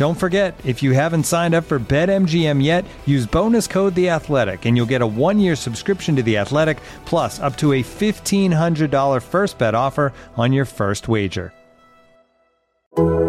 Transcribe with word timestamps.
Don't 0.00 0.14
forget, 0.14 0.58
if 0.64 0.82
you 0.82 0.92
haven't 0.92 1.24
signed 1.24 1.54
up 1.54 1.64
for 1.64 1.78
BetMGM 1.78 2.64
yet, 2.64 2.86
use 3.04 3.26
bonus 3.26 3.66
code 3.66 3.94
The 3.94 4.08
Athletic, 4.08 4.64
and 4.64 4.74
you'll 4.74 4.86
get 4.86 5.02
a 5.02 5.06
one-year 5.06 5.54
subscription 5.54 6.16
to 6.16 6.22
The 6.22 6.38
Athletic, 6.38 6.78
plus 7.04 7.38
up 7.38 7.54
to 7.56 7.74
a 7.74 7.82
fifteen 7.82 8.50
hundred 8.50 8.90
dollar 8.90 9.20
first 9.20 9.58
bet 9.58 9.74
offer 9.74 10.14
on 10.38 10.54
your 10.54 10.64
first 10.64 11.06
wager. 11.06 11.52
Only 12.96 13.26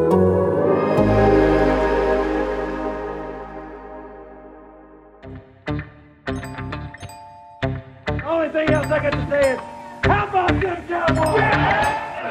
thing 8.48 8.70
else 8.70 8.88
I 8.88 9.00
got 9.02 9.12
to 9.12 9.28
say 9.30 9.52
is, 9.56 9.60
how 10.06 10.26
about 10.30 10.62
them 10.62 10.88
Cowboys? 10.88 11.42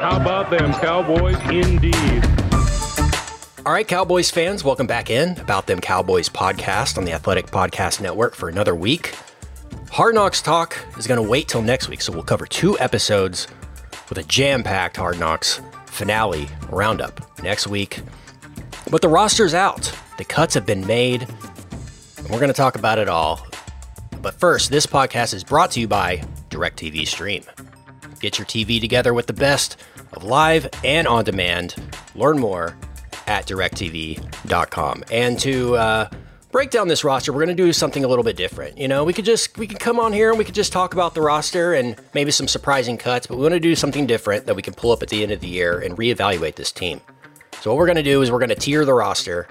How 0.01 0.19
about 0.19 0.49
them 0.49 0.73
Cowboys 0.73 1.39
indeed? 1.47 2.40
All 3.63 3.71
right, 3.71 3.87
Cowboys 3.87 4.31
fans, 4.31 4.63
welcome 4.63 4.87
back 4.87 5.11
in 5.11 5.39
About 5.39 5.67
Them 5.67 5.79
Cowboys 5.79 6.27
podcast 6.27 6.97
on 6.97 7.05
the 7.05 7.11
Athletic 7.11 7.45
Podcast 7.45 8.01
Network 8.01 8.33
for 8.33 8.49
another 8.49 8.73
week. 8.73 9.13
Hard 9.91 10.15
Knocks 10.15 10.41
Talk 10.41 10.75
is 10.97 11.05
going 11.05 11.23
to 11.23 11.29
wait 11.29 11.47
till 11.47 11.61
next 11.61 11.87
week, 11.87 12.01
so 12.01 12.11
we'll 12.11 12.23
cover 12.23 12.47
two 12.47 12.79
episodes 12.79 13.47
with 14.09 14.17
a 14.17 14.23
jam 14.23 14.63
packed 14.63 14.97
Hard 14.97 15.19
Knocks 15.19 15.61
finale 15.85 16.49
roundup 16.71 17.21
next 17.43 17.67
week. 17.67 18.01
But 18.89 19.03
the 19.03 19.09
roster's 19.09 19.53
out, 19.53 19.95
the 20.17 20.25
cuts 20.25 20.55
have 20.55 20.65
been 20.65 20.87
made, 20.87 21.27
and 22.17 22.29
we're 22.31 22.39
going 22.39 22.47
to 22.47 22.53
talk 22.53 22.75
about 22.75 22.97
it 22.97 23.09
all. 23.09 23.45
But 24.23 24.39
first, 24.39 24.71
this 24.71 24.87
podcast 24.87 25.35
is 25.35 25.43
brought 25.43 25.69
to 25.71 25.79
you 25.79 25.87
by 25.87 26.23
DirecTV 26.49 27.05
Stream. 27.05 27.43
Get 28.21 28.39
your 28.39 28.47
TV 28.47 28.81
together 28.81 29.13
with 29.13 29.27
the 29.27 29.33
best 29.33 29.77
of 30.13 30.23
live 30.23 30.67
and 30.83 31.07
on 31.07 31.25
demand. 31.25 31.75
Learn 32.15 32.39
more 32.39 32.75
at 33.27 33.45
directv.com. 33.47 35.03
And 35.11 35.39
to 35.39 35.75
uh, 35.75 36.09
break 36.51 36.69
down 36.69 36.87
this 36.87 37.03
roster, 37.03 37.31
we're 37.31 37.43
going 37.43 37.55
to 37.55 37.63
do 37.63 37.73
something 37.73 38.03
a 38.03 38.07
little 38.07 38.23
bit 38.23 38.35
different. 38.35 38.77
You 38.77 38.87
know, 38.87 39.03
we 39.03 39.13
could 39.13 39.25
just 39.25 39.57
we 39.57 39.67
could 39.67 39.79
come 39.79 39.99
on 39.99 40.13
here 40.13 40.29
and 40.29 40.37
we 40.37 40.45
could 40.45 40.55
just 40.55 40.71
talk 40.71 40.93
about 40.93 41.13
the 41.13 41.21
roster 41.21 41.73
and 41.73 41.95
maybe 42.13 42.31
some 42.31 42.47
surprising 42.47 42.97
cuts, 42.97 43.27
but 43.27 43.37
we 43.37 43.43
want 43.43 43.53
to 43.53 43.59
do 43.59 43.75
something 43.75 44.05
different 44.05 44.45
that 44.45 44.55
we 44.55 44.61
can 44.61 44.73
pull 44.73 44.91
up 44.91 45.01
at 45.01 45.09
the 45.09 45.23
end 45.23 45.31
of 45.31 45.39
the 45.39 45.47
year 45.47 45.79
and 45.79 45.97
reevaluate 45.97 46.55
this 46.55 46.71
team. 46.71 47.01
So 47.61 47.71
what 47.71 47.77
we're 47.77 47.85
going 47.85 47.97
to 47.97 48.03
do 48.03 48.21
is 48.21 48.31
we're 48.31 48.39
going 48.39 48.49
to 48.49 48.55
tier 48.55 48.85
the 48.85 48.93
roster 48.93 49.47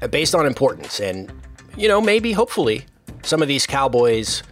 uh, 0.00 0.08
based 0.08 0.34
on 0.34 0.46
importance 0.46 1.00
and 1.00 1.32
you 1.76 1.88
know, 1.88 2.00
maybe 2.00 2.32
hopefully 2.32 2.84
some 3.22 3.40
of 3.42 3.48
these 3.48 3.66
Cowboys 3.66 4.42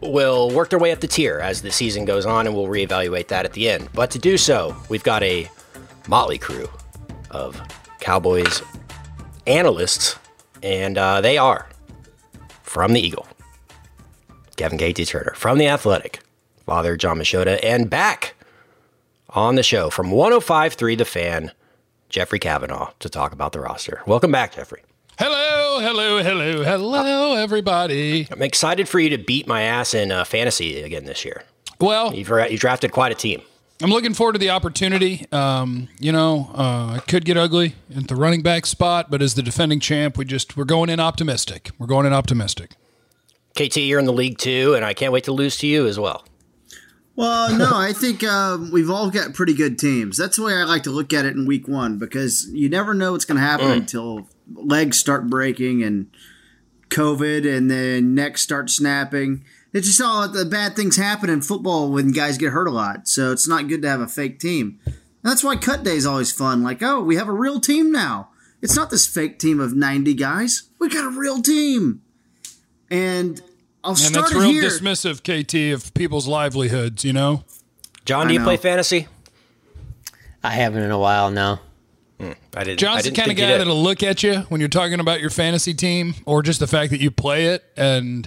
will 0.00 0.50
work 0.50 0.70
their 0.70 0.78
way 0.78 0.92
up 0.92 1.00
the 1.00 1.06
tier 1.06 1.40
as 1.40 1.62
the 1.62 1.70
season 1.70 2.04
goes 2.04 2.26
on 2.26 2.46
and 2.46 2.54
we'll 2.54 2.66
reevaluate 2.66 3.28
that 3.28 3.44
at 3.44 3.52
the 3.52 3.68
end. 3.68 3.88
But 3.92 4.10
to 4.12 4.18
do 4.18 4.36
so, 4.36 4.76
we've 4.88 5.02
got 5.02 5.22
a 5.22 5.48
motley 6.08 6.38
crew 6.38 6.68
of 7.30 7.60
Cowboys 8.00 8.62
analysts, 9.46 10.16
and 10.62 10.98
uh, 10.98 11.20
they 11.20 11.38
are 11.38 11.68
from 12.62 12.92
the 12.92 13.00
Eagle, 13.00 13.26
Kevin 14.56 14.78
K.T. 14.78 15.04
Turner, 15.06 15.32
from 15.34 15.58
the 15.58 15.66
Athletic, 15.66 16.20
Father 16.66 16.96
John 16.96 17.18
Machota, 17.18 17.58
and 17.62 17.88
back 17.88 18.34
on 19.30 19.54
the 19.54 19.62
show 19.62 19.90
from 19.90 20.10
105.3 20.10 20.98
The 20.98 21.04
Fan, 21.04 21.52
Jeffrey 22.08 22.38
Cavanaugh, 22.38 22.90
to 23.00 23.08
talk 23.08 23.32
about 23.32 23.52
the 23.52 23.60
roster. 23.60 24.02
Welcome 24.06 24.32
back, 24.32 24.54
Jeffrey. 24.54 24.82
Hello, 25.18 25.80
hello, 25.80 26.22
hello, 26.22 26.62
hello, 26.62 27.34
everybody. 27.34 28.28
I'm 28.30 28.42
excited 28.42 28.88
for 28.88 29.00
you 29.00 29.10
to 29.10 29.18
beat 29.18 29.46
my 29.48 29.62
ass 29.62 29.92
in 29.92 30.12
uh, 30.12 30.24
fantasy 30.24 30.80
again 30.82 31.06
this 31.06 31.24
year. 31.24 31.42
Well, 31.80 32.14
You've, 32.14 32.30
you 32.50 32.58
drafted 32.58 32.92
quite 32.92 33.12
a 33.12 33.14
team. 33.14 33.42
I'm 33.80 33.90
looking 33.90 34.12
forward 34.12 34.32
to 34.32 34.38
the 34.38 34.50
opportunity. 34.50 35.26
Um, 35.30 35.88
you 36.00 36.10
know, 36.10 36.50
uh, 36.54 36.96
it 36.96 37.06
could 37.06 37.24
get 37.24 37.36
ugly 37.36 37.76
at 37.96 38.08
the 38.08 38.16
running 38.16 38.42
back 38.42 38.66
spot, 38.66 39.08
but 39.08 39.22
as 39.22 39.34
the 39.34 39.42
defending 39.42 39.78
champ, 39.78 40.18
we 40.18 40.24
just 40.24 40.56
we're 40.56 40.64
going 40.64 40.90
in 40.90 40.98
optimistic. 40.98 41.70
We're 41.78 41.86
going 41.86 42.04
in 42.04 42.12
optimistic. 42.12 42.72
KT, 43.54 43.76
you're 43.78 44.00
in 44.00 44.04
the 44.04 44.12
league 44.12 44.38
too, 44.38 44.74
and 44.74 44.84
I 44.84 44.94
can't 44.94 45.12
wait 45.12 45.24
to 45.24 45.32
lose 45.32 45.56
to 45.58 45.66
you 45.66 45.86
as 45.86 45.98
well. 45.98 46.24
Well, 47.14 47.56
no, 47.56 47.70
I 47.74 47.92
think 47.92 48.24
um, 48.24 48.70
we've 48.72 48.90
all 48.90 49.10
got 49.10 49.34
pretty 49.34 49.54
good 49.54 49.78
teams. 49.78 50.16
That's 50.16 50.36
the 50.36 50.42
way 50.42 50.54
I 50.54 50.64
like 50.64 50.82
to 50.84 50.90
look 50.90 51.12
at 51.12 51.24
it 51.24 51.36
in 51.36 51.46
week 51.46 51.68
one 51.68 51.98
because 51.98 52.48
you 52.52 52.68
never 52.68 52.94
know 52.94 53.12
what's 53.12 53.24
going 53.24 53.40
to 53.40 53.46
happen 53.46 53.70
until 53.70 54.28
legs 54.54 54.98
start 54.98 55.28
breaking 55.28 55.84
and 55.84 56.10
COVID 56.88 57.46
and 57.56 57.70
then 57.70 58.14
necks 58.14 58.42
start 58.42 58.70
snapping. 58.70 59.44
It's 59.78 59.86
just 59.86 60.00
all 60.00 60.28
the 60.28 60.44
bad 60.44 60.76
things 60.76 60.96
happen 60.96 61.30
in 61.30 61.40
football 61.40 61.90
when 61.90 62.10
guys 62.12 62.36
get 62.36 62.52
hurt 62.52 62.66
a 62.66 62.70
lot. 62.70 63.08
So 63.08 63.32
it's 63.32 63.48
not 63.48 63.68
good 63.68 63.80
to 63.82 63.88
have 63.88 64.00
a 64.00 64.08
fake 64.08 64.40
team. 64.40 64.78
And 64.84 64.96
that's 65.22 65.42
why 65.42 65.56
cut 65.56 65.82
day 65.84 65.96
is 65.96 66.04
always 66.06 66.30
fun. 66.32 66.62
Like, 66.62 66.82
oh, 66.82 67.00
we 67.00 67.16
have 67.16 67.28
a 67.28 67.32
real 67.32 67.60
team 67.60 67.90
now. 67.90 68.30
It's 68.60 68.76
not 68.76 68.90
this 68.90 69.06
fake 69.06 69.38
team 69.38 69.60
of 69.60 69.74
90 69.74 70.14
guys. 70.14 70.64
We 70.78 70.88
got 70.88 71.04
a 71.04 71.16
real 71.16 71.40
team. 71.40 72.02
And 72.90 73.40
I'll 73.84 73.92
And 73.92 73.98
start 74.00 74.30
that's 74.30 74.34
real 74.34 74.50
here. 74.50 74.64
dismissive, 74.64 75.22
KT, 75.22 75.72
of 75.74 75.94
people's 75.94 76.26
livelihoods. 76.26 77.04
You 77.04 77.12
know, 77.12 77.44
John, 78.04 78.28
do 78.28 78.34
you 78.34 78.42
play 78.42 78.56
fantasy? 78.56 79.06
I 80.42 80.50
haven't 80.50 80.82
in 80.82 80.90
a 80.90 80.98
while 80.98 81.30
now. 81.30 81.60
Hmm, 82.18 82.32
I 82.56 82.64
didn't. 82.64 82.80
John's 82.80 83.00
I 83.00 83.02
didn't 83.02 83.16
kind 83.16 83.30
of 83.30 83.36
think 83.36 83.38
you 83.46 83.54
guy 83.54 83.58
that'll 83.58 83.80
look 83.80 84.02
at 84.02 84.22
you 84.24 84.40
when 84.48 84.60
you're 84.60 84.68
talking 84.68 84.98
about 84.98 85.20
your 85.20 85.30
fantasy 85.30 85.74
team, 85.74 86.14
or 86.26 86.42
just 86.42 86.58
the 86.58 86.66
fact 86.66 86.90
that 86.90 87.00
you 87.00 87.10
play 87.12 87.46
it, 87.46 87.64
and 87.76 88.26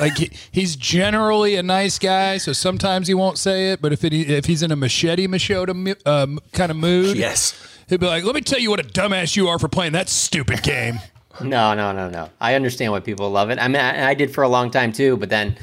like 0.00 0.16
he, 0.18 0.30
he's 0.50 0.76
generally 0.76 1.54
a 1.56 1.62
nice 1.62 1.98
guy, 1.98 2.38
so 2.38 2.52
sometimes 2.52 3.06
he 3.08 3.14
won't 3.14 3.38
say 3.38 3.70
it. 3.70 3.80
But 3.80 3.92
if 3.92 4.04
it, 4.04 4.12
if 4.12 4.46
he's 4.46 4.62
in 4.62 4.72
a 4.72 4.76
machete 4.76 5.26
machota 5.26 5.96
um, 6.06 6.40
kind 6.52 6.70
of 6.70 6.76
mood, 6.76 7.16
Yes. 7.16 7.54
he'd 7.88 8.00
be 8.00 8.06
like, 8.06 8.24
"Let 8.24 8.34
me 8.34 8.40
tell 8.40 8.58
you 8.58 8.70
what 8.70 8.80
a 8.80 8.84
dumbass 8.84 9.36
you 9.36 9.48
are 9.48 9.58
for 9.58 9.68
playing 9.68 9.92
that 9.92 10.08
stupid 10.08 10.62
game." 10.62 10.98
No, 11.40 11.74
no, 11.74 11.90
no, 11.90 12.08
no. 12.08 12.30
I 12.40 12.54
understand 12.54 12.92
why 12.92 13.00
people 13.00 13.28
love 13.28 13.50
it. 13.50 13.58
I 13.58 13.66
mean, 13.66 13.82
I, 13.82 14.10
I 14.10 14.14
did 14.14 14.32
for 14.32 14.44
a 14.44 14.48
long 14.48 14.70
time 14.70 14.92
too, 14.92 15.16
but 15.16 15.30
then 15.30 15.56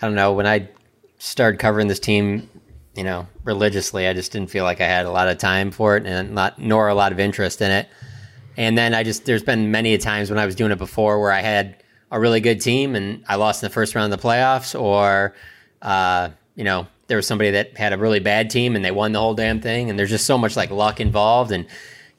I 0.00 0.06
don't 0.06 0.14
know 0.14 0.32
when 0.32 0.46
I 0.46 0.66
started 1.18 1.58
covering 1.60 1.88
this 1.88 2.00
team, 2.00 2.48
you 2.94 3.04
know, 3.04 3.26
religiously, 3.44 4.08
I 4.08 4.14
just 4.14 4.32
didn't 4.32 4.48
feel 4.48 4.64
like 4.64 4.80
I 4.80 4.86
had 4.86 5.04
a 5.04 5.10
lot 5.10 5.28
of 5.28 5.36
time 5.36 5.72
for 5.72 5.98
it 5.98 6.06
and 6.06 6.34
not 6.34 6.58
nor 6.58 6.88
a 6.88 6.94
lot 6.94 7.12
of 7.12 7.20
interest 7.20 7.60
in 7.60 7.70
it. 7.70 7.86
And 8.56 8.78
then 8.78 8.94
I 8.94 9.02
just 9.02 9.26
there's 9.26 9.42
been 9.42 9.70
many 9.70 9.92
a 9.92 9.98
times 9.98 10.30
when 10.30 10.38
I 10.38 10.46
was 10.46 10.54
doing 10.54 10.72
it 10.72 10.78
before 10.78 11.20
where 11.20 11.32
I 11.32 11.42
had 11.42 11.76
a 12.10 12.18
really 12.18 12.40
good 12.40 12.60
team 12.60 12.96
and 12.96 13.24
I 13.28 13.36
lost 13.36 13.62
in 13.62 13.68
the 13.68 13.72
first 13.72 13.94
round 13.94 14.12
of 14.12 14.20
the 14.20 14.26
playoffs, 14.26 14.78
or 14.78 15.34
uh, 15.82 16.30
you 16.56 16.64
know, 16.64 16.86
there 17.06 17.16
was 17.16 17.26
somebody 17.26 17.50
that 17.52 17.76
had 17.76 17.92
a 17.92 17.98
really 17.98 18.20
bad 18.20 18.50
team 18.50 18.76
and 18.76 18.84
they 18.84 18.90
won 18.90 19.12
the 19.12 19.18
whole 19.18 19.34
damn 19.34 19.60
thing. 19.60 19.90
And 19.90 19.98
there's 19.98 20.10
just 20.10 20.26
so 20.26 20.38
much 20.38 20.56
like 20.56 20.70
luck 20.70 21.00
involved 21.00 21.50
and 21.50 21.66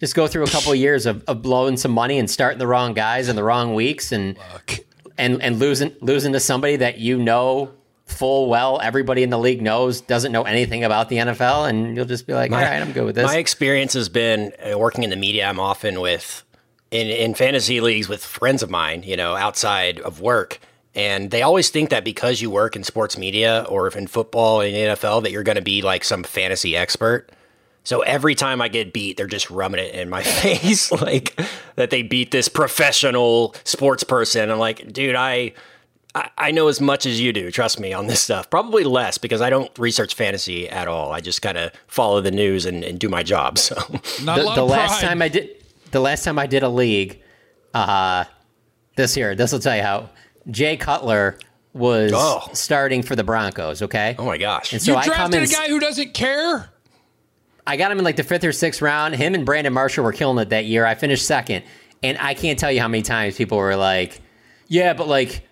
just 0.02 0.16
go 0.16 0.28
through 0.28 0.44
a 0.44 0.50
couple 0.50 0.72
of 0.72 0.78
years 0.78 1.06
of, 1.06 1.24
of 1.28 1.42
blowing 1.42 1.78
some 1.78 1.92
money 1.92 2.18
and 2.18 2.30
starting 2.30 2.60
the 2.60 2.68
wrong 2.68 2.94
guys 2.94 3.30
in 3.30 3.36
the 3.36 3.44
wrong 3.44 3.74
weeks 3.76 4.12
and 4.12 4.38
and 5.18 5.42
and 5.42 5.60
losing 5.60 5.96
losing 6.02 6.34
to 6.34 6.40
somebody 6.40 6.76
that 6.78 6.98
you 6.98 7.18
know 7.18 7.72
full 8.06 8.50
well 8.50 8.80
everybody 8.82 9.24
in 9.24 9.30
the 9.30 9.38
league 9.38 9.62
knows 9.62 10.02
doesn't 10.02 10.32
know 10.32 10.44
anything 10.44 10.84
about 10.84 11.08
the 11.08 11.18
NFL 11.18 11.70
and 11.70 11.96
you'll 11.96 12.06
just 12.06 12.28
be 12.28 12.34
like 12.34 12.52
all 12.52 12.58
right 12.58 12.82
I'm 12.82 12.92
good 12.92 13.06
with 13.06 13.16
this 13.16 13.26
My 13.26 13.38
experience 13.38 13.94
has 13.94 14.10
been 14.10 14.52
uh, 14.60 14.78
working 14.78 15.04
in 15.04 15.10
the 15.10 15.16
media. 15.16 15.46
I'm 15.46 15.60
often 15.60 16.02
with 16.02 16.44
in 16.92 17.08
in 17.08 17.34
fantasy 17.34 17.82
leagues 17.82 18.08
with 18.08 18.24
friends 18.24 18.62
of 18.62 18.70
mine, 18.70 19.04
you 19.04 19.18
know, 19.18 19.36
outside 19.36 20.00
of 20.02 20.22
work, 20.22 20.60
and 20.94 21.32
they 21.32 21.42
always 21.42 21.70
think 21.70 21.90
that 21.90 22.04
because 22.04 22.42
you 22.42 22.50
work 22.50 22.76
in 22.76 22.84
sports 22.84 23.18
media 23.18 23.66
or 23.70 23.88
if 23.88 23.96
in 23.96 24.08
football 24.08 24.62
and 24.62 24.76
NFL 24.76 25.24
that 25.24 25.32
you're 25.32 25.44
going 25.44 25.56
to 25.56 25.62
be 25.62 25.82
like 25.82 26.04
some 26.04 26.24
fantasy 26.24 26.76
expert. 26.76 27.30
So 27.84 28.02
every 28.02 28.36
time 28.36 28.62
I 28.62 28.68
get 28.68 28.94
beat, 28.94 29.18
they're 29.18 29.26
just 29.26 29.50
rubbing 29.50 29.80
it 29.80 29.96
in 29.96 30.08
my 30.10 30.22
face, 30.42 30.92
like 30.92 31.40
that 31.78 31.90
they 31.90 32.04
beat 32.04 32.30
this 32.30 32.48
professional 32.48 33.56
sports 33.64 34.04
person. 34.04 34.52
I'm 34.52 34.60
like, 34.60 34.94
dude, 34.94 35.16
I, 35.16 35.54
I, 36.14 36.30
I 36.38 36.52
know 36.52 36.68
as 36.68 36.80
much 36.80 37.08
as 37.08 37.20
you 37.20 37.34
do. 37.34 37.50
Trust 37.50 37.80
me 37.80 37.92
on 37.92 38.06
this 38.06 38.22
stuff. 38.22 38.50
Probably 38.52 38.84
less 38.84 39.18
because 39.18 39.42
I 39.42 39.50
don't 39.50 39.72
research 39.80 40.14
fantasy 40.14 40.70
at 40.70 40.88
all. 40.88 41.12
I 41.12 41.22
just 41.22 41.42
kind 41.42 41.58
of 41.58 41.72
follow 41.88 42.22
the 42.22 42.30
news 42.30 42.68
and, 42.68 42.84
and 42.84 43.00
do 43.00 43.10
my 43.10 43.24
job. 43.24 43.58
So 43.58 43.76
Not 44.24 44.38
a 44.38 44.42
the, 44.42 44.46
lot 44.48 44.56
the 44.56 44.64
of 44.64 44.70
last 44.70 45.00
pride. 45.00 45.08
time 45.08 45.22
I 45.24 45.30
did 45.30 45.50
the 45.92 46.00
last 46.00 46.24
time 46.24 46.38
I 46.40 46.48
did 46.48 46.64
a 46.64 46.70
league, 46.70 47.22
uh, 47.74 48.26
this 48.96 49.16
year, 49.18 49.36
this 49.36 49.52
will 49.52 49.60
tell 49.60 49.76
you 49.76 49.82
how 49.84 50.10
Jay 50.50 50.78
Cutler 50.78 51.38
was 51.74 52.12
Oh. 52.14 52.50
starting 52.54 53.02
for 53.04 53.16
the 53.16 53.24
Broncos. 53.24 53.82
Okay, 53.82 54.16
oh 54.20 54.26
my 54.26 54.38
gosh, 54.38 54.74
and 54.74 54.82
so 54.82 54.92
you 54.92 54.98
I 54.98 55.06
come 55.06 55.14
drafted 55.32 55.44
in. 55.44 55.50
a 55.50 55.52
guy 55.52 55.68
who 55.70 55.80
doesn't 55.80 56.14
care. 56.14 56.70
I 57.66 57.78
got 57.78 57.92
him 57.92 58.00
in 58.00 58.04
like 58.04 58.16
the 58.18 58.24
fifth 58.24 58.44
or 58.44 58.52
sixth 58.52 58.82
round. 58.82 59.16
Him 59.16 59.34
and 59.36 59.46
Brandon 59.46 59.72
Marshall 59.72 60.04
were 60.04 60.12
killing 60.12 60.38
it 60.40 60.50
that 60.50 60.66
year. 60.66 60.86
I 60.86 60.96
finished 60.96 61.26
second, 61.26 61.64
and 62.04 62.18
I 62.20 62.34
can't 62.34 62.58
tell 62.60 62.72
you 62.72 62.82
how 62.82 62.88
many 62.88 63.04
times 63.04 63.38
people 63.38 63.58
were 63.58 63.76
like, 63.76 64.20
"Yeah, 64.68 64.94
but 64.94 65.08
like." 65.08 65.48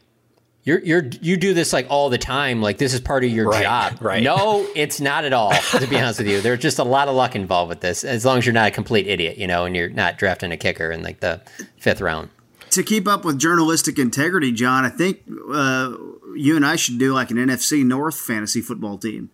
You're, 0.63 0.79
you're 0.79 1.05
you 1.21 1.37
do 1.37 1.53
this 1.53 1.71
like 1.73 1.87
all 1.89 2.09
the 2.09 2.17
time 2.17 2.61
like 2.61 2.77
this 2.77 2.93
is 2.93 2.99
part 2.99 3.23
of 3.23 3.31
your 3.31 3.47
Right, 3.49 3.63
job. 3.63 4.01
right. 4.01 4.21
no 4.21 4.67
it's 4.75 4.99
not 5.01 5.23
at 5.25 5.33
all 5.33 5.51
to 5.53 5.87
be 5.87 5.97
honest 5.97 6.19
with 6.19 6.27
you. 6.27 6.41
There's 6.41 6.59
just 6.59 6.79
a 6.79 6.83
lot 6.83 7.07
of 7.07 7.15
luck 7.15 7.35
involved 7.35 7.69
with 7.69 7.79
this 7.79 8.03
as 8.03 8.25
long 8.25 8.37
as 8.37 8.45
you're 8.45 8.53
not 8.53 8.67
a 8.67 8.71
complete 8.71 9.07
idiot 9.07 9.37
you 9.37 9.47
know 9.47 9.65
and 9.65 9.75
you're 9.75 9.89
not 9.89 10.17
drafting 10.17 10.51
a 10.51 10.57
kicker 10.57 10.91
in 10.91 11.01
like 11.01 11.21
the 11.21 11.41
fifth 11.77 12.01
round. 12.01 12.29
To 12.71 12.83
keep 12.83 13.07
up 13.07 13.25
with 13.25 13.39
journalistic 13.39 13.97
integrity, 13.97 14.51
John, 14.51 14.85
I 14.85 14.89
think 14.89 15.21
uh, 15.51 15.95
you 16.35 16.55
and 16.55 16.63
I 16.63 16.75
should 16.75 16.99
do 16.99 17.13
like 17.13 17.31
an 17.31 17.37
NFC 17.37 17.83
North 17.83 18.19
fantasy 18.19 18.61
football 18.61 18.99
team. 18.99 19.31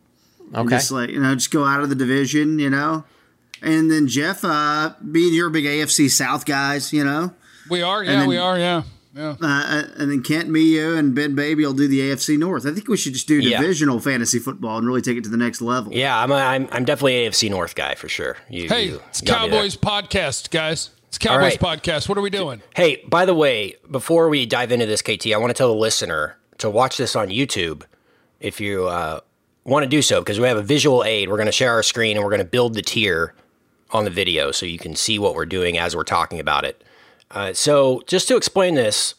And 0.53 0.67
okay. 0.67 0.75
Just 0.77 0.91
like 0.91 1.09
you 1.09 1.19
know, 1.19 1.33
just 1.35 1.51
go 1.51 1.65
out 1.65 1.81
of 1.81 1.89
the 1.89 1.95
division, 1.95 2.59
you 2.59 2.69
know, 2.69 3.03
and 3.61 3.91
then 3.91 4.07
Jeff, 4.07 4.45
uh, 4.45 4.93
being 5.11 5.33
your 5.33 5.49
big 5.49 5.65
AFC 5.65 6.09
South 6.09 6.45
guys, 6.45 6.93
you 6.93 7.03
know, 7.03 7.33
We 7.69 7.81
are, 7.81 8.03
yeah, 8.05 8.19
then- 8.19 8.29
we 8.29 8.37
are, 8.37 8.57
yeah, 8.57 8.83
yeah. 9.15 9.35
uh, 9.41 9.83
and 9.97 10.11
then 10.11 10.21
Kent, 10.23 10.49
me, 10.49 10.61
you, 10.61 10.95
and 10.95 11.15
Ben 11.15 11.35
Baby 11.35 11.65
will 11.65 11.73
do 11.73 11.87
the 11.87 12.01
AFC 12.01 12.37
North. 12.37 12.65
I 12.67 12.71
think 12.71 12.87
we 12.87 12.97
should 12.97 13.13
just 13.13 13.27
do 13.27 13.39
Yeah. 13.39 13.61
divisional 13.61 13.99
fantasy 13.99 14.39
football 14.39 14.77
and 14.77 14.85
really 14.85 15.01
take 15.01 15.17
it 15.17 15.23
to 15.23 15.29
the 15.29 15.37
next 15.37 15.61
level. 15.61 15.93
yeah, 15.93 16.17
I'm 16.17 16.31
a, 16.31 16.35
I'm 16.35 16.67
I'm 16.71 16.85
definitely 16.85 17.25
an 17.25 17.31
AFC 17.31 17.49
North 17.49 17.75
guy 17.75 17.95
for 17.95 18.09
sure. 18.09 18.37
You, 18.49 18.67
Hey, 18.67 18.85
you 18.87 19.01
it's 19.09 19.21
got 19.21 19.43
me 19.43 19.49
there. 19.49 19.59
Cowboys 19.59 19.77
podcast, 19.77 20.49
guys. 20.51 20.89
It's 21.07 21.17
Cowboys 21.17 21.57
right. 21.61 21.81
podcast. 21.81 22.09
What 22.09 22.17
are 22.17 22.21
we 22.21 22.29
doing? 22.29 22.61
Hey, 22.75 23.03
by 23.07 23.25
the 23.25 23.33
way, 23.33 23.75
before 23.89 24.27
we 24.27 24.45
dive 24.45 24.71
into 24.73 24.85
this, 24.85 25.01
KT, 25.01 25.27
I 25.33 25.37
want 25.37 25.49
to 25.49 25.53
tell 25.53 25.69
the 25.73 25.79
listener 25.79 26.37
to 26.57 26.69
watch 26.69 26.97
this 26.97 27.15
on 27.15 27.29
YouTube 27.29 27.83
if 28.41 28.59
you 28.59 28.87
uh, 28.87 29.21
want 29.63 29.83
to 29.83 29.89
do 29.89 30.01
so, 30.01 30.19
because 30.19 30.39
we 30.41 30.47
have 30.47 30.57
a 30.57 30.61
visual 30.61 31.05
aid. 31.05 31.29
We're 31.29 31.37
going 31.37 31.45
to 31.45 31.51
share 31.53 31.71
our 31.71 31.83
screen 31.83 32.17
and 32.17 32.23
we're 32.23 32.31
going 32.31 32.39
to 32.41 32.45
build 32.45 32.73
the 32.73 32.81
tier 32.81 33.33
on 33.91 34.03
the 34.03 34.09
video 34.09 34.51
so 34.51 34.65
you 34.65 34.77
can 34.77 34.93
see 34.95 35.17
what 35.17 35.35
we're 35.35 35.45
doing 35.45 35.77
as 35.77 35.95
we're 35.95 36.03
talking 36.03 36.39
about 36.39 36.65
it. 36.65 36.83
Uh, 37.31 37.53
so, 37.53 38.01
just 38.07 38.27
to 38.27 38.37
explain 38.37 38.75
this 38.75 39.15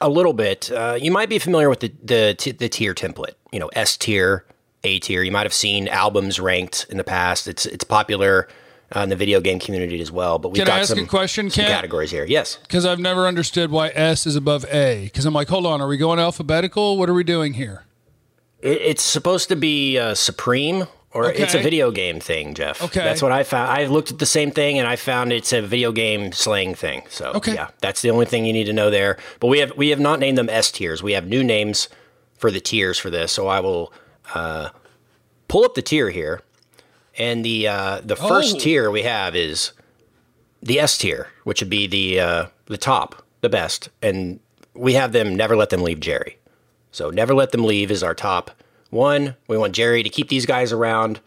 a 0.00 0.08
little 0.08 0.32
bit, 0.32 0.70
uh, 0.72 0.98
you 1.00 1.10
might 1.10 1.28
be 1.28 1.38
familiar 1.38 1.68
with 1.68 1.80
the, 1.80 1.92
the, 2.02 2.34
t- 2.38 2.52
the 2.52 2.68
tier 2.68 2.94
template, 2.94 3.34
you 3.52 3.58
know, 3.58 3.68
S 3.74 3.96
tier, 3.96 4.44
A 4.84 4.98
tier. 4.98 5.22
You 5.22 5.32
might 5.32 5.44
have 5.44 5.52
seen 5.52 5.88
albums 5.88 6.40
ranked 6.40 6.86
in 6.88 6.96
the 6.96 7.04
past. 7.04 7.46
It's, 7.48 7.66
it's 7.66 7.84
popular. 7.84 8.48
Uh, 8.94 9.04
in 9.04 9.08
the 9.08 9.16
video 9.16 9.40
game 9.40 9.58
community 9.58 10.02
as 10.02 10.12
well, 10.12 10.38
but 10.38 10.50
we've 10.50 10.62
Can 10.62 10.68
I 10.70 10.80
ask 10.80 10.90
some, 10.90 10.98
a 10.98 11.06
question, 11.06 11.48
some 11.48 11.64
categories 11.64 12.10
here. 12.10 12.26
Yes. 12.26 12.56
Because 12.56 12.84
I've 12.84 12.98
never 12.98 13.26
understood 13.26 13.70
why 13.70 13.88
S 13.88 14.26
is 14.26 14.36
above 14.36 14.66
A. 14.66 15.04
Because 15.04 15.24
I'm 15.24 15.32
like, 15.32 15.48
hold 15.48 15.64
on, 15.64 15.80
are 15.80 15.88
we 15.88 15.96
going 15.96 16.18
alphabetical? 16.18 16.98
What 16.98 17.08
are 17.08 17.14
we 17.14 17.24
doing 17.24 17.54
here? 17.54 17.86
It, 18.60 18.82
it's 18.82 19.02
supposed 19.02 19.48
to 19.48 19.56
be 19.56 19.98
uh, 19.98 20.14
Supreme, 20.14 20.88
or 21.14 21.30
it's 21.30 21.54
a 21.54 21.58
video 21.62 21.90
game 21.90 22.20
thing, 22.20 22.54
Jeff. 22.54 22.82
Okay. 22.82 23.00
that's 23.00 23.20
what 23.22 23.32
I 23.32 23.42
found. 23.42 23.70
I 23.70 23.86
looked 23.86 24.10
at 24.10 24.18
the 24.18 24.26
same 24.26 24.50
thing, 24.50 24.78
and 24.78 24.88
I 24.88 24.96
found 24.96 25.32
it's 25.32 25.52
a 25.52 25.60
video 25.62 25.92
game 25.92 26.32
slang 26.32 26.74
thing. 26.74 27.02
So, 27.08 27.32
Okay. 27.34 27.54
yeah, 27.54 27.68
that's 27.80 28.02
the 28.02 28.10
only 28.10 28.26
thing 28.26 28.44
you 28.46 28.52
need 28.52 28.64
to 28.64 28.72
know 28.72 28.90
there. 28.90 29.18
But 29.40 29.48
we 29.48 29.58
have 29.58 29.72
we 29.76 29.90
have 29.90 30.00
not 30.00 30.18
named 30.20 30.38
them 30.38 30.48
S 30.48 30.70
tiers. 30.70 31.02
We 31.02 31.12
have 31.12 31.26
new 31.26 31.44
names 31.44 31.88
for 32.38 32.50
the 32.50 32.60
tiers 32.60 32.98
for 32.98 33.10
this. 33.10 33.30
So 33.32 33.46
I 33.48 33.60
will 33.60 33.92
uh, 34.34 34.70
pull 35.48 35.64
up 35.64 35.74
the 35.74 35.82
tier 35.82 36.10
here, 36.10 36.40
and 37.18 37.44
the 37.44 37.68
uh, 37.68 38.00
the 38.04 38.16
first 38.16 38.56
Oh. 38.56 38.58
tier 38.58 38.90
we 38.90 39.02
have 39.02 39.36
is 39.36 39.72
the 40.62 40.78
S 40.80 40.96
tier, 40.98 41.28
which 41.44 41.60
would 41.60 41.70
be 41.70 41.86
the 41.86 42.20
uh, 42.20 42.46
the 42.66 42.78
top, 42.78 43.22
the 43.42 43.48
best, 43.48 43.88
and 44.00 44.40
we 44.74 44.94
have 44.94 45.12
them 45.12 45.34
never 45.36 45.56
let 45.56 45.68
them 45.70 45.82
leave 45.82 46.00
Jerry. 46.00 46.38
So 46.90 47.10
never 47.10 47.34
let 47.34 47.52
them 47.52 47.64
leave 47.64 47.90
is 47.90 48.02
our 48.02 48.14
top 48.14 48.50
one. 48.92 49.36
We 49.48 49.56
want 49.56 49.74
Jerry 49.74 50.02
to 50.02 50.08
keep 50.08 50.28
these 50.28 50.46
guys 50.46 50.72
around 50.72 51.20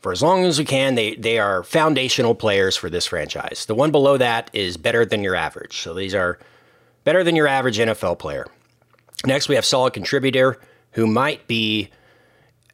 for 0.00 0.12
as 0.12 0.22
long 0.22 0.44
as 0.44 0.58
we 0.58 0.64
can. 0.64 0.94
They 0.94 1.14
they 1.16 1.38
are 1.38 1.62
foundational 1.62 2.34
players 2.34 2.76
for 2.76 2.88
this 2.88 3.06
franchise. 3.06 3.66
The 3.66 3.74
one 3.74 3.90
below 3.90 4.16
that 4.16 4.50
is 4.52 4.76
better 4.76 5.04
than 5.04 5.22
your 5.22 5.34
average. 5.34 5.78
So 5.78 5.94
these 5.94 6.14
are 6.14 6.38
better 7.04 7.24
than 7.24 7.36
your 7.36 7.46
average 7.46 7.78
NFL 7.78 8.18
player. 8.18 8.46
Next, 9.26 9.48
we 9.48 9.56
have 9.56 9.64
solid 9.64 9.92
contributor 9.92 10.60
who 10.92 11.06
might 11.06 11.46
be 11.46 11.90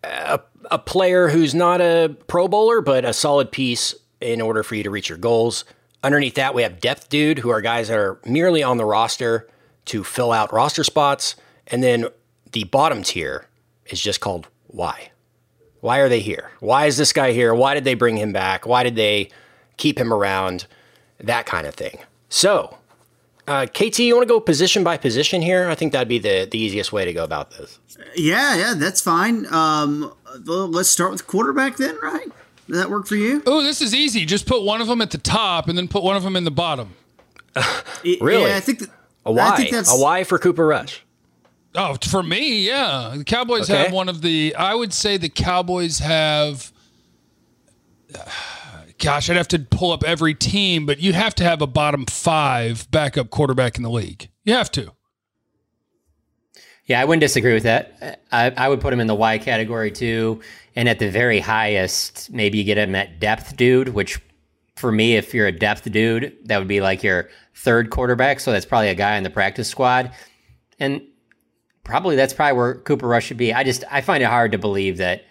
a, 0.02 0.40
a 0.70 0.78
player 0.78 1.28
who's 1.28 1.54
not 1.54 1.80
a 1.80 2.14
Pro 2.26 2.48
Bowler, 2.48 2.80
but 2.80 3.04
a 3.04 3.12
solid 3.12 3.50
piece 3.50 3.94
in 4.20 4.40
order 4.40 4.62
for 4.62 4.74
you 4.74 4.82
to 4.82 4.90
reach 4.90 5.08
your 5.08 5.18
goals. 5.18 5.64
Underneath 6.02 6.34
that, 6.34 6.54
we 6.54 6.62
have 6.62 6.80
depth 6.80 7.08
dude, 7.08 7.38
who 7.38 7.48
are 7.48 7.62
guys 7.62 7.88
that 7.88 7.98
are 7.98 8.18
merely 8.26 8.62
on 8.62 8.76
the 8.76 8.84
roster 8.84 9.48
to 9.86 10.04
fill 10.04 10.32
out 10.32 10.52
roster 10.52 10.84
spots. 10.84 11.36
And 11.66 11.82
then 11.82 12.06
the 12.52 12.64
bottom 12.64 13.02
tier 13.02 13.46
is 13.88 14.00
just 14.00 14.20
called 14.20 14.48
why. 14.66 15.10
Why 15.80 15.98
are 15.98 16.08
they 16.08 16.20
here? 16.20 16.50
Why 16.60 16.86
is 16.86 16.96
this 16.96 17.12
guy 17.12 17.32
here? 17.32 17.54
Why 17.54 17.74
did 17.74 17.84
they 17.84 17.94
bring 17.94 18.16
him 18.16 18.32
back? 18.32 18.66
Why 18.66 18.82
did 18.82 18.96
they 18.96 19.28
keep 19.76 19.98
him 19.98 20.12
around? 20.12 20.66
That 21.20 21.46
kind 21.46 21.66
of 21.66 21.74
thing. 21.74 21.98
So, 22.28 22.78
uh, 23.46 23.66
KT, 23.66 23.98
you 24.00 24.14
want 24.16 24.26
to 24.26 24.32
go 24.32 24.40
position 24.40 24.82
by 24.82 24.96
position 24.96 25.42
here? 25.42 25.68
I 25.68 25.74
think 25.74 25.92
that'd 25.92 26.08
be 26.08 26.18
the, 26.18 26.48
the 26.50 26.58
easiest 26.58 26.92
way 26.92 27.04
to 27.04 27.12
go 27.12 27.22
about 27.22 27.50
this. 27.52 27.78
Yeah, 28.16 28.56
yeah, 28.56 28.74
that's 28.74 29.00
fine. 29.00 29.46
Um, 29.52 30.12
let's 30.46 30.88
start 30.88 31.12
with 31.12 31.26
quarterback 31.26 31.76
then, 31.76 31.96
right? 32.02 32.28
Does 32.66 32.78
that 32.78 32.88
work 32.90 33.06
for 33.06 33.16
you? 33.16 33.42
Oh, 33.46 33.62
this 33.62 33.82
is 33.82 33.94
easy. 33.94 34.24
Just 34.24 34.46
put 34.46 34.62
one 34.64 34.80
of 34.80 34.86
them 34.88 35.02
at 35.02 35.10
the 35.10 35.18
top 35.18 35.68
and 35.68 35.76
then 35.76 35.86
put 35.86 36.02
one 36.02 36.16
of 36.16 36.22
them 36.22 36.34
in 36.34 36.44
the 36.44 36.50
bottom. 36.50 36.94
Really? 38.20 38.48
Yeah, 38.50 38.56
I 38.56 38.60
think 38.60 38.80
that, 38.80 38.90
A 39.26 39.32
why? 39.32 39.50
I 39.50 39.56
think 39.56 39.70
that's 39.70 39.92
a 39.94 39.96
why 39.98 40.24
for 40.24 40.38
Cooper 40.38 40.66
Rush? 40.66 41.04
Oh, 41.76 41.96
for 42.06 42.22
me, 42.22 42.66
yeah. 42.66 43.14
The 43.16 43.24
Cowboys 43.24 43.68
Okay. 43.68 43.84
have 43.84 43.92
one 43.92 44.08
of 44.08 44.22
the. 44.22 44.54
I 44.56 44.74
would 44.74 44.92
say 44.92 45.16
the 45.16 45.28
Cowboys 45.28 45.98
have. 45.98 46.72
Gosh, 48.98 49.28
I'd 49.28 49.36
have 49.36 49.48
to 49.48 49.58
pull 49.58 49.90
up 49.90 50.04
every 50.04 50.34
team, 50.34 50.86
but 50.86 51.00
you 51.00 51.12
have 51.14 51.34
to 51.36 51.44
have 51.44 51.60
a 51.60 51.66
bottom 51.66 52.06
five 52.06 52.88
backup 52.92 53.28
quarterback 53.28 53.76
in 53.76 53.82
the 53.82 53.90
league. 53.90 54.28
You 54.44 54.54
have 54.54 54.70
to. 54.72 54.92
Yeah, 56.86 57.00
I 57.00 57.04
wouldn't 57.04 57.20
disagree 57.20 57.54
with 57.54 57.64
that. 57.64 58.20
I, 58.30 58.50
I 58.56 58.68
would 58.68 58.80
put 58.80 58.92
him 58.92 59.00
in 59.00 59.06
the 59.08 59.14
Y 59.14 59.38
category 59.38 59.90
too. 59.90 60.40
And 60.76 60.88
at 60.88 60.98
the 61.00 61.10
very 61.10 61.40
highest, 61.40 62.30
maybe 62.32 62.58
you 62.58 62.64
get 62.64 62.78
him 62.78 62.94
at 62.94 63.18
depth 63.18 63.56
dude, 63.56 63.88
which 63.88 64.20
for 64.76 64.92
me, 64.92 65.16
if 65.16 65.34
you're 65.34 65.46
a 65.48 65.52
depth 65.52 65.90
dude, 65.90 66.36
that 66.44 66.58
would 66.58 66.68
be 66.68 66.80
like 66.80 67.02
your 67.02 67.30
third 67.56 67.90
quarterback. 67.90 68.38
So 68.40 68.52
that's 68.52 68.66
probably 68.66 68.90
a 68.90 68.94
guy 68.94 69.16
in 69.16 69.24
the 69.24 69.30
practice 69.30 69.68
squad. 69.68 70.12
And 70.78 71.02
probably 71.84 72.16
that's 72.16 72.32
probably 72.32 72.56
where 72.56 72.74
Cooper 72.76 73.06
Rush 73.06 73.26
should 73.26 73.36
be. 73.36 73.52
I 73.52 73.62
just, 73.62 73.84
I 73.90 74.00
find 74.00 74.22
it 74.22 74.26
hard 74.26 74.52
to 74.52 74.58
believe 74.58 74.96
that 74.98 75.24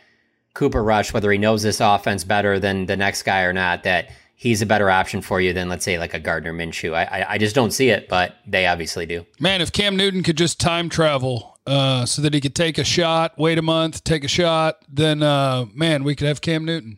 Cooper 0.54 0.84
Rush, 0.84 1.14
whether 1.14 1.32
he 1.32 1.38
knows 1.38 1.64
this 1.64 1.80
offense 1.80 2.24
better 2.24 2.60
than 2.60 2.86
the 2.86 2.96
next 2.96 3.24
guy 3.24 3.42
or 3.42 3.54
not, 3.54 3.84
that 3.84 4.10
he's 4.36 4.62
a 4.62 4.66
better 4.66 4.90
option 4.90 5.22
for 5.22 5.42
you 5.42 5.54
than, 5.54 5.70
let's 5.70 5.86
say, 5.86 5.98
like 5.98 6.14
a 6.14 6.20
Gardner 6.20 6.54
Minshew. 6.54 6.94
I, 6.94 7.04
I, 7.04 7.34
I 7.34 7.38
just 7.38 7.56
don't 7.56 7.72
see 7.72 7.90
it, 7.90 8.08
but 8.08 8.36
they 8.46 8.68
obviously 8.68 9.06
do. 9.06 9.26
Man, 9.40 9.62
if 9.62 9.72
Cam 9.72 9.96
Newton 9.96 10.22
could 10.22 10.38
just 10.38 10.60
time 10.60 10.90
travel 10.90 11.58
uh, 11.66 12.06
so 12.06 12.22
that 12.22 12.34
he 12.34 12.42
could 12.42 12.56
take 12.56 12.78
a 12.78 12.84
shot, 12.84 13.34
wait 13.38 13.58
a 13.58 13.62
month, 13.62 14.04
take 14.04 14.24
a 14.24 14.28
shot, 14.28 14.78
then 14.88 15.24
uh, 15.24 15.66
man, 15.74 16.04
we 16.04 16.16
could 16.16 16.28
have 16.28 16.42
Cam 16.42 16.66
Newton. 16.66 16.98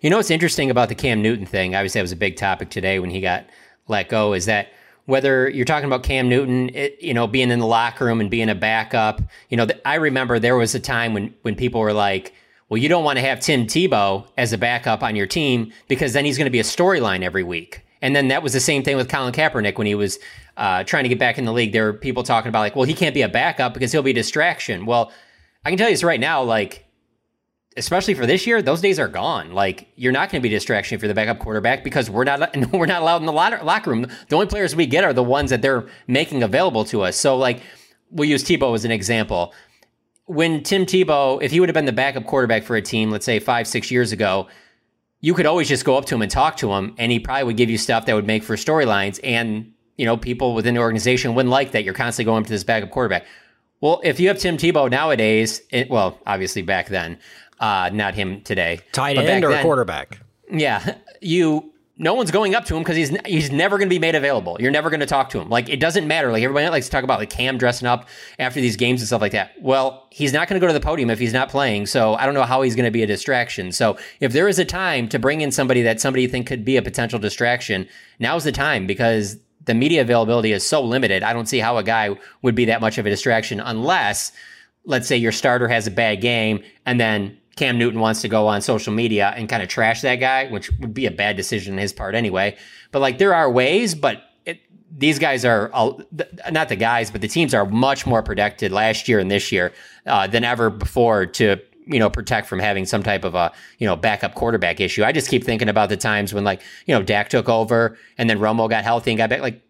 You 0.00 0.10
know 0.10 0.18
what's 0.18 0.30
interesting 0.30 0.70
about 0.70 0.88
the 0.88 0.94
Cam 0.94 1.20
Newton 1.20 1.46
thing? 1.46 1.74
Obviously, 1.74 1.98
that 1.98 2.04
was 2.04 2.12
a 2.12 2.16
big 2.16 2.36
topic 2.36 2.70
today 2.70 2.98
when 2.98 3.10
he 3.10 3.20
got 3.20 3.46
let 3.88 4.08
go. 4.08 4.32
Is 4.32 4.46
that 4.46 4.68
whether 5.06 5.48
you're 5.48 5.64
talking 5.64 5.86
about 5.86 6.02
Cam 6.02 6.28
Newton, 6.28 6.70
it, 6.74 6.96
you 7.00 7.14
know, 7.14 7.26
being 7.26 7.50
in 7.50 7.58
the 7.58 7.66
locker 7.66 8.04
room 8.04 8.20
and 8.20 8.30
being 8.30 8.48
a 8.48 8.54
backup? 8.54 9.20
You 9.50 9.56
know, 9.56 9.66
th- 9.66 9.80
I 9.84 9.96
remember 9.96 10.38
there 10.38 10.56
was 10.56 10.74
a 10.74 10.80
time 10.80 11.14
when 11.14 11.34
when 11.42 11.54
people 11.54 11.80
were 11.80 11.92
like, 11.92 12.32
"Well, 12.68 12.78
you 12.78 12.88
don't 12.88 13.04
want 13.04 13.18
to 13.18 13.24
have 13.24 13.40
Tim 13.40 13.66
Tebow 13.66 14.26
as 14.36 14.52
a 14.52 14.58
backup 14.58 15.02
on 15.02 15.16
your 15.16 15.26
team 15.26 15.72
because 15.88 16.12
then 16.12 16.24
he's 16.24 16.38
going 16.38 16.46
to 16.46 16.50
be 16.50 16.60
a 16.60 16.64
storyline 16.64 17.22
every 17.22 17.42
week." 17.42 17.82
And 18.02 18.14
then 18.14 18.28
that 18.28 18.42
was 18.42 18.52
the 18.52 18.60
same 18.60 18.82
thing 18.82 18.96
with 18.96 19.08
Colin 19.08 19.32
Kaepernick 19.32 19.78
when 19.78 19.86
he 19.86 19.94
was 19.94 20.18
uh, 20.56 20.84
trying 20.84 21.04
to 21.04 21.08
get 21.08 21.18
back 21.18 21.38
in 21.38 21.46
the 21.46 21.52
league. 21.52 21.72
There 21.72 21.84
were 21.84 21.94
people 21.94 22.22
talking 22.22 22.48
about 22.48 22.60
like, 22.60 22.76
"Well, 22.76 22.84
he 22.84 22.94
can't 22.94 23.14
be 23.14 23.22
a 23.22 23.28
backup 23.28 23.74
because 23.74 23.92
he'll 23.92 24.02
be 24.02 24.10
a 24.10 24.14
distraction." 24.14 24.86
Well, 24.86 25.12
I 25.64 25.70
can 25.70 25.78
tell 25.78 25.88
you 25.88 25.94
this 25.94 26.04
right 26.04 26.20
now, 26.20 26.42
like 26.42 26.83
especially 27.76 28.14
for 28.14 28.26
this 28.26 28.46
year, 28.46 28.62
those 28.62 28.80
days 28.80 28.98
are 28.98 29.08
gone. 29.08 29.52
Like 29.52 29.88
you're 29.96 30.12
not 30.12 30.30
going 30.30 30.40
to 30.40 30.48
be 30.48 30.54
a 30.54 30.56
distraction 30.56 30.98
you're 31.00 31.08
the 31.08 31.14
backup 31.14 31.38
quarterback 31.38 31.84
because 31.84 32.08
we're 32.08 32.24
not 32.24 32.56
we're 32.72 32.86
not 32.86 33.02
allowed 33.02 33.18
in 33.18 33.26
the 33.26 33.32
locker 33.32 33.62
locker 33.64 33.90
room. 33.90 34.06
The 34.28 34.36
only 34.36 34.46
players 34.46 34.76
we 34.76 34.86
get 34.86 35.04
are 35.04 35.12
the 35.12 35.22
ones 35.22 35.50
that 35.50 35.62
they're 35.62 35.86
making 36.06 36.42
available 36.42 36.84
to 36.86 37.02
us. 37.02 37.16
So 37.16 37.36
like 37.36 37.62
we'll 38.10 38.28
use 38.28 38.44
Tebow 38.44 38.74
as 38.74 38.84
an 38.84 38.90
example. 38.90 39.52
When 40.26 40.62
Tim 40.62 40.86
Tebow, 40.86 41.42
if 41.42 41.50
he 41.50 41.60
would 41.60 41.68
have 41.68 41.74
been 41.74 41.84
the 41.84 41.92
backup 41.92 42.24
quarterback 42.24 42.62
for 42.62 42.76
a 42.76 42.82
team, 42.82 43.10
let's 43.10 43.26
say 43.26 43.38
five 43.40 43.66
six 43.66 43.90
years 43.90 44.12
ago, 44.12 44.48
you 45.20 45.34
could 45.34 45.46
always 45.46 45.68
just 45.68 45.84
go 45.84 45.96
up 45.96 46.06
to 46.06 46.14
him 46.14 46.22
and 46.22 46.30
talk 46.30 46.56
to 46.58 46.72
him, 46.72 46.94
and 46.98 47.10
he 47.10 47.18
probably 47.18 47.44
would 47.44 47.56
give 47.56 47.70
you 47.70 47.78
stuff 47.78 48.06
that 48.06 48.14
would 48.14 48.26
make 48.26 48.42
for 48.42 48.56
storylines. 48.56 49.20
And 49.22 49.72
you 49.96 50.06
know, 50.06 50.16
people 50.16 50.54
within 50.54 50.74
the 50.74 50.80
organization 50.80 51.34
wouldn't 51.34 51.50
like 51.50 51.72
that. 51.72 51.84
You're 51.84 51.94
constantly 51.94 52.30
going 52.30 52.42
up 52.42 52.46
to 52.46 52.52
this 52.52 52.64
backup 52.64 52.90
quarterback. 52.90 53.26
Well, 53.80 54.00
if 54.02 54.18
you 54.18 54.28
have 54.28 54.38
Tim 54.38 54.56
Tebow 54.56 54.90
nowadays, 54.90 55.60
it, 55.70 55.90
well, 55.90 56.18
obviously 56.26 56.62
back 56.62 56.88
then, 56.88 57.18
uh, 57.60 57.90
not 57.92 58.14
him 58.14 58.40
today, 58.42 58.80
Tight 58.92 59.16
but 59.16 59.26
end 59.26 59.44
or 59.44 59.50
then- 59.50 59.62
quarterback? 59.62 60.20
yeah, 60.50 60.96
you. 61.20 61.70
No 61.96 62.14
one's 62.14 62.32
going 62.32 62.56
up 62.56 62.64
to 62.64 62.74
him 62.74 62.82
because 62.82 62.96
he's 62.96 63.16
he's 63.24 63.52
never 63.52 63.78
going 63.78 63.88
to 63.88 63.94
be 63.94 64.00
made 64.00 64.16
available. 64.16 64.56
You're 64.58 64.72
never 64.72 64.90
going 64.90 64.98
to 64.98 65.06
talk 65.06 65.30
to 65.30 65.38
him. 65.40 65.48
Like 65.48 65.68
it 65.68 65.78
doesn't 65.78 66.08
matter. 66.08 66.32
Like 66.32 66.42
everybody 66.42 66.68
likes 66.68 66.86
to 66.86 66.90
talk 66.90 67.04
about 67.04 67.20
like 67.20 67.30
Cam 67.30 67.56
dressing 67.56 67.86
up 67.86 68.08
after 68.40 68.60
these 68.60 68.74
games 68.74 69.00
and 69.00 69.06
stuff 69.06 69.20
like 69.20 69.30
that. 69.30 69.52
Well, 69.60 70.08
he's 70.10 70.32
not 70.32 70.48
going 70.48 70.60
to 70.60 70.60
go 70.60 70.66
to 70.66 70.72
the 70.76 70.84
podium 70.84 71.08
if 71.08 71.20
he's 71.20 71.32
not 71.32 71.50
playing. 71.50 71.86
So 71.86 72.14
I 72.14 72.24
don't 72.24 72.34
know 72.34 72.42
how 72.42 72.62
he's 72.62 72.74
going 72.74 72.86
to 72.86 72.90
be 72.90 73.04
a 73.04 73.06
distraction. 73.06 73.70
So 73.70 73.96
if 74.18 74.32
there 74.32 74.48
is 74.48 74.58
a 74.58 74.64
time 74.64 75.08
to 75.10 75.20
bring 75.20 75.40
in 75.40 75.52
somebody 75.52 75.82
that 75.82 76.00
somebody 76.00 76.26
think 76.26 76.48
could 76.48 76.64
be 76.64 76.76
a 76.76 76.82
potential 76.82 77.20
distraction, 77.20 77.86
now's 78.18 78.42
the 78.42 78.50
time 78.50 78.88
because 78.88 79.38
the 79.64 79.74
media 79.74 80.00
availability 80.00 80.50
is 80.50 80.66
so 80.68 80.82
limited. 80.82 81.22
I 81.22 81.32
don't 81.32 81.46
see 81.46 81.60
how 81.60 81.78
a 81.78 81.84
guy 81.84 82.10
would 82.42 82.56
be 82.56 82.64
that 82.64 82.80
much 82.80 82.98
of 82.98 83.06
a 83.06 83.08
distraction 83.08 83.60
unless, 83.60 84.32
let's 84.84 85.06
say, 85.06 85.16
your 85.16 85.30
starter 85.30 85.68
has 85.68 85.86
a 85.86 85.92
bad 85.92 86.20
game 86.20 86.60
and 86.86 86.98
then 86.98 87.38
Cam 87.56 87.78
Newton 87.78 88.00
wants 88.00 88.20
to 88.22 88.28
go 88.28 88.46
on 88.48 88.60
social 88.60 88.92
media 88.92 89.32
and 89.36 89.48
kind 89.48 89.62
of 89.62 89.68
trash 89.68 90.00
that 90.02 90.16
guy, 90.16 90.48
which 90.48 90.70
would 90.80 90.94
be 90.94 91.06
a 91.06 91.10
bad 91.10 91.36
decision 91.36 91.74
on 91.74 91.78
his 91.78 91.92
part 91.92 92.14
anyway. 92.14 92.56
But 92.90 93.00
like 93.00 93.18
there 93.18 93.34
are 93.34 93.50
ways, 93.50 93.94
but 93.94 94.22
it, 94.44 94.60
these 94.90 95.18
guys 95.18 95.44
are 95.44 95.70
not 96.50 96.68
the 96.68 96.76
guys, 96.76 97.10
but 97.10 97.20
the 97.20 97.28
teams 97.28 97.54
are 97.54 97.64
much 97.64 98.06
more 98.06 98.22
protected 98.22 98.72
last 98.72 99.08
year 99.08 99.18
and 99.18 99.30
this 99.30 99.52
year 99.52 99.72
uh, 100.06 100.26
than 100.26 100.44
ever 100.44 100.70
before 100.70 101.26
to 101.26 101.60
you 101.86 101.98
know 101.98 102.10
protect 102.10 102.46
from 102.46 102.58
having 102.58 102.86
some 102.86 103.02
type 103.02 103.24
of 103.24 103.34
a 103.34 103.52
you 103.78 103.86
know 103.86 103.94
backup 103.96 104.34
quarterback 104.34 104.80
issue. 104.80 105.04
I 105.04 105.12
just 105.12 105.28
keep 105.28 105.44
thinking 105.44 105.68
about 105.68 105.88
the 105.88 105.96
times 105.96 106.34
when 106.34 106.44
like 106.44 106.60
you 106.86 106.94
know 106.94 107.02
Dak 107.02 107.28
took 107.28 107.48
over 107.48 107.96
and 108.18 108.28
then 108.28 108.38
Romo 108.38 108.68
got 108.68 108.84
healthy 108.84 109.12
and 109.12 109.18
got 109.18 109.30
back. 109.30 109.40
Like 109.40 109.62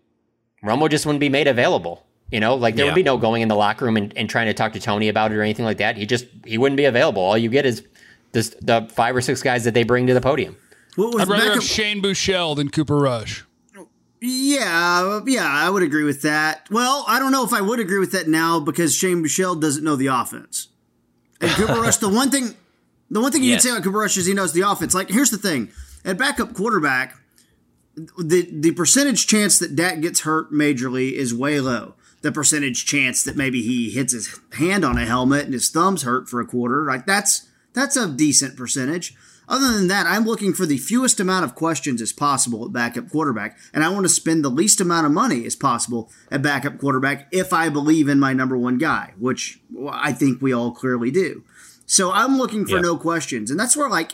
Romo 0.64 0.88
just 0.88 1.04
wouldn't 1.04 1.20
be 1.20 1.28
made 1.28 1.48
available. 1.48 2.06
You 2.30 2.40
know, 2.40 2.54
like 2.56 2.74
there 2.74 2.86
Yeah. 2.86 2.90
would 2.90 2.96
be 2.96 3.02
no 3.02 3.16
going 3.18 3.42
in 3.42 3.48
the 3.48 3.54
locker 3.54 3.84
room 3.84 3.96
and, 3.96 4.16
and 4.16 4.28
trying 4.28 4.46
to 4.46 4.54
talk 4.54 4.72
to 4.72 4.80
Tony 4.80 5.08
about 5.08 5.30
it 5.30 5.36
or 5.36 5.42
anything 5.42 5.64
like 5.64 5.78
that. 5.78 5.96
He 5.96 6.06
just 6.06 6.26
he 6.44 6.58
wouldn't 6.58 6.76
be 6.76 6.84
available. 6.86 7.22
All 7.22 7.38
you 7.38 7.48
get 7.50 7.64
is 7.66 7.82
this 8.32 8.56
the 8.60 8.88
five 8.92 9.14
or 9.14 9.20
six 9.20 9.42
guys 9.42 9.64
that 9.64 9.74
they 9.74 9.84
bring 9.84 10.06
to 10.08 10.14
the 10.14 10.20
podium. 10.20 10.56
What 10.96 11.14
was 11.14 11.22
I'd 11.22 11.28
rather 11.28 11.42
backup? 11.42 11.54
have 11.56 11.64
Shane 11.64 12.02
Buechele 12.02 12.56
than 12.56 12.70
Cooper 12.70 12.96
Rush. 12.96 13.44
Yeah, 14.20 15.20
yeah, 15.26 15.46
I 15.46 15.68
would 15.68 15.82
agree 15.82 16.04
with 16.04 16.22
that. 16.22 16.66
Well, 16.70 17.04
I 17.06 17.18
don't 17.18 17.30
know 17.30 17.44
if 17.44 17.52
I 17.52 17.60
would 17.60 17.78
agree 17.78 17.98
with 17.98 18.12
that 18.12 18.26
now 18.26 18.58
because 18.58 18.94
Shane 18.96 19.22
Buechele 19.22 19.60
doesn't 19.60 19.84
know 19.84 19.96
the 19.96 20.06
offense. 20.06 20.68
And 21.42 21.50
Cooper 21.52 21.74
Rush, 21.74 21.98
the 21.98 22.08
one 22.08 22.30
thing, 22.30 22.54
the 23.10 23.20
one 23.20 23.32
thing 23.32 23.42
you 23.42 23.50
Yes. 23.50 23.62
can 23.62 23.68
say 23.68 23.74
about 23.76 23.84
Cooper 23.84 23.98
Rush 23.98 24.16
is 24.16 24.24
he 24.24 24.32
knows 24.32 24.54
the 24.54 24.62
offense. 24.62 24.94
Like, 24.94 25.10
here's 25.10 25.30
the 25.30 25.36
thing: 25.36 25.68
at 26.06 26.16
backup 26.16 26.54
quarterback, 26.54 27.16
the 28.18 28.48
the 28.50 28.70
percentage 28.72 29.26
chance 29.26 29.58
that 29.58 29.76
Dak 29.76 30.00
gets 30.00 30.20
hurt 30.20 30.50
majorly 30.52 31.12
is 31.12 31.34
way 31.34 31.60
low. 31.60 31.94
The 32.24 32.32
percentage 32.32 32.86
chance 32.86 33.22
that 33.24 33.36
maybe 33.36 33.60
he 33.60 33.90
hits 33.90 34.14
his 34.14 34.40
hand 34.54 34.82
on 34.82 34.96
a 34.96 35.04
helmet 35.04 35.44
and 35.44 35.52
his 35.52 35.68
thumbs 35.68 36.04
hurt 36.04 36.26
for 36.26 36.40
a 36.40 36.46
quarter, 36.46 36.86
like 36.86 37.04
that's 37.04 37.50
that's 37.74 37.98
a 37.98 38.08
decent 38.08 38.56
percentage. 38.56 39.14
Other 39.46 39.70
than 39.74 39.88
that, 39.88 40.06
I'm 40.06 40.24
looking 40.24 40.54
for 40.54 40.64
the 40.64 40.78
fewest 40.78 41.20
amount 41.20 41.44
of 41.44 41.54
questions 41.54 42.00
as 42.00 42.14
possible 42.14 42.64
at 42.64 42.72
backup 42.72 43.10
quarterback, 43.10 43.58
and 43.74 43.84
I 43.84 43.90
want 43.90 44.06
to 44.06 44.08
spend 44.08 44.42
the 44.42 44.48
least 44.48 44.80
amount 44.80 45.04
of 45.04 45.12
money 45.12 45.44
as 45.44 45.54
possible 45.54 46.10
at 46.30 46.40
backup 46.40 46.78
quarterback 46.78 47.28
if 47.30 47.52
I 47.52 47.68
believe 47.68 48.08
in 48.08 48.18
my 48.18 48.32
number 48.32 48.56
one 48.56 48.78
guy, 48.78 49.12
which 49.18 49.60
I 49.86 50.12
think 50.14 50.40
we 50.40 50.50
all 50.54 50.72
clearly 50.72 51.10
do. 51.10 51.44
So 51.84 52.10
I'm 52.10 52.38
looking 52.38 52.64
for 52.64 52.80
no 52.80 52.96
questions, 52.96 53.50
and 53.50 53.60
that's 53.60 53.76
where 53.76 53.90
like 53.90 54.12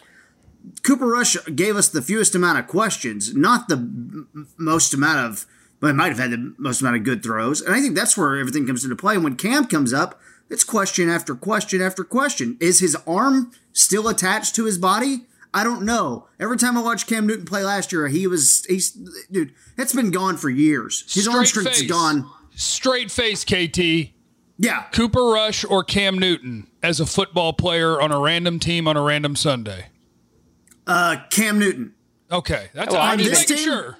Cooper 0.82 1.06
Rush 1.06 1.36
gave 1.54 1.76
us 1.76 1.88
the 1.88 2.02
fewest 2.02 2.34
amount 2.34 2.58
of 2.58 2.66
questions, 2.66 3.36
not 3.36 3.68
the 3.68 3.76
m- 3.76 4.48
most 4.58 4.92
amount 4.94 5.30
of. 5.30 5.46
Well, 5.80 5.92
he 5.92 5.96
might 5.96 6.08
have 6.08 6.18
had 6.18 6.30
the 6.30 6.54
most 6.58 6.80
amount 6.80 6.96
of 6.96 7.04
good 7.04 7.22
throws, 7.22 7.60
and 7.62 7.74
I 7.74 7.80
think 7.80 7.94
that's 7.94 8.16
where 8.16 8.36
everything 8.36 8.66
comes 8.66 8.84
into 8.84 8.96
play. 8.96 9.16
When 9.18 9.36
Cam 9.36 9.66
comes 9.66 9.92
up, 9.92 10.20
it's 10.50 10.64
question 10.64 11.08
after 11.08 11.34
question 11.34 11.80
after 11.80 12.04
question. 12.04 12.56
Is 12.60 12.80
his 12.80 12.96
arm 13.06 13.52
still 13.72 14.08
attached 14.08 14.54
to 14.56 14.64
his 14.66 14.76
body? 14.78 15.26
I 15.54 15.64
don't 15.64 15.82
know. 15.82 16.28
Every 16.38 16.56
time 16.58 16.76
I 16.76 16.82
watched 16.82 17.06
Cam 17.08 17.26
Newton 17.26 17.44
play 17.46 17.64
last 17.64 17.92
year, 17.92 18.08
he 18.08 18.26
was 18.26 18.64
he's 18.66 18.90
dude. 18.90 19.52
It's 19.78 19.94
been 19.94 20.10
gone 20.10 20.36
for 20.36 20.50
years. 20.50 21.04
His 21.12 21.26
arm 21.26 21.44
Straight 21.46 21.62
strength's 21.62 21.80
face. 21.80 21.90
gone. 21.90 22.30
Straight 22.54 23.10
face, 23.10 23.44
KT. 23.44 24.12
Yeah, 24.58 24.82
Cooper 24.92 25.24
Rush 25.24 25.64
or 25.64 25.82
Cam 25.82 26.18
Newton 26.18 26.66
as 26.82 27.00
a 27.00 27.06
football 27.06 27.54
player 27.54 27.98
on 28.00 28.12
a 28.12 28.18
random 28.20 28.58
team 28.58 28.86
on 28.86 28.96
a 28.96 29.02
random 29.02 29.34
Sunday. 29.34 29.86
uh, 30.86 31.16
Cam 31.30 31.58
Newton. 31.58 31.94
Okay, 32.30 32.68
that's 32.74 32.92
Well, 32.92 33.00
I'm 33.02 33.12
on 33.12 33.18
just 33.18 33.30
this 33.30 33.50
making 33.50 33.56
team- 33.56 33.64
sure. 33.72 33.98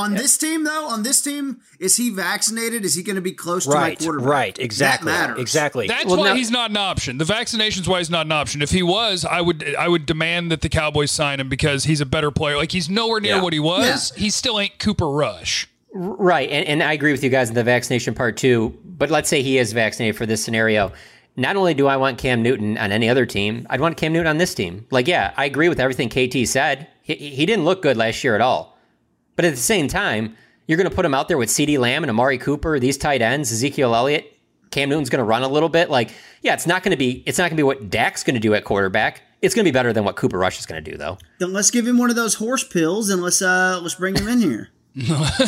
On 0.00 0.14
this 0.14 0.38
team, 0.38 0.64
though, 0.64 0.86
on 0.86 1.02
this 1.02 1.20
team, 1.20 1.60
is 1.78 1.96
he 1.96 2.10
vaccinated? 2.10 2.84
Is 2.84 2.94
he 2.94 3.02
going 3.02 3.16
to 3.16 3.22
be 3.22 3.32
close 3.32 3.64
to 3.64 3.70
Right, 3.70 3.98
my 4.00 4.04
quarterback? 4.04 4.28
right, 4.30 4.58
exactly, 4.58 5.12
That 5.12 5.38
exactly. 5.38 5.86
That's 5.88 6.06
Well, 6.06 6.16
why 6.18 6.28
now- 6.30 6.34
he's 6.34 6.50
not 6.50 6.70
an 6.70 6.76
option. 6.76 7.18
The 7.18 7.24
vaccination's 7.24 7.86
why 7.88 7.98
he's 7.98 8.10
not 8.10 8.26
an 8.26 8.32
option. 8.32 8.62
If 8.62 8.70
he 8.70 8.82
was, 8.82 9.24
I 9.24 9.40
would 9.40 9.74
I 9.78 9.88
would 9.88 10.06
demand 10.06 10.50
that 10.52 10.62
the 10.62 10.68
Cowboys 10.68 11.10
sign 11.10 11.38
him 11.40 11.48
because 11.48 11.84
he's 11.84 12.00
a 12.00 12.06
better 12.06 12.30
player. 12.30 12.56
Like 12.56 12.72
he's 12.72 12.88
nowhere 12.88 13.20
near 13.20 13.36
Yeah. 13.36 13.42
what 13.42 13.52
he 13.52 13.60
was. 13.60 14.12
He 14.16 14.30
still 14.30 14.58
ain't 14.58 14.78
Cooper 14.78 15.08
Rush. 15.10 15.68
Right, 15.92 16.48
and, 16.50 16.66
and 16.66 16.82
I 16.82 16.92
agree 16.92 17.12
with 17.12 17.22
you 17.24 17.30
guys 17.30 17.48
in 17.48 17.54
the 17.54 17.64
vaccination 17.64 18.14
part 18.14 18.36
too. 18.36 18.78
But 18.84 19.10
let's 19.10 19.28
say 19.28 19.42
he 19.42 19.58
is 19.58 19.72
vaccinated 19.72 20.16
for 20.16 20.24
this 20.26 20.42
scenario. 20.44 20.92
Not 21.36 21.56
only 21.56 21.74
do 21.74 21.86
I 21.86 21.96
want 21.96 22.18
Cam 22.18 22.42
Newton 22.42 22.76
on 22.78 22.92
any 22.92 23.08
other 23.08 23.26
team, 23.26 23.66
I'd 23.70 23.80
want 23.80 23.96
Cam 23.96 24.12
Newton 24.12 24.26
on 24.28 24.38
this 24.38 24.54
team. 24.54 24.86
Like, 24.90 25.08
yeah, 25.08 25.32
I 25.36 25.44
agree 25.46 25.68
with 25.68 25.80
everything 25.80 26.08
KT 26.08 26.46
said. 26.48 26.88
He, 27.02 27.14
he 27.14 27.46
didn't 27.46 27.64
look 27.64 27.82
good 27.82 27.96
last 27.96 28.22
year 28.24 28.34
at 28.34 28.40
all. 28.40 28.76
But 29.40 29.46
at 29.46 29.54
the 29.54 29.56
same 29.56 29.88
time, 29.88 30.36
you're 30.66 30.76
going 30.76 30.90
to 30.90 30.94
put 30.94 31.06
him 31.06 31.14
out 31.14 31.28
there 31.28 31.38
with 31.38 31.48
CeeDee 31.48 31.78
Lamb 31.78 32.04
and 32.04 32.10
Amari 32.10 32.36
Cooper, 32.36 32.78
these 32.78 32.98
tight 32.98 33.22
ends, 33.22 33.50
Ezekiel 33.50 33.94
Elliott. 33.94 34.36
Cam 34.70 34.90
Newton's 34.90 35.08
going 35.08 35.20
to 35.20 35.24
run 35.24 35.42
a 35.42 35.48
little 35.48 35.70
bit. 35.70 35.88
Like, 35.88 36.10
yeah, 36.42 36.52
it's 36.52 36.66
not 36.66 36.82
going 36.82 36.90
to 36.90 36.98
be 36.98 37.22
it's 37.24 37.38
not 37.38 37.44
going 37.44 37.52
to 37.52 37.56
be 37.56 37.62
what 37.62 37.88
Dak's 37.88 38.22
going 38.22 38.34
to 38.34 38.40
do 38.40 38.52
at 38.52 38.64
quarterback. 38.64 39.22
It's 39.40 39.54
going 39.54 39.64
to 39.64 39.70
be 39.70 39.72
better 39.72 39.94
than 39.94 40.04
what 40.04 40.16
Cooper 40.16 40.36
Rush 40.36 40.58
is 40.58 40.66
going 40.66 40.84
to 40.84 40.90
do, 40.90 40.98
though. 40.98 41.16
Then 41.38 41.54
let's 41.54 41.70
give 41.70 41.88
him 41.88 41.96
one 41.96 42.10
of 42.10 42.16
those 42.16 42.34
horse 42.34 42.62
pills 42.62 43.08
and 43.08 43.22
let's 43.22 43.40
uh 43.40 43.80
let's 43.80 43.94
bring 43.94 44.14
him 44.14 44.28
in 44.28 44.40
here. 44.40 44.68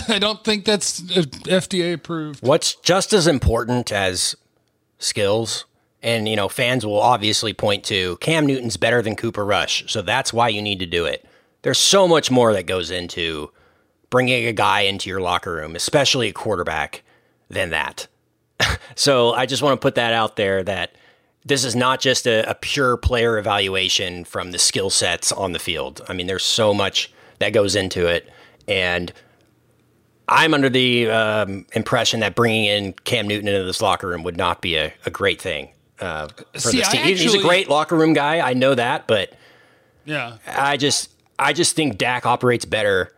I 0.08 0.18
don't 0.18 0.42
think 0.42 0.64
that's 0.64 1.02
uh, 1.14 1.24
FDA 1.44 1.92
approved. 1.92 2.40
What's 2.42 2.76
just 2.76 3.12
as 3.12 3.26
important 3.26 3.92
as 3.92 4.36
skills, 5.00 5.66
and 6.02 6.26
you 6.26 6.36
know, 6.36 6.48
fans 6.48 6.86
will 6.86 6.98
obviously 6.98 7.52
point 7.52 7.84
to 7.84 8.16
Cam 8.22 8.46
Newton's 8.46 8.78
better 8.78 9.02
than 9.02 9.16
Cooper 9.16 9.44
Rush, 9.44 9.84
so 9.92 10.00
that's 10.00 10.32
why 10.32 10.48
you 10.48 10.62
need 10.62 10.78
to 10.78 10.86
do 10.86 11.04
it. 11.04 11.26
There's 11.60 11.78
so 11.78 12.08
much 12.08 12.30
more 12.30 12.54
that 12.54 12.64
goes 12.64 12.90
into 12.90 13.50
bringing 14.12 14.46
a 14.46 14.52
guy 14.52 14.82
into 14.82 15.08
your 15.08 15.22
locker 15.22 15.54
room, 15.54 15.74
especially 15.74 16.28
a 16.28 16.32
quarterback, 16.32 17.02
than 17.48 17.70
that. 17.70 18.06
so 18.94 19.32
I 19.32 19.46
just 19.46 19.62
want 19.62 19.80
to 19.80 19.82
put 19.82 19.96
that 19.96 20.12
out 20.12 20.36
there 20.36 20.62
that 20.62 20.94
this 21.44 21.64
is 21.64 21.74
not 21.74 21.98
just 21.98 22.26
a, 22.26 22.48
a 22.48 22.54
pure 22.54 22.96
player 22.98 23.38
evaluation 23.38 24.24
from 24.24 24.52
the 24.52 24.58
skill 24.58 24.90
sets 24.90 25.32
on 25.32 25.52
the 25.52 25.58
field. 25.58 26.02
I 26.08 26.12
mean, 26.12 26.26
there's 26.28 26.44
so 26.44 26.72
much 26.72 27.10
that 27.38 27.54
goes 27.54 27.74
into 27.74 28.06
it, 28.06 28.30
and 28.68 29.12
I'm 30.28 30.52
under 30.52 30.68
the 30.68 31.10
um, 31.10 31.66
impression 31.72 32.20
that 32.20 32.34
bringing 32.34 32.66
in 32.66 32.92
Cam 33.04 33.26
Newton 33.26 33.48
into 33.48 33.64
this 33.64 33.80
locker 33.80 34.08
room 34.08 34.22
would 34.24 34.36
not 34.36 34.60
be 34.60 34.76
a, 34.76 34.92
a 35.06 35.10
great 35.10 35.40
thing 35.40 35.70
uh, 36.00 36.28
for 36.52 36.58
See, 36.58 36.78
this 36.78 36.88
team. 36.88 37.02
He's 37.02 37.34
a 37.34 37.40
great 37.40 37.68
locker 37.68 37.96
room 37.96 38.12
guy. 38.12 38.46
I 38.46 38.52
know 38.52 38.74
that, 38.74 39.06
but 39.06 39.32
Yeah. 40.04 40.36
I 40.46 40.76
just 40.76 41.10
I 41.38 41.54
just 41.54 41.74
think 41.74 41.96
Dak 41.96 42.26
operates 42.26 42.66
better 42.66 43.12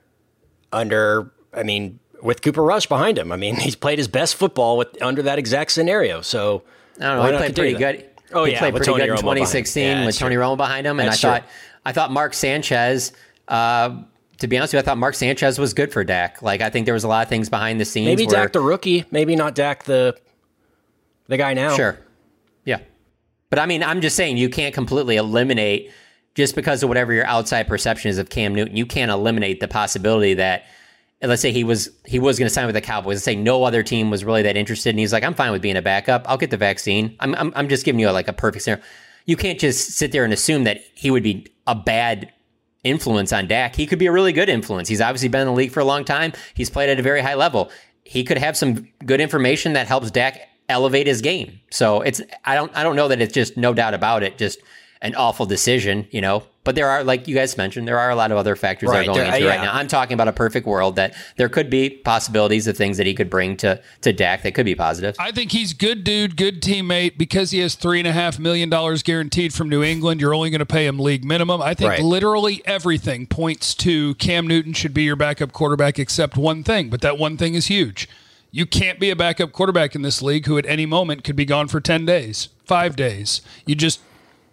under. 0.75 1.33
I 1.53 1.63
mean, 1.63 2.01
with 2.23 2.43
Cooper 2.43 2.63
Rush 2.63 2.87
behind 2.87 3.19
him. 3.19 3.31
I 3.31 3.37
mean, 3.37 3.57
he's 3.61 3.77
played 3.77 3.99
his 3.99 4.09
best 4.09 4.35
football 4.35 4.77
with 4.77 5.01
under 5.03 5.23
that 5.23 5.39
exact 5.39 5.71
scenario. 5.71 6.21
So 6.23 6.63
I 6.99 7.05
don't 7.05 7.17
know. 7.19 7.25
He 7.25 7.31
not 7.33 7.39
played 7.39 7.55
pretty 7.55 7.75
good. 7.79 8.05
Oh 8.33 8.45
yeah. 8.45 8.47
he 8.47 8.53
yeah, 8.53 8.59
played 8.59 8.75
pretty 8.75 8.91
Tony 8.91 9.07
good 9.07 9.11
in 9.11 9.17
Romo 9.17 9.19
him. 9.19 9.37
2016 9.47 9.85
Yeah, 9.85 10.07
with 10.07 10.19
Tony 10.19 10.35
true. 10.35 10.45
Romo 10.45 10.57
behind 10.57 10.87
him, 10.87 10.99
and 10.99 11.09
That's 11.09 11.25
I 11.25 11.39
true. 11.39 11.41
thought 11.41 11.51
I 11.85 11.93
thought 11.93 12.11
Mark 12.11 12.35
Sanchez. 12.35 13.13
Uh, 13.47 14.03
to 14.39 14.49
be 14.49 14.59
honest 14.59 14.73
with 14.73 14.79
you, 14.79 14.83
I 14.83 14.83
thought 14.83 14.99
Mark 14.99 15.15
Sanchez 15.15 15.59
was 15.59 15.75
good 15.75 15.93
for 15.93 16.03
Dak. 16.03 16.43
Like 16.43 16.61
I 16.61 16.71
think 16.71 16.87
there 16.87 16.95
was 16.95 17.05
a 17.05 17.09
lot 17.09 17.23
of 17.23 17.29
things 17.29 17.49
behind 17.49 17.81
the 17.81 17.85
scenes. 17.85 18.07
Maybe 18.07 18.27
where, 18.27 18.43
Dak 18.43 18.53
the 18.53 18.61
rookie, 18.61 19.05
maybe 19.11 19.37
not 19.37 19.55
Dak 19.55 19.85
the 19.85 20.17
the 21.29 21.37
guy 21.37 21.55
now. 21.55 21.77
Sure. 21.77 21.99
Yeah. 22.65 22.81
But 23.51 23.59
I 23.59 23.67
mean, 23.67 23.83
I'm 23.83 24.01
just 24.01 24.17
saying 24.17 24.37
you 24.37 24.49
can't 24.49 24.75
completely 24.75 25.17
eliminate 25.17 25.93
just 26.35 26.55
because 26.55 26.83
of 26.83 26.89
whatever 26.89 27.13
your 27.13 27.27
outside 27.27 27.69
perception 27.69 28.11
is 28.11 28.19
of 28.19 28.29
Cam 28.29 28.55
Newton. 28.55 28.77
You 28.77 28.87
can't 28.87 29.11
eliminate 29.11 29.61
the 29.61 29.69
possibility 29.69 30.35
that 30.35 30.65
let's 31.23 31.43
say 31.43 31.53
he 31.53 31.65
was 31.65 31.91
he 32.05 32.19
was 32.19 32.39
going 32.39 32.47
to 32.47 32.53
sign 32.53 32.67
with 32.67 32.75
the 32.75 32.81
Cowboys. 32.81 33.17
Let's 33.17 33.25
say 33.25 33.37
no 33.37 33.65
other 33.65 33.83
team 33.83 34.11
was 34.11 34.25
really 34.25 34.43
that 34.43 34.57
interested, 34.57 34.91
and 34.91 34.99
he's 34.99 35.13
like, 35.13 35.25
"I'm 35.25 35.35
fine 35.35 35.53
with 35.53 35.63
being 35.63 35.77
a 35.77 35.83
backup. 35.83 36.25
I'll 36.29 36.37
get 36.37 36.51
the 36.51 36.57
vaccine." 36.57 37.17
I'm 37.21 37.35
I'm, 37.35 37.53
I'm 37.57 37.69
just 37.69 37.85
giving 37.85 38.01
you 38.01 38.09
a, 38.09 38.13
like 38.13 38.29
a 38.29 38.33
perfect 38.33 38.65
scenario. 38.65 38.85
You 39.27 39.37
can't 39.37 39.59
just 39.59 39.93
sit 39.93 40.13
there 40.13 40.25
and 40.25 40.33
assume 40.33 40.65
that 40.65 40.83
he 40.95 41.11
would 41.11 41.23
be 41.23 41.47
a 41.67 41.75
bad 41.75 42.31
influence 42.83 43.33
on 43.33 43.47
Dak. 43.47 43.75
He 43.75 43.87
could 43.87 43.99
be 43.99 44.07
a 44.07 44.13
really 44.13 44.33
good 44.33 44.51
influence. 44.51 44.89
He's 44.89 45.01
obviously 45.01 45.29
been 45.29 45.41
in 45.43 45.47
the 45.47 45.55
league 45.55 45.71
for 45.71 45.81
a 45.81 45.85
long 45.85 46.05
time. 46.05 46.33
He's 46.53 46.69
played 46.69 46.91
at 46.91 46.99
a 46.99 47.03
very 47.03 47.23
high 47.23 47.35
level. 47.35 47.71
He 48.05 48.23
could 48.23 48.37
have 48.37 48.57
some 48.57 48.87
good 49.07 49.23
information 49.23 49.73
that 49.73 49.87
helps 49.87 50.11
Dak 50.11 50.41
elevate 50.69 51.07
his 51.07 51.23
game. 51.23 51.61
So 51.71 52.03
it's 52.03 52.21
I 52.45 52.55
don't 52.55 52.75
I 52.77 52.83
don't 52.83 52.97
know 52.97 53.09
that 53.09 53.23
it's 53.23 53.33
just 53.33 53.57
no 53.57 53.73
doubt 53.73 53.95
about 53.95 54.23
it, 54.23 54.37
just 54.37 54.59
an 55.05 55.15
awful 55.15 55.47
decision, 55.47 56.09
you 56.11 56.21
know. 56.21 56.43
But 56.65 56.75
there 56.77 56.89
are, 56.89 57.05
like 57.05 57.29
you 57.29 57.35
guys 57.35 57.59
mentioned, 57.59 57.87
there 57.87 57.99
are 57.99 58.09
a 58.09 58.15
lot 58.17 58.33
of 58.33 58.39
other 58.39 58.57
factors 58.57 58.89
Right, 58.89 59.01
that 59.01 59.03
are 59.03 59.15
going 59.15 59.19
there- 59.19 59.35
into 59.37 59.47
right 59.49 59.57
yeah. 59.59 59.65
now. 59.67 59.75
I'm 59.75 59.87
talking 59.87 60.15
about 60.15 60.29
a 60.29 60.33
perfect 60.33 60.67
world 60.67 60.97
that 60.97 61.15
there 61.37 61.51
could 61.51 61.69
be 61.69 61.91
possibilities 61.91 62.67
of 62.67 62.75
things 62.75 62.97
that 62.97 63.07
he 63.07 63.13
could 63.13 63.29
bring 63.29 63.57
to 63.59 63.81
to 64.01 64.13
Dak 64.15 64.43
that 64.45 64.53
could 64.55 64.65
be 64.65 64.75
positive. 64.75 65.15
I 65.19 65.31
think 65.31 65.53
he's 65.53 65.75
good 65.75 66.05
dude, 66.05 66.39
good 66.39 66.63
teammate 66.63 67.19
because 67.19 67.51
he 67.51 67.59
has 67.59 67.75
three 67.75 67.99
and 67.99 68.09
a 68.09 68.13
half 68.13 68.39
million 68.39 68.71
dollars 68.71 69.03
guaranteed 69.03 69.53
from 69.53 69.69
New 69.69 69.83
England. 69.83 70.23
You're 70.23 70.33
only 70.35 70.49
going 70.49 70.61
to 70.61 70.67
pay 70.67 70.87
him 70.87 70.99
league 70.99 71.23
minimum. 71.23 71.61
I 71.61 71.75
think 71.75 71.91
Right. 71.91 72.01
literally 72.03 72.63
everything 72.65 73.27
points 73.27 73.75
to 73.75 74.15
Cam 74.15 74.47
Newton 74.47 74.73
should 74.73 74.95
be 74.95 75.03
your 75.03 75.17
backup 75.17 75.53
quarterback 75.53 75.99
except 75.99 76.39
one 76.39 76.65
thing, 76.65 76.89
but 76.89 77.03
that 77.03 77.19
one 77.19 77.37
thing 77.37 77.53
is 77.55 77.67
huge. 77.67 78.09
You 78.51 78.65
can't 78.65 78.99
be 78.99 79.11
a 79.11 79.17
backup 79.17 79.53
quarterback 79.53 79.95
in 79.95 80.01
this 80.01 80.23
league 80.23 80.47
who 80.47 80.57
at 80.57 80.65
any 80.65 80.87
moment 80.87 81.25
could 81.25 81.37
be 81.37 81.45
gone 81.45 81.69
for 81.69 81.81
10 81.81 82.07
days, 82.07 82.49
5 82.65 82.97
days. 82.97 83.43
You 83.67 83.75
just 83.75 84.01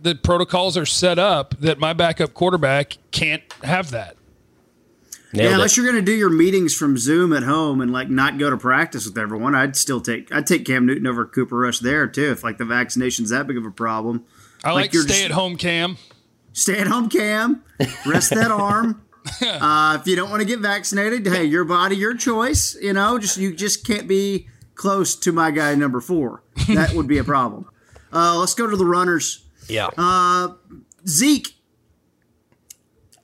the 0.01 0.15
protocols 0.15 0.75
are 0.77 0.85
set 0.85 1.19
up 1.19 1.55
that 1.59 1.79
my 1.79 1.93
backup 1.93 2.33
quarterback 2.33 2.97
can't 3.11 3.43
have 3.63 3.91
that. 3.91 4.17
Nailed 5.33 5.43
yeah, 5.45 5.51
it. 5.51 5.53
unless 5.53 5.77
you're 5.77 5.85
going 5.85 5.95
to 5.95 6.01
do 6.01 6.11
your 6.15 6.29
meetings 6.29 6.75
from 6.75 6.97
Zoom 6.97 7.31
at 7.31 7.43
home 7.43 7.79
and 7.79 7.91
like 7.93 8.09
not 8.09 8.37
go 8.37 8.49
to 8.49 8.57
practice 8.57 9.05
with 9.05 9.17
everyone, 9.17 9.55
I'd 9.55 9.75
still 9.77 10.01
take 10.01 10.33
I'd 10.33 10.45
take 10.45 10.65
Cam 10.65 10.85
Newton 10.85 11.07
over 11.07 11.25
Cooper 11.25 11.57
Rush 11.57 11.79
there 11.79 12.07
too. 12.07 12.31
If 12.31 12.43
like 12.43 12.57
the 12.57 12.65
vaccination's 12.65 13.29
that 13.29 13.47
big 13.47 13.55
of 13.57 13.65
a 13.65 13.71
problem, 13.71 14.25
I 14.63 14.73
like, 14.73 14.93
you're 14.93 15.03
stay 15.03 15.13
just- 15.13 15.25
at 15.25 15.31
home 15.31 15.55
cam. 15.55 15.97
Stay 16.53 16.79
at 16.79 16.87
home, 16.87 17.07
Cam. 17.07 17.63
Rest 18.05 18.31
that 18.31 18.51
arm. 18.51 19.01
Uh, 19.41 19.97
if 20.01 20.05
you 20.05 20.17
don't 20.17 20.29
want 20.29 20.41
to 20.41 20.45
get 20.45 20.59
vaccinated, 20.59 21.25
hey, 21.25 21.45
your 21.45 21.63
body, 21.63 21.95
your 21.95 22.13
choice. 22.13 22.75
You 22.81 22.91
know, 22.91 23.17
just 23.17 23.37
you 23.37 23.55
just 23.55 23.87
can't 23.87 24.05
be 24.05 24.49
close 24.75 25.15
to 25.15 25.31
my 25.31 25.51
guy 25.51 25.75
number 25.75 26.01
four. 26.01 26.43
That 26.67 26.91
would 26.93 27.07
be 27.07 27.17
a 27.19 27.23
problem. 27.23 27.69
Uh, 28.11 28.37
let's 28.37 28.53
go 28.53 28.67
to 28.67 28.75
the 28.75 28.85
runners. 28.85 29.45
Yeah. 29.71 29.89
Uh, 29.97 30.53
Zeke. 31.07 31.47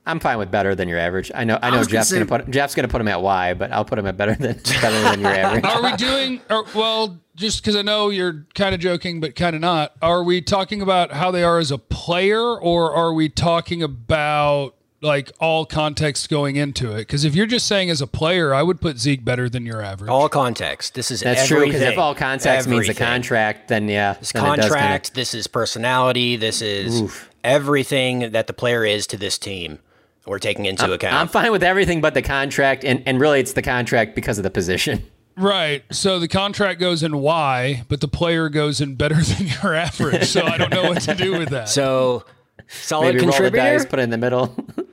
I'm 0.05 0.21
fine 0.21 0.37
with 0.37 0.49
better 0.49 0.73
than 0.73 0.87
your 0.87 0.99
average. 0.99 1.31
I 1.35 1.43
know. 1.43 1.59
I 1.61 1.69
know 1.69 1.79
was 1.79 1.87
gonna 1.87 1.99
Jeff's 1.99 2.11
going 2.13 2.25
to 2.25 2.37
put 2.37 2.49
Jeff's 2.49 2.75
going 2.75 2.87
to 2.87 2.91
put 2.91 3.01
him 3.01 3.09
at 3.09 3.21
Y, 3.21 3.53
but 3.55 3.73
I'll 3.73 3.83
put 3.83 3.99
him 3.99 4.07
at 4.07 4.15
better 4.15 4.35
than 4.35 4.53
better 4.81 5.01
than 5.01 5.19
your 5.19 5.33
average. 5.33 5.65
Are 5.65 5.83
we 5.83 5.91
doing, 5.97 6.39
or, 6.49 6.63
well, 6.73 7.19
just 7.35 7.61
because 7.61 7.75
I 7.75 7.81
know 7.81 8.09
you're 8.09 8.47
kind 8.55 8.73
of 8.73 8.79
joking, 8.79 9.19
but 9.19 9.35
kind 9.35 9.53
of 9.53 9.61
not, 9.61 9.93
are 10.01 10.23
we 10.23 10.41
talking 10.41 10.81
about 10.81 11.11
how 11.11 11.29
they 11.29 11.43
are 11.43 11.59
as 11.59 11.71
a 11.71 11.77
player 11.77 12.39
or 12.39 12.95
are 12.95 13.11
we 13.13 13.27
talking 13.27 13.83
about 13.83 14.76
like 15.01 15.31
all 15.39 15.65
context 15.65 16.29
going 16.29 16.55
into 16.55 16.91
it? 16.93 16.99
Because 16.99 17.23
if 17.25 17.35
you're 17.35 17.45
just 17.45 17.67
saying 17.67 17.89
as 17.89 18.01
a 18.01 18.07
player, 18.07 18.53
I 18.53 18.63
would 18.63 18.81
put 18.81 18.97
Zeke 18.97 19.23
better 19.23 19.47
than 19.49 19.65
your 19.65 19.81
average. 19.81 20.09
all 20.09 20.27
context. 20.29 20.93
This 20.95 21.11
is 21.11 21.21
That's 21.21 21.47
true 21.47 21.65
because 21.65 21.81
if 21.81 21.97
all 21.97 22.15
context 22.15 22.67
means 22.67 22.87
the 22.87 22.93
contract, 22.93 23.67
then 23.67 23.87
yeah, 23.87 24.13
This 24.13 24.31
then 24.31 24.43
it 24.43 24.47
does 24.55 24.65
kinda- 24.65 24.69
contract, 24.75 25.13
this 25.13 25.33
is 25.33 25.47
personality, 25.47 26.35
this 26.35 26.61
is 26.61 27.03
everything 27.43 28.31
that 28.31 28.47
the 28.47 28.53
player 28.53 28.85
is 28.85 29.07
to 29.07 29.17
this 29.17 29.37
team. 29.37 29.79
We're 30.25 30.39
taking 30.39 30.65
into 30.65 30.91
account. 30.91 31.13
I'm 31.15 31.27
fine 31.29 31.51
with 31.53 31.63
everything 31.63 32.01
but 32.01 32.13
the 32.13 32.21
contract, 32.21 32.83
and, 32.83 33.01
and 33.05 33.17
really 33.19 33.39
it's 33.39 33.53
the 33.53 33.61
contract 33.61 34.13
because 34.15 34.37
of 34.37 34.43
the 34.43 34.49
position. 34.51 35.03
Right. 35.39 35.83
So 35.91 36.17
the 36.17 36.27
contract 36.27 36.79
goes 36.79 37.03
in 37.03 37.15
Y, 37.19 37.83
but 37.89 38.01
the 38.01 38.07
player 38.07 38.49
goes 38.49 38.81
in 38.81 38.95
better 38.95 39.13
than 39.21 39.45
your 39.61 39.75
average. 39.75 40.25
So 40.25 40.41
I 40.43 40.57
don't 40.57 40.71
know 40.73 40.89
what 40.89 41.01
to 41.03 41.13
do 41.13 41.37
with 41.37 41.49
that. 41.49 41.69
so 41.69 42.25
solid 42.67 43.13
Maybe 43.13 43.17
roll 43.19 43.25
the 43.27 43.31
contributor. 43.33 43.57
dice, 43.77 43.85
put 43.85 43.99
it 43.99 44.01
in 44.01 44.09
the 44.09 44.17
middle. 44.17 44.55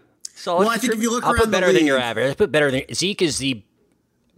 solid 0.44 0.60
Well, 0.60 0.68
I 0.70 0.76
think 0.76 0.92
if 0.94 1.02
you 1.02 1.10
look 1.10 1.24
I'll 1.24 1.30
around 1.32 1.38
put 1.40 1.46
the 1.46 1.50
better 1.52 1.72
than 1.72 1.86
your 1.86 1.98
average. 1.98 2.30
I 2.30 2.34
put 2.34 2.52
better 2.52 2.70
than 2.70 2.82
Zeke 2.92 3.22
is 3.22 3.38
the 3.38 3.62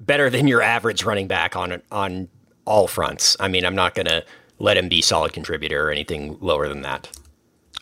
better 0.00 0.30
than 0.30 0.46
your 0.46 0.62
average 0.62 1.04
running 1.04 1.26
back 1.26 1.56
on 1.56 1.82
on 1.90 2.28
all 2.64 2.86
fronts. 2.86 3.36
I 3.40 3.48
mean, 3.48 3.64
I'm 3.66 3.74
not 3.74 3.94
going 3.94 4.06
to 4.06 4.24
let 4.58 4.76
him 4.76 4.88
be 4.88 5.02
solid 5.02 5.32
contributor 5.32 5.86
or 5.88 5.90
anything 5.90 6.38
lower 6.40 6.68
than 6.68 6.82
that. 6.82 7.08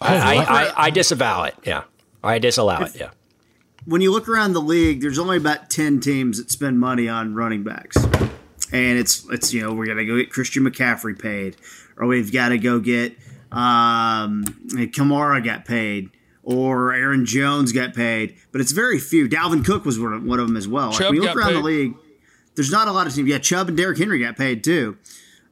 I, 0.01 0.17
I, 0.17 0.35
I, 0.45 0.73
I 0.87 0.91
disavow 0.91 1.45
it. 1.45 1.55
Yeah, 1.65 1.85
I 2.23 2.39
disallow 2.39 2.83
it. 2.83 2.97
Yeah. 2.97 3.11
when 3.87 4.01
you 4.01 4.11
look 4.11 4.29
around 4.29 4.53
the 4.55 4.61
league, 4.61 5.01
there's 5.01 5.19
only 5.19 5.37
about 5.37 5.71
ten 5.71 6.01
teams 6.01 6.39
that 6.39 6.51
spend 6.51 6.81
money 6.81 7.09
on 7.09 7.35
running 7.35 7.63
backs, 7.63 7.97
and 8.73 8.99
it's 8.99 9.25
it's 9.31 9.53
you 9.55 9.63
know 9.63 9.73
we're 9.73 9.87
gonna 9.87 10.05
go 10.05 10.17
get 10.19 10.31
Christian 10.31 10.65
McCaffrey 10.65 11.19
paid, 11.21 11.57
or 11.97 12.07
we've 12.07 12.33
got 12.33 12.49
to 12.49 12.59
go 12.59 12.81
get 12.81 13.17
um, 13.53 14.45
Kamara 14.93 15.43
got 15.45 15.65
paid, 15.65 16.11
or 16.45 16.93
Aaron 16.93 17.25
Jones 17.27 17.73
got 17.73 17.95
paid, 17.95 18.37
but 18.53 18.61
it's 18.61 18.73
very 18.73 18.99
few. 18.99 19.29
Dalvin 19.29 19.65
Cook 19.65 19.85
was 19.85 19.99
one 19.99 20.13
of, 20.13 20.23
one 20.25 20.39
of 20.41 20.47
them 20.47 20.57
as 20.57 20.69
well. 20.69 20.91
Like, 20.91 21.01
when 21.01 21.15
you 21.15 21.23
look 21.23 21.37
around 21.37 21.55
the 21.55 21.61
league, 21.61 21.95
there's 22.55 22.71
not 22.71 22.87
a 22.87 22.93
lot 22.93 23.07
of 23.07 23.15
teams. 23.15 23.29
Yeah, 23.29 23.39
Chubb 23.39 23.69
and 23.69 23.77
Derrick 23.77 23.99
Henry 23.99 24.19
got 24.21 24.37
paid 24.37 24.63
too. 24.63 24.97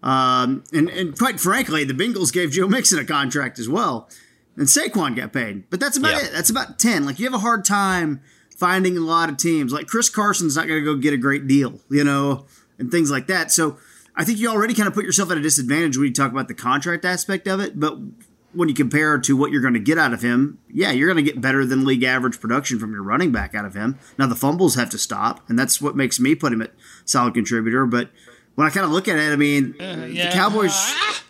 Um, 0.02 0.64
and, 0.72 0.88
and 0.90 1.16
quite 1.18 1.40
frankly, 1.40 1.84
the 1.84 1.94
Bengals 1.94 2.32
gave 2.32 2.50
Joe 2.50 2.68
Mixon 2.68 2.98
a 2.98 3.04
contract 3.04 3.58
as 3.58 3.68
well. 3.68 4.08
And 4.56 4.66
Saquon 4.66 5.16
got 5.16 5.32
paid. 5.32 5.68
But 5.70 5.80
that's 5.80 5.96
about 5.96 6.12
Yeah. 6.20 6.26
it. 6.28 6.32
That's 6.32 6.50
about 6.50 6.78
10. 6.78 7.04
Like, 7.06 7.18
you 7.18 7.24
have 7.24 7.34
a 7.34 7.38
hard 7.38 7.64
time 7.64 8.20
finding 8.54 8.98
a 8.98 9.00
lot 9.00 9.30
of 9.30 9.36
teams. 9.38 9.72
Like, 9.72 9.86
Chris 9.86 10.08
Carson's 10.10 10.56
not 10.56 10.66
going 10.68 10.80
to 10.80 10.84
go 10.84 10.96
get 10.96 11.14
a 11.14 11.16
great 11.16 11.46
deal, 11.46 11.80
you 11.88 12.04
know, 12.04 12.44
and 12.78 12.90
things 12.90 13.10
like 13.10 13.28
that. 13.28 13.50
So 13.50 13.78
I 14.14 14.24
think 14.24 14.38
you 14.38 14.50
already 14.50 14.74
kind 14.74 14.88
of 14.88 14.94
put 14.94 15.04
yourself 15.04 15.30
at 15.30 15.38
a 15.38 15.40
disadvantage 15.40 15.96
when 15.96 16.08
you 16.08 16.12
talk 16.12 16.30
about 16.32 16.48
the 16.48 16.54
contract 16.54 17.04
aspect 17.04 17.48
of 17.48 17.60
it. 17.60 17.80
But 17.80 17.96
when 18.54 18.68
you 18.68 18.74
compare 18.74 19.18
to 19.18 19.36
what 19.36 19.50
you're 19.50 19.60
going 19.62 19.74
to 19.74 19.80
get 19.80 19.98
out 19.98 20.12
of 20.12 20.22
him, 20.22 20.58
yeah, 20.68 20.90
you're 20.90 21.12
going 21.12 21.24
to 21.24 21.30
get 21.32 21.40
better 21.40 21.64
than 21.64 21.84
league 21.84 22.02
average 22.02 22.40
production 22.40 22.78
from 22.78 22.92
your 22.92 23.02
running 23.02 23.32
back 23.32 23.54
out 23.54 23.64
of 23.64 23.74
him. 23.74 23.98
Now, 24.18 24.26
the 24.26 24.34
fumbles 24.34 24.74
have 24.74 24.90
to 24.90 24.98
stop, 24.98 25.48
and 25.48 25.58
that's 25.58 25.80
what 25.80 25.96
makes 25.96 26.20
me 26.20 26.34
put 26.34 26.52
him 26.52 26.60
at 26.62 26.72
solid 27.04 27.34
contributor. 27.34 27.86
But 27.86 28.10
when 28.54 28.66
I 28.66 28.70
kind 28.70 28.84
of 28.84 28.92
look 28.92 29.08
at 29.08 29.16
it, 29.18 29.32
I 29.32 29.36
mean, 29.36 29.72
the 29.78 30.30
Cowboys. 30.32 30.72
Ah, 30.74 31.22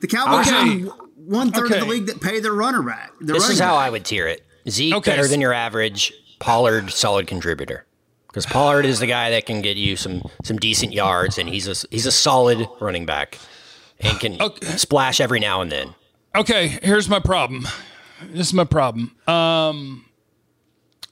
the 0.00 0.06
Cowboys 0.06 0.46
Okay. 0.48 0.84
are 0.84 0.94
one 1.16 1.50
third 1.50 1.72
of 1.72 1.80
the 1.80 1.86
league 1.86 2.06
that 2.06 2.20
pay 2.20 2.40
their 2.40 2.52
runner 2.52 2.82
back. 2.82 3.12
Their 3.20 3.34
This 3.34 3.48
is 3.48 3.58
how 3.58 3.74
back. 3.76 3.86
I 3.86 3.90
would 3.90 4.04
tier 4.04 4.26
it. 4.26 4.44
Zeke 4.68 4.94
Okay, 4.96 5.10
better 5.10 5.26
than 5.28 5.40
your 5.40 5.52
average. 5.52 6.12
Pollard 6.38 6.90
solid 6.92 7.26
contributor 7.26 7.84
because 8.28 8.46
Pollard 8.46 8.84
is 8.84 9.00
the 9.00 9.08
guy 9.08 9.30
that 9.30 9.44
can 9.44 9.60
get 9.60 9.76
you 9.76 9.96
some 9.96 10.22
some 10.44 10.56
decent 10.56 10.92
yards, 10.92 11.36
and 11.36 11.48
he's 11.48 11.66
a 11.66 11.74
he's 11.90 12.06
a 12.06 12.12
solid 12.12 12.68
running 12.80 13.04
back 13.04 13.38
and 14.00 14.20
can 14.20 14.38
splash 14.78 15.20
every 15.20 15.40
now 15.40 15.60
and 15.60 15.70
then. 15.72 15.94
Okay, 16.36 16.78
here's 16.82 17.08
my 17.08 17.20
problem. 17.20 17.66
This 18.22 18.48
is 18.48 18.54
my 18.54 18.64
problem. 18.64 19.16
Um, 19.26 20.04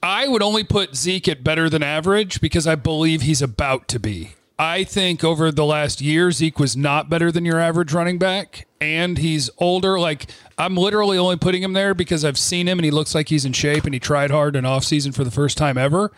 I 0.03 0.27
would 0.27 0.43
only 0.43 0.63
put 0.63 0.95
Zeke 0.95 1.27
at 1.27 1.43
better 1.43 1.69
than 1.69 1.83
average 1.83 2.39
because 2.39 2.67
I 2.67 2.75
believe 2.75 3.21
he's 3.21 3.41
about 3.41 3.87
to 3.89 3.99
be. 3.99 4.33
I 4.59 4.83
think 4.83 5.23
over 5.23 5.51
the 5.51 5.65
last 5.65 6.01
year, 6.01 6.31
Zeke 6.31 6.59
was 6.59 6.75
not 6.75 7.09
better 7.09 7.31
than 7.31 7.45
your 7.45 7.59
average 7.59 7.93
running 7.93 8.17
back, 8.17 8.67
and 8.81 9.17
he's 9.17 9.49
older. 9.59 9.99
Like 9.99 10.31
I'm 10.57 10.75
literally 10.75 11.17
only 11.17 11.37
putting 11.37 11.61
him 11.61 11.73
there 11.73 11.93
because 11.93 12.25
I've 12.25 12.37
seen 12.39 12.67
him 12.67 12.79
and 12.79 12.85
he 12.85 12.91
looks 12.91 13.13
like 13.13 13.29
he's 13.29 13.45
in 13.45 13.53
shape 13.53 13.85
and 13.85 13.93
he 13.93 13.99
tried 13.99 14.31
hard 14.31 14.55
in 14.55 14.63
offseason 14.65 15.13
for 15.13 15.23
the 15.23 15.31
first 15.31 15.57
time 15.57 15.77
ever. 15.77 16.11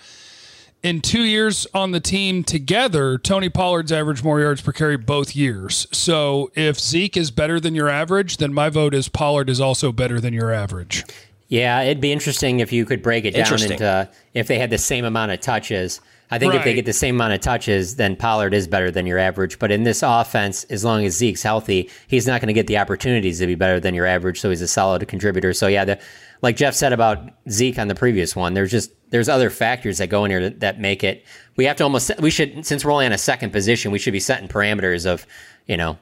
In 0.81 1.01
two 1.01 1.23
years 1.23 1.67
on 1.73 1.91
the 1.91 1.99
team 1.99 2.41
together, 2.41 3.17
Tony 3.17 3.49
Pollard's 3.49 3.91
averaged 3.91 4.23
more 4.23 4.39
yards 4.39 4.61
per 4.61 4.71
carry 4.71 4.95
both 4.95 5.35
years. 5.35 5.87
So 5.91 6.51
if 6.55 6.79
Zeke 6.79 7.17
is 7.17 7.31
better 7.31 7.59
than 7.59 7.75
your 7.75 7.89
average, 7.89 8.37
then 8.37 8.53
my 8.53 8.69
vote 8.69 8.93
is 8.93 9.09
Pollard 9.09 9.49
is 9.49 9.59
also 9.59 9.91
better 9.91 10.21
than 10.21 10.33
your 10.33 10.53
average. 10.53 11.03
Yeah, 11.49 11.81
it'd 11.81 11.99
be 11.99 12.13
interesting 12.13 12.61
if 12.61 12.71
you 12.71 12.85
could 12.85 13.01
break 13.01 13.25
it 13.25 13.31
down 13.31 13.61
into 13.61 14.09
if 14.33 14.47
they 14.47 14.57
had 14.57 14.69
the 14.69 14.77
same 14.77 15.03
amount 15.03 15.31
of 15.31 15.41
touches. 15.41 15.99
I 16.31 16.37
think 16.37 16.53
if 16.53 16.63
they 16.63 16.75
get 16.75 16.85
the 16.85 16.93
same 16.93 17.15
amount 17.15 17.33
of 17.33 17.41
touches, 17.41 17.95
then 17.95 18.15
Pollard 18.15 18.53
is 18.53 18.67
better 18.67 18.91
than 18.91 19.07
your 19.07 19.17
average. 19.17 19.57
But 19.57 19.71
in 19.71 19.81
this 19.81 20.03
offense, 20.03 20.63
as 20.65 20.85
long 20.85 21.03
as 21.03 21.17
Zeke's 21.17 21.41
healthy, 21.41 21.89
he's 22.07 22.27
not 22.27 22.39
going 22.39 22.47
to 22.47 22.53
get 22.53 22.67
the 22.67 22.77
opportunities 22.77 23.39
to 23.39 23.47
be 23.47 23.55
better 23.55 23.79
than 23.79 23.95
your 23.95 24.05
average. 24.05 24.39
So 24.39 24.51
he's 24.51 24.61
a 24.61 24.67
solid 24.67 25.05
contributor. 25.07 25.53
So 25.53 25.65
yeah, 25.65 25.85
the, 25.85 25.99
like 26.41 26.55
Jeff 26.55 26.73
said 26.73 26.93
about 26.93 27.19
Zeke 27.49 27.79
on 27.79 27.87
the 27.87 27.95
previous 27.95 28.35
one, 28.35 28.53
there's 28.53 28.71
just 28.71 28.91
there's 29.09 29.29
other 29.29 29.49
factors 29.49 29.97
that 29.97 30.07
go 30.07 30.25
in 30.25 30.31
here 30.31 30.41
that, 30.41 30.59
that 30.59 30.79
make 30.79 31.03
it. 31.03 31.25
We 31.55 31.65
have 31.65 31.77
to 31.77 31.83
almost 31.83 32.11
we 32.19 32.29
should 32.29 32.65
since 32.65 32.85
we're 32.85 32.91
only 32.91 33.05
on 33.05 33.11
a 33.11 33.17
second 33.17 33.51
position, 33.51 33.91
we 33.91 33.99
should 33.99 34.13
be 34.13 34.19
setting 34.19 34.47
parameters 34.47 35.05
of 35.05 35.25
you 35.67 35.77
know 35.77 35.97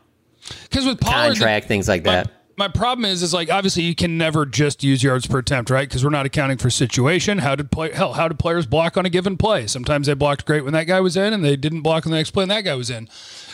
Because 0.64 0.86
with 0.86 1.00
Pollard, 1.00 1.32
the- 1.32 1.40
contract 1.40 1.68
things 1.68 1.88
like 1.88 2.04
that. 2.04 2.32
My 2.60 2.68
problem 2.68 3.06
is, 3.06 3.22
is 3.22 3.36
like 3.36 3.52
obviously 3.52 3.84
you 3.84 3.94
can 3.94 4.18
never 4.18 4.44
just 4.44 4.84
use 4.84 5.04
yards 5.04 5.28
per 5.28 5.38
attempt, 5.38 5.70
right? 5.70 5.88
Because 5.88 6.04
we're 6.04 6.10
not 6.10 6.26
accounting 6.26 6.58
for 6.58 6.72
situation. 6.72 7.38
How 7.38 7.54
did 7.54 7.70
play? 7.70 7.92
Hell, 7.92 8.14
how 8.14 8.28
did 8.28 8.40
players 8.40 8.66
block 8.66 8.98
on 8.98 9.06
a 9.06 9.12
given 9.12 9.38
play? 9.38 9.68
Sometimes 9.68 10.08
they 10.08 10.16
blocked 10.16 10.46
great 10.46 10.64
when 10.64 10.74
that 10.74 10.86
guy 10.86 11.00
was 11.00 11.16
in, 11.16 11.34
and 11.34 11.46
they 11.46 11.56
didn't 11.56 11.82
block 11.82 12.08
on 12.08 12.12
the 12.12 12.18
next 12.18 12.32
play 12.32 12.42
and 12.42 12.50
that 12.50 12.62
guy 12.62 12.74
was 12.74 12.90
in. 12.90 13.08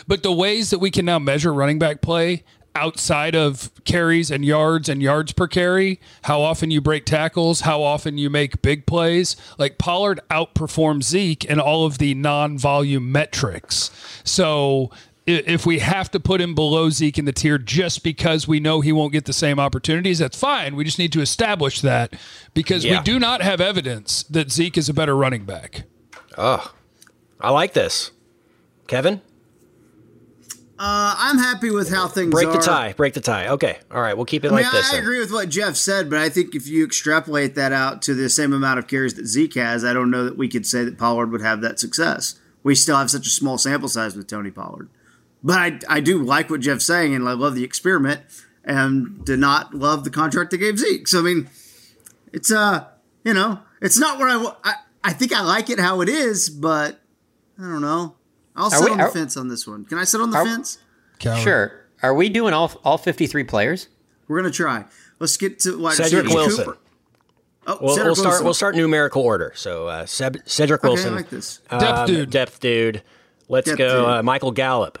But 0.08 0.22
the 0.22 0.32
ways 0.32 0.70
that 0.70 0.78
we 0.78 0.90
can 0.90 1.04
now 1.04 1.18
measure 1.18 1.52
running 1.52 1.78
back 1.78 2.00
play 2.00 2.44
outside 2.74 3.34
of 3.34 3.70
carries 3.84 4.30
and 4.30 4.44
yards 4.44 4.88
and 4.88 5.02
yards 5.02 5.32
per 5.32 5.46
carry, 5.46 6.00
how 6.22 6.40
often 6.40 6.70
you 6.70 6.80
break 6.80 7.04
tackles, 7.04 7.60
how 7.60 7.82
often 7.82 8.18
you 8.18 8.28
make 8.30 8.62
big 8.62 8.86
plays. 8.86 9.36
Like 9.58 9.78
Pollard 9.78 10.20
outperforms 10.30 11.04
Zeke 11.04 11.44
in 11.44 11.60
all 11.60 11.86
of 11.86 11.98
the 11.98 12.14
non-volume 12.14 13.10
metrics. 13.12 13.90
So 14.24 14.90
if 15.26 15.64
we 15.64 15.78
have 15.78 16.10
to 16.10 16.20
put 16.20 16.40
him 16.40 16.54
below 16.54 16.90
Zeke 16.90 17.18
in 17.18 17.24
the 17.24 17.32
tier 17.32 17.56
just 17.56 18.02
because 18.02 18.46
we 18.46 18.60
know 18.60 18.80
he 18.82 18.92
won't 18.92 19.12
get 19.12 19.24
the 19.24 19.32
same 19.32 19.58
opportunities, 19.58 20.18
that's 20.18 20.38
fine. 20.38 20.76
We 20.76 20.84
just 20.84 20.98
need 20.98 21.12
to 21.12 21.22
establish 21.22 21.80
that 21.80 22.14
because 22.52 22.84
Yeah. 22.84 22.98
we 22.98 23.04
do 23.04 23.18
not 23.18 23.40
have 23.40 23.60
evidence 23.60 24.24
that 24.24 24.52
Zeke 24.52 24.76
is 24.76 24.88
a 24.90 24.94
better 24.94 25.16
running 25.16 25.44
back. 25.44 25.84
Oh, 26.36 26.72
I 27.40 27.50
like 27.50 27.72
this, 27.72 28.10
Kevin. 28.86 29.22
Uh, 30.76 31.14
I'm 31.16 31.38
happy 31.38 31.70
with 31.70 31.88
how 31.88 32.08
things 32.08 32.32
Break 32.32 32.48
are. 32.48 32.52
the 32.54 32.58
tie. 32.58 32.92
Break 32.94 33.14
the 33.14 33.20
tie. 33.20 33.48
Okay. 33.48 33.78
All 33.92 34.00
right. 34.00 34.16
We'll 34.16 34.26
keep 34.26 34.44
it 34.44 34.48
I 34.50 34.56
mean, 34.56 34.64
like 34.64 34.72
this. 34.72 34.92
I, 34.92 34.96
agree 34.96 35.20
with 35.20 35.30
what 35.30 35.48
Jeff 35.48 35.76
said, 35.76 36.10
but 36.10 36.18
I 36.18 36.28
think 36.28 36.56
if 36.56 36.66
you 36.66 36.84
extrapolate 36.84 37.54
that 37.54 37.72
out 37.72 38.02
to 38.02 38.14
the 38.14 38.28
same 38.28 38.52
amount 38.52 38.80
of 38.80 38.88
carries 38.88 39.14
that 39.14 39.26
Zeke 39.26 39.54
has, 39.54 39.84
I 39.84 39.92
don't 39.92 40.10
know 40.10 40.24
that 40.24 40.36
we 40.36 40.48
could 40.48 40.66
say 40.66 40.84
that 40.84 40.98
Pollard 40.98 41.30
would 41.30 41.42
have 41.42 41.60
that 41.60 41.78
success. 41.78 42.40
We 42.64 42.74
still 42.74 42.96
have 42.96 43.08
such 43.08 43.26
a 43.26 43.30
small 43.30 43.56
sample 43.56 43.88
size 43.88 44.16
with 44.16 44.26
Tony 44.26 44.50
Pollard. 44.50 44.88
But 45.44 45.58
I, 45.58 45.78
I 45.88 46.00
do 46.00 46.20
like 46.20 46.50
what 46.50 46.60
Jeff's 46.60 46.86
saying, 46.86 47.14
and 47.14 47.28
I 47.28 47.34
love 47.34 47.54
the 47.54 47.62
experiment, 47.62 48.22
and 48.64 49.24
did 49.24 49.38
not 49.38 49.74
love 49.74 50.02
the 50.02 50.10
contract 50.10 50.50
they 50.50 50.56
gave 50.56 50.78
Zeke. 50.78 51.06
So 51.06 51.20
I 51.20 51.22
mean, 51.22 51.50
it's 52.32 52.50
uh, 52.50 52.86
you 53.22 53.34
know, 53.34 53.60
it's 53.80 53.98
not 53.98 54.18
where 54.18 54.28
I 54.28 54.54
I, 54.64 54.74
I 55.04 55.12
think 55.12 55.32
I 55.32 55.42
like 55.42 55.70
it 55.70 55.78
how 55.78 56.00
it 56.00 56.08
is, 56.08 56.48
but 56.48 56.98
I 57.58 57.62
don't 57.62 57.82
know. 57.82 58.16
I'll 58.56 58.70
sit 58.70 58.84
we- 58.84 58.90
on 58.92 58.98
the 58.98 59.04
are- 59.04 59.10
fence 59.10 59.36
on 59.36 59.48
this 59.48 59.66
one. 59.66 59.84
Can 59.84 59.98
I 59.98 60.04
sit 60.04 60.20
on 60.20 60.30
the 60.30 60.38
Are- 60.38 60.44
fence? 60.44 60.78
Coward. 61.18 61.42
Sure. 61.42 61.72
Are 62.02 62.14
we 62.14 62.28
doing 62.28 62.52
all 62.54 62.72
all 62.84 62.98
53 62.98 63.44
players? 63.44 63.88
We're 64.28 64.38
gonna 64.40 64.50
try. 64.50 64.84
Let's 65.18 65.36
get 65.36 65.58
to 65.60 65.78
wide 65.78 65.94
Cedric 65.94 66.24
receivers. 66.24 66.34
Wilson. 66.46 66.64
Cooper. 66.64 66.78
Oh, 67.66 67.78
We'll, 67.80 67.94
Cedric 67.94 68.04
we'll 68.06 68.14
start. 68.16 68.44
We'll 68.44 68.54
start 68.54 68.76
numerical 68.76 69.22
order. 69.22 69.52
So 69.56 69.86
uh, 69.88 70.04
Ced- 70.06 70.42
Cedric 70.44 70.80
Okay, 70.84 70.88
Wilson, 70.88 71.12
I 71.14 71.16
like 71.16 71.30
this. 71.30 71.60
Depth 71.70 71.82
um, 71.82 72.06
dude. 72.06 72.30
depth 72.30 72.60
dude. 72.60 73.02
Let's 73.48 73.66
Depth 73.66 73.78
go. 73.78 74.00
dude. 74.00 74.08
Uh, 74.10 74.22
Michael 74.22 74.50
Gallup, 74.52 74.98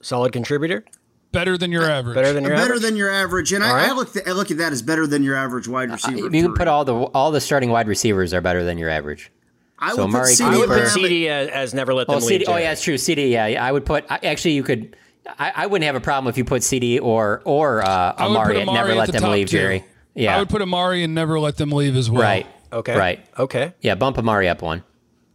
solid 0.00 0.32
contributor, 0.32 0.84
Better 1.32 1.58
than 1.58 1.72
your 1.72 1.84
average. 1.84 2.14
better 2.14 2.32
than 2.32 2.44
your 2.44 2.54
better 2.54 2.64
average. 2.74 2.82
than 2.82 2.96
your 2.96 3.10
average, 3.10 3.52
and 3.52 3.62
I, 3.62 3.72
right. 3.72 3.88
I 3.90 3.92
look 3.94 4.28
I 4.28 4.32
look 4.32 4.50
at 4.50 4.56
that 4.58 4.72
as 4.72 4.80
better 4.80 5.06
than 5.06 5.22
your 5.22 5.34
average 5.36 5.68
wide 5.68 5.90
receiver. 5.90 6.16
You 6.16 6.30
can 6.30 6.54
put 6.54 6.68
all 6.68 6.84
the 6.86 6.94
all 6.94 7.30
the 7.30 7.40
starting 7.40 7.68
wide 7.70 7.88
receivers 7.88 8.32
are 8.32 8.40
better 8.40 8.64
than 8.64 8.78
your 8.78 8.88
average. 8.88 9.30
I 9.78 9.90
so 9.94 9.96
would 10.04 10.10
put 10.12 10.14
Amari 10.16 10.32
CD 10.32 10.50
I 10.50 10.56
would 10.58 10.68
put 10.68 10.78
Cooper. 10.78 10.88
CD 10.90 11.28
as, 11.28 11.48
as 11.48 11.74
never 11.74 11.92
let 11.94 12.06
them 12.06 12.16
Oh, 12.16 12.18
leave. 12.18 12.26
CD. 12.28 12.46
Oh, 12.46 12.56
yeah, 12.56 12.72
it's 12.72 12.82
true. 12.82 12.96
CD. 12.98 13.32
Yeah, 13.32 13.44
I 13.64 13.70
would 13.70 13.84
put. 13.84 14.04
I- 14.10 14.20
Actually, 14.24 14.52
you 14.54 14.62
could. 14.62 14.96
I, 15.38 15.52
I 15.56 15.66
wouldn't 15.66 15.84
have 15.86 15.96
a 15.96 16.00
problem 16.00 16.30
if 16.30 16.38
you 16.38 16.44
put 16.44 16.62
CD 16.62 16.98
or 16.98 17.42
or 17.44 17.82
uh, 17.82 18.14
I 18.16 18.24
Amari. 18.26 18.60
and 18.60 18.68
Amari 18.70 18.88
Never 18.88 18.94
let 18.98 19.06
the 19.12 19.18
them 19.20 19.30
leave, 19.32 19.48
two. 19.48 19.58
Jerry. 19.58 19.84
Yeah. 20.14 20.36
I 20.36 20.38
would 20.38 20.48
put 20.48 20.62
Amari 20.62 21.02
and 21.02 21.14
never 21.14 21.38
let 21.40 21.56
them 21.56 21.70
leave 21.70 21.94
as 21.96 22.10
well. 22.10 22.22
right. 22.22 22.46
Okay. 22.72 22.96
Right. 22.96 23.24
Okay. 23.38 23.74
Yeah. 23.80 23.96
Bump 23.96 24.18
Amari 24.18 24.48
up 24.48 24.62
one. 24.62 24.82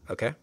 Okay. 0.09 0.33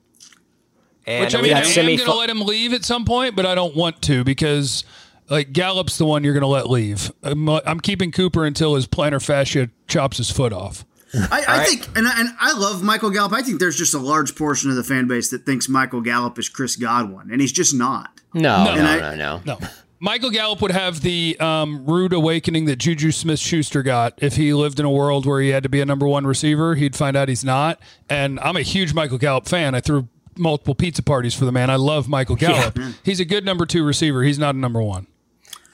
And 1.06 1.24
Which 1.24 1.34
I 1.34 1.40
mean, 1.40 1.54
I 1.54 1.60
am 1.60 1.74
going 1.74 1.98
to 1.98 2.14
let 2.14 2.28
him 2.30 2.40
leave 2.42 2.72
at 2.74 2.84
some 2.84 3.04
point, 3.06 3.34
but 3.34 3.46
I 3.46 3.54
don't 3.54 3.74
want 3.74 4.02
to 4.02 4.24
because 4.24 4.84
like 5.30 5.52
Gallup's 5.52 5.96
the 5.98 6.04
one 6.04 6.22
you're 6.24 6.34
going 6.34 6.42
to 6.42 6.46
let 6.46 6.68
leave. 6.68 7.10
I'm, 7.22 7.48
I'm 7.48 7.80
keeping 7.80 8.12
Cooper 8.12 8.44
until 8.44 8.74
his 8.74 8.86
plantar 8.86 9.24
fascia 9.24 9.70
chops 9.86 10.18
his 10.18 10.30
foot 10.30 10.52
off. 10.52 10.84
I, 11.30 11.44
I 11.48 11.64
think, 11.64 11.88
and 11.96 12.06
I, 12.06 12.20
and 12.20 12.28
I 12.38 12.52
love 12.58 12.82
Michael 12.82 13.10
Gallup. 13.10 13.32
I 13.32 13.42
think 13.42 13.60
there's 13.60 13.76
just 13.76 13.94
a 13.94 13.98
large 13.98 14.34
portion 14.36 14.70
of 14.70 14.76
the 14.76 14.84
fan 14.84 15.06
base 15.08 15.30
that 15.30 15.46
thinks 15.46 15.68
Michael 15.68 16.00
Gallup 16.00 16.38
is 16.38 16.48
Chris 16.48 16.76
Godwin, 16.76 17.30
and 17.30 17.40
he's 17.40 17.52
just 17.52 17.74
not. 17.74 18.20
No. 18.34 18.64
No. 18.64 18.64
No. 18.64 18.70
And 18.80 18.86
I- 18.86 19.16
No. 19.16 19.40
No. 19.44 19.58
No. 19.60 19.68
Michael 20.00 20.30
Gallup 20.30 20.62
would 20.62 20.70
have 20.70 21.00
the 21.00 21.36
um, 21.40 21.84
rude 21.84 22.12
awakening 22.12 22.66
that 22.66 22.76
Juju 22.76 23.10
Smith 23.10 23.40
Schuster 23.40 23.82
got 23.82 24.14
if 24.22 24.36
he 24.36 24.54
lived 24.54 24.78
in 24.78 24.86
a 24.86 24.90
world 24.90 25.26
where 25.26 25.40
he 25.40 25.48
had 25.48 25.64
to 25.64 25.68
be 25.68 25.80
a 25.80 25.84
number 25.84 26.06
one 26.06 26.24
receiver. 26.24 26.76
He'd 26.76 26.94
find 26.94 27.16
out 27.16 27.28
he's 27.28 27.42
not. 27.44 27.80
And 28.08 28.38
I'm 28.38 28.54
a 28.56 28.62
huge 28.62 28.94
Michael 28.94 29.18
Gallup 29.18 29.48
fan. 29.48 29.74
I 29.74 29.80
threw 29.80 30.06
multiple 30.36 30.76
pizza 30.76 31.02
parties 31.02 31.34
for 31.34 31.46
the 31.46 31.50
man. 31.50 31.68
I 31.68 31.74
love 31.74 32.06
Michael 32.08 32.36
Gallup. 32.36 32.78
He's 33.02 33.18
a 33.18 33.24
good 33.24 33.44
number 33.44 33.66
two 33.66 33.82
receiver. 33.82 34.22
He's 34.22 34.38
not 34.38 34.54
a 34.54 34.58
number 34.58 34.80
one. 34.80 35.08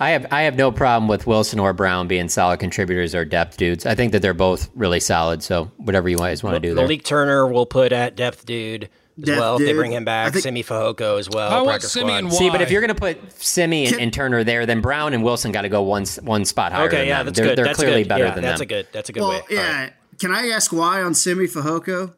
I 0.00 0.11
have 0.11 0.26
I 0.33 0.42
have 0.42 0.57
no 0.57 0.72
problem 0.72 1.09
with 1.09 1.26
Wilson 1.26 1.61
or 1.61 1.72
Brown 1.72 2.09
being 2.09 2.28
solid 2.28 2.59
contributors 2.59 3.14
or 3.14 3.24
depth 3.24 3.57
dudes. 3.57 3.87
I 3.87 3.94
think 3.94 4.12
that 4.12 4.22
they're 4.22 4.35
both 4.35 4.68
really 4.74 5.00
solid. 5.00 5.42
So 5.42 5.66
whatever 5.76 6.09
you 6.09 6.16
guys 6.18 6.42
want 6.42 6.54
to 6.57 6.61
do 6.61 6.74
there. 6.74 6.85
Malik 6.85 7.04
Turner 7.04 7.46
will 7.46 7.66
put 7.66 7.92
at 7.92 8.16
depth 8.16 8.44
dude 8.44 8.85
as 9.16 9.24
Depth 9.26 9.38
well 9.38 9.57
if 9.57 9.62
they 9.64 9.72
bring 9.72 9.92
him 9.92 10.04
back. 10.04 10.33
think- 10.33 10.42
Simi 10.42 10.64
Fehoko 10.64 11.20
as 11.20 11.30
well. 11.30 11.48
I 11.48 11.57
want 11.59 11.66
practice 11.68 11.92
squad. 11.92 12.09
Simeon 12.09 12.30
See, 12.33 12.50
but 12.50 12.61
if 12.61 12.72
you're 12.72 12.80
going 12.80 12.92
to 12.92 13.00
put 13.00 13.18
Simi 13.40 13.87
and, 13.87 13.94
and 14.00 14.12
Turner 14.12 14.42
there, 14.42 14.66
then 14.66 14.80
Brown 14.80 15.14
and 15.14 15.22
Wilson 15.22 15.52
got 15.52 15.62
to 15.62 15.68
go 15.68 15.83
one 15.83 16.04
one 16.22 16.44
spot 16.44 16.72
higher. 16.72 16.88
Okay, 16.88 16.96
than 16.98 17.07
yeah, 17.07 17.18
them. 17.18 17.26
that's 17.26 17.38
they're, 17.38 17.46
good. 17.46 17.59
They're 17.59 17.64
that's 17.66 17.78
clearly 17.78 18.02
good. 18.02 18.09
better 18.09 18.24
yeah, 18.24 18.35
than 18.35 18.42
that's 18.42 18.59
them. 18.59 18.64
a 18.64 18.66
good. 18.66 18.88
That's 18.90 19.09
a 19.09 19.12
good 19.12 19.20
Well, 19.20 19.30
way. 19.30 19.42
Yeah. 19.48 19.80
right. 19.83 19.92
Can 20.18 20.33
I 20.35 20.48
ask 20.48 20.72
why 20.72 21.02
on 21.02 21.14
Simi 21.14 21.46
Fehoko? 21.46 22.14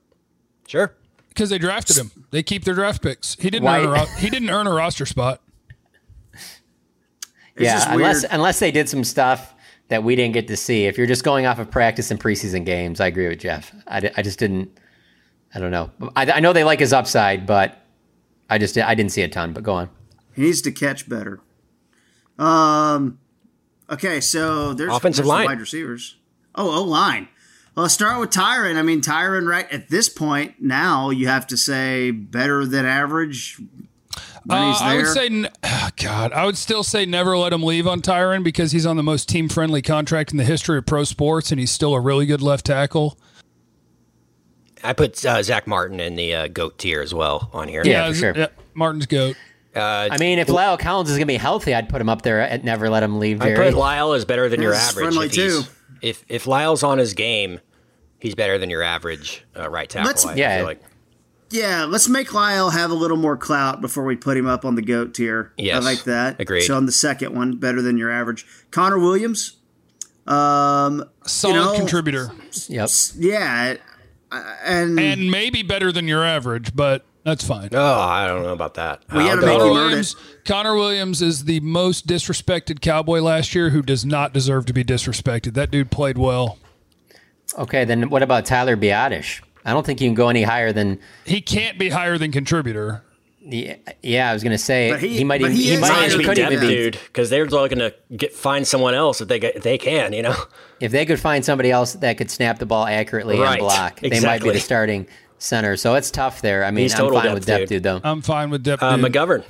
Sure. 0.67 0.95
Because 1.29 1.51
they 1.51 1.59
drafted 1.59 1.99
him. 1.99 2.11
They 2.31 2.43
keep 2.43 2.65
their 2.65 2.75
draft 2.75 3.03
picks. 3.03 3.35
He 3.39 3.51
didn't 3.51 3.65
Why- 3.65 3.81
earn 3.81 3.85
a 3.87 3.91
ro- 3.91 4.07
he 4.19 4.31
didn't 4.31 4.49
earn 4.49 4.67
a 4.67 4.73
roster 4.73 5.05
spot. 5.05 5.43
It's 7.57 7.73
just 7.73 7.87
yeah, 7.87 7.95
unless 7.95 8.23
weird. 8.23 8.33
unless 8.33 8.59
they 8.59 8.71
did 8.71 8.89
some 8.89 9.05
stuff 9.05 9.55
that 9.89 10.03
we 10.03 10.17
didn't 10.17 10.35
get 10.35 10.49
to 10.49 10.57
see. 10.57 10.87
If 10.87 10.99
you're 10.99 11.07
just 11.07 11.25
going 11.25 11.47
off 11.47 11.59
of 11.59 11.71
practice 11.71 12.11
and 12.11 12.21
preseason 12.21 12.65
games, 12.65 13.01
I 13.01 13.07
agree 13.07 13.29
with 13.29 13.39
Jeff. 13.39 13.75
I, 13.87 14.11
I 14.17 14.23
just 14.23 14.39
didn't. 14.39 14.79
I 15.55 15.59
don't 15.59 15.71
know. 15.71 15.91
I, 16.15 16.31
I 16.33 16.41
know 16.41 16.53
they 16.53 16.65
like 16.65 16.81
his 16.81 16.93
upside, 16.93 17.47
but 17.47 17.81
I 18.51 18.59
just 18.59 18.77
I 18.77 18.95
didn't 18.95 19.13
see 19.13 19.23
a 19.23 19.29
ton. 19.29 19.53
But 19.53 19.63
go 19.63 19.75
on. 19.75 19.91
He 20.35 20.43
needs 20.43 20.61
to 20.63 20.73
catch 20.73 21.09
better. 21.09 21.41
Um. 22.39 23.19
Okay, 23.89 24.21
so 24.21 24.75
there's 24.75 24.93
Offensive 24.93 25.25
there's 25.25 25.29
line. 25.29 25.47
wide 25.47 25.61
receivers. 25.61 26.17
Oh, 26.55 26.81
O 26.81 26.83
line. 26.83 27.29
Well, 27.77 27.83
let's 27.83 27.95
start 27.95 28.19
with 28.19 28.31
Tyron. 28.31 28.77
I 28.77 28.83
mean, 28.83 29.01
Tyron, 29.01 29.47
right 29.47 29.71
at 29.71 29.91
this 29.91 30.09
point 30.09 30.55
now, 30.61 31.11
you 31.11 31.29
have 31.29 31.47
to 31.49 31.57
say 31.57 32.11
better 32.11 32.65
than 32.67 32.85
average. 32.87 33.61
When 34.47 34.59
Uh, 34.59 34.73
he's 34.73 34.81
I 34.81 34.97
would 34.97 35.07
say, 35.09 35.27
n- 35.27 35.49
ah, 35.65 35.91
God, 36.03 36.33
I 36.33 36.47
would 36.47 36.57
still 36.57 36.83
say 36.85 37.05
never 37.05 37.37
let 37.37 37.53
him 37.53 37.63
leave 37.63 37.87
on 37.87 38.01
Tyron 38.01 38.45
because 38.45 38.73
he's 38.73 38.87
on 38.87 38.97
the 38.97 39.03
most 39.03 39.29
team 39.29 39.49
friendly 39.49 39.83
contract 39.83 40.31
in 40.31 40.37
the 40.37 40.45
history 40.45 40.79
of 40.79 40.87
pro 40.87 41.05
sports, 41.05 41.51
and 41.51 41.59
he's 41.59 41.71
still 41.73 41.95
a 41.95 42.01
really 42.01 42.27
good 42.27 42.41
left 42.43 42.67
tackle. 42.67 43.19
I 44.85 44.93
put 44.93 45.25
uh, 45.25 45.43
Zack 45.43 45.67
Martin 45.67 45.99
in 46.01 46.15
the 46.17 46.35
uh, 46.35 46.49
goat 46.49 46.79
tier 46.79 47.01
as 47.01 47.13
well 47.13 47.51
on 47.53 47.67
here. 47.67 47.83
Yeah, 47.85 48.09
for 48.09 48.15
sure. 48.15 48.49
Martin's 48.75 49.07
goat. 49.07 49.37
I 49.75 50.17
mean, 50.19 50.39
if 50.39 50.47
La'el 50.49 50.79
Collins 50.79 51.11
is 51.11 51.17
going 51.17 51.27
to 51.27 51.33
be 51.33 51.37
healthy, 51.37 51.75
I'd 51.75 51.89
put 51.89 52.01
him 52.01 52.09
up 52.09 52.23
there 52.23 52.41
at 52.41 52.63
never 52.65 52.89
let 52.89 53.03
him 53.03 53.19
leave. 53.19 53.43
I 53.43 53.47
Jerry. 53.55 53.71
put 53.73 53.75
La'el 53.79 54.17
is 54.17 54.25
better 54.25 54.49
than 54.49 54.63
your 54.63 54.73
average. 54.75 55.05
friendly 55.05 55.27
If, 55.27 55.33
too. 55.33 55.63
if 56.03 56.25
if 56.29 56.45
La'el's 56.45 56.83
on 56.83 56.99
his 56.99 57.13
game, 57.15 57.61
he's 58.21 58.35
better 58.35 58.57
than 58.59 58.71
your 58.71 58.83
average 58.83 59.45
uh, 59.59 59.69
right 59.69 59.89
tackle. 59.89 60.07
Let's- 60.07 60.25
I 60.25 60.35
Yeah. 60.35 60.59
feel 60.59 60.67
like. 60.67 60.83
Yeah, 61.51 61.85
let's 61.85 62.09
make 62.09 62.29
La'el 62.29 62.73
have 62.73 62.91
a 62.91 62.95
little 62.95 63.17
more 63.17 63.37
clout 63.37 63.81
before 63.81 64.05
we 64.05 64.17
put 64.17 64.37
him 64.37 64.47
up 64.47 64.65
on 64.65 64.75
the 64.75 64.83
goat 64.83 65.15
tier. 65.15 65.53
Yes, 65.57 65.77
I 65.77 65.85
like 65.85 66.05
that. 66.05 66.41
agreed. 66.41 66.63
So 66.63 66.77
on 66.77 66.87
the 66.87 66.93
second 66.93 67.35
one, 67.35 67.57
better 67.57 67.81
than 67.83 67.97
your 67.99 68.11
average. 68.11 68.45
Connor 68.71 68.99
Williams. 68.99 69.57
Um, 70.27 71.05
Solid 71.25 71.55
know- 71.55 71.77
contributor. 71.77 72.33
Yep. 72.69 72.91
yeah, 73.17 73.75
and, 74.33 74.99
And 74.99 75.31
maybe 75.31 75.63
better 75.63 75.93
than 75.93 76.09
your 76.09 76.25
average, 76.25 76.75
but 76.75 77.05
that's 77.23 77.45
fine. 77.47 77.69
Oh, 77.73 78.01
I 78.01 78.27
don't 78.27 78.43
know 78.43 78.53
about 78.53 78.75
that. 78.75 79.03
We 79.13 79.21
I'll 79.21 79.37
gotta 79.37 79.47
Connor 79.47 79.71
Williams, 79.73 80.17
Connor 80.45 80.75
Williams 80.75 81.23
is 81.23 81.45
the 81.45 81.61
most 81.61 82.09
disrespected 82.09 82.81
Cowboy 82.81 83.21
last 83.21 83.55
year 83.55 83.71
who 83.71 83.83
does 83.83 84.05
not 84.05 84.33
deserve 84.33 84.67
to 84.67 84.73
be 84.73 84.83
disrespected. 84.83 85.55
That 85.55 85.71
dude 85.71 85.93
played 85.93 86.19
well. 86.19 86.59
Okay, 87.57 87.85
then 87.85 88.11
what 88.11 88.23
about 88.25 88.45
Tyler 88.47 88.77
Biadasz? 88.77 89.43
I 89.67 89.73
don't 89.73 89.85
think 89.85 90.01
you 90.01 90.07
can 90.09 90.15
go 90.15 90.29
any 90.29 90.43
higher 90.45 90.73
than. 90.73 90.99
He 91.25 91.41
can't 91.43 91.79
be 91.79 91.89
higher 91.91 92.17
than 92.17 92.33
contributor. 92.33 93.03
the- 93.45 93.77
Yeah, 94.03 94.31
I 94.31 94.33
was 94.33 94.43
going 94.43 94.53
to 94.53 94.59
say 94.59 94.97
he- 94.99 95.19
he, 95.19 95.25
might 95.25 95.41
even. 95.41 95.53
he 95.53 95.71
He, 95.75 95.77
might. 95.77 95.91
higher 95.91 96.09
He 96.09 96.25
could 96.25 96.37
depth 96.37 96.53
even 96.53 96.67
be. 96.69 96.75
dude 96.75 96.99
because 97.07 97.29
they're 97.31 97.47
looking 97.47 97.79
to 97.81 97.95
get 98.17 98.33
find 98.33 98.67
someone 98.67 98.95
else 98.95 99.21
if 99.21 99.29
they 99.29 99.39
get, 99.39 99.57
if 99.57 99.63
they 99.63 99.77
can. 99.79 100.13
You 100.13 100.23
know. 100.23 100.37
If 100.81 100.93
they 100.93 101.07
could 101.07 101.19
find 101.19 101.45
somebody 101.45 101.71
else 101.71 101.95
that 101.95 102.19
could 102.19 102.31
snap 102.31 102.59
the 102.59 102.67
ball 102.67 102.87
accurately 102.87 103.39
Right, 103.41 103.53
and 103.53 103.61
block, 103.61 104.01
they 104.01 104.21
might 104.21 104.43
be 104.43 104.51
the 104.51 104.61
starting 104.61 105.07
center. 105.39 105.77
So 105.77 105.95
it's 105.95 106.11
tough 106.11 106.43
there. 106.43 106.65
I 106.65 106.71
mean, 106.71 106.83
He's 106.85 106.93
I'm 106.95 107.01
total 107.01 107.17
fine 107.19 107.25
depth 107.27 107.35
with 107.35 107.47
depth 107.47 107.61
dude. 107.61 107.69
dude 107.69 107.83
though. 107.83 108.01
I'm 108.05 108.21
fine 108.23 108.51
with 108.51 108.63
depth 108.63 108.83
Uh, 108.83 108.97
dude. 108.97 109.11
McGovern. 109.13 109.45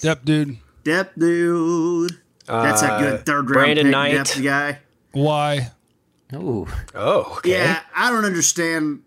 Depth 0.00 0.24
dude. 0.24 0.56
depth 0.84 1.18
dude. 1.18 2.12
That's 2.46 2.82
a 2.82 2.92
Uh, 2.92 2.98
good 3.00 3.26
third 3.26 3.50
round 3.50 3.52
Brandon 3.52 3.86
pick 3.86 3.92
Knight. 3.92 4.12
depth 4.14 4.42
guy. 4.42 4.78
Why? 5.12 5.70
Ooh, 6.34 6.66
Oh, 6.94 7.36
okay. 7.38 7.50
Yeah, 7.50 7.80
I 7.94 8.10
don't 8.10 8.24
understand. 8.24 9.02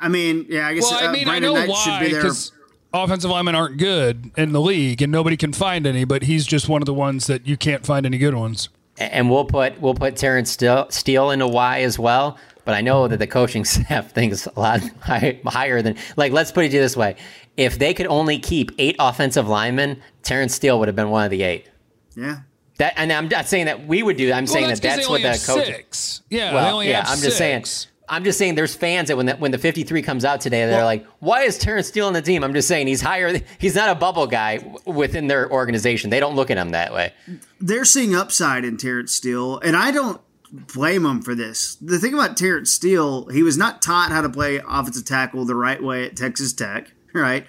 I 0.00 0.08
mean, 0.08 0.46
yeah, 0.48 0.66
I 0.66 0.74
guess 0.74 0.84
Well, 0.84 1.02
I 1.02 1.06
uh, 1.06 1.12
mean, 1.12 1.24
Brandon 1.24 1.50
I 1.50 1.54
know 1.54 1.60
Knight 1.60 1.68
why 1.68 2.08
because 2.08 2.52
offensive 2.92 3.30
linemen 3.30 3.54
aren't 3.54 3.76
good 3.76 4.30
in 4.36 4.52
the 4.52 4.60
league, 4.60 5.02
and 5.02 5.10
nobody 5.12 5.36
can 5.36 5.52
find 5.52 5.86
any. 5.86 6.04
But 6.04 6.22
he's 6.22 6.46
just 6.46 6.68
one 6.68 6.82
of 6.82 6.86
the 6.86 6.94
ones 6.94 7.26
that 7.26 7.46
you 7.46 7.56
can't 7.56 7.84
find 7.84 8.06
any 8.06 8.18
good 8.18 8.34
ones. 8.34 8.68
and 8.98 9.30
we'll 9.30 9.44
put 9.44 9.80
we'll 9.80 9.94
put 9.94 10.16
Terrence 10.16 10.50
Steele, 10.50 10.86
Steele 10.90 11.30
into 11.30 11.48
Y 11.48 11.80
as 11.82 11.98
well. 11.98 12.38
But 12.64 12.74
I 12.74 12.80
know 12.80 13.08
that 13.08 13.18
the 13.18 13.26
coaching 13.26 13.64
staff 13.66 14.12
thinks 14.12 14.46
a 14.46 14.58
lot 14.58 14.80
high, 15.00 15.40
higher 15.44 15.82
than 15.82 15.96
like. 16.16 16.32
Let's 16.32 16.52
put 16.52 16.64
it 16.64 16.72
this 16.72 16.96
way: 16.96 17.16
if 17.56 17.78
they 17.78 17.94
could 17.94 18.06
only 18.06 18.38
keep 18.38 18.72
eight 18.78 18.96
offensive 18.98 19.48
linemen, 19.48 20.02
Terrence 20.22 20.54
Steele 20.54 20.78
would 20.78 20.88
have 20.88 20.96
been 20.96 21.10
one 21.10 21.24
of 21.24 21.30
the 21.30 21.42
eight. 21.42 21.68
Yeah. 22.16 22.40
That, 22.78 22.94
and 22.96 23.12
I'm 23.12 23.28
not 23.28 23.46
saying 23.46 23.66
that 23.66 23.86
we 23.86 24.02
would 24.02 24.16
do. 24.16 24.28
That. 24.28 24.34
I'm 24.36 24.46
saying 24.46 24.64
well, 24.66 24.74
that 24.74 24.82
that's 24.82 24.96
they 25.06 25.10
what 25.10 25.20
only 25.20 25.22
the 25.22 25.28
have 25.28 25.46
coach. 25.46 25.66
six. 25.66 26.22
Yeah, 26.28 26.50
they 26.50 26.54
Well, 26.56 26.74
only 26.74 26.88
yeah, 26.88 27.06
have 27.06 27.16
I'm 27.16 27.22
just 27.22 27.38
saying. 27.38 27.64
I'm 28.06 28.22
just 28.22 28.38
saying 28.38 28.54
there's 28.54 28.74
fans 28.74 29.08
that 29.08 29.16
when 29.16 29.24
the, 29.24 29.34
when 29.36 29.50
the 29.50 29.56
53 29.56 30.02
comes 30.02 30.26
out 30.26 30.42
today, 30.42 30.66
they're 30.66 30.84
like, 30.84 31.06
why 31.20 31.44
is 31.44 31.56
Terrence 31.56 31.88
Steele 31.88 32.06
on 32.06 32.12
the 32.12 32.20
team? 32.20 32.44
I'm 32.44 32.52
just 32.52 32.68
saying 32.68 32.86
he's 32.86 33.00
higher. 33.00 33.40
He's 33.58 33.74
not 33.74 33.88
a 33.88 33.94
bubble 33.94 34.26
guy 34.26 34.62
within 34.84 35.26
their 35.26 35.50
organization. 35.50 36.10
They 36.10 36.20
don't 36.20 36.36
look 36.36 36.50
at 36.50 36.58
him 36.58 36.70
that 36.72 36.92
way. 36.92 37.14
They're 37.60 37.86
seeing 37.86 38.14
upside 38.14 38.66
in 38.66 38.76
Terrence 38.76 39.14
Steele, 39.14 39.58
and 39.60 39.74
I 39.74 39.90
don't 39.90 40.20
blame 40.52 41.04
them 41.04 41.22
for 41.22 41.34
this. 41.34 41.76
The 41.76 41.98
thing 41.98 42.12
about 42.12 42.36
Terrence 42.36 42.70
Steele, 42.70 43.26
he 43.28 43.42
was 43.42 43.56
not 43.56 43.80
taught 43.80 44.10
how 44.10 44.20
to 44.20 44.28
play 44.28 44.60
offensive 44.68 45.06
tackle 45.06 45.46
the 45.46 45.54
right 45.56 45.82
way 45.82 46.04
at 46.04 46.14
Texas 46.14 46.52
Tech, 46.52 46.92
right? 47.14 47.46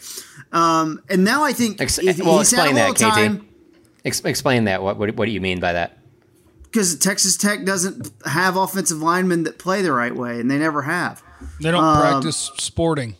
Um, 0.54 1.02
and 1.10 1.26
now 1.26 1.44
I 1.44 1.52
think 1.52 1.82
Ex- 1.82 1.98
if 2.00 2.20
well, 2.20 2.38
he's 2.40 2.52
had 2.52 2.68
a 2.68 2.70
explain 2.70 2.76
little 2.76 2.94
that, 2.94 3.40
KT. 3.42 3.46
Time. 4.06 4.10
Ex- 4.10 4.26
explain 4.26 4.65
that. 4.65 4.82
What, 4.82 4.98
what 4.98 5.15
what 5.15 5.26
do 5.26 5.32
you 5.32 5.41
mean 5.41 5.60
by 5.60 5.74
that? 5.74 5.98
Because 6.63 6.98
Texas 6.98 7.38
Tech 7.38 7.63
doesn't 7.65 8.12
have 8.26 8.58
offensive 8.58 8.98
linemen 9.02 9.44
that 9.44 9.58
play 9.58 9.82
the 9.82 9.91
right 9.94 10.13
way, 10.15 10.39
and 10.39 10.52
they 10.52 10.58
never 10.58 10.82
have. 10.82 11.24
They 11.62 11.72
don't 11.72 11.84
Um, 11.84 12.00
practice 12.02 12.52
sporting. 12.58 13.15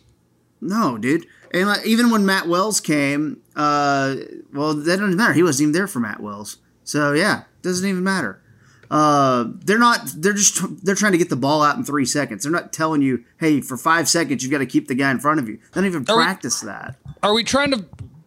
No, 0.60 0.98
dude. 0.98 1.26
And 1.54 1.68
like, 1.68 1.86
even 1.86 2.10
when 2.10 2.26
Matt 2.26 2.48
Wells 2.48 2.80
came, 2.80 3.38
uh, 3.54 4.16
well, 4.52 4.74
that 4.74 4.98
doesn't 4.98 5.16
matter. 5.16 5.32
He 5.32 5.42
wasn't 5.42 5.62
even 5.68 5.72
there 5.72 5.86
for 5.86 6.00
Matt 6.00 6.20
Wells. 6.20 6.58
So 6.84 7.12
yeah, 7.12 7.40
it 7.40 7.62
doesn't 7.62 7.88
even 7.88 8.04
matter. 8.04 8.42
Uh, 8.90 9.46
they're 9.64 9.78
not. 9.78 10.00
They're 10.16 10.32
just. 10.34 10.84
They're 10.84 10.94
trying 10.94 11.12
to 11.12 11.18
get 11.18 11.28
the 11.30 11.36
ball 11.36 11.62
out 11.62 11.76
in 11.76 11.84
three 11.84 12.04
seconds. 12.04 12.42
They're 12.44 12.52
not 12.52 12.72
telling 12.72 13.00
you, 13.02 13.24
hey, 13.40 13.60
for 13.60 13.76
five 13.76 14.08
seconds 14.08 14.42
you've 14.42 14.52
got 14.52 14.58
to 14.58 14.66
keep 14.66 14.86
the 14.88 14.94
guy 14.94 15.10
in 15.10 15.18
front 15.18 15.40
of 15.40 15.48
you. 15.48 15.56
They 15.56 15.80
don't 15.80 15.86
even 15.86 16.04
Are 16.08 16.16
we- 16.16 16.22
practice 16.22 16.60
that. 16.60 16.96
Are 17.22 17.32
we 17.34 17.42
trying 17.42 17.70
to 17.72 17.84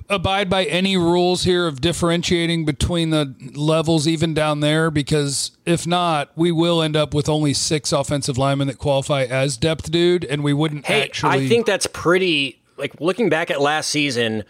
abide 0.10 0.50
by 0.50 0.66
any 0.66 0.98
rules 0.98 1.44
here 1.44 1.68
of 1.68 1.82
differentiating 1.82 2.66
between 2.66 3.10
the 3.12 3.36
levels, 3.54 4.08
even 4.08 4.34
down 4.34 4.60
there? 4.60 4.92
Because 4.92 5.52
if 5.66 5.86
not, 5.86 6.32
we 6.36 6.52
will 6.52 6.82
end 6.82 6.96
up 6.96 7.14
with 7.14 7.30
only 7.30 7.54
six 7.54 7.92
offensive 7.92 8.38
linemen 8.38 8.68
that 8.68 8.78
qualify 8.78 9.24
as 9.24 9.58
depth 9.58 9.92
dude, 9.92 10.26
and 10.26 10.44
we 10.44 10.54
wouldn't 10.54 10.86
Hey, 10.86 11.04
actually. 11.04 11.46
I 11.46 11.48
think 11.48 11.66
that's 11.66 11.88
pretty. 11.88 12.62
Like 12.78 13.00
looking 13.02 13.28
back 13.28 13.52
at 13.52 13.60
last 13.60 13.90
season, 13.90 14.46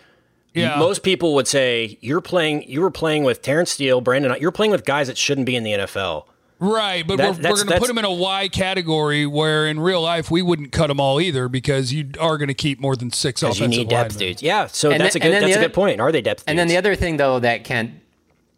yeah. 0.53 0.77
most 0.77 1.01
people 1.01 1.33
would 1.35 1.47
say 1.47 1.97
you're 2.01 2.21
playing. 2.21 2.63
You 2.69 2.81
were 2.81 2.91
playing 2.91 3.23
with 3.23 3.41
Terrence 3.41 3.71
Steele, 3.71 4.01
Brandon. 4.01 4.35
You're 4.39 4.51
playing 4.51 4.71
with 4.71 4.85
guys 4.85 5.07
that 5.07 5.17
shouldn't 5.17 5.45
be 5.45 5.55
in 5.55 5.63
the 5.63 5.71
NFL. 5.71 6.25
Right, 6.61 7.07
but 7.07 7.17
That- 7.17 7.23
we're, 7.23 7.29
we're 7.37 7.41
going 7.41 7.55
to 7.55 7.63
put 7.63 7.67
that's- 7.69 7.87
them 7.87 7.97
in 7.99 8.05
a 8.05 8.11
Y 8.13 8.49
category 8.49 9.25
where 9.25 9.65
in 9.67 9.79
real 9.79 10.01
life 10.01 10.29
we 10.29 10.41
wouldn't 10.41 10.71
cut 10.73 10.87
them 10.87 10.99
all 10.99 11.21
either 11.21 11.47
because 11.47 11.93
you 11.93 12.09
are 12.19 12.37
going 12.37 12.49
to 12.49 12.53
keep 12.53 12.79
more 12.81 12.95
than 12.97 13.11
six 13.11 13.39
Because 13.41 13.57
offensive 13.57 13.73
you 13.73 13.79
need 13.85 13.89
depth 13.89 14.11
linemen. 14.15 14.27
dudes. 14.27 14.43
Yeah, 14.43 14.67
so 14.67 14.91
And 14.91 14.99
that's 14.99 15.13
then- 15.13 15.21
a 15.21 15.25
good. 15.25 15.33
then 15.33 15.41
That's 15.43 15.53
the 15.53 15.59
a 15.59 15.61
other- 15.61 15.67
good 15.69 15.73
point. 15.73 16.01
Are 16.01 16.11
they 16.11 16.21
depth? 16.21 16.43
And 16.47 16.59
then 16.59 16.67
the 16.67 16.75
other 16.77 16.95
thing, 16.95 17.15
though, 17.17 17.39
that 17.39 17.63
can 17.63 18.01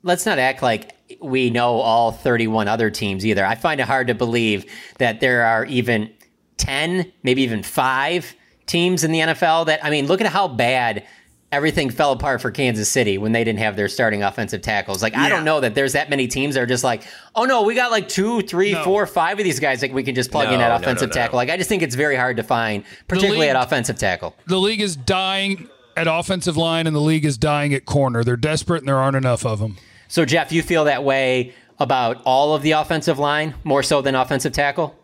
let's 0.03 0.25
not 0.25 0.39
act 0.39 0.63
like 0.63 0.95
we 1.21 1.51
know 1.51 1.75
all 1.79 2.11
31 2.11 2.67
other 2.67 2.89
teams 2.89 3.23
either. 3.25 3.45
I 3.45 3.53
find 3.53 3.79
it 3.79 3.85
hard 3.85 4.07
to 4.07 4.15
believe 4.15 4.65
that 4.97 5.19
there 5.19 5.43
are 5.45 5.65
even 5.65 6.09
10, 6.57 7.11
maybe 7.21 7.43
even 7.43 7.61
five 7.61 8.33
teams 8.65 9.03
in 9.03 9.11
the 9.11 9.19
NFL 9.19 9.67
that, 9.67 9.83
I 9.85 9.89
mean, 9.91 10.07
look 10.07 10.21
at 10.21 10.27
how 10.27 10.47
bad 10.47 11.05
everything 11.51 11.89
fell 11.89 12.11
apart 12.13 12.41
for 12.41 12.49
Kansas 12.51 12.87
City 12.89 13.17
when 13.17 13.31
they 13.33 13.43
didn't 13.43 13.59
have 13.59 13.75
their 13.75 13.89
starting 13.89 14.23
offensive 14.23 14.61
tackles. 14.61 15.03
Like, 15.03 15.15
I 15.15 15.27
don't 15.29 15.43
know 15.43 15.59
that 15.59 15.75
there's 15.75 15.93
that 15.93 16.09
many 16.09 16.27
teams 16.27 16.55
that 16.55 16.61
are 16.61 16.65
just 16.67 16.83
like, 16.83 17.03
oh 17.35 17.43
no, 17.45 17.63
we 17.63 17.75
got 17.75 17.91
like 17.91 18.07
two, 18.07 18.41
three, 18.41 18.73
four, 18.73 19.05
five 19.05 19.37
of 19.37 19.43
these 19.43 19.59
guys 19.59 19.81
that 19.81 19.91
we 19.91 20.03
can 20.03 20.15
just 20.15 20.31
plug 20.31 20.51
in 20.51 20.59
No, 20.59 20.65
at 20.65 20.81
offensive 20.81 21.09
no, 21.09 21.15
no. 21.15 21.21
tackle. 21.21 21.35
Like, 21.37 21.49
I 21.49 21.57
just 21.57 21.67
think 21.69 21.83
it's 21.83 21.95
very 21.95 22.15
hard 22.15 22.37
to 22.37 22.43
find, 22.43 22.83
particularly 23.07 23.47
league- 23.47 23.55
at 23.55 23.61
offensive 23.63 23.97
tackle. 23.97 24.35
The 24.47 24.57
league 24.59 24.81
is 24.81 24.95
dying 24.95 25.67
at 25.97 26.07
offensive 26.07 26.55
line 26.55 26.87
and 26.87 26.95
the 26.95 27.01
league 27.01 27.25
is 27.25 27.37
dying 27.37 27.73
at 27.73 27.85
corner. 27.85 28.23
They're 28.23 28.37
desperate 28.37 28.79
and 28.79 28.87
there 28.87 28.97
aren't 28.97 29.17
enough 29.17 29.45
of 29.45 29.59
them. 29.59 29.77
So, 30.07 30.23
Jeff, 30.25 30.51
you 30.53 30.61
feel 30.61 30.85
that 30.85 31.03
way 31.03 31.53
about 31.79 32.21
all 32.25 32.53
of 32.55 32.61
the 32.61 32.71
offensive 32.71 33.19
line 33.19 33.55
more 33.65 33.83
so 33.83 34.01
than 34.01 34.15
offensive 34.15 34.53
tackle? 34.53 34.95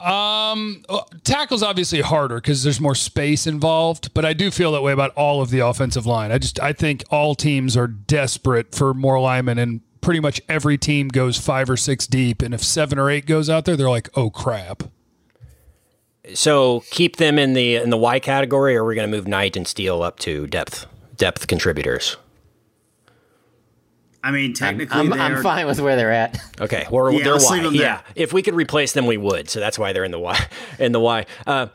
Um, 0.00 0.84
tackle's 1.24 1.62
obviously 1.62 2.00
harder 2.00 2.36
because 2.36 2.62
there's 2.62 2.80
more 2.80 2.94
space 2.94 3.46
involved, 3.46 4.14
but 4.14 4.24
I 4.24 4.32
do 4.32 4.50
feel 4.50 4.70
that 4.72 4.82
way 4.82 4.92
about 4.92 5.10
all 5.16 5.42
of 5.42 5.50
the 5.50 5.58
offensive 5.60 6.06
line. 6.06 6.30
I 6.30 6.38
just 6.38 6.60
I 6.60 6.72
think 6.72 7.02
all 7.10 7.34
teams 7.34 7.76
are 7.76 7.88
desperate 7.88 8.74
for 8.74 8.94
more 8.94 9.20
linemen, 9.20 9.58
and 9.58 9.80
pretty 10.00 10.20
much 10.20 10.40
every 10.48 10.78
team 10.78 11.08
goes 11.08 11.36
five 11.36 11.68
or 11.68 11.76
six 11.76 12.06
deep. 12.06 12.42
And 12.42 12.54
if 12.54 12.62
seven 12.62 12.98
or 12.98 13.10
eight 13.10 13.26
goes 13.26 13.50
out 13.50 13.64
there, 13.64 13.76
they're 13.76 13.90
like, 13.90 14.08
oh 14.16 14.30
crap. 14.30 14.84
So 16.34 16.84
keep 16.90 17.16
them 17.16 17.38
in 17.38 17.54
the 17.54 17.76
in 17.76 17.90
the 17.90 17.96
Y 17.96 18.20
category, 18.20 18.76
or 18.76 18.84
we're 18.84 18.94
going 18.94 19.10
to 19.10 19.16
move 19.16 19.26
Knight 19.26 19.56
and 19.56 19.66
Steele 19.66 20.02
up 20.02 20.18
to 20.20 20.46
depth 20.46 20.86
depth 21.16 21.46
contributors. 21.48 22.16
I 24.28 24.30
mean, 24.30 24.52
technically, 24.52 24.98
I'm, 25.00 25.08
they 25.10 25.18
I'm 25.18 25.36
are- 25.36 25.42
fine 25.42 25.66
with 25.66 25.80
where 25.80 25.96
they're 25.96 26.12
at. 26.12 26.38
Okay, 26.60 26.86
or 26.90 27.10
Yeah, 27.12 27.24
they're 27.24 27.32
let's 27.32 27.48
Y. 27.50 27.60
leave 27.62 27.74
Yeah, 27.80 28.00
if 28.14 28.32
we 28.32 28.42
could 28.42 28.54
replace 28.54 28.92
them, 28.92 29.06
we 29.06 29.16
would. 29.16 29.48
So 29.48 29.58
that's 29.60 29.78
why 29.78 29.92
they're 29.92 30.04
in 30.04 30.10
the 30.10 30.18
Y. 30.18 30.38
In 30.78 30.92
the 30.92 31.00
Y. 31.00 31.24
Uh, 31.46 31.66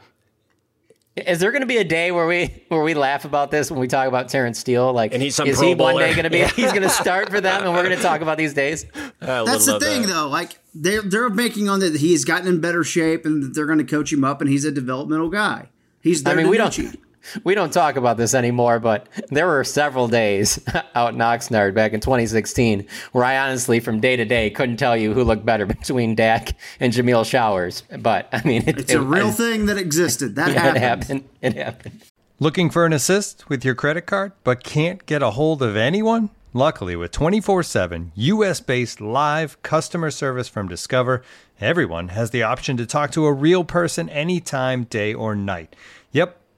Is 1.16 1.39
there 1.39 1.52
going 1.52 1.62
to 1.62 1.68
be 1.68 1.78
a 1.78 1.84
day 1.84 2.12
where 2.12 2.26
we 2.28 2.63
where 2.70 2.82
we 2.84 2.94
laugh 2.96 3.24
about 3.26 3.52
this 3.52 3.70
when 3.70 3.80
we 3.80 3.88
talk 3.88 4.08
about 4.08 4.30
Terrence 4.30 4.60
Steele? 4.60 4.92
Like, 4.94 5.13
And 5.13 5.22
he's 5.22 5.36
some 5.36 5.48
is 5.48 5.58
Pro 5.58 5.68
he 5.68 5.76
one 5.76 5.94
Bowler. 5.94 6.08
day 6.08 6.13
going 6.13 6.24
to 6.24 6.30
be? 6.32 6.44
He's 6.62 6.72
going 6.72 6.82
to 6.84 6.89
start 6.89 7.30
for 7.30 7.39
them, 7.42 7.63
and 7.63 7.74
we're 7.74 7.84
going 7.84 7.96
to 7.96 8.02
talk 8.02 8.22
about 8.22 8.38
these 8.38 8.54
days. 8.54 8.86
I 9.22 9.44
That's 9.44 9.66
the 9.66 9.80
thing, 9.80 10.04
that. 10.04 10.08
though. 10.08 10.28
Like 10.28 10.58
they're 10.76 11.02
they're 11.04 11.30
making 11.30 11.70
on 11.70 11.80
that 11.82 11.96
he's 11.98 12.26
gotten 12.26 12.48
in 12.48 12.62
better 12.62 12.84
shape 12.84 13.26
and 13.26 13.54
they're 13.54 13.66
going 13.68 13.78
to 13.80 13.84
coach 13.84 14.12
him 14.13 14.24
up, 14.24 14.42
and 14.42 14.50
he's 14.50 14.66
a 14.66 14.72
developmental 14.72 15.30
guy. 15.30 15.70
He's. 16.02 16.26
I 16.26 16.30
Their 16.34 16.38
mean, 16.44 16.50
we 16.50 16.58
don't 16.58 16.72
Danucci. 16.74 16.98
we 17.44 17.56
don't 17.56 17.72
talk 17.74 17.96
about 17.96 18.18
this 18.18 18.34
anymore, 18.34 18.80
but 18.80 19.08
there 19.30 19.48
were 19.48 19.64
several 19.64 20.08
days 20.08 20.60
out 20.96 21.14
in 21.14 21.20
Oxnard 21.20 21.74
back 21.74 21.94
in 21.94 22.00
2016 22.00 22.86
where 23.12 23.24
I 23.24 23.38
honestly, 23.38 23.80
from 23.80 24.00
day 24.00 24.16
to 24.16 24.26
day, 24.26 24.50
couldn't 24.50 24.78
tell 24.78 24.96
you 24.98 25.14
who 25.14 25.24
looked 25.24 25.46
better 25.46 25.66
between 25.68 26.16
Dak 26.16 26.56
and 26.80 26.94
Jameill 26.94 27.26
Showers. 27.26 27.84
But 28.00 28.30
I 28.32 28.42
mean, 28.46 28.64
it, 28.68 28.80
It's 28.80 28.94
a 28.94 29.02
real 29.02 29.30
it- 29.30 29.36
thing 29.36 29.66
that 29.68 29.78
existed. 29.78 30.36
That 30.36 30.50
It 30.50 30.58
happened. 30.58 30.78
happened. 30.80 31.24
It 31.42 31.54
happened. 31.56 32.02
Looking 32.40 32.70
for 32.70 32.86
an 32.86 32.94
assist 32.94 33.48
with 33.50 33.64
your 33.64 33.76
credit 33.76 34.02
card, 34.06 34.34
but 34.44 34.64
can't 34.64 35.06
get 35.06 35.22
a 35.24 35.32
hold 35.32 35.62
of 35.62 35.76
anyone? 35.78 36.30
Luckily, 36.56 36.96
with 36.96 37.12
24 37.12 37.64
7 37.64 38.12
US 38.16 38.60
based 38.60 39.00
live 39.02 39.62
customer 39.64 40.12
service 40.12 40.48
from 40.48 40.68
Discover, 40.68 41.24
everyone 41.62 42.10
has 42.10 42.32
the 42.32 42.44
option 42.44 42.78
to 42.78 42.86
talk 42.86 43.12
to 43.12 43.26
a 43.26 43.34
real 43.34 43.64
person 43.64 44.08
anytime, 44.10 44.84
day 44.84 45.14
or 45.14 45.36
night. 45.36 45.76
Yep, 46.12 46.38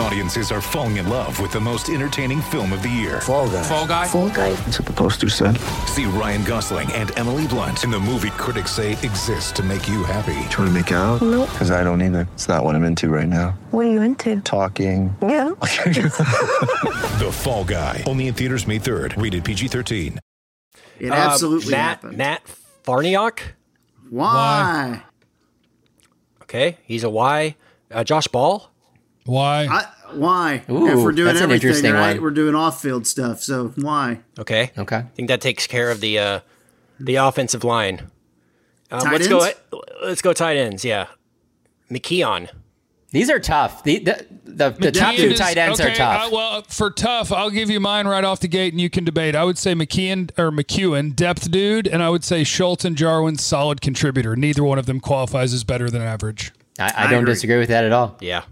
Audiences 0.00 0.50
are 0.50 0.60
falling 0.60 0.96
in 0.96 1.08
love 1.08 1.38
with 1.40 1.52
the 1.52 1.60
most 1.60 1.88
entertaining 1.88 2.40
film 2.42 2.72
of 2.72 2.82
the 2.82 2.88
year. 2.88 3.20
Fall 3.20 3.48
guy. 3.48 3.62
Fall 3.62 3.86
Guy? 3.86 4.06
Fall 4.08 4.28
guy. 4.30 4.52
That's 4.52 4.78
what 4.80 4.86
the 4.86 4.92
poster 4.92 5.28
said. 5.28 5.56
See 5.86 6.06
Ryan 6.06 6.42
Gosling 6.44 6.90
and 6.92 7.16
Emily 7.16 7.46
Blunt 7.46 7.84
in 7.84 7.90
the 7.90 8.00
movie 8.00 8.30
critics 8.30 8.72
say 8.72 8.92
exists 8.92 9.52
to 9.52 9.62
make 9.62 9.88
you 9.88 10.02
happy. 10.02 10.32
Trying 10.50 10.68
to 10.68 10.70
make 10.72 10.90
it 10.90 10.94
out? 10.94 11.22
Nope. 11.22 11.48
Because 11.50 11.70
I 11.70 11.84
don't 11.84 12.02
either. 12.02 12.26
It's 12.34 12.48
not 12.48 12.64
what 12.64 12.74
I'm 12.74 12.82
into 12.84 13.10
right 13.10 13.28
now. 13.28 13.50
What 13.70 13.86
are 13.86 13.90
you 13.90 14.02
into? 14.02 14.40
Talking. 14.40 15.14
Yeah. 15.22 15.50
The 17.22 17.30
Fall 17.30 17.64
Guy. 17.64 18.02
Only 18.06 18.26
in 18.26 18.34
theaters 18.34 18.66
May 18.66 18.80
3rd. 18.80 19.20
Rated 19.22 19.44
PG 19.44 19.68
13. 19.68 20.18
It 20.98 21.10
Uh, 21.10 21.14
absolutely 21.14 21.70
Matt 21.70 21.80
happened. 22.02 22.18
Matt 22.18 22.42
Farniok. 22.84 23.38
Why? 24.10 25.02
Okay, 26.42 26.78
he's 26.84 27.04
a 27.04 27.10
Y. 27.10 27.54
Uh, 27.92 28.02
Josh 28.02 28.26
Ball. 28.26 28.68
Why? 29.24 29.66
I, 29.66 29.86
why? 30.14 30.62
Ooh, 30.68 30.86
if 30.88 30.98
we're 30.98 31.12
doing 31.12 31.26
that's 31.28 31.40
everything 31.40 31.68
interesting 31.68 31.92
right, 31.94 32.14
one. 32.16 32.22
we're 32.22 32.30
doing 32.30 32.54
off-field 32.54 33.06
stuff. 33.06 33.40
So 33.42 33.68
why? 33.76 34.20
Okay. 34.38 34.70
Okay. 34.76 34.96
I 34.96 35.02
think 35.14 35.28
that 35.28 35.40
takes 35.40 35.66
care 35.66 35.90
of 35.90 36.00
the 36.00 36.18
uh, 36.18 36.40
the 36.98 37.16
offensive 37.16 37.64
line. 37.64 38.10
Um, 38.90 39.00
Tight 39.00 39.12
let's 39.12 39.28
ends? 39.28 39.54
go. 39.70 39.82
Let's 40.04 40.22
go 40.22 40.32
tight 40.32 40.56
ends. 40.56 40.84
Yeah, 40.84 41.06
McKeon. 41.90 42.48
These 43.10 43.28
are 43.30 43.38
tough. 43.38 43.84
The 43.84 43.98
the, 44.00 44.26
the, 44.44 44.70
the 44.70 44.90
top 44.92 45.14
two 45.16 45.28
is- 45.28 45.38
tight 45.38 45.56
ends 45.56 45.80
okay, 45.80 45.92
are 45.92 45.94
tough. 45.96 46.26
uh, 46.26 46.30
well, 46.34 46.62
for 46.62 46.90
tough, 46.90 47.30
I'll 47.32 47.50
give 47.50 47.70
you 47.70 47.78
mine 47.78 48.06
right 48.06 48.24
off 48.24 48.40
the 48.40 48.48
gate, 48.48 48.72
and 48.72 48.80
you 48.80 48.90
can 48.90 49.04
debate. 49.04 49.34
I 49.36 49.44
would 49.44 49.58
say 49.58 49.74
McKeon 49.74 50.30
or 50.38 50.50
McEwen, 50.50 51.14
depth 51.14 51.50
dude, 51.50 51.86
and 51.86 52.02
I 52.02 52.08
would 52.10 52.24
say 52.24 52.42
Schultz 52.44 52.84
and 52.84 52.96
Jarwin, 52.96 53.36
solid 53.36 53.80
contributor. 53.80 54.34
Neither 54.34 54.64
one 54.64 54.78
of 54.78 54.86
them 54.86 54.98
qualifies 55.00 55.52
as 55.54 55.62
better 55.64 55.88
than 55.90 56.02
average. 56.02 56.52
I, 56.78 56.84
I 56.84 56.92
I 57.06 57.10
don't 57.10 57.22
agree. 57.22 57.34
disagree 57.34 57.58
with 57.58 57.68
that 57.68 57.84
at 57.84 57.92
all. 57.92 58.16
Yeah, 58.20 58.42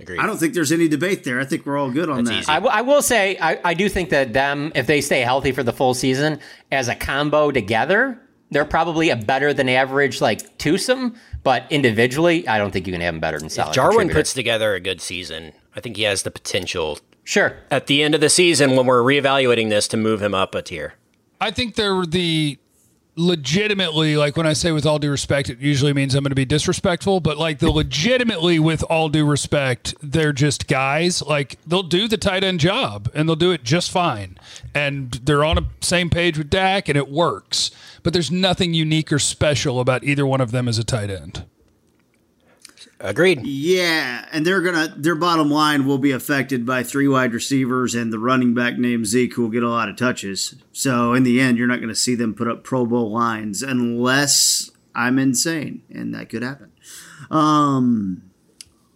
agreed. 0.00 0.20
I 0.20 0.26
don't 0.26 0.38
think 0.38 0.54
there's 0.54 0.72
any 0.72 0.88
debate 0.88 1.24
there. 1.24 1.40
I 1.40 1.44
think 1.44 1.66
we're 1.66 1.78
all 1.78 1.90
good 1.90 2.08
on 2.08 2.24
That's 2.24 2.28
that. 2.30 2.38
easy. 2.40 2.48
I, 2.52 2.54
w- 2.56 2.72
I 2.72 2.82
will 2.82 3.02
say 3.02 3.38
I, 3.40 3.58
I 3.64 3.74
do 3.74 3.88
think 3.88 4.10
that 4.10 4.32
them 4.32 4.72
if 4.74 4.86
they 4.86 5.00
stay 5.00 5.20
healthy 5.20 5.52
for 5.52 5.62
the 5.62 5.72
full 5.72 5.94
season 5.94 6.40
as 6.70 6.88
a 6.88 6.94
combo 6.94 7.50
together 7.50 8.20
they're 8.50 8.64
probably 8.64 9.10
a 9.10 9.16
better 9.16 9.52
than 9.52 9.68
average 9.68 10.20
like 10.20 10.58
twosome, 10.58 11.16
but 11.42 11.64
individually, 11.70 12.46
I 12.46 12.58
don't 12.58 12.70
think 12.70 12.86
you 12.86 12.92
can 12.92 13.02
have 13.02 13.14
them 13.14 13.20
better 13.20 13.38
than 13.38 13.48
solid. 13.48 13.70
If 13.70 13.74
Jarwin 13.74 14.08
puts 14.08 14.34
together 14.34 14.74
a 14.74 14.80
good 14.80 15.00
season, 15.00 15.52
I 15.74 15.80
think 15.80 15.96
he 15.96 16.04
has 16.04 16.22
the 16.22 16.30
potential. 16.30 16.98
Sure. 17.24 17.56
At 17.70 17.88
the 17.88 18.02
end 18.02 18.14
of 18.14 18.20
the 18.20 18.28
season, 18.28 18.76
when 18.76 18.86
we're 18.86 19.02
reevaluating 19.02 19.68
this, 19.68 19.88
to 19.88 19.96
move 19.96 20.22
him 20.22 20.34
up 20.34 20.54
a 20.54 20.62
tier. 20.62 20.94
I 21.40 21.50
think 21.50 21.74
they're 21.74 22.06
the 22.06 22.58
legitimately 23.16 24.16
like 24.16 24.36
when 24.36 24.46
I 24.46 24.52
say 24.52 24.72
with 24.72 24.86
all 24.86 24.98
due 24.98 25.10
respect, 25.10 25.48
it 25.48 25.58
usually 25.58 25.92
means 25.92 26.14
I'm 26.14 26.22
going 26.22 26.30
to 26.30 26.36
be 26.36 26.44
disrespectful, 26.44 27.20
but 27.20 27.38
like 27.38 27.58
the 27.58 27.70
legitimately 27.70 28.58
with 28.58 28.82
all 28.84 29.08
due 29.08 29.24
respect, 29.24 29.94
they're 30.02 30.32
just 30.32 30.68
guys. 30.68 31.22
Like 31.22 31.58
they'll 31.66 31.82
do 31.82 32.08
the 32.08 32.18
tight 32.18 32.44
end 32.44 32.60
job 32.60 33.10
and 33.14 33.28
they'll 33.28 33.36
do 33.36 33.52
it 33.52 33.64
just 33.64 33.90
fine, 33.90 34.38
and 34.74 35.12
they're 35.12 35.44
on 35.44 35.56
the 35.56 35.66
same 35.80 36.10
page 36.10 36.38
with 36.38 36.50
Dak 36.50 36.88
and 36.88 36.96
it 36.96 37.08
works. 37.08 37.70
But 38.02 38.12
there's 38.12 38.30
nothing 38.30 38.74
unique 38.74 39.12
or 39.12 39.18
special 39.18 39.80
about 39.80 40.04
either 40.04 40.26
one 40.26 40.40
of 40.40 40.52
them 40.52 40.68
as 40.68 40.78
a 40.78 40.84
tight 40.84 41.10
end. 41.10 41.44
Agreed. 42.98 43.46
Yeah, 43.46 44.24
and 44.32 44.46
they're 44.46 44.62
gonna 44.62 44.94
their 44.96 45.14
bottom 45.14 45.50
line 45.50 45.84
will 45.86 45.98
be 45.98 46.12
affected 46.12 46.64
by 46.64 46.82
three 46.82 47.06
wide 47.06 47.34
receivers 47.34 47.94
and 47.94 48.10
the 48.12 48.18
running 48.18 48.54
back 48.54 48.78
named 48.78 49.06
Zeke 49.06 49.34
who 49.34 49.42
will 49.42 49.50
get 49.50 49.62
a 49.62 49.68
lot 49.68 49.88
of 49.90 49.96
touches. 49.96 50.54
So 50.72 51.12
in 51.12 51.22
the 51.22 51.38
end, 51.40 51.58
you're 51.58 51.66
not 51.66 51.76
going 51.76 51.90
to 51.90 51.94
see 51.94 52.14
them 52.14 52.32
put 52.34 52.48
up 52.48 52.64
Pro 52.64 52.86
Bowl 52.86 53.10
lines 53.12 53.62
unless 53.62 54.70
I'm 54.94 55.18
insane, 55.18 55.82
and 55.90 56.14
that 56.14 56.30
could 56.30 56.42
happen. 56.42 56.72
Um. 57.30 58.22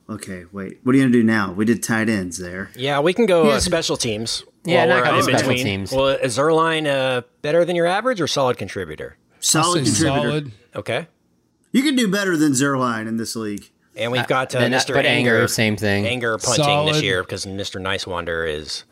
Okay, 0.08 0.44
wait. 0.50 0.78
What 0.82 0.94
are 0.94 0.98
you 0.98 1.04
gonna 1.04 1.12
do 1.12 1.22
now? 1.22 1.52
We 1.52 1.64
did 1.64 1.82
tight 1.82 2.08
ends 2.08 2.38
there. 2.38 2.70
Yeah, 2.74 3.00
we 3.00 3.12
can 3.12 3.26
go 3.26 3.44
Yeah. 3.48 3.56
uh, 3.56 3.60
special 3.60 3.96
teams. 3.96 4.42
Yeah, 4.64 4.86
not 4.86 4.96
we're 4.98 5.04
gonna 5.04 5.16
in 5.18 5.22
special 5.24 5.48
between. 5.48 5.64
teams. 5.66 5.92
Well, 5.92 6.08
is 6.08 6.36
Zuerlein 6.38 6.86
uh, 6.86 7.22
better 7.42 7.64
than 7.64 7.76
your 7.76 7.86
average 7.86 8.20
or 8.20 8.26
solid 8.26 8.56
contributor? 8.58 9.18
Solid 9.40 9.84
contributor. 9.84 10.28
solid. 10.30 10.52
Okay. 10.74 11.06
You 11.72 11.82
can 11.82 11.94
do 11.94 12.08
better 12.08 12.36
than 12.36 12.52
Zuerlein 12.52 13.06
in 13.06 13.18
this 13.18 13.36
league. 13.36 13.70
And 14.00 14.10
we've 14.12 14.26
got 14.26 14.54
uh, 14.54 14.58
uh, 14.60 14.62
Mr. 14.62 14.94
but 14.94 15.04
Anger, 15.06 15.36
Anger, 15.36 15.48
same 15.48 15.76
thing. 15.76 16.06
Anger 16.06 16.38
punting 16.38 16.86
this 16.86 17.02
year 17.02 17.22
because 17.22 17.44
Mr. 17.46 17.80
Niswander 17.80 18.48
is 18.52 18.84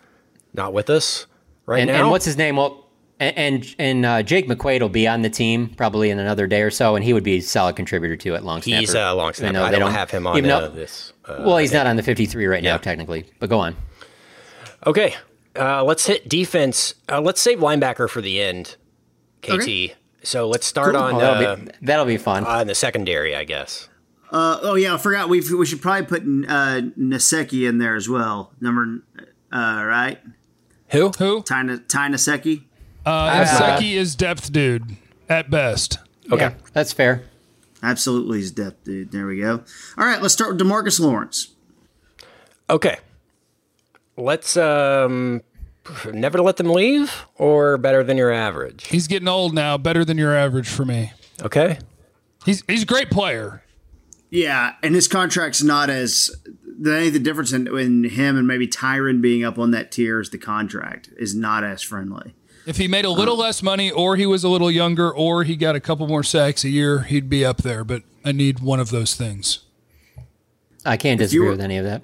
not 0.55 0.73
with 0.73 0.90
us 0.90 1.27
right 1.66 1.81
and, 1.81 1.88
now. 1.88 2.03
and 2.03 2.11
what's 2.11 2.25
his 2.25 2.37
name? 2.37 2.57
Well, 2.57 2.85
and 3.18 3.37
and, 3.37 3.75
and 3.79 4.07
uh, 4.07 4.23
Jake 4.23 4.47
McQuaide 4.49 4.81
will 4.81 4.88
be 4.88 5.09
on 5.09 5.23
the 5.23 5.31
team 5.31 5.71
probably 5.71 6.11
in 6.11 6.18
another 6.18 6.47
day 6.47 6.62
or 6.62 6.71
so, 6.71 6.94
and 6.94 7.05
he 7.05 7.12
would 7.12 7.25
be 7.25 7.38
a 7.38 7.40
solid 7.40 7.75
contributor 7.75 8.16
too 8.16 8.35
at 8.35 8.44
long 8.44 8.61
snapper. 8.62 8.81
He's 8.81 8.94
a 8.94 9.12
long 9.14 9.29
Even 9.31 9.35
snapper. 9.35 9.53
though 9.59 9.64
I 9.64 9.71
they 9.71 9.79
don't 9.79 9.92
have 9.92 10.11
him 10.11 10.27
on 10.27 10.37
even 10.37 10.51
uh, 10.51 10.61
though- 10.61 10.68
this. 10.68 11.12
Uh, 11.25 11.42
well, 11.44 11.57
he's 11.59 11.73
not 11.73 11.87
on 11.87 11.97
the 11.97 12.03
53 12.03 12.47
right 12.47 12.62
now 12.62 12.77
technically, 12.77 13.25
but 13.40 13.49
go 13.51 13.59
on. 13.59 13.77
Okay, 14.87 15.14
uh, 15.57 15.83
let's 15.85 16.07
hit 16.07 16.29
defense. 16.29 16.94
Uh, 17.09 17.21
let's 17.21 17.40
save 17.40 17.59
linebacker 17.59 18.09
for 18.09 18.21
the 18.21 18.40
end, 18.40 18.77
KT. 19.42 19.51
Okay. 19.53 19.94
So 20.23 20.49
let's 20.49 20.66
start 20.66 20.94
Cool. 20.94 21.03
on 21.03 21.14
Oh, 21.14 21.18
that'll, 21.18 21.47
uh, 21.47 21.57
be, 21.57 21.71
that'll 21.83 22.05
be 22.05 22.16
fun. 22.18 22.44
on 22.44 22.66
the 22.66 22.75
secondary, 22.75 23.35
I 23.35 23.44
guess. 23.44 23.88
Uh, 24.31 24.59
oh 24.62 24.75
yeah, 24.75 24.95
I 24.95 24.99
forgot. 24.99 25.29
We 25.29 25.41
we 25.55 25.67
should 25.67 25.81
probably 25.81 26.07
put 26.07 26.23
uh, 26.23 26.83
Nsekhe 26.99 27.69
in 27.69 27.79
there 27.79 27.97
as 27.97 28.09
well. 28.09 28.53
Number 28.61 29.03
uh, 29.53 29.85
right, 29.85 30.19
Who? 30.91 31.11
Who? 31.19 31.43
Ty 31.43 31.64
Ty 31.88 32.09
Nsekhe. 32.11 32.64
Uh, 33.07 33.45
Seki 33.47 33.97
is 33.97 34.14
depth 34.14 34.53
dude 34.53 34.97
at 35.29 35.51
best. 35.51 35.99
Okay. 36.31 36.45
Yeah, 36.45 36.55
that's 36.73 36.93
fair. 36.93 37.25
Absolutely, 37.83 38.38
he's 38.38 38.51
depth, 38.51 38.85
dude. 38.85 39.12
There 39.12 39.27
we 39.27 39.41
go. 39.41 39.62
All 39.97 40.05
right, 40.05 40.21
let's 40.21 40.35
start 40.35 40.53
with 40.53 40.61
Demarcus 40.61 41.01
Lawrence. 41.01 41.55
Okay. 42.69 42.99
Let's 44.17 44.57
um, 44.57 45.43
never 46.12 46.41
let 46.43 46.57
them 46.57 46.71
leave 46.71 47.27
or 47.37 47.79
better 47.79 48.03
than 48.03 48.17
your 48.17 48.33
average. 48.33 48.88
He's 48.88 49.07
getting 49.07 49.29
old 49.29 49.55
now, 49.55 49.79
better 49.79 50.05
than 50.05 50.19
your 50.19 50.35
average 50.35 50.69
for 50.69 50.85
me. 50.85 51.12
Okay. 51.43 51.79
He's 52.45 52.64
he's 52.67 52.83
a 52.83 52.87
great 52.87 53.11
player. 53.11 53.62
Yeah, 54.31 54.75
and 54.83 54.95
his 54.95 55.09
contract's 55.09 55.62
not 55.62 55.91
as. 55.91 56.31
The 56.81 56.95
only 56.95 57.11
the 57.11 57.19
difference 57.19 57.53
in, 57.53 57.67
in 57.77 58.05
him 58.05 58.37
and 58.37 58.47
maybe 58.47 58.69
Tyron 58.69 59.21
being 59.21 59.45
up 59.45 59.59
on 59.59 59.73
that 59.73 59.91
tier 59.91 60.21
is 60.21 60.31
the 60.31 60.38
contract 60.38 61.11
is 61.17 61.35
not 61.35 61.64
as 61.64 61.83
friendly. 61.83 62.35
If 62.67 62.77
he 62.77 62.87
made 62.87 63.05
a 63.05 63.11
little 63.11 63.37
less 63.37 63.62
money, 63.62 63.91
or 63.91 64.14
he 64.14 64.27
was 64.27 64.45
a 64.45 64.49
little 64.49 64.71
younger, 64.71 65.11
or 65.12 65.43
he 65.43 65.57
got 65.57 65.75
a 65.75 65.81
couple 65.81 66.07
more 66.07 66.23
sacks 66.23 66.62
a 66.64 66.69
year, 66.69 67.01
he'd 67.01 67.29
be 67.29 67.45
up 67.45 67.62
there. 67.62 67.83
But 67.83 68.03
I 68.25 68.33
need 68.33 68.61
one 68.61 68.79
of 68.79 68.91
those 68.91 69.14
things. 69.14 69.64
I 70.85 70.97
can't 70.97 71.19
disagree 71.19 71.47
were- 71.47 71.53
with 71.53 71.61
any 71.61 71.79
of 71.79 71.85
that. 71.85 72.03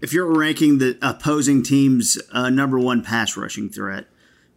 If 0.00 0.12
you're 0.12 0.26
ranking 0.26 0.78
the 0.78 0.98
opposing 1.02 1.62
team's 1.62 2.18
uh, 2.32 2.50
number 2.50 2.78
one 2.78 3.02
pass 3.02 3.36
rushing 3.36 3.70
threat, 3.70 4.06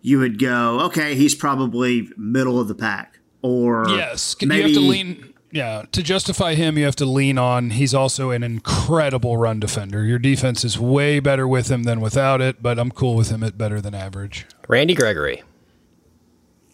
you 0.02 0.20
would 0.20 0.40
go, 0.40 0.82
okay, 0.82 1.16
he's 1.16 1.36
probably 1.36 2.10
middle 2.18 2.60
of 2.60 2.68
the 2.68 2.76
pack, 2.76 3.20
or 3.42 3.86
Yes, 3.90 4.36
you 4.40 4.48
maybe 4.48 4.64
have 4.64 4.74
to 4.74 4.80
lean. 4.80 5.29
Yeah, 5.52 5.86
to 5.94 6.04
justify 6.04 6.54
him, 6.54 6.78
you 6.78 6.86
have 6.86 6.96
to 6.98 7.06
lean 7.06 7.38
on. 7.40 7.72
He's 7.72 7.94
also 7.94 8.30
an 8.30 8.44
incredible 8.44 9.36
run 9.38 9.60
defender. 9.60 10.04
Your 10.06 10.20
defense 10.20 10.64
is 10.64 10.78
way 10.80 11.20
better 11.20 11.48
with 11.48 11.70
him 11.72 11.84
than 11.84 12.02
without 12.02 12.40
it, 12.40 12.62
but 12.62 12.78
I'm 12.78 12.92
cool 12.92 13.16
with 13.16 13.30
him 13.30 13.42
at 13.44 13.58
better 13.58 13.82
than 13.82 13.96
average. 13.96 14.46
Randy 14.68 14.94
Gregory. 14.94 15.42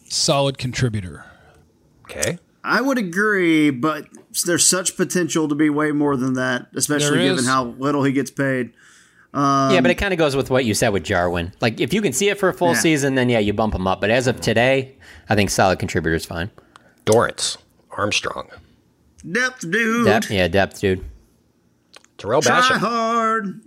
Solid 0.08 0.58
contributor. 0.58 1.24
Okay. 2.04 2.38
I 2.62 2.80
would 2.80 2.98
agree, 2.98 3.70
but 3.70 4.06
there's 4.44 4.66
such 4.66 4.96
potential 4.96 5.48
to 5.48 5.54
be 5.54 5.70
way 5.70 5.92
more 5.92 6.16
than 6.16 6.34
that, 6.34 6.66
especially 6.74 7.18
given 7.20 7.44
how 7.44 7.64
little 7.78 8.02
he 8.02 8.12
gets 8.12 8.30
paid. 8.30 8.72
yeah, 9.32 9.68
but 9.70 9.78
um, 9.78 9.86
it 9.86 9.94
kind 9.98 10.12
of 10.12 10.18
goes 10.18 10.34
with 10.36 10.50
what 10.50 10.64
you 10.64 10.74
said 10.74 10.90
with 10.90 11.04
Jarwin. 11.04 11.52
Like, 11.60 11.80
if 11.80 11.94
you 11.94 12.02
can 12.02 12.12
see 12.12 12.28
it 12.28 12.38
for 12.38 12.48
a 12.48 12.52
full 12.54 12.72
Yeah. 12.72 12.78
season, 12.80 13.14
then 13.14 13.28
yeah, 13.28 13.38
you 13.38 13.52
bump 13.52 13.74
him 13.74 13.86
up. 13.86 14.00
But 14.00 14.10
as 14.10 14.26
of 14.26 14.40
today, 14.40 14.96
I 15.28 15.34
think 15.34 15.50
solid 15.50 15.78
contributor 15.78 16.14
is 16.16 16.26
fine. 16.26 16.50
Dorance. 17.06 17.56
Armstrong. 17.92 18.48
Depth, 19.30 19.70
dude. 19.70 20.04
Depth, 20.06 20.30
yeah, 20.30 20.48
depth, 20.48 20.80
dude. 20.80 21.04
Tarell 22.18 22.42
Try 22.42 22.60
Basham. 22.60 22.78
hard. 22.78 23.60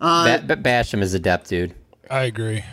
Uh, 0.00 0.38
ba- 0.38 0.56
ba- 0.56 0.62
Basham 0.68 1.02
is 1.02 1.14
a 1.14 1.18
depth, 1.18 1.48
dude. 1.48 1.74
I 2.10 2.22
agree. 2.22 2.64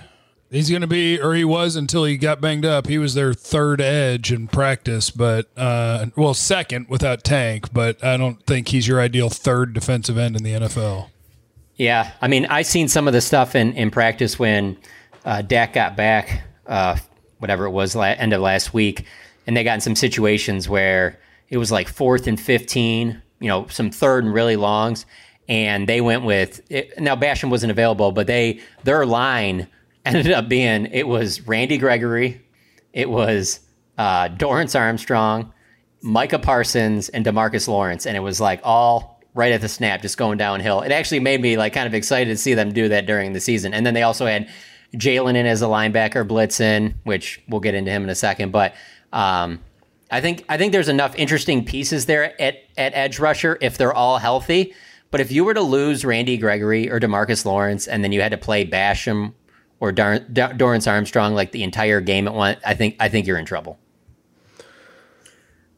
He's 0.51 0.69
going 0.69 0.81
to 0.81 0.87
be, 0.87 1.19
or 1.19 1.33
he 1.33 1.43
was 1.43 1.75
until 1.75 2.05
he 2.05 2.17
got 2.17 2.39
banged 2.39 2.65
up. 2.65 2.87
He 2.87 2.97
was 2.97 3.13
their 3.15 3.33
third 3.33 3.81
edge 3.81 4.31
in 4.31 4.47
practice, 4.47 5.09
but 5.09 5.49
uh, 5.57 6.05
well, 6.15 6.33
second 6.33 6.87
without 6.87 7.23
Tank. 7.23 7.73
But 7.73 8.01
I 8.03 8.15
don't 8.15 8.41
think 8.45 8.69
he's 8.69 8.87
your 8.87 9.01
ideal 9.01 9.29
third 9.29 9.73
defensive 9.73 10.17
end 10.17 10.35
in 10.35 10.43
the 10.43 10.51
NFL. 10.51 11.09
Yeah, 11.75 12.11
I 12.21 12.27
mean, 12.29 12.45
I 12.45 12.61
seen 12.61 12.87
some 12.87 13.07
of 13.07 13.13
the 13.13 13.19
stuff 13.21 13.53
in, 13.55 13.73
in 13.73 13.91
practice 13.91 14.39
when 14.39 14.77
uh, 15.25 15.41
Dak 15.41 15.73
got 15.73 15.97
back, 15.97 16.43
uh, 16.67 16.95
whatever 17.39 17.65
it 17.65 17.71
was, 17.71 17.95
la- 17.95 18.03
end 18.05 18.31
of 18.31 18.39
last 18.39 18.73
week, 18.73 19.05
and 19.45 19.57
they 19.57 19.63
got 19.63 19.73
in 19.73 19.81
some 19.81 19.95
situations 19.95 20.69
where 20.69 21.19
it 21.49 21.57
was 21.57 21.71
like 21.71 21.87
fourth 21.87 22.27
and 22.27 22.39
fifteen, 22.39 23.21
you 23.39 23.47
know, 23.47 23.67
some 23.67 23.91
third 23.91 24.23
and 24.23 24.33
really 24.33 24.55
longs, 24.55 25.05
and 25.47 25.87
they 25.87 26.01
went 26.01 26.23
with 26.23 26.61
it, 26.69 26.99
now 26.99 27.15
Basham 27.15 27.49
wasn't 27.49 27.71
available, 27.71 28.11
but 28.11 28.27
they 28.27 28.59
their 28.83 29.05
line 29.05 29.67
ended 30.05 30.31
up 30.31 30.49
being 30.49 30.87
it 30.87 31.07
was 31.07 31.41
Randy 31.47 31.77
Gregory, 31.77 32.41
it 32.93 33.09
was 33.09 33.59
uh, 33.97 34.29
Dorance 34.29 34.79
Armstrong, 34.79 35.53
Micah 36.01 36.39
Parsons, 36.39 37.09
and 37.09 37.25
Demarcus 37.25 37.67
Lawrence, 37.67 38.05
and 38.05 38.15
it 38.17 38.21
was 38.21 38.39
like 38.39 38.59
all 38.63 39.15
right 39.35 39.51
at 39.51 39.61
the 39.61 39.67
snap, 39.67 40.01
just 40.01 40.17
going 40.17 40.37
downhill. 40.37 40.81
It 40.81 40.91
actually 40.91 41.19
made 41.19 41.41
me 41.41 41.57
like 41.57 41.73
kind 41.73 41.85
of 41.85 41.93
excited 41.93 42.31
to 42.31 42.37
see 42.37 42.53
them 42.53 42.71
do 42.71 42.89
that 42.89 43.05
during 43.05 43.33
the 43.33 43.41
season. 43.41 43.73
And 43.73 43.85
then 43.85 43.93
they 43.93 44.01
also 44.01 44.25
had 44.25 44.49
Jaylon 44.95 45.35
in 45.35 45.45
as 45.45 45.61
a 45.61 45.65
linebacker 45.65 46.25
blitzing, 46.27 46.95
which 47.03 47.43
we'll 47.49 47.59
get 47.59 47.75
into 47.75 47.91
him 47.91 48.03
in 48.03 48.09
a 48.09 48.15
second. 48.15 48.51
But 48.51 48.73
um, 49.11 49.59
I 50.11 50.21
think 50.21 50.45
I 50.49 50.57
think 50.57 50.71
there's 50.71 50.89
enough 50.89 51.15
interesting 51.15 51.65
pieces 51.65 52.05
there 52.05 52.39
at 52.41 52.57
at 52.77 52.93
edge 52.93 53.19
rusher 53.19 53.57
if 53.61 53.77
they're 53.77 53.93
all 53.93 54.17
healthy. 54.19 54.73
But 55.11 55.21
if 55.21 55.31
you 55.31 55.43
were 55.45 55.53
to 55.53 55.61
lose 55.61 56.03
Randy 56.03 56.37
Gregory 56.37 56.89
or 56.91 56.99
Demarcus 56.99 57.45
Lawrence, 57.45 57.87
and 57.87 58.03
then 58.03 58.11
you 58.11 58.21
had 58.21 58.31
to 58.31 58.37
play 58.37 58.65
Basham 58.65 59.33
or 59.79 59.91
Dar- 59.91 60.19
Dar- 60.19 60.53
Dorance 60.53 60.91
Armstrong 60.91 61.33
like 61.33 61.51
the 61.51 61.63
entire 61.63 62.01
game 62.01 62.27
at 62.27 62.33
once, 62.33 62.59
I 62.65 62.73
think 62.73 62.95
I 62.99 63.07
think 63.09 63.25
you're 63.25 63.37
in 63.37 63.45
trouble. 63.45 63.79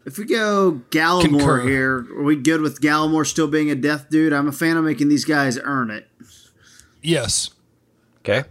If 0.05 0.17
we 0.17 0.25
go 0.25 0.81
Gallimore 0.89 1.21
Concur. 1.21 1.61
here, 1.67 1.97
are 2.17 2.23
we 2.23 2.35
good 2.37 2.61
with 2.61 2.79
Gallimore 2.81 3.25
still 3.27 3.47
being 3.47 3.69
a 3.69 3.75
death 3.75 4.09
dude? 4.09 4.31
I'm 4.33 4.47
a 4.47 4.53
fan 4.53 4.77
of 4.77 4.85
making 4.85 5.09
these 5.09 5.25
guys 5.25 5.59
earn 5.61 5.91
it. 5.91 6.07
Yes, 7.01 7.49
Okay. 8.19 8.47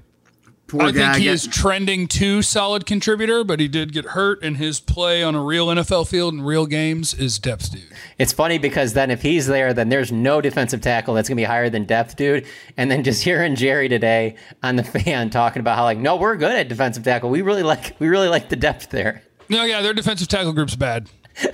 Poor 0.68 0.82
I 0.82 0.92
think 0.92 1.14
he 1.16 1.26
got- 1.26 1.30
is 1.32 1.46
trending 1.46 2.08
to 2.08 2.42
solid 2.42 2.86
contributor, 2.86 3.44
but 3.44 3.60
he 3.60 3.68
did 3.68 3.92
get 3.92 4.04
hurt, 4.06 4.42
and 4.42 4.56
his 4.56 4.80
play 4.80 5.22
on 5.22 5.36
a 5.36 5.40
real 5.42 5.68
NFL 5.68 6.08
field 6.08 6.34
in 6.34 6.42
real 6.42 6.66
games 6.66 7.14
is 7.14 7.38
depth 7.38 7.70
dude. 7.70 7.82
It's 8.18 8.32
funny 8.32 8.58
because 8.58 8.92
then 8.94 9.12
if 9.12 9.22
he's 9.22 9.46
there, 9.46 9.72
then 9.72 9.90
there's 9.90 10.10
no 10.10 10.40
defensive 10.40 10.80
tackle 10.80 11.14
that's 11.14 11.28
gonna 11.28 11.36
be 11.36 11.44
higher 11.44 11.70
than 11.70 11.84
depth, 11.84 12.16
dude. 12.16 12.46
And 12.76 12.90
then 12.90 13.04
just 13.04 13.22
hearing 13.24 13.54
Jerry 13.54 13.88
today 13.88 14.34
on 14.64 14.74
the 14.74 14.82
fan 14.82 15.30
talking 15.30 15.60
about 15.60 15.76
how 15.76 15.84
like, 15.84 15.98
no, 15.98 16.16
we're 16.16 16.34
good 16.36 16.50
at 16.56 16.68
defensive 16.68 17.04
tackle. 17.04 17.30
We 17.30 17.42
really 17.42 17.62
like 17.62 17.94
we 18.00 18.08
really 18.08 18.28
like 18.28 18.48
the 18.48 18.56
depth 18.56 18.90
there. 18.90 19.22
No, 19.48 19.62
yeah, 19.62 19.82
their 19.82 19.94
defensive 19.94 20.26
tackle 20.26 20.52
group's 20.52 20.74
bad. 20.74 21.08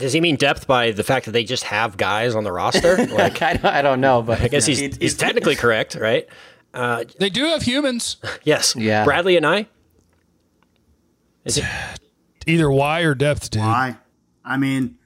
Does 0.00 0.12
he 0.12 0.20
mean 0.20 0.34
depth 0.34 0.66
by 0.66 0.90
the 0.90 1.04
fact 1.04 1.26
that 1.26 1.30
they 1.32 1.44
just 1.44 1.62
have 1.62 1.96
guys 1.96 2.34
on 2.34 2.42
the 2.42 2.50
roster? 2.50 2.96
Like, 3.10 3.40
I 3.40 3.52
don't, 3.54 3.64
I 3.72 3.82
don't 3.82 4.00
know, 4.00 4.20
but 4.20 4.40
I 4.40 4.48
guess 4.48 4.66
he's, 4.66 4.80
He- 4.80 4.92
he's 5.00 5.16
technically 5.16 5.54
correct, 5.54 5.94
right? 5.94 6.26
Uh, 6.72 7.04
They 7.18 7.30
do 7.30 7.44
have 7.44 7.62
humans. 7.62 8.16
yes. 8.44 8.74
Yeah. 8.76 9.04
Bradlee 9.04 9.40
Anae. 9.40 9.66
Is 11.44 11.58
it 11.58 11.64
Either 12.46 12.70
Y 12.70 13.00
or 13.00 13.14
depth, 13.14 13.50
dude. 13.50 13.62
Y. 13.62 13.96
I 14.44 14.56
mean, 14.56 14.98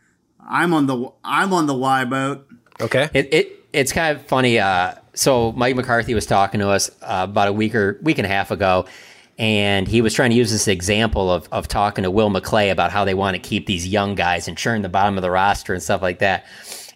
I'm 0.46 0.72
on 0.72 0.86
the 0.86 1.12
I'm 1.24 1.52
on 1.52 1.66
the 1.66 1.74
Y 1.74 2.04
boat. 2.04 2.46
Okay. 2.80 3.08
It, 3.12 3.32
it 3.34 3.60
it's 3.72 3.92
kind 3.92 4.16
of 4.16 4.24
funny. 4.26 4.58
Uh, 4.58 4.94
so 5.14 5.52
Mike 5.52 5.76
McCarthy 5.76 6.14
was 6.14 6.26
talking 6.26 6.60
to 6.60 6.68
us 6.70 6.90
uh, 7.02 7.26
about 7.28 7.48
a 7.48 7.52
week 7.52 7.74
or 7.74 7.98
week 8.02 8.18
and 8.18 8.26
a 8.26 8.28
half 8.28 8.50
ago, 8.50 8.86
and 9.38 9.88
he 9.88 10.00
was 10.00 10.14
trying 10.14 10.30
to 10.30 10.36
use 10.36 10.50
this 10.52 10.68
example 10.68 11.30
of 11.30 11.48
of 11.50 11.66
talking 11.68 12.04
to 12.04 12.10
Will 12.10 12.30
McClay 12.30 12.70
about 12.70 12.90
how 12.92 13.04
they 13.04 13.14
want 13.14 13.34
to 13.34 13.40
keep 13.40 13.66
these 13.66 13.86
young 13.86 14.14
guys 14.14 14.46
and 14.48 14.56
churn 14.56 14.82
the 14.82 14.88
bottom 14.88 15.16
of 15.18 15.22
the 15.22 15.30
roster 15.30 15.74
and 15.74 15.82
stuff 15.82 16.02
like 16.02 16.20
that. 16.20 16.46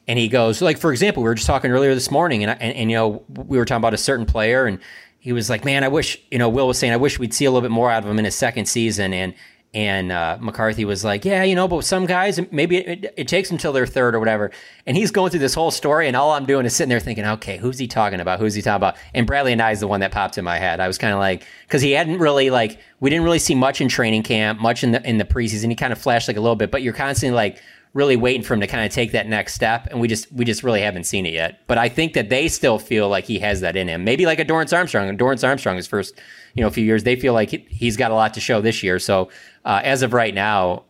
And 0.09 0.19
he 0.19 0.27
goes, 0.27 0.63
like 0.63 0.79
for 0.79 0.91
example, 0.91 1.23
we 1.23 1.29
were 1.29 1.35
just 1.35 1.47
talking 1.47 1.71
earlier 1.71 1.95
this 1.95 2.11
morning, 2.11 2.43
and, 2.43 2.51
I, 2.51 2.55
and 2.55 2.75
and 2.75 2.91
you 2.91 2.97
know 2.97 3.25
we 3.29 3.59
were 3.59 3.67
talking 3.67 3.83
about 3.83 3.93
a 3.95 3.99
certain 3.99 4.25
player, 4.25 4.65
and 4.65 4.81
he 5.19 5.33
was 5.33 5.51
like, 5.51 5.67
"Man, 5.67 5.85
I 5.85 5.89
wish 5.89 6.19
you 6.31 6.39
know." 6.39 6.49
Will 6.49 6.67
was 6.67 6.79
saying, 6.79 6.95
"I 6.95 6.97
wish 6.97 7.19
we'd 7.19 7.35
see 7.35 7.45
a 7.45 7.51
little 7.51 7.61
bit 7.61 7.71
more 7.71 7.91
out 7.91 8.03
of 8.03 8.09
him 8.09 8.19
in 8.19 8.25
his 8.25 8.35
second 8.35 8.67
season," 8.67 9.13
and 9.13 9.35
and 9.75 10.11
uh, 10.11 10.39
McCarthy 10.41 10.87
was 10.87 11.05
like, 11.05 11.27
"Yeah, 11.27 11.43
you 11.43 11.55
know, 11.55 11.69
but 11.69 11.85
some 11.85 12.07
guys, 12.07 12.41
maybe 12.51 12.79
it, 12.79 13.13
it 13.19 13.29
takes 13.29 13.51
until 13.51 13.71
they're 13.75 13.87
third 13.87 14.15
or 14.15 14.19
whatever." 14.19 14.51
And 14.87 14.97
he's 14.97 15.11
going 15.11 15.31
through 15.31 15.41
this 15.41 15.53
whole 15.53 15.71
story, 15.71 16.09
and 16.09 16.17
all 16.17 16.31
I'm 16.31 16.47
doing 16.47 16.65
is 16.65 16.75
sitting 16.75 16.89
there 16.89 17.01
thinking, 17.01 17.27
"Okay, 17.27 17.59
who's 17.59 17.79
he 17.79 17.87
talking 17.87 18.21
about? 18.21 18.41
Who's 18.41 18.55
he 18.55 18.63
talking 18.63 18.77
about?" 18.77 18.97
And 19.13 19.29
Bradlee 19.29 19.57
Anae 19.57 19.73
is 19.73 19.81
the 19.81 19.89
one 19.89 20.01
that 20.01 20.11
popped 20.11 20.39
in 20.39 20.45
my 20.45 20.59
head. 20.59 20.81
I 20.81 20.87
was 20.87 20.97
kind 20.97 21.13
of 21.13 21.19
like, 21.19 21.45
because 21.67 21.83
he 21.83 21.93
hadn't 21.93 22.19
really 22.19 22.49
like, 22.49 22.79
we 23.01 23.11
didn't 23.11 23.25
really 23.25 23.39
see 23.39 23.55
much 23.55 23.83
in 23.83 23.89
training 23.89 24.23
camp, 24.23 24.59
much 24.59 24.83
in 24.83 24.93
the 24.93 25.07
in 25.07 25.19
the 25.19 25.27
preseason. 25.27 25.69
He 25.69 25.75
kind 25.75 25.93
of 25.93 25.99
flashed 25.99 26.29
like 26.29 26.39
a 26.39 26.41
little 26.41 26.57
bit, 26.57 26.71
but 26.71 26.81
you're 26.81 26.95
constantly 26.95 27.37
like 27.37 27.61
really 27.95 28.17
waiting 28.17 28.43
for 28.43 28.55
him 28.55 28.61
to 28.61 28.67
kind 28.67 28.85
of 28.85 28.93
take 28.93 29.13
that 29.13 29.27
next 29.27 29.55
step, 29.55 29.89
and 29.91 30.01
we 30.01 30.09
just 30.09 30.31
we 30.33 30.45
just 30.45 30.63
really 30.63 30.81
haven't 30.81 31.05
seen 31.05 31.27
it 31.27 31.33
yet. 31.33 31.67
But 31.67 31.79
I 31.79 31.89
think 31.89 32.13
that 32.15 32.29
they 32.29 32.49
still 32.49 32.79
feel 32.79 33.09
like 33.09 33.25
he 33.25 33.39
has 33.39 33.61
that 33.61 33.77
in 33.77 33.89
him. 33.89 34.05
Maybe 34.05 34.27
like 34.27 34.39
a 34.39 34.45
Dorance 34.45 34.77
Armstrong. 34.77 35.09
And 35.09 35.19
Dorance 35.19 35.47
Armstrong, 35.47 35.77
his 35.77 35.87
first 35.87 36.15
you 36.55 36.63
know 36.63 36.71
few 36.71 36.85
years, 36.85 37.05
they 37.05 37.17
feel 37.17 37.33
like 37.33 37.51
he, 37.51 37.67
he's 37.69 37.97
got 37.97 38.11
a 38.11 38.15
lot 38.15 38.35
to 38.35 38.41
show 38.41 38.61
this 38.61 38.83
year. 38.83 38.99
So 38.99 39.31
uh, 39.65 39.81
as 39.83 40.03
of 40.03 40.13
right 40.13 40.35
now, 40.35 40.85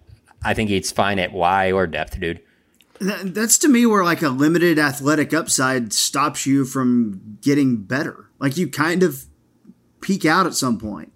I 0.45 0.55
think 0.55 0.71
he's 0.71 0.93
fine 0.93 1.19
at 1.19 1.33
Y 1.33 1.73
or 1.73 1.87
depth, 1.87 2.19
dude. 2.19 2.41
That, 3.01 3.35
that's 3.35 3.59
to 3.59 3.69
me 3.69 3.87
where 3.87 4.05
like 4.05 4.23
a 4.23 4.29
limited 4.29 4.79
athletic 4.79 5.33
upside 5.33 5.93
stops 5.93 6.47
you 6.47 6.65
from 6.65 7.39
getting 7.41 7.77
better. 7.77 8.29
Like 8.39 8.57
you 8.57 8.69
kind 8.69 9.03
of 9.03 9.25
peak 10.01 10.25
out 10.25 10.47
at 10.47 10.55
some 10.55 10.79
point. 10.79 11.13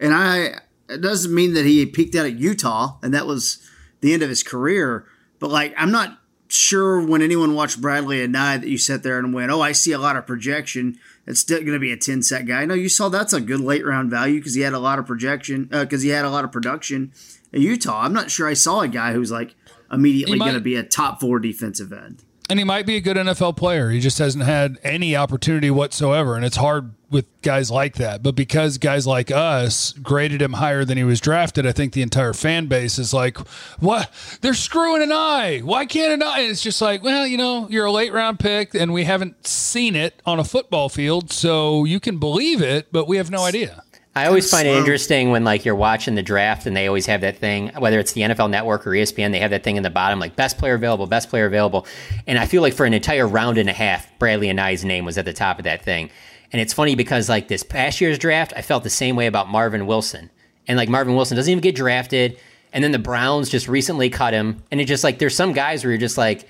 And 0.00 0.14
I 0.14 0.60
it 0.88 1.00
doesn't 1.00 1.34
mean 1.34 1.54
that 1.54 1.64
he 1.64 1.84
peaked 1.86 2.14
out 2.14 2.26
at 2.26 2.38
Utah 2.38 2.96
and 3.02 3.12
that 3.12 3.26
was 3.26 3.62
the 4.00 4.12
end 4.12 4.22
of 4.22 4.28
his 4.28 4.42
career, 4.42 5.06
but 5.38 5.50
like 5.50 5.74
I'm 5.76 5.90
not 5.90 6.18
sure 6.48 7.00
when 7.04 7.22
anyone 7.22 7.54
watched 7.54 7.80
Bradlee 7.80 8.26
Anae 8.26 8.60
that 8.60 8.68
you 8.68 8.78
sat 8.78 9.02
there 9.02 9.18
and 9.18 9.34
went, 9.34 9.50
"Oh, 9.50 9.60
I 9.60 9.72
see 9.72 9.92
a 9.92 9.98
lot 9.98 10.16
of 10.16 10.26
projection. 10.26 10.98
It's 11.26 11.40
still 11.40 11.60
going 11.60 11.72
to 11.72 11.78
be 11.78 11.92
a 11.92 11.96
10 11.96 12.22
set 12.22 12.46
guy." 12.46 12.64
No, 12.64 12.74
you 12.74 12.88
saw 12.88 13.08
that's 13.08 13.32
a 13.32 13.40
good 13.40 13.60
late 13.60 13.84
round 13.84 14.10
value 14.10 14.38
because 14.38 14.54
he 14.54 14.62
had 14.62 14.72
a 14.72 14.78
lot 14.78 14.98
of 14.98 15.06
projection 15.06 15.68
uh, 15.72 15.84
because 15.84 16.02
he 16.02 16.10
had 16.10 16.24
a 16.24 16.30
lot 16.30 16.44
of 16.44 16.52
production 16.52 17.12
at 17.52 17.60
Utah. 17.60 18.02
I'm 18.02 18.12
not 18.12 18.30
sure 18.30 18.48
I 18.48 18.54
saw 18.54 18.80
a 18.80 18.88
guy 18.88 19.12
who's 19.12 19.30
like 19.30 19.54
immediately 19.90 20.38
going 20.38 20.54
to 20.54 20.60
be 20.60 20.76
a 20.76 20.82
top 20.82 21.20
four 21.20 21.38
defensive 21.38 21.92
end. 21.92 22.24
And 22.48 22.60
he 22.60 22.64
might 22.64 22.86
be 22.86 22.96
a 22.96 23.00
good 23.00 23.16
NFL 23.16 23.56
player. 23.56 23.90
He 23.90 23.98
just 23.98 24.18
hasn't 24.18 24.44
had 24.44 24.78
any 24.84 25.16
opportunity 25.16 25.70
whatsoever. 25.70 26.36
And 26.36 26.44
it's 26.44 26.56
hard 26.56 26.92
with 27.10 27.26
guys 27.42 27.70
like 27.70 27.94
that. 27.96 28.22
But 28.22 28.36
because 28.36 28.78
guys 28.78 29.06
like 29.06 29.30
us 29.30 29.92
graded 29.94 30.42
him 30.42 30.54
higher 30.54 30.84
than 30.84 30.96
he 30.96 31.04
was 31.04 31.20
drafted, 31.20 31.66
I 31.66 31.72
think 31.72 31.92
the 31.92 32.02
entire 32.02 32.32
fan 32.32 32.66
base 32.66 32.98
is 32.98 33.12
like, 33.12 33.38
what? 33.78 34.12
They're 34.40 34.54
screwing 34.54 35.08
Anae. 35.08 35.62
Why 35.62 35.86
can't 35.86 36.20
Anae? 36.20 36.38
And 36.38 36.50
it's 36.50 36.62
just 36.62 36.80
like, 36.80 37.02
well, 37.02 37.26
you 37.26 37.36
know, 37.36 37.68
you're 37.68 37.86
a 37.86 37.92
late 37.92 38.12
round 38.12 38.38
pick 38.38 38.74
and 38.74 38.92
we 38.92 39.04
haven't 39.04 39.46
seen 39.46 39.96
it 39.96 40.20
on 40.24 40.38
a 40.38 40.44
football 40.44 40.88
field. 40.88 41.32
So 41.32 41.84
you 41.84 42.00
can 42.00 42.18
believe 42.18 42.62
it, 42.62 42.88
but 42.92 43.08
we 43.08 43.16
have 43.16 43.30
no 43.30 43.42
idea. 43.44 43.82
I 44.16 44.28
always 44.28 44.50
find 44.50 44.66
it 44.66 44.74
interesting 44.74 45.30
when 45.30 45.44
like 45.44 45.66
you're 45.66 45.74
watching 45.74 46.14
the 46.14 46.22
draft 46.22 46.64
and 46.64 46.74
they 46.74 46.86
always 46.86 47.04
have 47.04 47.20
that 47.20 47.36
thing, 47.36 47.68
whether 47.76 48.00
it's 48.00 48.12
the 48.12 48.22
NFL 48.22 48.48
Network 48.48 48.86
or 48.86 48.92
ESPN, 48.92 49.30
they 49.30 49.40
have 49.40 49.50
that 49.50 49.62
thing 49.62 49.76
in 49.76 49.82
the 49.82 49.90
bottom 49.90 50.18
like 50.18 50.34
best 50.34 50.56
player 50.56 50.72
available, 50.72 51.06
best 51.06 51.28
player 51.28 51.44
available. 51.44 51.86
And 52.26 52.38
I 52.38 52.46
feel 52.46 52.62
like 52.62 52.72
for 52.72 52.86
an 52.86 52.94
entire 52.94 53.28
round 53.28 53.58
and 53.58 53.68
a 53.68 53.74
half, 53.74 54.08
Bradlee 54.18 54.48
Anae's 54.48 54.86
name 54.86 55.04
was 55.04 55.18
at 55.18 55.26
the 55.26 55.34
top 55.34 55.58
of 55.58 55.64
that 55.64 55.82
thing. 55.82 56.08
And 56.50 56.62
it's 56.62 56.72
funny 56.72 56.94
because 56.94 57.28
like 57.28 57.48
this 57.48 57.62
past 57.62 58.00
year's 58.00 58.18
draft, 58.18 58.54
I 58.56 58.62
felt 58.62 58.84
the 58.84 58.90
same 58.90 59.16
way 59.16 59.26
about 59.26 59.50
Marvin 59.50 59.86
Wilson. 59.86 60.30
And 60.66 60.78
like 60.78 60.88
Marvin 60.88 61.14
Wilson 61.14 61.36
doesn't 61.36 61.50
even 61.50 61.60
get 61.60 61.76
drafted. 61.76 62.38
And 62.72 62.82
then 62.82 62.92
the 62.92 62.98
Browns 62.98 63.50
just 63.50 63.68
recently 63.68 64.08
cut 64.08 64.32
him. 64.32 64.62
And 64.70 64.80
it 64.80 64.86
just 64.86 65.04
like 65.04 65.18
there's 65.18 65.36
some 65.36 65.52
guys 65.52 65.84
where 65.84 65.90
you're 65.90 66.00
just 66.00 66.16
like, 66.16 66.48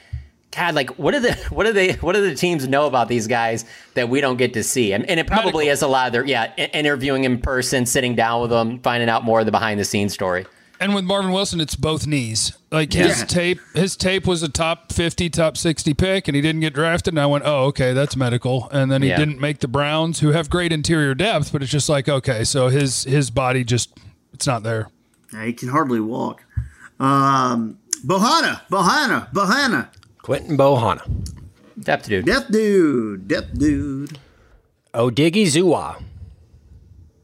God, 0.56 0.74
like 0.74 0.90
what 0.98 1.12
do 1.12 1.20
the 1.20 1.32
what 1.50 1.64
do 1.66 1.72
they 1.72 1.92
what 1.94 2.14
do 2.14 2.22
the 2.28 2.34
teams 2.34 2.66
know 2.66 2.86
about 2.86 3.08
these 3.08 3.26
guys 3.26 3.64
that 3.94 4.08
we 4.08 4.20
don't 4.20 4.36
get 4.36 4.54
to 4.54 4.62
see? 4.62 4.92
And, 4.92 5.08
and 5.08 5.20
it 5.20 5.26
probably 5.26 5.68
is 5.68 5.82
a 5.82 5.88
lot 5.88 6.06
of 6.06 6.12
their 6.12 6.24
yeah, 6.24 6.52
i- 6.58 6.70
interviewing 6.72 7.24
in 7.24 7.40
person, 7.40 7.86
sitting 7.86 8.14
down 8.14 8.40
with 8.42 8.50
them, 8.50 8.80
finding 8.80 9.08
out 9.08 9.24
more 9.24 9.40
of 9.40 9.46
the 9.46 9.52
behind 9.52 9.78
the 9.78 9.84
scenes 9.84 10.12
story. 10.14 10.46
And 10.78 10.94
with 10.94 11.04
Marvin 11.04 11.32
Wilson, 11.32 11.58
it's 11.58 11.74
both 11.74 12.06
knees. 12.06 12.52
Like 12.70 12.92
his 12.92 13.20
Yeah. 13.20 13.24
tape, 13.24 13.60
his 13.74 13.96
tape 13.96 14.26
was 14.26 14.42
a 14.42 14.48
top 14.48 14.92
fifty, 14.92 15.30
top 15.30 15.56
sixty 15.56 15.94
pick, 15.94 16.28
and 16.28 16.34
he 16.36 16.42
didn't 16.42 16.60
get 16.60 16.74
drafted. 16.74 17.14
And 17.14 17.20
I 17.20 17.24
went, 17.24 17.44
"Oh, 17.46 17.64
okay, 17.68 17.94
that's 17.94 18.14
medical." 18.14 18.68
And 18.70 18.90
then 18.92 19.00
he 19.00 19.08
Yeah. 19.08 19.16
didn't 19.16 19.40
make 19.40 19.60
the 19.60 19.68
Browns, 19.68 20.20
who 20.20 20.32
have 20.32 20.50
great 20.50 20.72
interior 20.72 21.14
depth, 21.14 21.50
but 21.50 21.62
it's 21.62 21.72
just 21.72 21.88
like, 21.88 22.08
okay, 22.10 22.44
so 22.44 22.68
his 22.68 23.04
his 23.04 23.30
body 23.30 23.64
just 23.64 23.88
it's 24.34 24.46
not 24.46 24.64
there. 24.64 24.88
Yeah, 25.32 25.46
he 25.46 25.54
can 25.54 25.70
hardly 25.70 26.00
walk. 26.00 26.42
Um, 27.00 27.78
Bohanna, 28.04 28.60
Bohanna, 28.70 29.32
Bohanna. 29.32 29.88
Quinton 30.26 30.56
Bohanna. 30.58 31.02
Depth 31.78 32.08
dude. 32.08 32.24
Depth 32.26 32.50
dude. 32.50 33.28
Depth 33.28 33.56
dude. 33.56 34.18
Odighizuwa. 34.92 36.02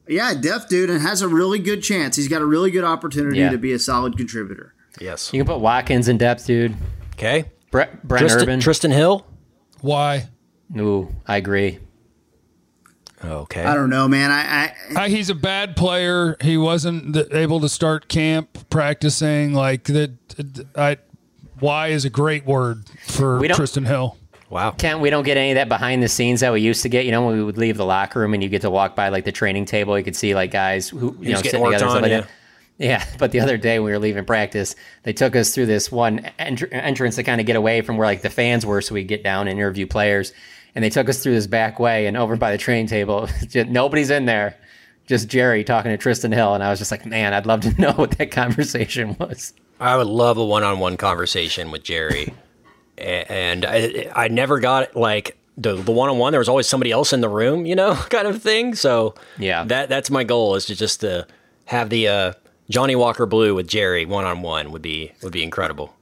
Yeah, 0.06 0.34
depth 0.34 0.68
dude, 0.68 0.88
and 0.88 1.02
has 1.02 1.20
a 1.20 1.26
really 1.26 1.58
good 1.58 1.82
chance. 1.82 2.14
He's 2.14 2.28
got 2.28 2.42
a 2.42 2.46
really 2.46 2.70
good 2.70 2.84
opportunity 2.84 3.40
Yeah. 3.40 3.50
to 3.50 3.58
be 3.58 3.72
a 3.72 3.78
solid 3.80 4.16
contributor. 4.16 4.74
Yes. 5.00 5.32
You 5.32 5.40
can 5.42 5.48
put 5.52 5.58
Watkins 5.60 6.06
in 6.06 6.16
depth, 6.16 6.46
dude. 6.46 6.76
Okay. 7.14 7.46
Brett, 7.72 8.06
Brent 8.06 8.20
Tristan, 8.20 8.42
Urban. 8.42 8.60
Trysten 8.60 8.92
Hill. 8.92 9.26
Why? 9.80 10.28
Ooh, 10.78 11.12
I 11.26 11.38
agree. 11.38 11.80
Okay. 13.24 13.64
I 13.64 13.74
don't 13.74 13.90
know, 13.90 14.06
man. 14.06 14.30
I, 14.30 14.74
I 14.94 15.04
Uh, 15.04 15.08
he's 15.08 15.28
a 15.28 15.34
bad 15.34 15.74
player. 15.74 16.36
He 16.40 16.56
wasn't 16.56 17.16
able 17.32 17.58
to 17.58 17.68
start 17.68 18.06
camp 18.08 18.70
practicing 18.70 19.54
like 19.54 19.84
that. 19.84 20.12
I 20.76 20.98
why 21.62 21.88
is 21.88 22.04
a 22.04 22.10
great 22.10 22.44
word 22.44 22.84
for 23.06 23.38
We 23.38 23.48
don't- 23.48 23.58
Trysten 23.58 23.86
Hill. 23.86 24.16
Wow. 24.50 24.72
Kent, 24.72 25.00
we 25.00 25.08
don't 25.08 25.24
get 25.24 25.38
any 25.38 25.52
of 25.52 25.54
that 25.54 25.70
behind 25.70 26.02
the 26.02 26.08
scenes 26.08 26.40
that 26.40 26.52
we 26.52 26.60
used 26.60 26.82
to 26.82 26.90
get. 26.90 27.06
You 27.06 27.10
know, 27.10 27.24
when 27.24 27.36
we 27.38 27.42
would 27.42 27.56
leave 27.56 27.78
the 27.78 27.86
locker 27.86 28.20
room 28.20 28.34
and 28.34 28.42
you 28.42 28.50
get 28.50 28.60
to 28.62 28.70
walk 28.70 28.94
by 28.94 29.08
like 29.08 29.24
the 29.24 29.32
training 29.32 29.64
table, 29.64 29.96
you 29.96 30.04
could 30.04 30.14
see 30.14 30.34
like 30.34 30.50
guys 30.50 30.90
who 30.90 30.98
you 30.98 31.10
Who's 31.12 31.28
know 31.28 31.36
sitting 31.36 31.60
worked 31.62 31.78
together 31.78 31.84
and 31.96 32.04
on, 32.04 32.10
stuff 32.10 32.20
like 32.20 32.26
that. 32.26 32.30
Yeah, 32.76 33.04
but 33.18 33.32
the 33.32 33.40
other 33.40 33.56
day 33.56 33.78
we 33.78 33.90
were 33.90 33.98
leaving 33.98 34.26
practice, 34.26 34.76
they 35.04 35.14
took 35.14 35.34
us 35.36 35.54
through 35.54 35.66
this 35.66 35.90
one 35.90 36.30
entr- 36.38 36.68
entrance 36.70 37.16
to 37.16 37.22
kind 37.22 37.40
of 37.40 37.46
get 37.46 37.56
away 37.56 37.80
from 37.80 37.96
where 37.96 38.06
like 38.06 38.20
the 38.20 38.28
fans 38.28 38.66
were, 38.66 38.82
so 38.82 38.92
we 38.92 39.00
could 39.02 39.08
get 39.08 39.22
down 39.22 39.48
and 39.48 39.58
interview 39.58 39.86
players. 39.86 40.34
And 40.74 40.84
they 40.84 40.90
took 40.90 41.08
us 41.08 41.22
through 41.22 41.32
this 41.34 41.46
back 41.46 41.78
way, 41.78 42.06
and 42.06 42.16
over 42.16 42.36
by 42.36 42.50
the 42.50 42.58
training 42.58 42.88
table, 42.88 43.28
just, 43.48 43.70
nobody's 43.70 44.10
in 44.10 44.26
there, 44.26 44.56
just 45.06 45.28
Jerry 45.28 45.64
talking 45.64 45.96
to 45.96 45.98
Trysten 45.98 46.32
Hill. 46.34 46.52
And 46.54 46.62
I 46.62 46.68
was 46.68 46.78
just 46.78 46.90
like, 46.90 47.06
man, 47.06 47.32
I'd 47.32 47.46
love 47.46 47.60
to 47.62 47.70
know 47.80 47.92
what 47.92 48.10
that 48.18 48.30
conversation 48.30 49.16
was. 49.18 49.54
I 49.82 49.96
would 49.96 50.06
love 50.06 50.36
a 50.38 50.44
one-on-one 50.44 50.96
conversation 50.96 51.70
with 51.70 51.82
Jerry, 51.82 52.32
and 52.98 53.64
I, 53.64 54.10
I 54.14 54.28
never 54.28 54.60
got 54.60 54.94
like 54.96 55.36
the 55.56 55.74
the 55.74 55.92
one-on-one. 55.92 56.32
There 56.32 56.38
was 56.40 56.48
always 56.48 56.66
somebody 56.68 56.90
else 56.92 57.12
in 57.12 57.20
the 57.20 57.28
room, 57.28 57.66
you 57.66 57.74
know, 57.74 57.94
kind 58.10 58.26
of 58.28 58.42
thing. 58.42 58.74
So 58.74 59.14
yeah, 59.38 59.64
that 59.64 59.88
that's 59.88 60.10
my 60.10 60.24
goal 60.24 60.54
is 60.54 60.66
to 60.66 60.74
just 60.74 61.00
to 61.00 61.26
have 61.66 61.90
the 61.90 62.08
uh, 62.08 62.32
Johnnie 62.70 62.96
Walker 62.96 63.26
Blue 63.26 63.54
with 63.54 63.66
Jerry 63.68 64.06
one-on-one 64.06 64.70
would 64.72 64.82
be 64.82 65.12
would 65.22 65.32
be 65.32 65.42
incredible. 65.42 65.94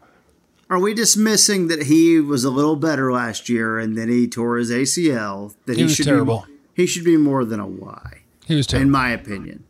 are 0.69 0.79
we 0.79 0.95
dismissing 0.95 1.69
that 1.69 1.85
he 1.85 2.21
was 2.21 2.45
a 2.45 2.51
little 2.51 2.77
better 2.77 3.13
last 3.13 3.49
year 3.49 3.79
and 3.79 3.97
then 3.97 4.09
he 4.09 4.29
tore 4.29 4.57
his 4.59 4.71
ACL? 4.71 5.55
That 5.67 5.77
He 5.77 5.85
was 5.85 5.95
should 5.97 6.07
terrible. 6.07 6.45
Be, 6.47 6.83
he 6.83 6.87
should 6.87 7.05
be 7.05 7.17
more 7.17 7.45
than 7.45 7.61
a 7.61 7.67
Y, 7.67 8.21
He 8.47 8.55
was 8.57 8.67
terrible. 8.67 8.87
in 8.87 8.91
my 8.91 9.11
opinion. 9.11 9.65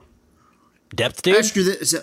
Depth 0.95 1.23
dude. 1.23 1.37
After 1.37 1.63
this, 1.63 1.95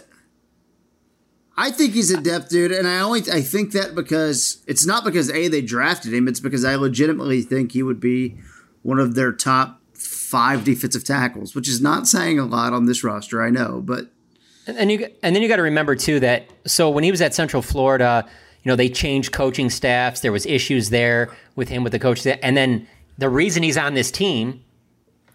I 1.58 1.72
think 1.72 1.94
he's 1.94 2.12
a 2.12 2.22
depth 2.22 2.50
dude, 2.50 2.72
and 2.72 2.88
I 2.88 3.00
only 3.00 3.22
I 3.32 3.42
think 3.42 3.72
that 3.72 3.96
because 3.96 4.64
it's 4.68 4.86
not 4.86 5.04
because 5.04 5.32
a 5.32 5.48
they 5.48 5.62
drafted 5.62 6.14
him. 6.14 6.28
It's 6.28 6.40
because 6.40 6.64
I 6.64 6.76
legitimately 6.76 7.42
think 7.42 7.72
he 7.72 7.82
would 7.82 8.00
be 8.00 8.38
one 8.84 9.00
of 9.00 9.16
their 9.16 9.32
top 9.32 9.82
five 9.94 10.64
defensive 10.64 11.04
tackles, 11.04 11.56
which 11.56 11.68
is 11.68 11.82
not 11.82 12.08
saying 12.08 12.38
a 12.38 12.46
lot 12.46 12.74
on 12.74 12.86
this 12.86 13.04
roster. 13.04 13.42
I 13.42 13.50
know, 13.50 13.82
but 13.84 14.12
And, 14.68 14.92
you 14.92 15.10
and 15.24 15.36
then 15.36 15.42
you 15.42 15.50
got 15.50 15.56
to 15.56 15.64
remember 15.64 15.96
too 15.96 16.20
that 16.20 16.48
so 16.68 16.92
when 16.92 17.04
he 17.04 17.10
was 17.10 17.22
at 17.22 17.34
Central 17.34 17.64
Florida, 17.64 18.28
you 18.64 18.70
know 18.70 18.76
they 18.76 18.90
changed 18.90 19.32
coaching 19.32 19.72
staffs. 19.72 20.20
There 20.20 20.32
was 20.32 20.46
issues 20.46 20.92
there 20.92 21.36
with 21.56 21.70
him 21.70 21.84
with 21.84 21.92
the 21.92 22.00
coach, 22.00 22.26
and 22.28 22.56
then 22.56 22.88
the 23.18 23.30
reason 23.30 23.64
he's 23.64 23.78
on 23.78 23.96
this 23.96 24.12
team 24.12 24.64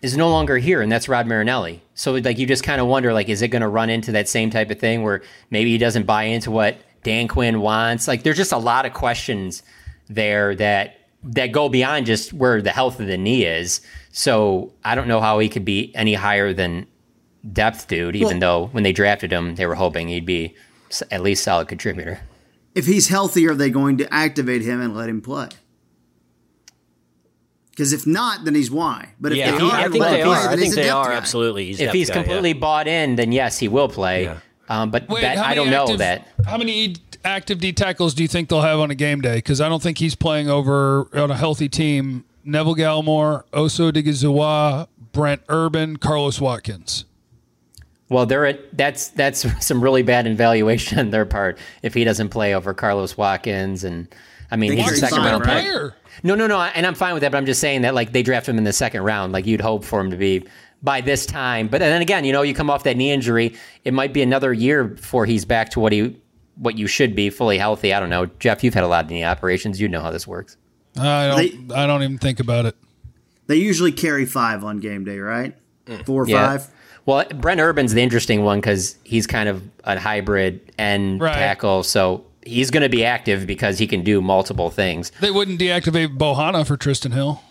is 0.03 0.17
no 0.17 0.29
longer 0.29 0.59
here, 0.59 0.83
and 0.83 0.91
that's 0.91 1.09
Rod 1.09 1.27
Marinelli. 1.27 1.83
So 1.95 2.13
like 2.15 2.39
you 2.39 2.47
just 2.47 2.65
kind 2.65 2.81
of 2.81 2.87
wonder 2.89 3.13
like, 3.13 3.29
is 3.29 3.41
it 3.41 3.49
going 3.49 3.63
to 3.63 3.69
run 3.69 3.89
into 3.89 4.13
that 4.13 4.29
same 4.29 4.51
type 4.51 4.71
of 4.71 4.79
thing 4.79 5.03
where 5.03 5.23
maybe 5.51 5.71
he 5.71 5.79
doesn't 5.79 6.05
buy 6.07 6.25
into 6.25 6.51
what 6.51 6.77
Dan 7.05 7.29
Quinn 7.29 7.61
wants? 7.61 8.09
Like 8.09 8.23
there's 8.25 8.37
just 8.37 8.53
a 8.53 8.59
lot 8.59 8.85
of 8.85 8.93
questions 8.93 9.63
there 10.09 10.55
that 10.57 10.99
that 11.25 11.53
go 11.53 11.69
beyond 11.69 12.05
just 12.07 12.33
where 12.33 12.61
the 12.61 12.73
health 12.73 12.99
of 12.99 13.07
the 13.07 13.17
knee 13.17 13.45
is. 13.45 13.81
So 14.11 14.73
I 14.85 14.97
don't 14.97 15.07
know 15.07 15.21
how 15.21 15.39
he 15.39 15.49
could 15.49 15.65
be 15.65 15.95
any 15.95 16.15
higher 16.15 16.53
than 16.53 16.87
depth 17.53 17.87
dude. 17.87 18.17
Even 18.17 18.41
Well- 18.41 18.41
though 18.41 18.67
when 18.73 18.83
they 18.83 18.93
drafted 18.93 19.33
him, 19.33 19.55
they 19.55 19.67
were 19.67 19.77
hoping 19.77 20.09
he'd 20.09 20.27
be 20.27 20.55
at 21.13 21.23
least 21.23 21.45
solid 21.45 21.69
contributor. 21.69 22.21
If 22.75 22.87
he's 22.87 23.09
healthy, 23.09 23.47
are 23.47 23.55
they 23.55 23.71
going 23.71 23.99
to 23.99 24.13
activate 24.13 24.63
him 24.63 24.81
and 24.81 24.97
let 24.97 25.09
him 25.09 25.21
play? 25.21 25.49
Because 27.83 27.93
if 27.93 28.07
not, 28.07 28.45
then 28.45 28.55
he's 28.55 28.71
why. 28.71 29.09
But 29.21 29.33
if 29.33 29.39
yeah, 29.39 29.51
they 29.51 29.57
he- 29.59 29.63
are, 29.65 29.73
I 29.73 29.89
think 29.89 29.95
let 29.97 30.11
they 30.13 30.23
are. 30.23 30.37
I 30.37 30.51
think 30.51 30.61
he's 30.67 30.75
they 30.77 30.89
are 30.89 31.09
guy. 31.09 31.15
absolutely. 31.15 31.67
He's 31.67 31.81
if 31.81 31.91
he's 31.91 32.09
guy, 32.09 32.15
yeah. 32.15 32.23
completely 32.23 32.53
bought 32.53 32.87
in, 32.87 33.17
then 33.17 33.33
yes, 33.33 33.59
he 33.59 33.67
will 33.67 33.89
play. 33.89 34.33
Um, 34.69 34.93
but 34.93 35.09
Wait, 35.09 35.23
that, 35.23 35.39
I 35.39 35.57
don't 35.57 35.69
know 35.69 35.97
that. 35.97 36.29
How 36.47 36.57
many 36.57 36.95
active 37.25 37.59
D 37.59 37.73
tackles 37.73 38.15
do 38.15 38.23
you 38.23 38.29
think 38.29 38.49
they'll 38.49 38.61
have 38.61 38.79
on 38.79 38.93
a 38.93 38.95
game 38.95 39.21
day? 39.21 39.35
Because 39.35 39.61
I 39.61 39.69
don't 39.69 39.83
think 39.83 39.99
he's 39.99 40.15
playing 40.15 40.49
over 40.49 41.09
on 41.13 41.33
a 41.33 41.37
healthy 41.37 41.69
team. 41.69 42.25
Neville 42.45 42.77
Gallimore, 42.77 43.43
Osa 43.53 43.83
Odighizuwa, 43.83 44.87
Brent 45.11 45.43
Urban, 45.49 45.97
Carlos 45.97 46.41
Watkins. 46.41 47.05
Well, 48.11 48.27
they're 48.27 48.47
at, 48.47 48.77
that's 48.77 49.09
that's 49.09 49.45
some 49.67 49.83
really 49.83 50.03
bad 50.03 50.29
evaluation 50.29 51.01
on 51.01 51.11
their 51.11 51.27
part 51.27 51.59
if 51.83 51.95
he 51.95 52.05
doesn't 52.05 52.29
play 52.29 52.55
over 52.55 52.75
Carlos 52.75 53.17
Watkins 53.17 53.83
and 53.83 54.07
I 54.53 54.57
mean 54.57 54.71
he's 54.71 54.93
a 54.93 54.97
second 54.99 55.19
five, 55.19 55.33
round 55.33 55.47
right? 55.47 55.93
Pick. 56.17 56.25
No, 56.25 56.35
no, 56.35 56.47
no, 56.47 56.61
and 56.61 56.87
I'm 56.87 56.95
fine 56.95 57.15
with 57.15 57.23
that, 57.23 57.33
but 57.33 57.39
I'm 57.39 57.47
just 57.47 57.61
saying 57.61 57.83
that 57.83 57.95
like 57.95 58.13
they 58.13 58.23
draft 58.23 58.49
him 58.49 58.59
in 58.59 58.65
the 58.65 58.73
second 58.73 59.03
round, 59.03 59.33
like 59.33 59.47
you'd 59.47 59.61
hope 59.61 59.85
for 59.85 60.01
him 60.01 60.11
to 60.11 60.17
be 60.17 60.45
by 60.83 61.01
this 61.01 61.27
time. 61.27 61.69
But 61.69 61.79
then 61.79 62.03
again, 62.03 62.25
you 62.25 62.33
know, 62.33 62.43
you 62.43 62.55
come 62.55 62.71
off 62.71 62.85
that 62.85 62.97
knee 62.97 63.11
injury, 63.13 63.55
it 63.85 63.93
might 63.95 64.13
be 64.13 64.23
another 64.23 64.53
year 64.53 64.85
before 64.85 65.27
he's 65.27 65.45
back 65.45 65.71
to 65.71 65.81
what 65.81 65.93
he 65.93 66.17
what 66.57 66.77
you 66.77 66.87
should 66.87 67.15
be 67.17 67.31
fully 67.31 67.57
healthy. 67.59 67.95
I 67.95 68.01
don't 68.01 68.11
know, 68.11 68.27
Jeff. 68.39 68.63
You've 68.63 68.75
had 68.75 68.85
a 68.85 68.89
lot 68.89 69.05
of 69.05 69.11
knee 69.11 69.25
operations. 69.25 69.81
You 69.81 69.89
know 69.89 70.03
how 70.03 70.11
this 70.11 70.27
works. 70.27 70.57
I 70.99 71.29
don't. 71.29 71.73
I 71.73 71.87
don't 71.87 72.03
even 72.03 72.19
think 72.19 72.41
about 72.41 72.67
it. 72.67 72.77
They 73.47 73.57
usually 73.57 73.93
carry 73.93 74.27
five 74.27 74.63
on 74.63 74.79
game 74.79 75.05
day, 75.05 75.19
right? 75.19 75.55
Mm. 75.87 76.05
Four 76.07 76.25
or 76.25 76.29
Yeah. 76.29 76.47
five. 76.47 76.69
Well, 77.07 77.25
Brent 77.35 77.61
Urban's 77.61 77.93
the 77.95 78.03
interesting 78.03 78.45
one 78.45 78.61
because 78.61 78.97
he's 79.03 79.27
kind 79.27 79.49
of 79.49 79.63
a 79.85 79.99
hybrid 79.99 80.61
end 80.79 81.21
Right. 81.21 81.33
tackle, 81.35 81.83
so 81.83 82.25
he's 82.45 82.71
going 82.71 82.83
to 82.83 82.89
be 82.89 83.05
active 83.05 83.47
because 83.47 83.79
he 83.79 83.87
can 83.87 84.03
do 84.03 84.21
multiple 84.21 84.71
things. 84.71 85.11
They 85.21 85.31
wouldn't 85.31 85.61
deactivate 85.61 86.17
Bohanna 86.19 86.67
for 86.67 86.77
Trysten 86.77 87.13
Hill. 87.13 87.43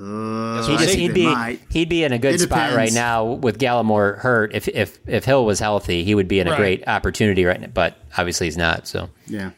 Uh, 0.00 0.66
he 0.66 0.76
just, 0.78 0.94
he'd 0.94 1.14
be 1.14 1.26
might. 1.26 1.60
he'd 1.70 1.88
be 1.88 2.02
in 2.02 2.12
a 2.12 2.18
good 2.18 2.40
spot 2.40 2.74
right 2.74 2.92
now 2.92 3.24
with 3.24 3.58
Gallimore 3.58 4.18
hurt. 4.18 4.52
If 4.54 4.66
if 4.68 4.98
if 5.06 5.24
Hill 5.24 5.44
was 5.44 5.60
healthy, 5.60 6.02
he 6.02 6.14
would 6.14 6.28
be 6.28 6.40
in 6.40 6.48
a 6.48 6.50
Right. 6.52 6.58
great 6.58 6.88
opportunity 6.88 7.44
right 7.44 7.60
now. 7.60 7.68
But 7.72 7.96
obviously, 8.16 8.46
he's 8.46 8.56
not. 8.56 8.88
So 8.88 9.10
Yeah. 9.26 9.50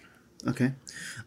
Okay. 0.47 0.73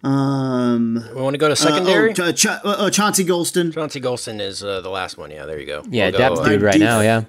Um, 0.03 1.03
we 1.15 1.21
want 1.21 1.33
to 1.33 1.37
go 1.39 1.47
to 1.47 1.55
secondary. 1.55 2.11
Uh, 2.11 2.15
oh, 2.25 2.31
Ch- 2.31 2.35
Ch- 2.41 2.45
uh, 2.47 2.59
uh, 2.63 2.89
Chauncey 2.91 3.25
Golston. 3.25 3.73
Chauncey 3.73 3.99
Golston 3.99 4.39
is 4.39 4.63
uh, 4.63 4.81
the 4.81 4.89
last 4.89 5.17
one. 5.17 5.31
Yeah, 5.31 5.45
there 5.47 5.59
you 5.59 5.65
go. 5.65 5.83
yeah, 5.89 6.05
We'll 6.05 6.11
go, 6.11 6.17
depth 6.19 6.37
uh, 6.39 6.49
dude 6.49 6.61
right 6.61 6.79
now. 6.79 6.99
Yeah, 7.01 7.23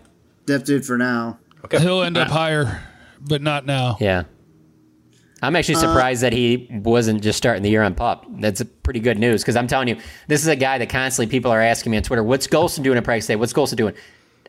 Depth 0.45 0.64
dude 0.66 0.85
for 0.85 0.99
now. 0.99 1.39
Okay. 1.64 1.79
He'll 1.81 2.03
end 2.03 2.18
up 2.18 2.29
higher, 2.29 2.83
but 3.20 3.42
not 3.42 3.66
now. 3.66 3.96
yeah. 4.00 4.24
I'm 5.40 5.54
actually 5.54 5.76
Uh, 5.76 5.80
surprised 5.80 6.22
that 6.24 6.32
he 6.32 6.66
wasn't 6.82 7.22
just 7.22 7.38
starting 7.38 7.62
the 7.62 7.70
year 7.70 7.82
on 7.84 7.94
pup. 7.94 8.26
That's 8.40 8.60
a 8.60 8.64
pretty 8.64 8.98
good 8.98 9.18
news 9.20 9.40
because 9.42 9.54
I'm 9.54 9.68
telling 9.68 9.86
you, 9.86 9.96
this 10.26 10.40
is 10.42 10.48
a 10.48 10.56
guy 10.56 10.78
that 10.78 10.88
constantly 10.88 11.30
people 11.30 11.52
are 11.52 11.60
asking 11.60 11.90
me 11.92 11.96
on 11.96 12.02
Twitter, 12.02 12.24
"What's 12.24 12.48
Golston 12.48 12.82
doing 12.82 12.98
at 12.98 13.04
practice 13.04 13.28
day? 13.28 13.36
What's 13.36 13.52
Golston 13.52 13.76
doing?" 13.76 13.94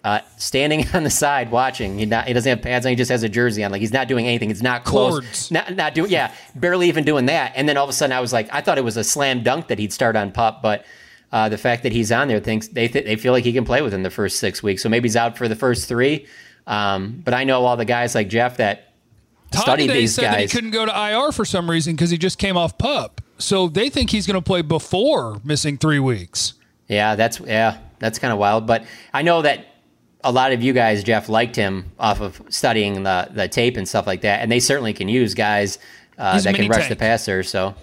Uh, 0.04 0.22
standing 0.38 0.88
on 0.96 1.04
the 1.04 1.10
side 1.12 1.52
watching. 1.52 2.00
He, 2.00 2.06
not, 2.08 2.26
he 2.26 2.34
doesn't 2.34 2.50
have 2.50 2.62
pads 2.64 2.86
on. 2.88 2.92
He 2.92 2.96
just 2.96 3.12
has 3.12 3.22
a 3.22 3.30
jersey 3.30 3.64
on. 3.64 3.72
Like 3.72 3.82
he's 3.82 3.94
not 3.94 4.08
doing 4.08 4.26
anything. 4.26 4.50
It's 4.50 4.64
not 4.64 4.84
close. 4.84 5.20
Cords. 5.20 5.52
Not, 5.52 5.76
not 5.76 5.94
doing. 5.94 6.10
Yeah, 6.10 6.34
barely 6.56 6.88
even 6.88 7.04
doing 7.04 7.28
that. 7.28 7.52
And 7.56 7.70
then 7.70 7.78
all 7.78 7.84
of 7.84 7.90
a 7.92 7.94
sudden, 7.94 8.14
I 8.16 8.20
was 8.22 8.34
like, 8.34 8.50
I 8.52 8.62
thought 8.62 8.78
it 8.80 8.84
was 8.84 8.98
a 8.98 9.04
slam 9.04 9.44
dunk 9.44 9.68
that 9.68 9.78
he'd 9.78 9.94
start 9.94 10.16
on 10.16 10.32
pup, 10.32 10.62
but 10.64 10.86
uh, 11.32 11.50
the 11.50 11.58
fact 11.60 11.84
that 11.84 11.92
he's 11.92 12.12
on 12.12 12.30
there 12.30 12.40
thinks 12.40 12.68
they 12.70 12.88
th- 12.88 13.06
they 13.06 13.16
feel 13.16 13.32
like 13.34 13.44
he 13.44 13.54
can 13.54 13.64
play 13.66 13.84
within 13.84 14.02
the 14.02 14.10
first 14.10 14.40
six 14.40 14.64
weeks. 14.64 14.82
So 14.82 14.90
maybe 14.90 15.08
he's 15.08 15.16
out 15.18 15.38
for 15.38 15.48
the 15.48 15.56
first 15.56 15.88
three. 15.88 16.26
Um, 16.70 17.22
but 17.26 17.34
I 17.34 17.44
know 17.44 17.66
all 17.66 17.76
the 17.76 17.84
guys 17.86 18.14
like 18.16 18.30
Jeff 18.30 18.58
that 18.58 18.94
Todd 19.52 19.80
today 19.80 20.02
these 20.02 20.14
said 20.14 20.26
that 20.26 20.40
he 20.40 20.48
couldn't 20.48 20.70
go 20.72 20.86
to 20.86 20.92
IR 20.92 21.32
for 21.32 21.44
some 21.44 21.70
reason 21.70 21.96
because 21.96 22.12
he 22.12 22.18
just 22.18 22.38
came 22.38 22.56
off 22.56 22.78
pup. 22.78 23.22
So 23.40 23.68
they 23.68 23.90
think 23.90 24.12
he's 24.12 24.28
going 24.28 24.36
to 24.36 24.42
play 24.46 24.62
before 24.62 25.42
missing 25.44 25.78
three 25.78 26.00
weeks. 26.00 26.54
Yeah, 26.88 27.16
that's 27.16 27.40
yeah, 27.40 27.80
that's 27.98 28.20
kind 28.20 28.32
of 28.32 28.38
wild. 28.40 28.68
But 28.68 28.84
I 29.14 29.24
know 29.24 29.42
that 29.42 29.66
a 30.24 30.32
lot 30.32 30.52
of 30.52 30.62
you 30.62 30.74
guys, 30.74 31.04
Jeff, 31.04 31.28
liked 31.30 31.56
him 31.56 31.92
off 32.00 32.22
of 32.22 32.42
studying 32.50 33.02
the 33.04 33.30
the 33.32 33.48
tape 33.48 33.76
and 33.78 33.88
stuff 33.88 34.06
like 34.06 34.22
that, 34.22 34.42
and 34.42 34.52
they 34.52 34.60
certainly 34.60 34.94
can 34.94 35.10
use 35.10 35.34
guys 35.34 35.80
uh, 36.20 36.40
that 36.42 36.54
can 36.54 36.68
rush 36.70 36.82
tank. 36.82 36.90
the 36.90 36.96
passer. 36.98 37.42
So 37.42 37.74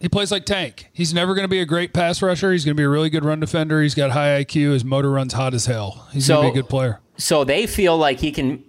He 0.00 0.08
plays 0.10 0.30
like 0.32 0.44
Tank. 0.44 0.90
He's 0.92 1.14
never 1.14 1.34
going 1.34 1.44
to 1.44 1.48
be 1.48 1.60
a 1.60 1.66
great 1.66 1.94
pass 1.94 2.20
rusher. 2.20 2.52
He's 2.52 2.64
going 2.66 2.76
to 2.76 2.80
be 2.80 2.84
a 2.84 2.88
really 2.88 3.08
good 3.08 3.24
run 3.24 3.40
defender. 3.40 3.80
He's 3.80 3.94
got 3.94 4.10
high 4.10 4.44
IQ. 4.44 4.72
His 4.72 4.84
motor 4.84 5.10
runs 5.10 5.32
hot 5.32 5.54
as 5.54 5.64
hell. 5.66 6.06
He's 6.12 6.26
So- 6.26 6.34
going 6.36 6.48
to 6.48 6.52
be 6.52 6.58
a 6.58 6.62
good 6.62 6.68
player. 6.68 7.00
So 7.16 7.44
they 7.44 7.66
feel 7.66 7.96
like 7.96 8.20
he 8.20 8.32
can 8.32 8.64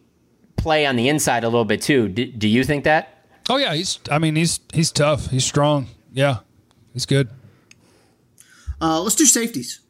play 0.57 0.85
on 0.85 0.95
the 0.95 1.09
inside 1.09 1.43
a 1.43 1.47
little 1.47 1.65
bit 1.65 1.81
too. 1.81 2.07
Do, 2.07 2.25
do 2.25 2.47
you 2.47 2.63
think 2.63 2.83
that? 2.83 3.25
Oh 3.49 3.57
yeah, 3.57 3.73
he's. 3.75 3.99
I 4.09 4.19
mean, 4.19 4.35
he's 4.35 4.59
he's 4.73 4.91
tough. 4.91 5.29
He's 5.29 5.45
strong. 5.45 5.87
Yeah, 6.11 6.39
he's 6.93 7.05
good. 7.05 7.29
Uh, 8.81 9.01
let's 9.01 9.15
do 9.15 9.25
safeties. 9.25 9.81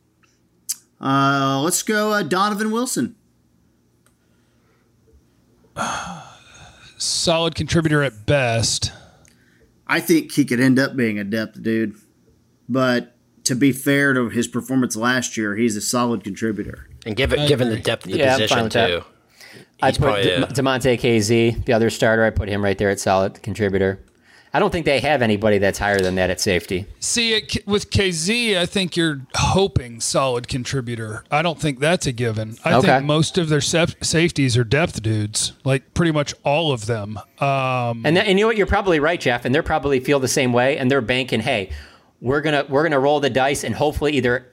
Uh, 0.99 1.61
let's 1.63 1.83
go 1.83 2.11
uh, 2.11 2.23
Donovan 2.23 2.71
Wilson. 2.71 3.15
Solid 6.97 7.55
contributor 7.55 8.03
at 8.03 8.25
best. 8.25 8.91
I 9.87 9.99
think 9.99 10.31
he 10.31 10.45
could 10.45 10.59
end 10.59 10.79
up 10.79 10.95
being 10.95 11.19
a 11.19 11.23
depth 11.23 11.61
dude, 11.61 11.95
but 12.67 13.15
to 13.43 13.55
be 13.55 13.71
fair 13.71 14.13
to 14.13 14.29
his 14.29 14.47
performance 14.47 14.95
last 14.95 15.37
year, 15.37 15.55
he's 15.55 15.75
a 15.75 15.81
solid 15.81 16.23
contributor. 16.23 16.89
And 17.05 17.15
given 17.15 17.47
given 17.47 17.69
the 17.69 17.77
depth 17.77 18.05
of 18.05 18.11
the 18.11 18.17
Yeah, 18.17 18.33
position 18.33 18.63
with 18.63 18.73
that. 18.73 18.87
too. 18.87 19.03
I 19.81 19.91
put 19.91 19.99
probably, 20.01 20.23
De- 20.23 20.47
Damontae 20.47 20.99
Kazee, 20.99 21.63
the 21.65 21.73
other 21.73 21.89
starter. 21.89 22.23
I 22.23 22.29
put 22.29 22.49
him 22.49 22.63
right 22.63 22.77
there 22.77 22.89
at 22.89 22.99
solid 22.99 23.41
contributor. 23.43 23.99
I 24.53 24.59
don't 24.59 24.71
think 24.71 24.85
they 24.85 25.01
have 25.01 25.21
anybody 25.21 25.57
that's 25.57 25.77
higher 25.79 25.99
than 25.99 26.15
that 26.15 26.29
at 26.29 26.39
safety. 26.39 26.85
See, 27.01 27.33
it, 27.33 27.67
with 27.67 27.89
Kazee, 27.89 28.57
I 28.57 28.65
think 28.65 28.95
you're 28.95 29.21
hoping 29.35 29.99
solid 29.99 30.47
contributor. 30.47 31.25
I 31.29 31.41
don't 31.41 31.59
think 31.59 31.79
that's 31.81 32.07
a 32.07 32.13
given. 32.13 32.55
I 32.63 32.75
Okay. 32.75 32.87
think 32.87 33.03
most 33.05 33.37
of 33.37 33.49
their 33.49 33.59
saf- 33.59 34.01
safeties 34.01 34.55
are 34.57 34.63
depth 34.63 35.01
dudes, 35.03 35.51
like 35.65 35.93
pretty 35.93 36.13
much 36.13 36.33
all 36.45 36.71
of 36.71 36.85
them. 36.85 37.17
Um, 37.39 38.05
And, 38.05 38.15
that, 38.15 38.27
and 38.27 38.39
you 38.39 38.43
know 38.45 38.47
what? 38.47 38.55
You're 38.55 38.65
probably 38.65 39.01
right, 39.01 39.19
Jeff. 39.19 39.43
And 39.43 39.53
they're 39.53 39.61
probably 39.61 39.99
feel 39.99 40.21
the 40.21 40.29
same 40.29 40.53
way. 40.53 40.77
And 40.77 40.89
they're 40.89 41.01
banking, 41.01 41.41
hey, 41.41 41.69
we're 42.21 42.39
gonna 42.41 42.65
we're 42.69 42.83
gonna 42.83 42.99
roll 42.99 43.19
the 43.19 43.29
dice 43.29 43.65
and 43.65 43.75
hopefully 43.75 44.13
either 44.13 44.47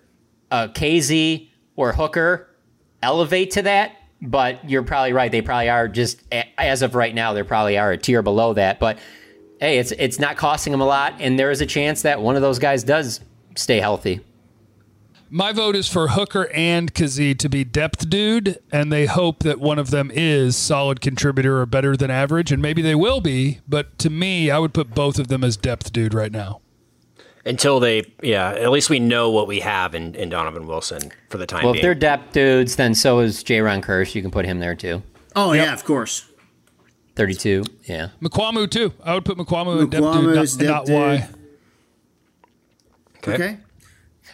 uh, 0.51 0.67
Kazee 0.67 1.49
or 1.77 1.93
Hooker 1.93 2.49
elevate 3.03 3.53
to 3.53 3.63
that. 3.63 3.97
But 4.25 4.71
you're 4.71 4.85
probably 4.85 5.13
right. 5.13 5.33
They 5.33 5.43
probably 5.43 5.69
are 5.69 5.89
just 5.89 6.23
as 6.57 6.83
of 6.83 6.95
right 6.95 7.13
now. 7.15 7.33
They 7.33 7.43
probably 7.43 7.77
are 7.77 7.91
a 7.91 7.99
tier 7.99 8.23
below 8.23 8.55
that. 8.55 8.79
But 8.79 8.99
hey, 9.61 9.79
it's 9.79 9.91
it's 9.93 10.21
not 10.21 10.37
costing 10.37 10.71
them 10.71 10.81
a 10.81 10.87
lot, 10.87 11.15
and 11.19 11.39
there 11.39 11.51
is 11.51 11.61
a 11.61 11.67
chance 11.67 12.03
that 12.03 12.21
one 12.23 12.37
of 12.37 12.43
those 12.43 12.61
guys 12.61 12.85
does 12.85 13.21
stay 13.57 13.81
healthy. 13.81 14.21
my 15.29 15.53
vote 15.53 15.75
is 15.75 15.89
for 15.89 16.09
Hooker 16.09 16.49
and 16.55 16.95
Kazee 16.95 17.37
to 17.39 17.49
be 17.49 17.65
depth 17.65 18.09
dude, 18.09 18.59
and 18.71 18.93
they 18.93 19.07
hope 19.07 19.41
that 19.41 19.59
one 19.61 19.79
of 19.79 19.91
them 19.91 20.11
is 20.15 20.57
solid 20.57 21.01
contributor 21.01 21.61
or 21.61 21.67
better 21.67 21.97
than 21.97 22.11
average, 22.11 22.53
and 22.53 22.63
maybe 22.63 22.81
they 22.81 22.95
will 22.95 23.21
be. 23.21 23.59
But 23.69 23.99
to 23.99 24.09
me, 24.11 24.51
I 24.51 24.59
would 24.59 24.73
put 24.73 24.95
both 24.95 25.19
of 25.19 25.29
them 25.29 25.43
as 25.43 25.57
depth 25.57 25.93
dude 25.93 26.15
right 26.15 26.33
now. 26.33 26.62
Until 27.45 27.81
they, 27.81 28.05
yeah, 28.23 28.51
at 28.53 28.71
least 28.71 28.89
we 28.89 29.01
know 29.01 29.31
what 29.31 29.49
we 29.49 29.59
have 29.61 29.97
in, 29.97 30.15
in 30.15 30.29
Donovan 30.29 30.67
Wilson 30.69 31.11
for 31.29 31.39
the 31.39 31.47
time 31.47 31.65
Well, 31.65 31.71
if 31.73 31.75
being. 31.75 31.83
they're 31.83 31.95
depth 31.95 32.33
dudes, 32.33 32.77
then 32.77 32.95
so 32.95 33.19
is 33.19 33.43
Jayron 33.43 33.83
Kearse. 33.83 34.15
You 34.15 34.23
can 34.23 34.31
put 34.31 34.45
him 34.45 34.61
there 34.61 34.77
too. 34.77 35.03
Oh 35.35 35.53
yeah, 35.53 35.73
of 35.73 35.85
course. 35.85 36.31
Thirty-two. 37.17 37.65
Yeah. 37.85 38.09
Mukuamu 38.23 38.71
too. 38.71 38.93
I 39.05 39.15
would 39.15 39.25
put 39.25 39.37
Mukuamu 39.39 39.83
in 39.83 39.91
depth 39.91 40.03
dude, 40.05 40.25
Mukuamu's 40.25 40.59
not, 40.59 40.67
not 40.67 40.87
depth 40.87 40.91
why. 40.91 41.29
dude. 43.23 43.35
Okay. 43.35 43.59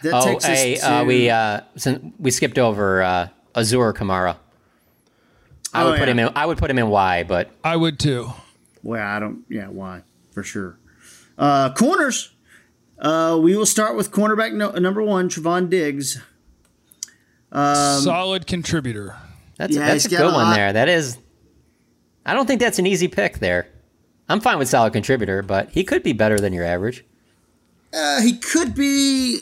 That 0.03 0.13
oh, 0.13 0.25
takes 0.25 0.45
us 0.45 0.57
hey, 0.57 0.75
to 0.75 0.93
uh, 0.93 1.03
we 1.03 1.29
uh, 1.29 1.61
since 1.75 2.13
we 2.19 2.31
skipped 2.31 2.57
over 2.59 3.01
uh, 3.01 3.27
Azur 3.55 3.93
Kamara. 3.93 4.37
I 5.73 5.83
Oh, 5.83 5.89
would 5.91 5.99
put 5.99 6.07
yeah. 6.07 6.11
him 6.13 6.19
in. 6.19 6.29
I 6.35 6.45
would 6.45 6.57
put 6.57 6.71
him 6.71 6.77
in 6.79 6.89
Y, 6.89 7.23
but 7.23 7.51
I 7.63 7.75
would 7.75 7.99
too. 7.99 8.31
Well, 8.83 9.05
I 9.05 9.19
don't. 9.19 9.43
Yeah, 9.49 9.67
Y 9.67 10.01
For 10.31 10.43
sure. 10.43 10.77
Uh, 11.37 11.73
corners. 11.73 12.31
Uh, 12.99 13.39
we 13.41 13.55
will 13.55 13.65
start 13.65 13.95
with 13.95 14.11
cornerback 14.11 14.53
no, 14.53 14.71
number 14.71 15.01
one, 15.01 15.29
Trevon 15.29 15.69
Diggs. 15.69 16.21
Um, 17.51 18.01
solid 18.01 18.45
contributor. 18.45 19.15
that's 19.57 19.73
Yeah, 19.75 19.87
that's 19.87 20.05
a 20.05 20.09
good 20.09 20.21
a 20.21 20.31
one 20.31 20.53
there. 20.53 20.73
That 20.73 20.89
is. 20.89 21.17
I 22.25 22.33
don't 22.33 22.45
think 22.45 22.59
that's 22.59 22.77
an 22.79 22.85
easy 22.85 23.07
pick 23.07 23.39
there. 23.39 23.67
I'm 24.27 24.39
fine 24.41 24.59
with 24.59 24.69
solid 24.69 24.93
contributor, 24.93 25.41
but 25.41 25.69
he 25.71 25.83
could 25.83 26.03
be 26.03 26.13
better 26.13 26.39
than 26.39 26.53
your 26.53 26.65
average. 26.65 27.03
Uh, 27.91 28.21
he 28.21 28.37
could 28.37 28.75
be, 28.75 29.39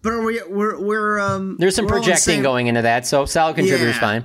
but 0.00 0.12
are 0.12 0.22
we? 0.22 0.40
We're 0.48 0.80
we're 0.80 1.18
um. 1.18 1.56
There's 1.58 1.74
some 1.74 1.86
we're 1.86 1.96
on 1.96 2.00
the 2.00 2.06
projecting 2.06 2.42
going 2.42 2.68
into 2.68 2.82
that, 2.82 3.06
so 3.06 3.26
solid 3.26 3.56
contributor 3.56 3.90
is 3.90 3.96
Yeah. 3.96 4.00
fine. 4.00 4.24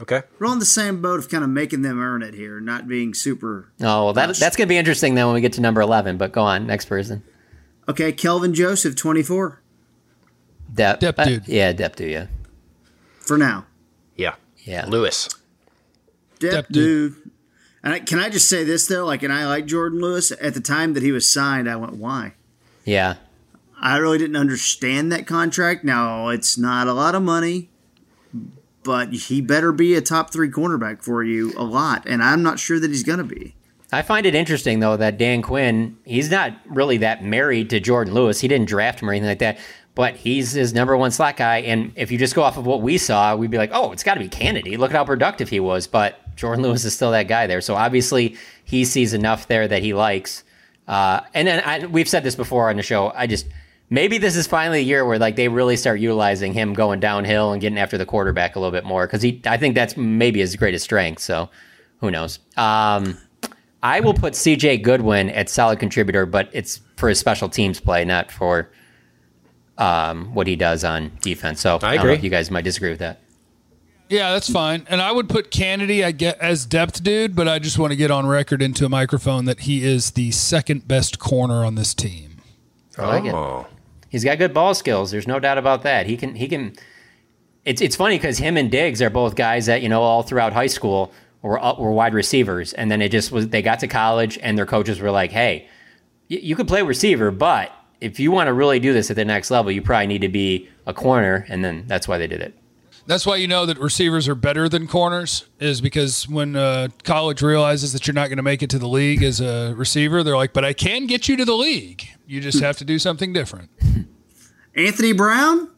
okay. 0.00 0.22
We're 0.40 0.48
on 0.48 0.58
the 0.58 0.64
same 0.64 1.00
boat 1.00 1.20
of 1.20 1.28
kind 1.28 1.44
of 1.44 1.50
making 1.50 1.82
them 1.82 2.00
earn 2.00 2.22
it 2.22 2.34
here, 2.34 2.58
not 2.60 2.88
being 2.88 3.14
super. 3.14 3.70
Oh, 3.80 4.06
well, 4.06 4.12
that, 4.14 4.34
that's 4.36 4.56
going 4.56 4.66
to 4.66 4.72
be 4.72 4.78
interesting 4.78 5.14
then 5.14 5.26
when 5.26 5.34
we 5.34 5.40
get 5.40 5.52
to 5.52 5.60
number 5.60 5.82
11. 5.82 6.16
But 6.16 6.32
go 6.32 6.42
on, 6.42 6.66
next 6.66 6.86
person. 6.86 7.22
Okay, 7.90 8.12
Kelvin 8.12 8.54
Joseph, 8.54 8.94
twenty 8.94 9.22
four. 9.22 9.60
Depth, 10.72 11.00
Depth 11.00 11.18
uh, 11.18 11.24
dude. 11.24 11.48
yeah, 11.48 11.72
depth 11.72 11.96
dude. 11.96 12.12
Yeah. 12.12 12.26
for 13.18 13.36
now. 13.36 13.66
Yeah. 14.14 14.36
Yeah. 14.58 14.86
Lewis. 14.86 15.28
Dep, 16.38 16.52
Dep 16.52 16.68
dude. 16.68 17.16
And 17.82 17.94
I, 17.94 17.98
can 17.98 18.20
I 18.20 18.28
just 18.28 18.48
say 18.48 18.62
this 18.62 18.86
though? 18.86 19.04
Like, 19.04 19.24
and 19.24 19.32
I 19.32 19.46
like 19.46 19.66
Jourdan 19.66 20.00
Lewis. 20.00 20.30
At 20.40 20.54
the 20.54 20.60
time 20.60 20.94
that 20.94 21.02
he 21.02 21.10
was 21.10 21.28
signed, 21.28 21.68
I 21.68 21.74
went, 21.74 21.94
"Why?" 21.94 22.34
Yeah. 22.84 23.16
I 23.80 23.96
really 23.96 24.18
didn't 24.18 24.36
understand 24.36 25.10
that 25.10 25.26
contract. 25.26 25.82
Now 25.82 26.28
it's 26.28 26.56
not 26.56 26.86
a 26.86 26.92
lot 26.92 27.14
of 27.16 27.22
money, 27.22 27.70
but 28.84 29.12
he 29.12 29.40
better 29.40 29.72
be 29.72 29.94
a 29.94 30.00
top 30.00 30.30
three 30.32 30.50
cornerback 30.50 31.02
for 31.02 31.24
you 31.24 31.52
a 31.56 31.64
lot, 31.64 32.04
and 32.06 32.22
I'm 32.22 32.42
not 32.42 32.60
sure 32.60 32.78
that 32.78 32.90
he's 32.90 33.02
going 33.02 33.18
to 33.18 33.24
be. 33.24 33.56
I 33.92 34.02
find 34.02 34.26
it 34.26 34.34
interesting 34.34 34.80
though 34.80 34.96
that 34.96 35.18
Dan 35.18 35.42
Quinn, 35.42 35.96
he's 36.04 36.30
not 36.30 36.52
really 36.66 36.98
that 36.98 37.24
married 37.24 37.70
to 37.70 37.80
Jourdan 37.80 38.12
Lewis. 38.12 38.40
He 38.40 38.48
didn't 38.48 38.68
draft 38.68 39.00
him 39.00 39.08
or 39.08 39.12
anything 39.12 39.28
like 39.28 39.38
that, 39.40 39.58
but 39.94 40.16
he's 40.16 40.52
his 40.52 40.72
number 40.72 40.96
one 40.96 41.10
slot 41.10 41.36
guy. 41.36 41.58
And 41.58 41.92
if 41.96 42.10
you 42.10 42.18
just 42.18 42.34
go 42.34 42.42
off 42.42 42.56
of 42.56 42.66
what 42.66 42.82
we 42.82 42.98
saw, 42.98 43.34
we'd 43.36 43.50
be 43.50 43.58
like, 43.58 43.70
oh, 43.72 43.92
it's 43.92 44.02
got 44.02 44.14
to 44.14 44.20
be 44.20 44.28
Canady. 44.28 44.76
Look 44.76 44.90
at 44.90 44.96
how 44.96 45.04
productive 45.04 45.48
he 45.48 45.60
was. 45.60 45.86
But 45.86 46.36
Jourdan 46.36 46.60
Lewis 46.60 46.84
is 46.84 46.94
still 46.94 47.10
that 47.10 47.28
guy 47.28 47.46
there. 47.46 47.60
So 47.60 47.74
obviously 47.74 48.36
he 48.64 48.84
sees 48.84 49.12
enough 49.12 49.48
there 49.48 49.66
that 49.66 49.82
he 49.82 49.92
likes. 49.92 50.44
Uh, 50.86 51.20
and 51.34 51.46
then 51.46 51.62
I, 51.64 51.86
we've 51.86 52.08
said 52.08 52.22
this 52.22 52.34
before 52.34 52.70
on 52.70 52.76
the 52.76 52.82
show. 52.82 53.12
I 53.14 53.26
just 53.26 53.46
maybe 53.90 54.18
this 54.18 54.36
is 54.36 54.46
finally 54.46 54.78
a 54.78 54.82
year 54.82 55.04
where 55.04 55.18
like 55.18 55.36
they 55.36 55.48
really 55.48 55.76
start 55.76 56.00
utilizing 56.00 56.52
him 56.52 56.74
going 56.74 57.00
downhill 57.00 57.52
and 57.52 57.60
getting 57.60 57.78
after 57.78 57.98
the 57.98 58.06
quarterback 58.06 58.56
a 58.56 58.60
little 58.60 58.72
bit 58.72 58.84
more 58.84 59.06
because 59.06 59.22
he 59.22 59.42
I 59.46 59.56
think 59.56 59.74
that's 59.74 59.96
maybe 59.96 60.40
his 60.40 60.56
greatest 60.56 60.84
strength. 60.84 61.20
So 61.20 61.50
who 61.98 62.10
knows? 62.10 62.38
Um, 62.56 63.18
I 63.82 64.00
will 64.00 64.14
put 64.14 64.34
CJ 64.34 64.82
Goodwin 64.82 65.30
at 65.30 65.48
solid 65.48 65.78
contributor, 65.78 66.26
but 66.26 66.50
it's 66.52 66.80
for 66.96 67.08
his 67.08 67.18
special 67.18 67.48
teams 67.48 67.80
play, 67.80 68.04
not 68.04 68.30
for 68.30 68.70
um, 69.78 70.34
what 70.34 70.46
he 70.46 70.56
does 70.56 70.84
on 70.84 71.12
defense. 71.22 71.60
So 71.60 71.76
I, 71.76 71.78
don't 71.78 71.96
know 71.96 72.00
agree. 72.02 72.14
if 72.14 72.24
you 72.24 72.30
guys 72.30 72.50
might 72.50 72.64
disagree 72.64 72.90
with 72.90 72.98
that. 72.98 73.20
Yeah, 74.10 74.32
that's 74.32 74.50
fine. 74.50 74.86
And 74.90 75.00
I 75.00 75.12
would 75.12 75.28
put 75.28 75.52
Canady 75.52 76.04
I 76.04 76.10
get 76.10 76.38
as 76.40 76.66
depth 76.66 77.02
dude, 77.02 77.36
but 77.36 77.46
I 77.46 77.60
just 77.60 77.78
want 77.78 77.92
to 77.92 77.96
get 77.96 78.10
on 78.10 78.26
record 78.26 78.60
into 78.60 78.84
a 78.84 78.88
microphone 78.88 79.44
that 79.44 79.60
he 79.60 79.84
is 79.84 80.10
the 80.10 80.32
second 80.32 80.88
best 80.88 81.20
corner 81.20 81.64
on 81.64 81.76
this 81.76 81.94
team. 81.94 82.38
I 82.98 83.06
like 83.06 83.24
it. 83.24 83.66
He's 84.08 84.24
got 84.24 84.38
good 84.38 84.52
ball 84.52 84.74
skills. 84.74 85.12
There's 85.12 85.28
no 85.28 85.38
doubt 85.38 85.58
about 85.58 85.82
that. 85.82 86.06
He 86.06 86.16
can. 86.16 86.34
He 86.34 86.48
can. 86.48 86.74
It's 87.64 87.80
it's 87.80 87.94
funny 87.94 88.16
because 88.16 88.38
him 88.38 88.56
and 88.56 88.68
Diggs 88.68 89.00
are 89.00 89.10
both 89.10 89.36
guys 89.36 89.66
that 89.66 89.80
you 89.80 89.88
know 89.88 90.02
all 90.02 90.24
throughout 90.24 90.52
high 90.52 90.66
school 90.66 91.12
were 91.42 91.58
were 91.78 91.92
wide 91.92 92.14
receivers, 92.14 92.72
and 92.72 92.90
then 92.90 93.00
it 93.02 93.10
just 93.10 93.32
was 93.32 93.48
they 93.48 93.62
got 93.62 93.80
to 93.80 93.86
college 93.88 94.38
and 94.42 94.56
their 94.58 94.66
coaches 94.66 95.00
were 95.00 95.10
like, 95.10 95.30
"Hey, 95.32 95.68
y- 96.30 96.38
you 96.42 96.54
could 96.56 96.68
play 96.68 96.82
receiver, 96.82 97.30
but 97.30 97.72
if 98.00 98.18
you 98.20 98.30
want 98.30 98.48
to 98.48 98.52
really 98.52 98.78
do 98.80 98.92
this 98.92 99.10
at 99.10 99.16
the 99.16 99.24
next 99.24 99.50
level, 99.50 99.70
you 99.72 99.82
probably 99.82 100.06
need 100.06 100.20
to 100.22 100.28
be 100.28 100.68
a 100.86 100.92
corner." 100.94 101.46
And 101.48 101.64
then 101.64 101.84
that's 101.86 102.06
why 102.06 102.18
they 102.18 102.26
did 102.26 102.40
it. 102.40 102.54
That's 103.06 103.26
why 103.26 103.36
you 103.36 103.48
know 103.48 103.64
that 103.66 103.78
receivers 103.78 104.28
are 104.28 104.34
better 104.34 104.68
than 104.68 104.86
corners, 104.86 105.46
is 105.58 105.80
because 105.80 106.28
when 106.28 106.54
uh, 106.54 106.88
college 107.02 107.42
realizes 107.42 107.92
that 107.94 108.06
you're 108.06 108.14
not 108.14 108.28
going 108.28 108.36
to 108.36 108.42
make 108.42 108.62
it 108.62 108.70
to 108.70 108.78
the 108.78 108.86
league 108.86 109.22
as 109.22 109.40
a 109.40 109.74
receiver, 109.76 110.22
they're 110.22 110.36
like, 110.36 110.52
but 110.52 110.64
I 110.64 110.74
can 110.74 111.06
get 111.06 111.26
you 111.26 111.36
to 111.36 111.44
the 111.44 111.54
league. 111.54 112.06
You 112.26 112.40
just 112.40 112.60
have 112.60 112.76
to 112.76 112.84
do 112.84 112.98
something 113.00 113.32
different. 113.32 113.70
Anthony 114.76 115.12
Brown, 115.12 115.70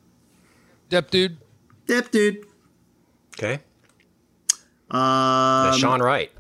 Dep 0.91 1.11
dude. 1.11 1.39
Dep 1.87 2.11
dude. 2.11 2.45
Okay. 3.39 3.61
Um, 4.93 5.77
Sean 5.79 6.01
Wright. 6.03 6.31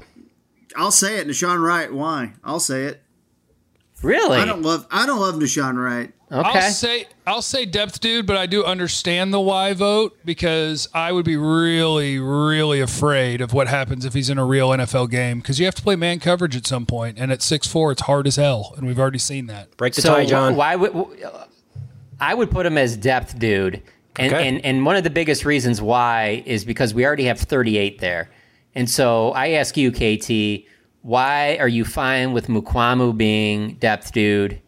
I'll 0.76 0.90
say 0.90 1.18
it, 1.18 1.26
Nahshon 1.26 1.62
Wright. 1.62 1.92
Why? 1.92 2.32
I'll 2.44 2.60
say 2.60 2.84
it. 2.84 3.02
Really? 4.02 4.38
I 4.38 4.44
don't 4.44 4.62
love. 4.62 4.86
I 4.90 5.06
don't 5.06 5.20
love 5.20 5.36
Nahshon 5.36 5.76
Wright. 5.82 6.12
Okay. 6.30 6.58
I'll 6.60 6.70
say 6.70 7.06
I'll 7.26 7.42
say 7.42 7.66
depth 7.66 8.00
dude, 8.00 8.26
but 8.26 8.36
I 8.38 8.46
do 8.46 8.64
understand 8.64 9.34
the 9.34 9.40
why 9.40 9.74
vote 9.74 10.16
because 10.24 10.88
I 10.94 11.12
would 11.12 11.26
be 11.26 11.36
really, 11.36 12.18
really 12.18 12.80
afraid 12.80 13.42
of 13.42 13.52
what 13.52 13.68
happens 13.68 14.06
if 14.06 14.14
he's 14.14 14.30
in 14.30 14.38
a 14.38 14.44
real 14.46 14.70
NFL 14.70 15.10
game 15.10 15.40
because 15.40 15.58
you 15.60 15.66
have 15.66 15.74
to 15.74 15.82
play 15.82 15.94
man 15.94 16.20
coverage 16.20 16.56
at 16.56 16.66
some 16.66 16.86
point, 16.86 17.18
and 17.18 17.30
at 17.30 17.42
six 17.42 17.66
four, 17.66 17.92
it's 17.92 18.02
hard 18.02 18.26
as 18.26 18.36
hell, 18.36 18.72
and 18.78 18.86
we've 18.86 18.98
already 18.98 19.18
seen 19.18 19.46
that. 19.48 19.76
Break 19.76 19.92
the 19.94 20.00
so 20.02 20.14
tie, 20.14 20.24
John. 20.24 20.56
Why 20.56 20.74
would 20.74 20.94
I 22.18 22.32
would 22.34 22.50
put 22.50 22.64
him 22.64 22.78
as 22.78 22.96
depth 22.96 23.38
dude, 23.38 23.82
and, 24.16 24.32
Okay. 24.32 24.48
and 24.48 24.64
and 24.64 24.86
one 24.86 24.96
of 24.96 25.04
the 25.04 25.10
biggest 25.10 25.44
reasons 25.44 25.82
why 25.82 26.42
is 26.46 26.64
because 26.64 26.94
we 26.94 27.04
already 27.04 27.24
have 27.24 27.38
38 27.40 27.98
there, 28.00 28.30
and 28.74 28.88
so 28.88 29.30
I 29.32 29.50
ask 29.50 29.76
you, 29.76 29.90
KT, 29.92 30.66
why 31.02 31.56
are 31.58 31.68
you 31.68 31.84
fine 31.84 32.32
with 32.32 32.46
Mukuamu 32.46 33.16
being 33.16 33.74
depth 33.74 34.12
dude, 34.12 34.60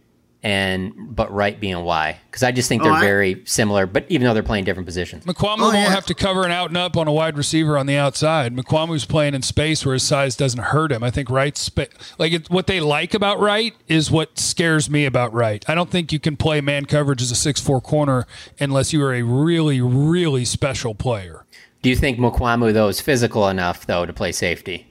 and 0.42 0.92
but 1.16 1.32
Wright 1.32 1.58
being 1.58 1.82
Y? 1.84 2.18
Because 2.26 2.42
I 2.42 2.50
just 2.52 2.68
think 2.68 2.82
Oh, 2.82 2.86
they're 2.86 2.94
I- 2.94 3.00
very 3.00 3.42
similar, 3.46 3.86
but 3.86 4.04
even 4.08 4.26
though 4.26 4.34
they're 4.34 4.42
playing 4.42 4.64
different 4.64 4.84
positions. 4.86 5.24
Mukuamu 5.24 5.58
Oh, 5.60 5.72
won't 5.72 5.92
have 5.92 6.04
to 6.06 6.14
cover 6.14 6.44
an 6.44 6.50
out 6.50 6.68
and 6.70 6.76
up 6.76 6.96
on 6.96 7.06
a 7.06 7.12
wide 7.12 7.38
receiver 7.38 7.78
on 7.78 7.86
the 7.86 7.96
outside. 7.96 8.54
Mukuamu's 8.54 9.04
playing 9.06 9.34
in 9.34 9.42
space 9.42 9.86
where 9.86 9.92
his 9.94 10.02
size 10.02 10.34
doesn't 10.36 10.60
hurt 10.64 10.90
him. 10.92 11.02
I 11.04 11.10
think 11.10 11.30
Wright's 11.30 11.60
spa- 11.60 11.84
like 12.18 12.32
it, 12.32 12.50
what 12.50 12.66
they 12.66 12.80
like 12.80 13.14
about 13.14 13.38
Wright 13.40 13.72
is 13.88 14.10
what 14.10 14.38
scares 14.38 14.90
me 14.90 15.06
about 15.06 15.32
Wright. 15.32 15.64
I 15.68 15.74
don't 15.76 15.90
think 15.90 16.12
you 16.12 16.18
can 16.18 16.36
play 16.36 16.60
man 16.60 16.84
coverage 16.86 17.22
as 17.22 17.30
a 17.30 17.36
six 17.36 17.60
four 17.60 17.80
corner 17.80 18.26
unless 18.60 18.92
you 18.92 19.00
are 19.02 19.14
a 19.14 19.22
really 19.22 19.80
really 19.80 20.44
special 20.44 20.94
player. 20.96 21.43
Do 21.84 21.90
you 21.90 21.96
think 21.96 22.18
Mukuamu 22.18 22.72
though 22.72 22.88
is 22.88 23.00
physical 23.00 23.46
enough 23.48 23.86
though 23.86 24.06
to 24.06 24.12
play 24.12 24.32
safety? 24.32 24.86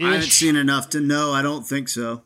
I 0.00 0.04
haven't 0.14 0.22
seen 0.24 0.56
enough 0.56 0.88
to 0.90 1.00
know. 1.00 1.32
I 1.32 1.42
don't 1.42 1.66
think 1.66 1.88
so. 1.88 2.22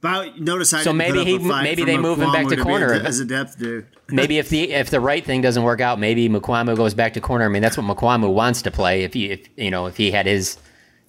But 0.00 0.08
I- 0.10 0.32
notice 0.38 0.72
I 0.72 0.78
So 0.82 0.90
didn't 0.92 0.98
maybe 0.98 1.12
put 1.12 1.20
up 1.20 1.26
he- 1.26 1.34
a 1.36 1.48
fight 1.48 1.62
maybe 1.62 1.82
for 1.82 1.86
they 1.86 1.96
move 1.96 2.18
him 2.20 2.32
back 2.32 2.46
Mukuamu 2.46 2.50
to 2.50 2.56
be 2.56 2.62
corner. 2.62 2.92
a- 2.92 2.98
as 3.00 3.20
a 3.20 3.24
depth 3.24 3.58
dude. 3.58 3.86
maybe 4.10 4.38
if 4.38 4.48
the 4.48 4.72
if 4.72 4.90
the 4.90 5.00
right 5.00 5.24
thing 5.24 5.40
doesn't 5.42 5.62
work 5.62 5.80
out, 5.80 5.98
maybe 5.98 6.28
Mukuamu 6.28 6.76
goes 6.76 6.92
back 6.94 7.14
to 7.14 7.20
corner. 7.20 7.44
I 7.44 7.48
mean, 7.48 7.62
that's 7.62 7.76
what 7.78 7.86
Mukuamu 7.86 8.32
wants 8.32 8.62
to 8.62 8.70
play. 8.70 9.04
If 9.04 9.14
he, 9.14 9.30
if 9.30 9.48
you 9.56 9.70
know, 9.70 9.86
if 9.86 9.96
he 9.96 10.10
had 10.10 10.26
his, 10.26 10.58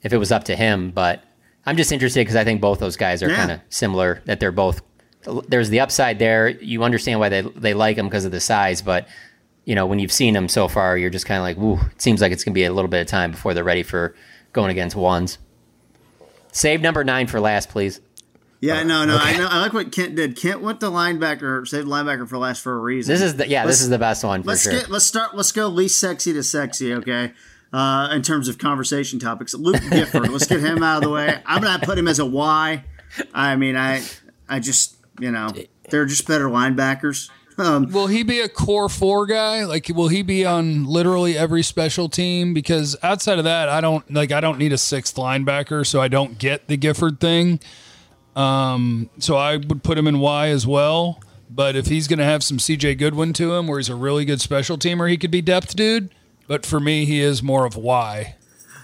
if 0.03 0.13
it 0.13 0.17
was 0.17 0.31
up 0.31 0.43
to 0.45 0.55
him. 0.55 0.91
But 0.91 1.23
I'm 1.65 1.75
just 1.75 1.91
interested 1.91 2.21
because 2.21 2.35
I 2.35 2.43
think 2.43 2.61
both 2.61 2.79
those 2.79 2.97
guys 2.97 3.21
are 3.23 3.29
Yeah. 3.29 3.35
kind 3.35 3.51
of 3.51 3.59
similar. 3.69 4.21
That 4.25 4.39
they're 4.39 4.51
both 4.51 4.81
there's 5.47 5.69
the 5.69 5.79
upside 5.81 6.19
there. 6.19 6.49
You 6.49 6.83
understand 6.83 7.19
why 7.19 7.29
they 7.29 7.41
they 7.41 7.73
like 7.73 7.97
him 7.97 8.05
because 8.07 8.25
of 8.25 8.31
the 8.31 8.39
size, 8.39 8.81
but 8.81 9.07
you 9.67 9.75
know 9.75 9.85
when 9.85 9.99
you've 9.99 10.13
seen 10.13 10.33
them 10.33 10.47
so 10.47 10.67
far, 10.69 10.97
you're 10.97 11.09
just 11.09 11.25
kind 11.25 11.37
of 11.39 11.43
like, 11.43 11.57
woo. 11.57 11.85
It 11.93 12.01
seems 12.01 12.21
like 12.21 12.31
it's 12.31 12.43
gonna 12.45 12.55
be 12.55 12.63
a 12.63 12.71
little 12.71 12.87
bit 12.89 13.01
of 13.01 13.07
time 13.07 13.31
before 13.31 13.53
they're 13.53 13.65
ready 13.65 13.83
for 13.83 14.15
going 14.53 14.71
against 14.71 14.95
ones. 14.95 15.37
Save 16.53 16.81
number 16.81 17.03
nine 17.03 17.27
for 17.27 17.39
last, 17.41 17.67
please. 17.69 17.99
Yeah, 18.61 18.81
no, 18.83 19.05
no. 19.05 19.17
I 19.21 19.37
know. 19.37 19.47
I 19.47 19.59
like 19.59 19.73
what 19.73 19.91
Kent 19.91 20.15
did. 20.15 20.35
Kent 20.35 20.61
went 20.61 20.79
the 20.79 20.89
linebacker, 20.89 21.67
saved 21.67 21.87
linebacker 21.87 22.27
for 22.27 22.37
last 22.39 22.63
for 22.63 22.73
a 22.73 22.79
reason. 22.79 23.13
This 23.13 23.21
is 23.21 23.35
the 23.35 23.47
yeah, 23.47 23.65
Let's- 23.65 23.77
this 23.77 23.81
is 23.83 23.89
the 23.89 23.99
best 23.99 24.23
one 24.23 24.41
for 24.41 24.47
let's 24.47 24.63
sure. 24.63 24.71
get 24.71 24.89
let's 24.89 25.05
start. 25.05 25.35
Let's 25.35 25.51
go 25.51 25.67
least 25.67 25.99
sexy 25.99 26.31
to 26.33 26.41
sexy. 26.43 26.93
Okay. 26.93 27.33
Uh, 27.73 28.07
in 28.13 28.21
terms 28.21 28.47
of 28.47 28.57
conversation 28.57 29.19
topics, 29.19 29.53
Luke 29.53 29.81
Gifford. 29.91 30.29
let's 30.29 30.47
get 30.47 30.61
him 30.61 30.81
out 30.81 30.97
of 30.97 31.03
the 31.03 31.09
way. 31.09 31.37
I'm 31.45 31.61
gonna 31.61 31.85
put 31.85 31.97
him 31.99 32.07
as 32.07 32.17
a 32.19 32.25
Y. 32.25 32.83
I 33.33 33.55
mean, 33.57 33.75
I 33.75 34.01
I 34.47 34.59
just 34.59 34.95
you 35.19 35.29
know 35.29 35.49
they're 35.89 36.05
just 36.05 36.25
better 36.25 36.45
linebackers. 36.47 37.29
Um, 37.59 37.91
Will 37.91 38.07
he 38.07 38.21
be 38.21 38.39
a 38.39 38.47
core 38.47 38.87
four 38.87 39.25
guy? 39.25 39.65
Like, 39.65 39.89
will 39.89 40.09
he 40.09 40.21
be 40.21 40.45
on 40.45 40.85
literally 40.85 41.35
every 41.35 41.63
special 41.63 42.07
team? 42.07 42.53
Because 42.53 42.95
outside 43.01 43.39
of 43.39 43.45
that, 43.45 43.67
I 43.67 43.81
don't 43.81 44.11
like. 44.13 44.31
I 44.31 44.41
don't 44.41 44.59
need 44.59 44.73
a 44.73 44.77
sixth 44.77 45.15
linebacker, 45.15 45.85
so 45.85 45.99
I 45.99 46.07
don't 46.07 46.37
get 46.37 46.67
the 46.67 46.77
Gifford 46.77 47.19
thing. 47.19 47.59
Um, 48.35 49.09
so 49.17 49.35
I 49.35 49.57
would 49.57 49.83
put 49.83 49.97
him 49.97 50.05
in 50.07 50.19
Y 50.19 50.49
as 50.49 50.67
well. 50.67 51.19
But 51.49 51.75
if 51.75 51.87
he's 51.87 52.07
going 52.07 52.19
to 52.19 52.25
have 52.25 52.43
some 52.43 52.57
CJ 52.57 52.99
Goodwin 52.99 53.33
to 53.33 53.55
him, 53.55 53.67
where 53.67 53.79
he's 53.79 53.89
a 53.89 53.95
really 53.95 54.25
good 54.25 54.41
special 54.41 54.77
teamer, 54.77 55.09
he 55.09 55.17
could 55.17 55.31
be 55.31 55.41
depth 55.41 55.75
dude. 55.75 56.13
But 56.47 56.65
for 56.65 56.79
me, 56.79 57.05
he 57.05 57.21
is 57.21 57.41
more 57.41 57.65
of 57.65 57.75
Y. 57.75 58.35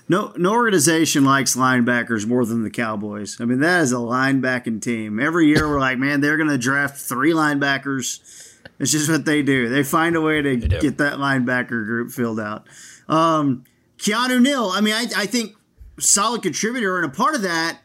No, 0.10 0.34
no 0.36 0.52
organization 0.54 1.24
likes 1.24 1.56
linebackers 1.56 2.26
more 2.26 2.46
than 2.46 2.64
the 2.64 2.70
Cowboys. 2.70 3.40
I 3.40 3.46
mean, 3.46 3.60
that 3.62 3.82
is 3.84 3.92
a 3.94 3.98
linebacking 3.98 4.82
team. 4.82 5.20
Every 5.20 5.48
year, 5.48 5.68
we're 5.68 5.80
like, 5.80 5.98
man, 5.98 6.20
they're 6.22 6.38
going 6.38 6.50
to 6.50 6.58
draft 6.58 6.98
three 6.98 7.32
linebackers. 7.32 8.50
It's 8.80 8.92
just 8.92 9.10
what 9.10 9.26
they 9.26 9.42
do. 9.42 9.70
They 9.70 9.84
find 9.84 10.16
a 10.16 10.22
way 10.22 10.42
to 10.42 10.58
get 10.58 10.98
that 10.98 11.14
linebacker 11.14 11.86
group 11.86 12.12
filled 12.12 12.40
out. 12.40 12.68
Um, 13.08 13.64
Keanu 13.98 14.42
Neal, 14.42 14.70
I 14.70 14.82
mean, 14.82 14.94
I, 14.94 15.06
I 15.16 15.26
think 15.26 15.56
solid 16.00 16.42
contributor, 16.42 16.98
and 16.98 17.06
a 17.06 17.16
part 17.16 17.36
of 17.36 17.42
that 17.44 17.80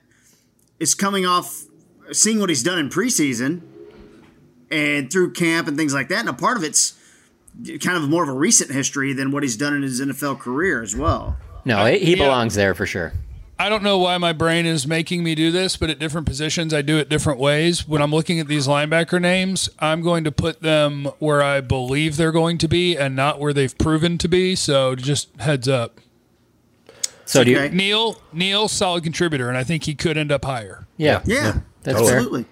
is 0.81 0.95
coming 0.95 1.27
off 1.27 1.65
seeing 2.13 2.41
what 2.41 2.49
he's 2.49 2.63
done 2.63 2.79
in 2.79 2.89
preseason 2.89 3.63
and 4.71 5.11
through 5.11 5.33
camp 5.33 5.69
and 5.69 5.77
things 5.77 5.95
like 5.95 6.09
that. 6.09 6.21
And 6.21 6.29
a 6.29 6.33
part 6.33 6.57
of 6.57 6.65
it's 6.65 6.95
kind 7.81 7.97
of 7.97 8.09
more 8.09 8.23
of 8.23 8.29
a 8.29 8.33
recent 8.33 8.71
history 8.71 9.13
than 9.13 9.31
what 9.31 9.43
he's 9.43 9.57
done 9.57 9.75
in 9.75 9.83
his 9.83 10.01
NFL 10.01 10.39
career 10.39 10.83
as 10.83 10.97
well. 10.97 11.37
No, 11.65 11.85
he 11.87 11.99
he 11.99 12.15
belongs 12.15 12.55
there 12.55 12.75
for 12.75 12.87
sure. 12.87 13.13
I 13.61 13.69
don't 13.69 13.83
know 13.83 13.99
why 13.99 14.19
my 14.19 14.33
brain 14.33 14.67
is 14.67 14.87
making 14.87 15.25
me 15.25 15.35
do 15.35 15.51
this, 15.51 15.77
but 15.77 15.91
at 15.91 15.99
different 15.99 16.27
positions, 16.29 16.73
I 16.73 16.81
do 16.83 16.97
it 16.99 17.09
different 17.09 17.41
ways. 17.41 17.89
When 17.89 18.01
I'm 18.01 18.13
looking 18.13 18.39
at 18.39 18.47
these 18.47 18.69
linebacker 18.69 19.21
names, 19.21 19.69
I'm 19.81 20.01
going 20.01 20.23
to 20.25 20.33
put 20.33 20.63
them 20.63 21.07
where 21.19 21.43
I 21.43 21.61
believe 21.61 22.17
they're 22.17 22.31
going 22.33 22.59
to 22.59 22.69
be 22.69 22.97
and 22.97 23.17
not 23.17 23.41
where 23.41 23.53
they've 23.53 23.77
proven 23.77 24.17
to 24.19 24.29
be. 24.29 24.55
So 24.55 24.95
just 24.95 25.35
heads 25.41 25.67
up. 25.69 26.01
So 27.25 27.43
do 27.43 27.51
you- 27.51 27.59
Okay. 27.59 27.75
Neal? 27.75 28.21
Neal, 28.33 28.69
solid 28.69 29.03
contributor, 29.03 29.49
and 29.49 29.59
I 29.59 29.65
think 29.65 29.85
he 29.85 29.95
could 29.95 30.17
end 30.17 30.31
up 30.31 30.45
higher. 30.45 30.87
Yeah, 30.97 31.23
Yeah, 31.27 31.59
that's 31.83 32.01
absolutely. 32.01 32.47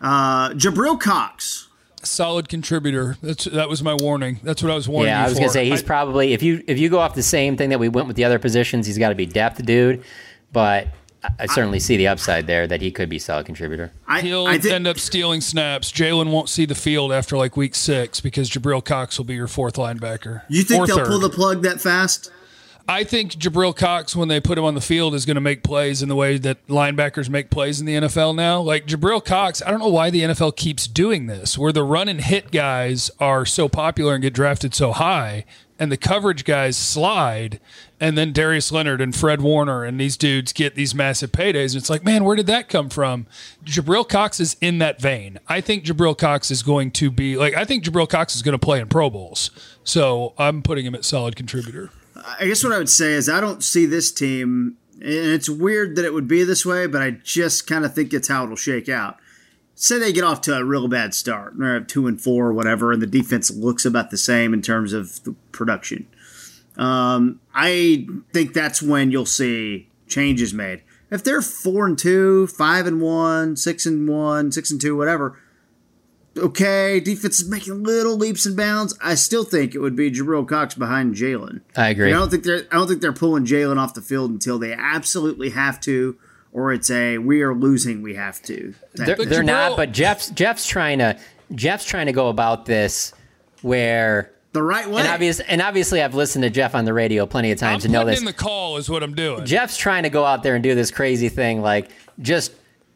Uh, 0.00 0.50
Jabril 0.50 0.98
Cox. 1.00 1.68
Solid 2.04 2.48
contributor. 2.48 3.16
That's 3.22 3.44
that 3.44 3.68
was 3.68 3.82
my 3.82 3.94
warning. 3.94 4.40
That's 4.42 4.62
what 4.62 4.72
I 4.72 4.74
was 4.74 4.88
warning. 4.88 5.10
Yeah, 5.10 5.20
you 5.20 5.24
I 5.24 5.28
was 5.28 5.34
for. 5.34 5.40
gonna 5.40 5.52
say 5.52 5.68
he's 5.68 5.82
I- 5.82 5.86
probably 5.86 6.32
if 6.32 6.42
you 6.42 6.62
if 6.66 6.78
you 6.78 6.88
go 6.88 6.98
off 6.98 7.14
the 7.14 7.22
same 7.22 7.56
thing 7.56 7.70
that 7.70 7.78
we 7.78 7.88
went 7.88 8.06
with 8.08 8.16
the 8.16 8.24
other 8.24 8.38
positions, 8.38 8.86
he's 8.86 8.98
got 8.98 9.10
to 9.10 9.14
be 9.14 9.26
depth, 9.26 9.64
dude. 9.64 10.02
But 10.52 10.88
I, 11.22 11.30
I 11.40 11.46
certainly 11.46 11.78
see 11.78 11.96
the 11.96 12.08
upside 12.08 12.48
there 12.48 12.66
that 12.66 12.80
he 12.82 12.90
could 12.90 13.08
be 13.08 13.18
solid 13.20 13.46
contributor. 13.46 13.92
He'll 14.20 14.48
end 14.48 14.86
up 14.88 14.98
stealing 14.98 15.40
snaps. 15.40 15.92
Jaylon 15.92 16.30
won't 16.32 16.48
see 16.48 16.64
the 16.66 16.74
field 16.74 17.12
after 17.12 17.36
like 17.36 17.56
week 17.56 17.74
six 17.76 18.20
because 18.20 18.50
Jabril 18.50 18.84
Cox 18.84 19.16
will 19.18 19.24
be 19.24 19.34
your 19.34 19.46
fourth 19.48 19.76
linebacker. 19.76 20.42
You 20.48 20.64
think 20.64 20.82
Or 20.82 20.86
they'll 20.88 20.96
third. 20.98 21.06
pull 21.06 21.20
the 21.20 21.30
plug 21.30 21.62
that 21.62 21.80
fast? 21.80 22.32
I 22.88 23.04
think 23.04 23.32
Jabril 23.32 23.76
Cox, 23.76 24.16
when 24.16 24.28
they 24.28 24.40
put 24.40 24.58
him 24.58 24.64
on 24.64 24.74
the 24.74 24.80
field, 24.80 25.14
is 25.14 25.24
going 25.24 25.36
to 25.36 25.40
make 25.40 25.62
plays 25.62 26.02
in 26.02 26.08
the 26.08 26.16
way 26.16 26.36
that 26.38 26.66
linebackers 26.66 27.28
make 27.28 27.48
plays 27.48 27.80
in 27.80 27.86
the 27.86 27.94
NFL 27.94 28.34
now. 28.34 28.60
Like 28.60 28.86
Jabril 28.86 29.24
Cox, 29.24 29.62
I 29.62 29.70
don't 29.70 29.80
know 29.80 29.88
why 29.88 30.10
the 30.10 30.22
NFL 30.22 30.56
keeps 30.56 30.86
doing 30.86 31.26
this, 31.26 31.56
where 31.56 31.72
the 31.72 31.84
run 31.84 32.08
and 32.08 32.20
hit 32.20 32.50
guys 32.50 33.10
are 33.20 33.46
so 33.46 33.68
popular 33.68 34.14
and 34.14 34.22
get 34.22 34.34
drafted 34.34 34.74
so 34.74 34.92
high, 34.92 35.44
and 35.78 35.90
the 35.90 35.96
coverage 35.96 36.44
guys 36.44 36.76
slide, 36.76 37.60
and 38.00 38.18
then 38.18 38.32
Darius 38.32 38.72
Leonard 38.72 39.00
and 39.00 39.14
Fred 39.14 39.40
Warner 39.40 39.84
and 39.84 39.98
these 40.00 40.16
dudes 40.16 40.52
get 40.52 40.74
these 40.74 40.94
massive 40.94 41.30
paydays. 41.30 41.72
And 41.72 41.76
it's 41.76 41.90
like, 41.90 42.04
man, 42.04 42.24
where 42.24 42.36
did 42.36 42.46
that 42.46 42.68
come 42.68 42.88
from? 42.88 43.26
Jabril 43.64 44.08
Cox 44.08 44.40
is 44.40 44.56
in 44.60 44.78
that 44.78 45.00
vein. 45.00 45.38
I 45.48 45.60
think 45.60 45.84
Jabril 45.84 46.18
Cox 46.18 46.50
is 46.50 46.62
going 46.62 46.90
to 46.92 47.10
be 47.10 47.36
like, 47.36 47.54
I 47.54 47.64
think 47.64 47.84
Jabril 47.84 48.08
Cox 48.08 48.34
is 48.34 48.42
going 48.42 48.52
to 48.52 48.58
play 48.58 48.80
in 48.80 48.88
Pro 48.88 49.08
Bowls. 49.08 49.50
So 49.84 50.34
I'm 50.36 50.62
putting 50.62 50.84
him 50.84 50.94
at 50.94 51.04
solid 51.04 51.36
contributor. 51.36 51.90
I 52.40 52.46
guess 52.46 52.62
what 52.64 52.72
I 52.72 52.78
would 52.78 52.88
say 52.88 53.12
is 53.12 53.28
I 53.28 53.40
don't 53.40 53.62
see 53.62 53.86
this 53.86 54.12
team, 54.12 54.76
and 54.94 55.10
it's 55.10 55.48
weird 55.48 55.96
that 55.96 56.04
it 56.04 56.14
would 56.14 56.28
be 56.28 56.44
this 56.44 56.64
way, 56.66 56.86
but 56.86 57.02
I 57.02 57.10
just 57.10 57.66
kind 57.66 57.84
of 57.84 57.94
think 57.94 58.12
it's 58.12 58.28
how 58.28 58.44
it'll 58.44 58.56
shake 58.56 58.88
out. 58.88 59.18
Say 59.74 59.98
they 59.98 60.12
get 60.12 60.24
off 60.24 60.40
to 60.42 60.54
a 60.54 60.64
real 60.64 60.86
bad 60.86 61.14
start, 61.14 61.54
at 61.60 61.88
two 61.88 62.06
and 62.06 62.20
four 62.20 62.48
or 62.48 62.52
whatever, 62.52 62.92
and 62.92 63.02
the 63.02 63.06
defense 63.06 63.50
looks 63.50 63.84
about 63.84 64.10
the 64.10 64.18
same 64.18 64.54
in 64.54 64.62
terms 64.62 64.92
of 64.92 65.18
production. 65.50 66.06
Um, 66.76 67.40
I 67.54 68.06
think 68.32 68.52
that's 68.52 68.82
when 68.82 69.10
you'll 69.10 69.26
see 69.26 69.88
changes 70.06 70.54
made. 70.54 70.82
If 71.10 71.24
they're 71.24 71.42
four 71.42 71.86
and 71.86 71.98
two, 71.98 72.46
five 72.46 72.86
and 72.86 73.00
one, 73.00 73.56
six 73.56 73.84
and 73.84 74.08
one, 74.08 74.50
six 74.52 74.70
and 74.70 74.80
two, 74.80 74.96
whatever, 74.96 75.38
okay, 76.36 77.00
defense 77.00 77.40
is 77.40 77.48
making 77.48 77.82
little 77.82 78.16
leaps 78.16 78.46
and 78.46 78.56
bounds. 78.56 78.96
I 79.02 79.14
still 79.14 79.44
think 79.44 79.74
it 79.74 79.78
would 79.78 79.96
be 79.96 80.10
Jabril 80.10 80.46
Cox 80.46 80.74
behind 80.74 81.14
Jaylon. 81.14 81.60
I 81.76 81.90
agree. 81.90 82.12
I 82.12 82.16
don't 82.16 82.30
think 82.30 82.44
they're 82.44 82.66
I 82.70 82.76
don't 82.76 82.88
think 82.88 83.00
they're 83.00 83.12
pulling 83.12 83.44
Jaylon 83.44 83.78
off 83.78 83.94
the 83.94 84.02
field 84.02 84.30
until 84.30 84.58
they 84.58 84.72
absolutely 84.72 85.50
have 85.50 85.80
to, 85.82 86.16
or 86.52 86.72
it's 86.72 86.90
a 86.90 87.18
we 87.18 87.42
are 87.42 87.54
losing, 87.54 88.02
we 88.02 88.14
have 88.14 88.42
to. 88.42 88.74
They're, 88.94 89.16
they're 89.16 89.42
not, 89.42 89.76
but 89.76 89.92
Jeff's 89.92 90.30
Jeff's 90.30 90.66
trying 90.66 90.98
to 90.98 91.18
Jeff's 91.54 91.84
trying 91.84 92.06
to 92.06 92.12
go 92.12 92.28
about 92.28 92.66
this 92.66 93.12
where 93.62 94.32
the 94.52 94.62
right 94.62 94.88
way. 94.88 95.00
And 95.00 95.08
obvious 95.08 95.40
and 95.40 95.62
obviously 95.62 96.02
I've 96.02 96.14
listened 96.14 96.42
to 96.44 96.50
Jeff 96.50 96.74
on 96.74 96.84
the 96.84 96.92
radio 96.92 97.26
plenty 97.26 97.52
of 97.52 97.58
times 97.58 97.84
I'm 97.84 97.90
to 97.90 97.92
know 97.92 98.00
putting 98.00 98.12
this. 98.12 98.20
in 98.20 98.26
the 98.26 98.32
call 98.32 98.76
is 98.76 98.88
what 98.88 99.02
I'm 99.02 99.14
doing. 99.14 99.44
Jeff's 99.44 99.76
trying 99.76 100.02
to 100.04 100.10
go 100.10 100.24
out 100.24 100.42
there 100.42 100.54
and 100.54 100.62
do 100.62 100.74
this 100.74 100.90
crazy 100.90 101.28
thing, 101.28 101.62
like 101.62 101.90
just 102.20 102.52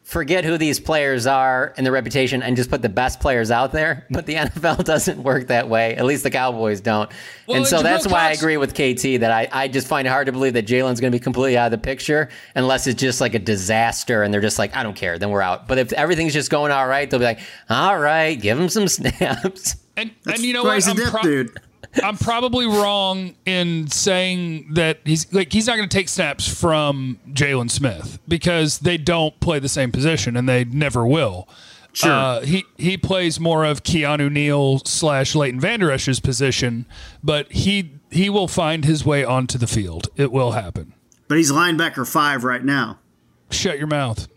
forget 0.07 0.45
who 0.45 0.57
these 0.57 0.79
players 0.79 1.27
are 1.27 1.73
and 1.75 1.85
their 1.85 1.91
reputation 1.91 2.41
and 2.41 2.55
just 2.55 2.69
put 2.69 2.81
the 2.81 2.87
best 2.87 3.19
players 3.19 3.51
out 3.51 3.73
there. 3.73 4.05
But 4.09 4.25
the 4.25 4.35
NFL 4.35 4.85
doesn't 4.85 5.21
work 5.21 5.47
that 5.47 5.67
way. 5.67 5.97
At 5.97 6.05
least 6.05 6.23
the 6.23 6.31
Cowboys 6.31 6.79
don't. 6.79 7.11
Well, 7.45 7.57
and 7.57 7.67
so 7.67 7.79
Jabril 7.79 7.83
that's 7.83 8.07
why 8.07 8.29
I 8.29 8.31
agree 8.31 8.55
with 8.55 8.71
KT 8.71 9.19
that 9.19 9.31
I, 9.31 9.49
I 9.51 9.67
just 9.67 9.85
find 9.85 10.07
it 10.07 10.09
hard 10.09 10.27
to 10.27 10.31
believe 10.31 10.53
that 10.53 10.65
Jaylon's 10.65 11.01
going 11.01 11.11
to 11.11 11.15
be 11.15 11.21
completely 11.21 11.57
out 11.57 11.65
of 11.65 11.71
the 11.71 11.77
picture 11.77 12.29
unless 12.55 12.87
it's 12.87 12.99
just 12.99 13.19
like 13.19 13.33
a 13.33 13.39
disaster 13.39 14.23
and 14.23 14.33
they're 14.33 14.39
just 14.39 14.57
like, 14.57 14.73
I 14.73 14.81
don't 14.81 14.95
care, 14.95 15.19
then 15.19 15.29
we're 15.29 15.41
out. 15.41 15.67
But 15.67 15.77
if 15.77 15.91
everything's 15.91 16.33
just 16.33 16.49
going 16.49 16.71
all 16.71 16.87
right, 16.87 17.09
they'll 17.09 17.19
be 17.19 17.25
like, 17.25 17.39
all 17.69 17.99
right, 17.99 18.35
give 18.35 18.57
him 18.57 18.69
some 18.69 18.87
snaps. 18.87 19.75
And 19.97 20.11
and 20.25 20.39
you 20.39 20.53
know 20.53 20.63
what? 20.63 20.69
crazy 20.69 20.91
I'm, 20.91 20.95
dip, 20.95 21.21
dude. 21.21 21.61
I'm 22.03 22.17
probably 22.17 22.65
wrong 22.65 23.35
in 23.45 23.87
saying 23.87 24.73
that 24.73 24.99
he's 25.05 25.31
like 25.33 25.51
he's 25.51 25.67
not 25.67 25.77
going 25.77 25.89
to 25.89 25.97
take 25.97 26.09
snaps 26.09 26.47
from 26.47 27.19
Jaylon 27.29 27.71
Smith 27.71 28.19
because 28.27 28.79
they 28.79 28.97
don't 28.97 29.39
play 29.39 29.59
the 29.59 29.69
same 29.69 29.91
position 29.91 30.35
and 30.37 30.47
they 30.47 30.63
never 30.65 31.05
will. 31.05 31.47
Sure. 31.93 32.11
Uh, 32.11 32.41
he 32.41 32.63
he 32.77 32.97
plays 32.97 33.39
more 33.39 33.65
of 33.65 33.83
Keanu 33.83 34.31
Neal 34.31 34.79
slash 34.85 35.33
Leighton 35.33 35.59
Vander 35.59 35.89
Esch's 35.91 36.19
position, 36.19 36.85
but 37.23 37.51
he 37.51 37.93
he 38.11 38.29
will 38.29 38.47
find 38.47 38.85
his 38.85 39.03
way 39.03 39.23
onto 39.23 39.57
the 39.57 39.67
field. 39.67 40.09
It 40.15 40.31
will 40.31 40.51
happen. 40.51 40.93
But 41.27 41.37
he's 41.37 41.51
linebacker 41.51 42.07
five 42.07 42.43
right 42.43 42.63
now. 42.63 42.99
Shut 43.49 43.77
your 43.79 43.87
mouth. 43.87 44.27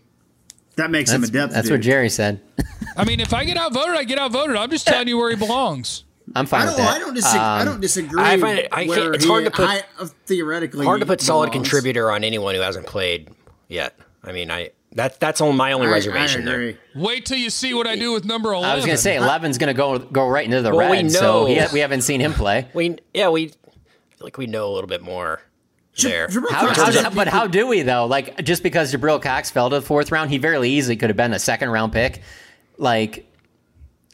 That 0.77 0.89
makes 0.89 1.11
That's, 1.11 1.23
him 1.23 1.29
a 1.29 1.31
depth. 1.31 1.53
that's 1.53 1.67
dude. 1.67 1.75
what 1.79 1.81
Jerry 1.81 2.09
said. 2.09 2.41
I 2.97 3.03
mean, 3.03 3.19
if 3.19 3.33
I 3.33 3.43
get 3.45 3.57
outvoted, 3.57 3.95
I 3.95 4.03
get 4.05 4.17
outvoted. 4.17 4.55
I'm 4.55 4.69
just 4.71 4.87
telling 4.87 5.07
you 5.07 5.17
where 5.17 5.29
he 5.29 5.35
belongs. 5.35 6.05
I'm 6.35 6.45
fine 6.45 6.61
I 6.61 6.65
don't. 6.65 6.77
that. 6.77 6.95
I 6.95 6.99
don't 6.99 7.13
disagree. 7.15 7.39
I 7.39 7.59
Um, 7.61 7.65
don't 7.65 7.81
disagree. 7.81 8.21
I 8.23 8.37
find 8.37 8.59
it- 8.59 8.67
I 8.71 8.85
where 8.85 8.97
can't- 8.99 9.15
it's 9.15 9.23
he- 9.25 9.29
hard 9.29 9.45
to 9.45 9.51
put- 9.51 9.67
I, 9.69 9.83
uh, 9.99 10.07
theoretically 10.25 10.85
Hard 10.85 10.99
to 11.01 11.05
put 11.05 11.21
solid 11.21 11.51
contributor 11.51 12.11
on 12.11 12.23
anyone 12.23 12.55
who 12.55 12.61
hasn't 12.61 12.85
played 12.87 13.29
yet. 13.67 13.95
I 14.23 14.31
mean, 14.31 14.49
I 14.51 14.71
that 14.93 15.19
that's 15.19 15.39
on 15.41 15.55
my 15.55 15.71
only 15.71 15.87
I- 15.87 15.89
I 15.89 15.93
reservation 15.93 16.45
there. 16.45 16.73
Wait 16.95 17.25
till 17.25 17.37
you 17.37 17.49
see 17.49 17.73
what 17.73 17.87
I 17.87 17.95
do 17.95 18.11
with 18.13 18.25
number 18.25 18.51
eleven. 18.53 18.69
I 18.71 18.75
was 18.75 18.85
going 18.85 18.97
to 18.97 19.01
say, 19.01 19.15
Eleven's 19.15 19.57
going 19.57 19.69
to 19.69 19.73
go 19.73 19.97
go 19.99 20.27
right 20.27 20.45
into 20.45 20.61
the 20.61 20.73
Well, 20.75 20.89
we 20.91 20.97
red, 20.97 21.11
so 21.11 21.45
he, 21.45 21.59
we 21.73 21.79
haven't 21.79 22.01
seen 22.01 22.19
him 22.19 22.33
play. 22.33 22.67
We 22.73 22.97
yeah 23.13 23.29
we 23.29 23.47
feel 23.47 23.55
like 24.19 24.37
we 24.37 24.47
know 24.47 24.67
a 24.67 24.73
little 24.73 24.87
bit 24.89 25.01
more 25.01 25.41
there. 26.01 26.27
How, 26.51 26.67
how, 26.67 26.73
doesn't- 26.73 27.15
but 27.15 27.27
how 27.29 27.47
do 27.47 27.67
we 27.67 27.81
though? 27.83 28.05
Like 28.05 28.43
just 28.43 28.63
because 28.63 28.93
Jabril 28.93 29.21
Cox 29.21 29.49
fell 29.49 29.69
to 29.69 29.77
the 29.77 29.81
fourth 29.81 30.11
round, 30.11 30.29
he 30.29 30.37
very 30.37 30.67
easily 30.69 30.95
could 30.97 31.09
have 31.09 31.17
been 31.17 31.33
a 31.33 31.39
second 31.39 31.69
round 31.69 31.93
pick. 31.93 32.21
Like 32.77 33.30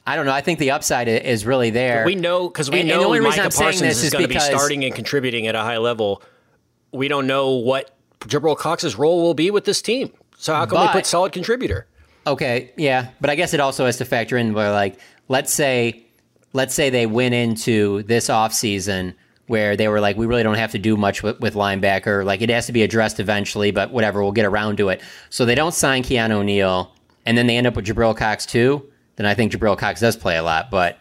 I 0.07 0.15
don't 0.15 0.25
know. 0.25 0.31
I 0.31 0.41
think 0.41 0.57
the 0.59 0.71
upside 0.71 1.07
is 1.09 1.45
really 1.45 1.69
there. 1.69 2.05
We 2.05 2.15
know 2.15 2.47
because 2.47 2.71
we 2.71 2.79
And- 2.79 2.89
and 2.89 2.97
know 2.97 3.01
the 3.01 3.05
only 3.07 3.19
Micah 3.19 3.49
Parsons 3.49 4.01
is 4.03 4.11
going 4.11 4.23
to 4.23 4.29
be 4.29 4.39
starting 4.39 4.85
and 4.85 4.95
contributing 4.95 5.47
at 5.47 5.53
a 5.55 5.59
high 5.59 5.77
level. 5.77 6.23
We 6.93 7.09
don't 7.09 7.27
know 7.27 7.51
what 7.51 7.91
Jabril 8.21 8.57
Cox's 8.57 8.95
role 8.95 9.21
will 9.21 9.33
be 9.33 9.51
with 9.51 9.65
this 9.65 9.81
team. 9.81 10.11
So 10.37 10.53
how 10.53 10.65
can 10.65 10.75
But- 10.75 10.87
we 10.95 10.99
put 10.99 11.05
solid 11.05 11.33
contributor? 11.33 11.85
Okay, 12.25 12.71
yeah, 12.77 13.07
but 13.21 13.29
I 13.29 13.35
guess 13.35 13.53
it 13.53 13.59
also 13.59 13.85
has 13.85 13.97
to 13.97 14.05
factor 14.05 14.37
in 14.37 14.53
where 14.53 14.71
like 14.71 14.97
let's 15.29 15.53
say 15.53 16.05
let's 16.53 16.73
say 16.73 16.89
they 16.89 17.05
went 17.05 17.33
into 17.35 18.03
this 18.03 18.27
offseason 18.29 19.13
where 19.47 19.75
they 19.77 19.87
were 19.87 19.99
like 20.01 20.17
we 20.17 20.25
really 20.25 20.43
don't 20.43 20.55
have 20.57 20.71
to 20.71 20.79
do 20.79 20.97
much 20.97 21.23
with, 21.23 21.39
with 21.39 21.53
linebacker 21.53 22.25
like 22.25 22.41
it 22.41 22.49
has 22.49 22.65
to 22.65 22.73
be 22.73 22.83
addressed 22.83 23.19
eventually 23.21 23.71
but 23.71 23.91
whatever 23.91 24.21
we'll 24.21 24.31
get 24.33 24.45
around 24.45 24.77
to 24.77 24.89
it 24.89 25.01
so 25.29 25.45
they 25.45 25.55
don't 25.55 25.73
sign 25.73 26.03
Keanu 26.03 26.31
O'Neal 26.31 26.93
and 27.25 27.37
then 27.37 27.47
they 27.47 27.55
end 27.57 27.65
up 27.67 27.75
with 27.77 27.85
Jabril 27.85 28.15
Cox 28.15 28.45
too 28.45 28.85
then 29.17 29.25
I 29.25 29.33
think 29.33 29.51
Jabril 29.51 29.77
Cox 29.77 29.99
does 29.99 30.15
play 30.15 30.37
a 30.37 30.43
lot 30.43 30.71
but 30.71 30.97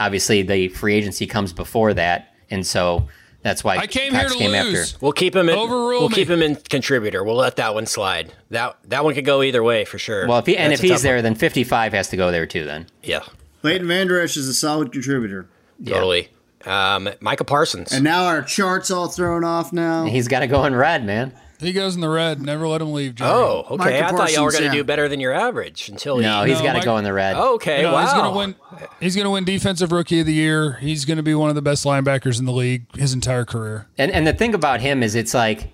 obviously 0.00 0.42
the 0.42 0.68
free 0.68 0.94
agency 0.94 1.26
comes 1.26 1.52
before 1.52 1.92
that 1.94 2.34
and 2.50 2.66
so 2.66 3.08
that's 3.42 3.62
why 3.62 3.76
I 3.76 3.86
came 3.86 4.12
Cox 4.12 4.22
here 4.22 4.28
to 4.30 4.36
came 4.36 4.50
lose. 4.66 4.94
after 4.94 4.98
We'll 5.04 5.12
keep 5.12 5.36
him 5.36 5.48
in. 5.48 5.56
Overrule 5.56 6.00
we'll 6.00 6.08
me. 6.08 6.14
keep 6.16 6.28
him 6.28 6.42
in 6.42 6.56
contributor. 6.56 7.22
We'll 7.22 7.36
let 7.36 7.54
that 7.56 7.72
one 7.72 7.86
slide. 7.86 8.32
That 8.50 8.76
that 8.84 9.04
one 9.04 9.14
could 9.14 9.24
go 9.24 9.42
either 9.42 9.62
way 9.62 9.84
for 9.84 9.98
sure. 9.98 10.26
well 10.26 10.38
if 10.38 10.46
he, 10.46 10.56
and 10.56 10.72
That's 10.72 10.82
if 10.82 10.90
he's 10.90 11.02
there 11.02 11.16
one. 11.16 11.24
then 11.24 11.34
55 11.36 11.92
has 11.92 12.08
to 12.08 12.16
go 12.16 12.30
there 12.32 12.46
too 12.46 12.64
then 12.64 12.86
yeah, 13.02 13.20
Leighton 13.62 13.86
Vander 13.86 14.20
Esch 14.20 14.36
is 14.36 14.48
a 14.48 14.54
solid 14.54 14.92
contributor. 14.92 15.46
totally. 15.86 16.28
Um, 16.66 17.08
Micah 17.20 17.44
Parsons. 17.44 17.92
And 17.92 18.02
now 18.02 18.24
our 18.24 18.42
charts 18.42 18.90
all 18.90 19.06
thrown 19.08 19.44
off 19.44 19.72
now. 19.72 20.04
he's 20.06 20.26
got 20.26 20.40
to 20.40 20.48
go 20.48 20.64
in 20.64 20.74
red 20.74 21.04
man 21.04 21.32
He 21.60 21.72
goes 21.72 21.96
in 21.96 22.00
the 22.00 22.08
red. 22.08 22.40
Never 22.40 22.68
let 22.68 22.80
him 22.80 22.92
leave. 22.92 23.16
Jerry. 23.16 23.30
oh, 23.30 23.66
okay. 23.70 24.00
Micah 24.00 24.06
I 24.06 24.10
thought 24.12 24.32
y'all 24.32 24.44
were 24.44 24.52
going 24.52 24.62
to 24.62 24.66
yeah. 24.68 24.72
do 24.74 24.84
better 24.84 25.08
than 25.08 25.18
your 25.18 25.32
average 25.32 25.88
until 25.88 26.18
no 26.18 26.44
he. 26.44 26.50
he's 26.50 26.60
No, 26.60 26.64
got 26.64 26.78
to 26.78 26.84
go 26.84 26.96
in 26.98 27.04
the 27.04 27.12
red 27.12 27.36
Okay, 27.36 27.82
No, 27.82 27.92
wow. 27.92 28.02
He's 28.02 28.12
gonna 28.12 28.36
win. 28.36 28.54
He's 29.00 29.16
gonna 29.16 29.30
win 29.30 29.44
defensive 29.44 29.90
rookie 29.90 30.20
of 30.20 30.26
the 30.26 30.32
year. 30.32 30.74
He's 30.74 31.04
gonna 31.04 31.22
be 31.22 31.34
one 31.34 31.48
of 31.48 31.56
the 31.56 31.62
best 31.62 31.84
linebackers 31.84 32.38
in 32.38 32.44
the 32.44 32.52
league 32.52 32.84
his 32.96 33.12
entire 33.12 33.44
career. 33.44 33.88
And 33.98 34.12
and 34.12 34.26
the 34.26 34.32
thing 34.32 34.54
about 34.54 34.80
him 34.80 35.02
is 35.02 35.14
it's 35.14 35.34
like 35.34 35.72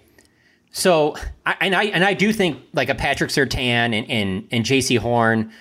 so 0.71 1.17
I, 1.45 1.57
and 1.61 1.75
I 1.75 1.85
and 1.85 2.03
I 2.03 2.15
do 2.15 2.33
think 2.33 2.63
like 2.73 2.89
a 2.89 2.95
Patrick 2.95 3.31
Surtain 3.31 3.61
and 3.61 4.11
and, 4.11 4.49
and 4.51 4.65
Jaycee 4.65 4.99
Horn 4.99 5.53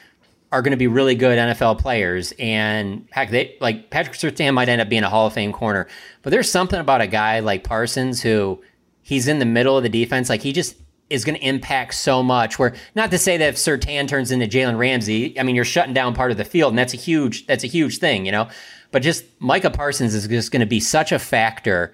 are 0.53 0.61
going 0.61 0.71
to 0.71 0.77
be 0.77 0.87
really 0.87 1.15
good 1.15 1.37
NFL 1.37 1.79
players 1.79 2.31
and 2.37 3.07
heck 3.11 3.31
they 3.31 3.57
like 3.59 3.89
Patrick 3.89 4.15
Surtain 4.15 4.53
might 4.53 4.69
end 4.69 4.79
up 4.81 4.87
being 4.87 5.03
a 5.03 5.09
Hall 5.09 5.27
of 5.27 5.33
Fame 5.33 5.51
corner. 5.51 5.87
But 6.21 6.29
there's 6.29 6.49
something 6.49 6.79
about 6.79 7.01
a 7.01 7.07
guy 7.07 7.39
like 7.39 7.63
Parsons 7.63 8.21
who 8.21 8.61
he's 9.03 9.27
in 9.27 9.39
the 9.39 9.45
middle 9.45 9.77
of 9.77 9.83
the 9.83 9.89
defense 9.89 10.29
like 10.29 10.41
he 10.41 10.51
just 10.51 10.75
is 11.09 11.23
going 11.23 11.37
to 11.37 11.45
impact 11.45 11.93
so 11.93 12.23
much. 12.23 12.57
Where 12.57 12.73
not 12.95 13.11
to 13.11 13.17
say 13.17 13.37
that 13.37 13.49
if 13.49 13.55
Surtain 13.55 14.07
turns 14.07 14.31
into 14.31 14.47
Jalen 14.47 14.77
Ramsey, 14.77 15.39
I 15.39 15.43
mean 15.43 15.55
you're 15.55 15.65
shutting 15.65 15.93
down 15.93 16.15
part 16.15 16.31
of 16.31 16.37
the 16.37 16.45
field, 16.45 16.71
and 16.71 16.77
that's 16.77 16.93
a 16.93 16.97
huge 16.97 17.45
that's 17.45 17.63
a 17.63 17.67
huge 17.67 17.99
thing, 17.99 18.25
you 18.25 18.31
know. 18.31 18.49
But 18.91 19.01
just 19.01 19.25
Micah 19.39 19.71
Parsons 19.71 20.15
is 20.15 20.27
just 20.27 20.51
going 20.51 20.61
to 20.61 20.65
be 20.65 20.79
such 20.79 21.11
a 21.11 21.19
factor 21.19 21.93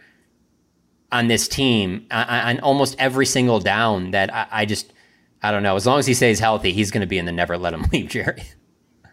on 1.12 1.28
this 1.28 1.48
team 1.48 2.06
on, 2.12 2.28
on 2.28 2.60
almost 2.60 2.96
every 3.00 3.26
single 3.26 3.60
down 3.60 4.12
that 4.12 4.34
I, 4.34 4.48
I 4.52 4.66
just 4.66 4.94
I 5.42 5.52
don't 5.52 5.64
know. 5.64 5.76
As 5.76 5.86
long 5.86 6.00
as 6.00 6.06
he 6.06 6.14
stays 6.14 6.40
healthy, 6.40 6.72
he's 6.74 6.92
going 6.92 7.02
to 7.02 7.08
be 7.08 7.18
in 7.18 7.26
the 7.26 7.32
never 7.32 7.58
let 7.58 7.74
him 7.74 7.86
leave, 7.92 8.10
Jerry. 8.10 8.44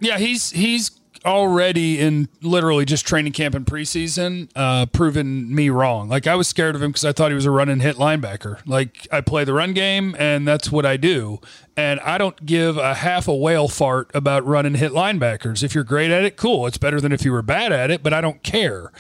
Yeah, 0.01 0.19
he's 0.19 0.51
he's 0.51 0.91
already 1.27 2.01
in 2.01 2.29
literally 2.41 2.85
just 2.85 3.07
training 3.07 3.33
camp 3.33 3.55
and 3.55 3.67
preseason 3.67 4.49
uh, 4.55 4.87
proven 4.87 5.55
me 5.55 5.69
wrong. 5.69 6.09
Like 6.09 6.27
I 6.27 6.37
was 6.37 6.49
scared 6.49 6.75
of 6.75 6.83
him 6.83 6.91
because 6.91 7.05
I 7.05 7.13
thought 7.13 7.31
he 7.31 7.35
was 7.35 7.45
a 7.45 7.51
run 7.51 7.69
and 7.69 7.83
hit 7.83 7.97
linebacker. 7.97 8.67
Like 8.67 9.09
I 9.13 9.21
play 9.21 9.45
the 9.45 9.53
run 9.53 9.75
game 9.75 10.15
and 10.19 10.47
that's 10.47 10.71
what 10.71 10.87
I 10.87 10.97
do. 10.97 11.41
And 11.77 12.01
I 12.01 12.17
don't 12.17 12.47
give 12.47 12.79
a 12.79 12.95
half 12.95 13.29
a 13.29 13.35
whale 13.35 13.69
fart 13.69 14.11
about 14.15 14.47
run 14.47 14.65
and 14.65 14.77
hit 14.77 14.93
linebackers. 14.93 15.63
If 15.63 15.75
you're 15.75 15.85
great 15.85 16.11
at 16.11 16.25
it, 16.25 16.37
cool. 16.37 16.67
It's 16.67 16.79
better 16.79 17.01
than 17.01 17.13
if 17.13 17.25
you 17.25 17.33
were 17.33 17.43
bad 17.43 17.73
at 17.73 17.91
it, 17.91 18.03
but 18.03 18.15
I 18.15 18.21
don't 18.21 18.43
care. 18.43 18.93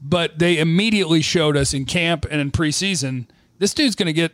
But 0.00 0.38
they 0.38 0.58
immediately 0.58 1.20
showed 1.20 1.56
us 1.56 1.74
in 1.74 1.84
camp 1.84 2.26
and 2.30 2.40
in 2.40 2.52
preseason 2.52 3.26
this 3.58 3.74
dude's 3.74 3.94
going 3.94 4.06
to 4.06 4.12
get 4.12 4.32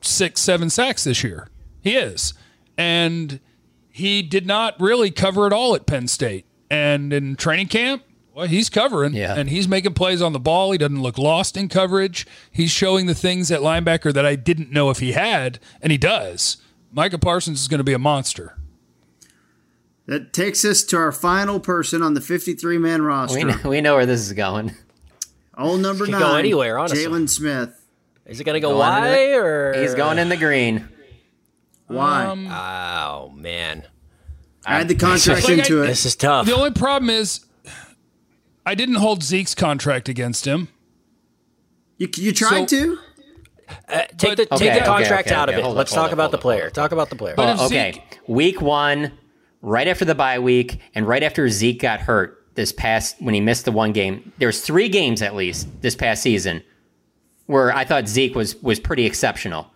six, 0.00 0.40
seven 0.40 0.70
sacks 0.70 1.04
this 1.04 1.22
year. 1.22 1.48
He 1.82 1.96
is. 1.96 2.34
And 2.76 3.40
he 3.90 4.22
did 4.22 4.46
not 4.46 4.78
really 4.80 5.10
cover 5.10 5.46
it 5.46 5.52
all 5.52 5.74
at 5.74 5.86
Penn 5.86 6.08
State. 6.08 6.46
And 6.70 7.12
in 7.12 7.36
training 7.36 7.68
camp, 7.68 8.02
well, 8.34 8.46
he's 8.46 8.68
covering 8.68 9.14
Yeah. 9.14 9.34
and 9.34 9.48
he's 9.48 9.66
making 9.68 9.94
plays 9.94 10.20
on 10.20 10.32
the 10.32 10.40
ball. 10.40 10.72
He 10.72 10.78
doesn't 10.78 11.00
look 11.02 11.16
lost 11.18 11.56
in 11.56 11.68
coverage. 11.68 12.26
He's 12.50 12.70
showing 12.70 13.06
the 13.06 13.14
things 13.14 13.50
at 13.50 13.60
linebacker 13.60 14.12
that 14.12 14.26
I 14.26 14.34
didn't 14.36 14.70
know 14.70 14.90
if 14.90 14.98
he 14.98 15.12
had, 15.12 15.58
and 15.80 15.90
he 15.92 15.96
does. 15.98 16.58
Micah 16.92 17.18
Parsons 17.18 17.60
is 17.60 17.68
going 17.68 17.78
to 17.78 17.84
be 17.84 17.92
a 17.92 17.98
monster. 17.98 18.56
That 20.06 20.32
takes 20.32 20.64
us 20.64 20.84
to 20.84 20.96
our 20.96 21.10
final 21.12 21.58
person 21.58 22.00
on 22.02 22.14
the 22.14 22.20
53 22.20 22.78
man 22.78 23.02
roster. 23.02 23.38
We 23.38 23.44
know, 23.44 23.58
we 23.64 23.80
know 23.80 23.96
where 23.96 24.06
this 24.06 24.20
is 24.20 24.32
going. 24.34 24.72
Old 25.58 25.80
number 25.80 26.06
nine. 26.06 26.20
go 26.20 26.36
anywhere, 26.36 26.78
honestly. 26.78 27.04
Jaylon 27.06 27.28
Smith. 27.28 27.70
Is 28.26 28.38
it 28.40 28.44
going 28.44 28.54
to 28.54 28.60
go 28.60 28.72
Going 28.74 29.04
in 29.04 29.12
the- 29.12 29.36
or 29.38 29.74
He's 29.80 29.94
going 29.94 30.18
in 30.18 30.28
the 30.28 30.36
green. 30.36 30.88
Why? 31.86 32.24
Um, 32.26 32.46
Oh 32.50 33.30
man, 33.34 33.84
I 34.66 34.78
had 34.78 34.88
the 34.88 34.94
contract 34.94 35.44
Like, 35.44 35.58
I- 35.58 35.62
it. 35.62 35.68
this 35.86 36.04
is 36.04 36.16
tough. 36.16 36.46
The 36.46 36.54
only 36.54 36.72
problem 36.72 37.08
is 37.10 37.40
I 38.64 38.74
didn't 38.74 38.96
hold 38.96 39.22
Zeke's 39.22 39.54
contract 39.54 40.08
against 40.08 40.44
him. 40.46 40.68
You, 41.98 42.08
you 42.16 42.32
tried 42.32 42.68
So- 42.68 42.76
to? 42.76 42.98
Uh, 43.88 44.02
take 44.16 44.36
the 44.36 44.42
Okay, 44.52 44.66
take 44.68 44.78
the 44.80 44.84
contract 44.86 45.28
okay, 45.28 45.34
out 45.34 45.48
okay. 45.48 45.54
of 45.56 45.58
it. 45.58 45.64
Hold 45.64 45.76
Let's 45.76 45.90
hold 45.92 46.04
talk 46.04 46.06
up, 46.08 46.12
about 46.14 46.22
hold 46.24 46.32
the 46.34 46.38
player. 46.38 46.70
Talk 46.70 46.92
about 46.92 47.10
the 47.10 47.16
player. 47.16 47.34
But 47.36 47.56
Well, 47.56 47.66
okay. 47.66 47.92
Zeke- 47.94 48.18
Week 48.28 48.60
one, 48.60 49.12
right 49.60 49.88
after 49.88 50.04
the 50.04 50.14
bye 50.14 50.38
week, 50.38 50.78
and 50.94 51.06
right 51.06 51.22
after 51.22 51.48
Zeke 51.48 51.80
got 51.80 52.00
hurt 52.00 52.44
this 52.54 52.70
past 52.72 53.16
when 53.20 53.34
he 53.34 53.40
missed 53.40 53.64
the 53.64 53.72
one 53.72 53.92
game. 53.92 54.32
There's 54.38 54.60
three 54.60 54.88
games 54.88 55.20
at 55.20 55.34
least 55.34 55.66
this 55.82 55.94
past 55.96 56.22
season 56.22 56.62
where 57.46 57.74
I 57.74 57.84
thought 57.84 58.08
Zeke 58.08 58.34
was 58.36 58.56
was 58.62 58.78
pretty 58.78 59.04
exceptional. 59.04 59.66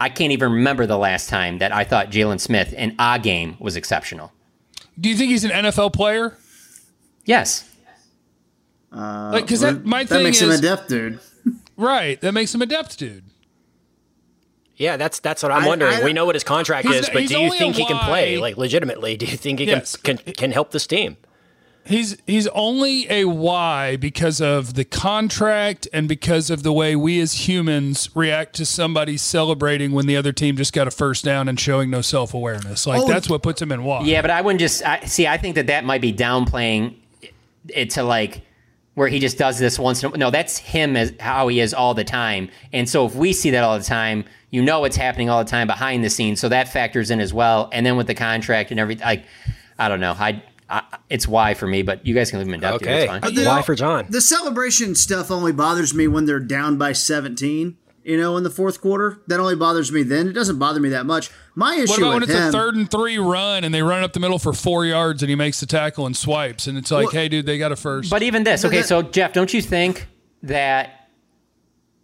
I 0.00 0.08
can't 0.08 0.32
even 0.32 0.52
remember 0.52 0.86
the 0.86 0.98
last 0.98 1.28
time 1.28 1.58
that 1.58 1.72
I 1.72 1.84
thought 1.84 2.10
Jaylon 2.10 2.38
Smith 2.40 2.72
in 2.72 2.94
a 2.98 3.18
game 3.18 3.56
was 3.58 3.74
exceptional. 3.76 4.32
Do 5.00 5.08
you 5.08 5.16
think 5.16 5.30
he's 5.30 5.44
an 5.44 5.50
NFL 5.50 5.92
player? 5.92 6.36
Yes. 7.24 7.64
Uh, 8.92 9.30
Like, 9.34 9.46
'cause 9.46 9.60
that- 9.60 9.84
my 9.84 10.04
that 10.04 10.08
thing 10.08 10.22
makes 10.24 10.40
him 10.40 10.50
a 10.50 10.58
depth 10.58 10.88
dude. 10.88 11.18
Right. 11.76 12.20
That 12.22 12.32
makes 12.32 12.52
him 12.54 12.60
a 12.62 12.66
depth 12.66 12.96
dude. 12.96 13.22
Yeah, 14.76 14.96
that's 14.96 15.18
that's 15.20 15.42
what 15.42 15.52
I'm 15.52 15.62
I- 15.64 15.66
wondering. 15.66 15.94
I- 15.94 16.04
we 16.04 16.12
know 16.12 16.24
what 16.26 16.34
his 16.34 16.42
contract 16.44 16.86
He's- 16.88 17.04
is, 17.04 17.10
but 17.12 17.26
do 17.26 17.38
you 17.38 17.52
think 17.52 17.76
he 17.76 17.84
can 17.84 17.98
play 17.98 18.38
like 18.38 18.56
legitimately? 18.56 19.16
Do 19.16 19.26
you 19.26 19.36
think 19.36 19.58
he 19.60 19.66
Yes. 19.66 19.94
can, 19.96 20.18
can 20.18 20.34
can 20.34 20.52
help 20.52 20.70
this 20.72 20.86
team? 20.86 21.16
He's 21.88 22.18
he's 22.26 22.46
only 22.48 23.10
a 23.10 23.24
why 23.24 23.96
because 23.96 24.42
of 24.42 24.74
the 24.74 24.84
contract 24.84 25.88
and 25.90 26.06
because 26.06 26.50
of 26.50 26.62
the 26.62 26.72
way 26.72 26.94
we 26.94 27.18
as 27.18 27.48
humans 27.48 28.10
react 28.14 28.54
to 28.56 28.66
somebody 28.66 29.16
celebrating 29.16 29.92
when 29.92 30.06
the 30.06 30.14
other 30.14 30.32
team 30.32 30.56
just 30.58 30.74
got 30.74 30.86
a 30.86 30.90
first 30.90 31.24
down 31.24 31.48
and 31.48 31.58
showing 31.58 31.88
no 31.88 32.02
self 32.02 32.34
awareness. 32.34 32.86
Like 32.86 33.00
Oh, 33.00 33.08
that's 33.08 33.30
what 33.30 33.42
puts 33.42 33.62
him 33.62 33.72
in 33.72 33.84
Y. 33.84 34.02
Yeah, 34.04 34.20
but 34.20 34.30
I 34.30 34.42
wouldn't 34.42 34.60
just 34.60 34.84
I, 34.84 35.00
see. 35.00 35.26
I 35.26 35.38
think 35.38 35.54
that 35.54 35.68
that 35.68 35.84
might 35.84 36.02
be 36.02 36.12
downplaying 36.12 36.94
it 37.68 37.90
to 37.90 38.02
like 38.02 38.42
where 38.94 39.08
he 39.08 39.18
just 39.18 39.38
does 39.38 39.58
this 39.58 39.78
once. 39.78 40.04
In 40.04 40.12
a, 40.12 40.16
no, 40.18 40.30
that's 40.30 40.58
him 40.58 40.94
as 40.94 41.14
how 41.20 41.48
he 41.48 41.58
is 41.58 41.72
all 41.72 41.94
the 41.94 42.04
time. 42.04 42.50
And 42.70 42.86
so 42.86 43.06
if 43.06 43.14
we 43.14 43.32
see 43.32 43.50
that 43.50 43.64
all 43.64 43.78
the 43.78 43.84
time, 43.84 44.26
you 44.50 44.60
know 44.60 44.84
it's 44.84 44.96
happening 44.96 45.30
all 45.30 45.42
the 45.42 45.50
time 45.50 45.66
behind 45.66 46.04
the 46.04 46.10
scenes. 46.10 46.38
So 46.38 46.50
that 46.50 46.68
factors 46.68 47.10
in 47.10 47.18
as 47.18 47.32
well. 47.32 47.70
And 47.72 47.86
then 47.86 47.96
with 47.96 48.08
the 48.08 48.14
contract 48.14 48.72
and 48.72 48.78
everything, 48.78 49.06
like 49.06 49.24
I 49.78 49.88
don't 49.88 50.00
know, 50.00 50.12
I, 50.18 50.42
I 50.70 50.82
it's 51.08 51.26
why 51.26 51.54
for 51.54 51.66
me. 51.66 51.82
But 51.82 52.06
you 52.06 52.14
guys 52.14 52.30
can 52.30 52.38
leave 52.40 52.48
him 52.48 52.54
in 52.54 52.60
depth. 52.60 52.82
Okay. 52.82 53.02
It's 53.04 53.10
fine. 53.10 53.34
The- 53.34 53.44
Why 53.46 53.62
for 53.62 53.74
John? 53.74 54.06
The 54.08 54.20
celebration 54.20 54.94
stuff 54.94 55.30
only 55.30 55.52
bothers 55.52 55.94
me 55.94 56.06
when 56.08 56.26
they're 56.26 56.40
down 56.40 56.76
by 56.76 56.92
17, 56.92 57.76
you 58.04 58.16
know, 58.16 58.36
in 58.36 58.42
the 58.42 58.50
fourth 58.50 58.80
quarter. 58.80 59.20
That 59.28 59.40
only 59.40 59.56
bothers 59.56 59.90
me 59.90 60.02
then. 60.02 60.28
It 60.28 60.32
doesn't 60.34 60.58
bother 60.58 60.80
me 60.80 60.90
that 60.90 61.06
much. 61.06 61.30
My 61.54 61.74
issue 61.76 61.88
What 61.92 61.98
about 61.98 62.08
when 62.10 62.20
with 62.20 62.30
it's 62.30 62.38
him, 62.38 62.48
a 62.48 62.52
third 62.52 62.74
and 62.76 62.90
three 62.90 63.18
run 63.18 63.64
and 63.64 63.74
they 63.74 63.82
run 63.82 64.02
up 64.04 64.12
the 64.12 64.20
middle 64.20 64.38
for 64.38 64.52
four 64.52 64.84
yards 64.84 65.22
and 65.22 65.30
he 65.30 65.34
makes 65.36 65.58
the 65.60 65.66
tackle 65.66 66.04
and 66.06 66.16
swipes 66.16 66.66
and 66.66 66.76
it's 66.78 66.90
like, 66.90 67.04
Well- 67.06 67.12
hey, 67.12 67.28
dude, 67.28 67.46
they 67.46 67.58
got 67.58 67.72
a 67.72 67.76
first. 67.76 68.10
But 68.10 68.22
even 68.22 68.44
this, 68.44 68.64
okay. 68.64 68.78
that- 68.82 68.86
So 68.88 69.02
Jeff, 69.02 69.32
don't 69.32 69.52
you 69.54 69.62
think 69.62 70.06
that 70.42 71.08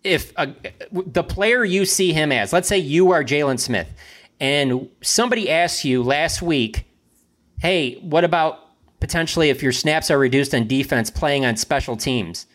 if 0.02 0.32
a, 0.36 0.54
the 0.92 1.22
player 1.22 1.64
you 1.64 1.84
see 1.84 2.12
him 2.12 2.32
as, 2.32 2.52
let's 2.52 2.68
say 2.68 2.78
you 2.78 3.12
are 3.12 3.22
Jaylon 3.24 3.58
Smith, 3.58 3.88
and 4.40 4.88
somebody 5.02 5.48
asks 5.50 5.84
you 5.84 6.02
last 6.02 6.42
week, 6.42 6.84
"Hey, 7.64 7.94
what 8.02 8.24
about 8.24 8.58
potentially 9.00 9.48
if 9.48 9.62
your 9.62 9.72
snaps 9.72 10.10
are 10.10 10.18
reduced 10.18 10.54
on 10.54 10.66
defense, 10.68 11.10
playing 11.10 11.46
on 11.46 11.56
special 11.56 11.96
teams?" 11.96 12.46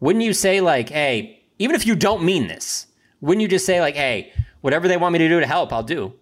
Wouldn't 0.00 0.24
you 0.24 0.32
say 0.32 0.60
like, 0.62 0.88
"Hey, 0.88 1.42
even 1.58 1.76
if 1.76 1.86
you 1.86 1.94
don't 1.94 2.22
mean 2.24 2.46
this, 2.48 2.86
wouldn't 3.20 3.42
you 3.42 3.48
just 3.48 3.66
say 3.66 3.80
like, 3.80 3.94
hey, 3.96 4.32
whatever 4.62 4.88
they 4.88 4.96
want 4.96 5.12
me 5.12 5.18
to 5.18 5.28
do 5.28 5.40
to 5.40 5.46
help, 5.46 5.72
I'll 5.72 5.82
do?" 5.82 6.14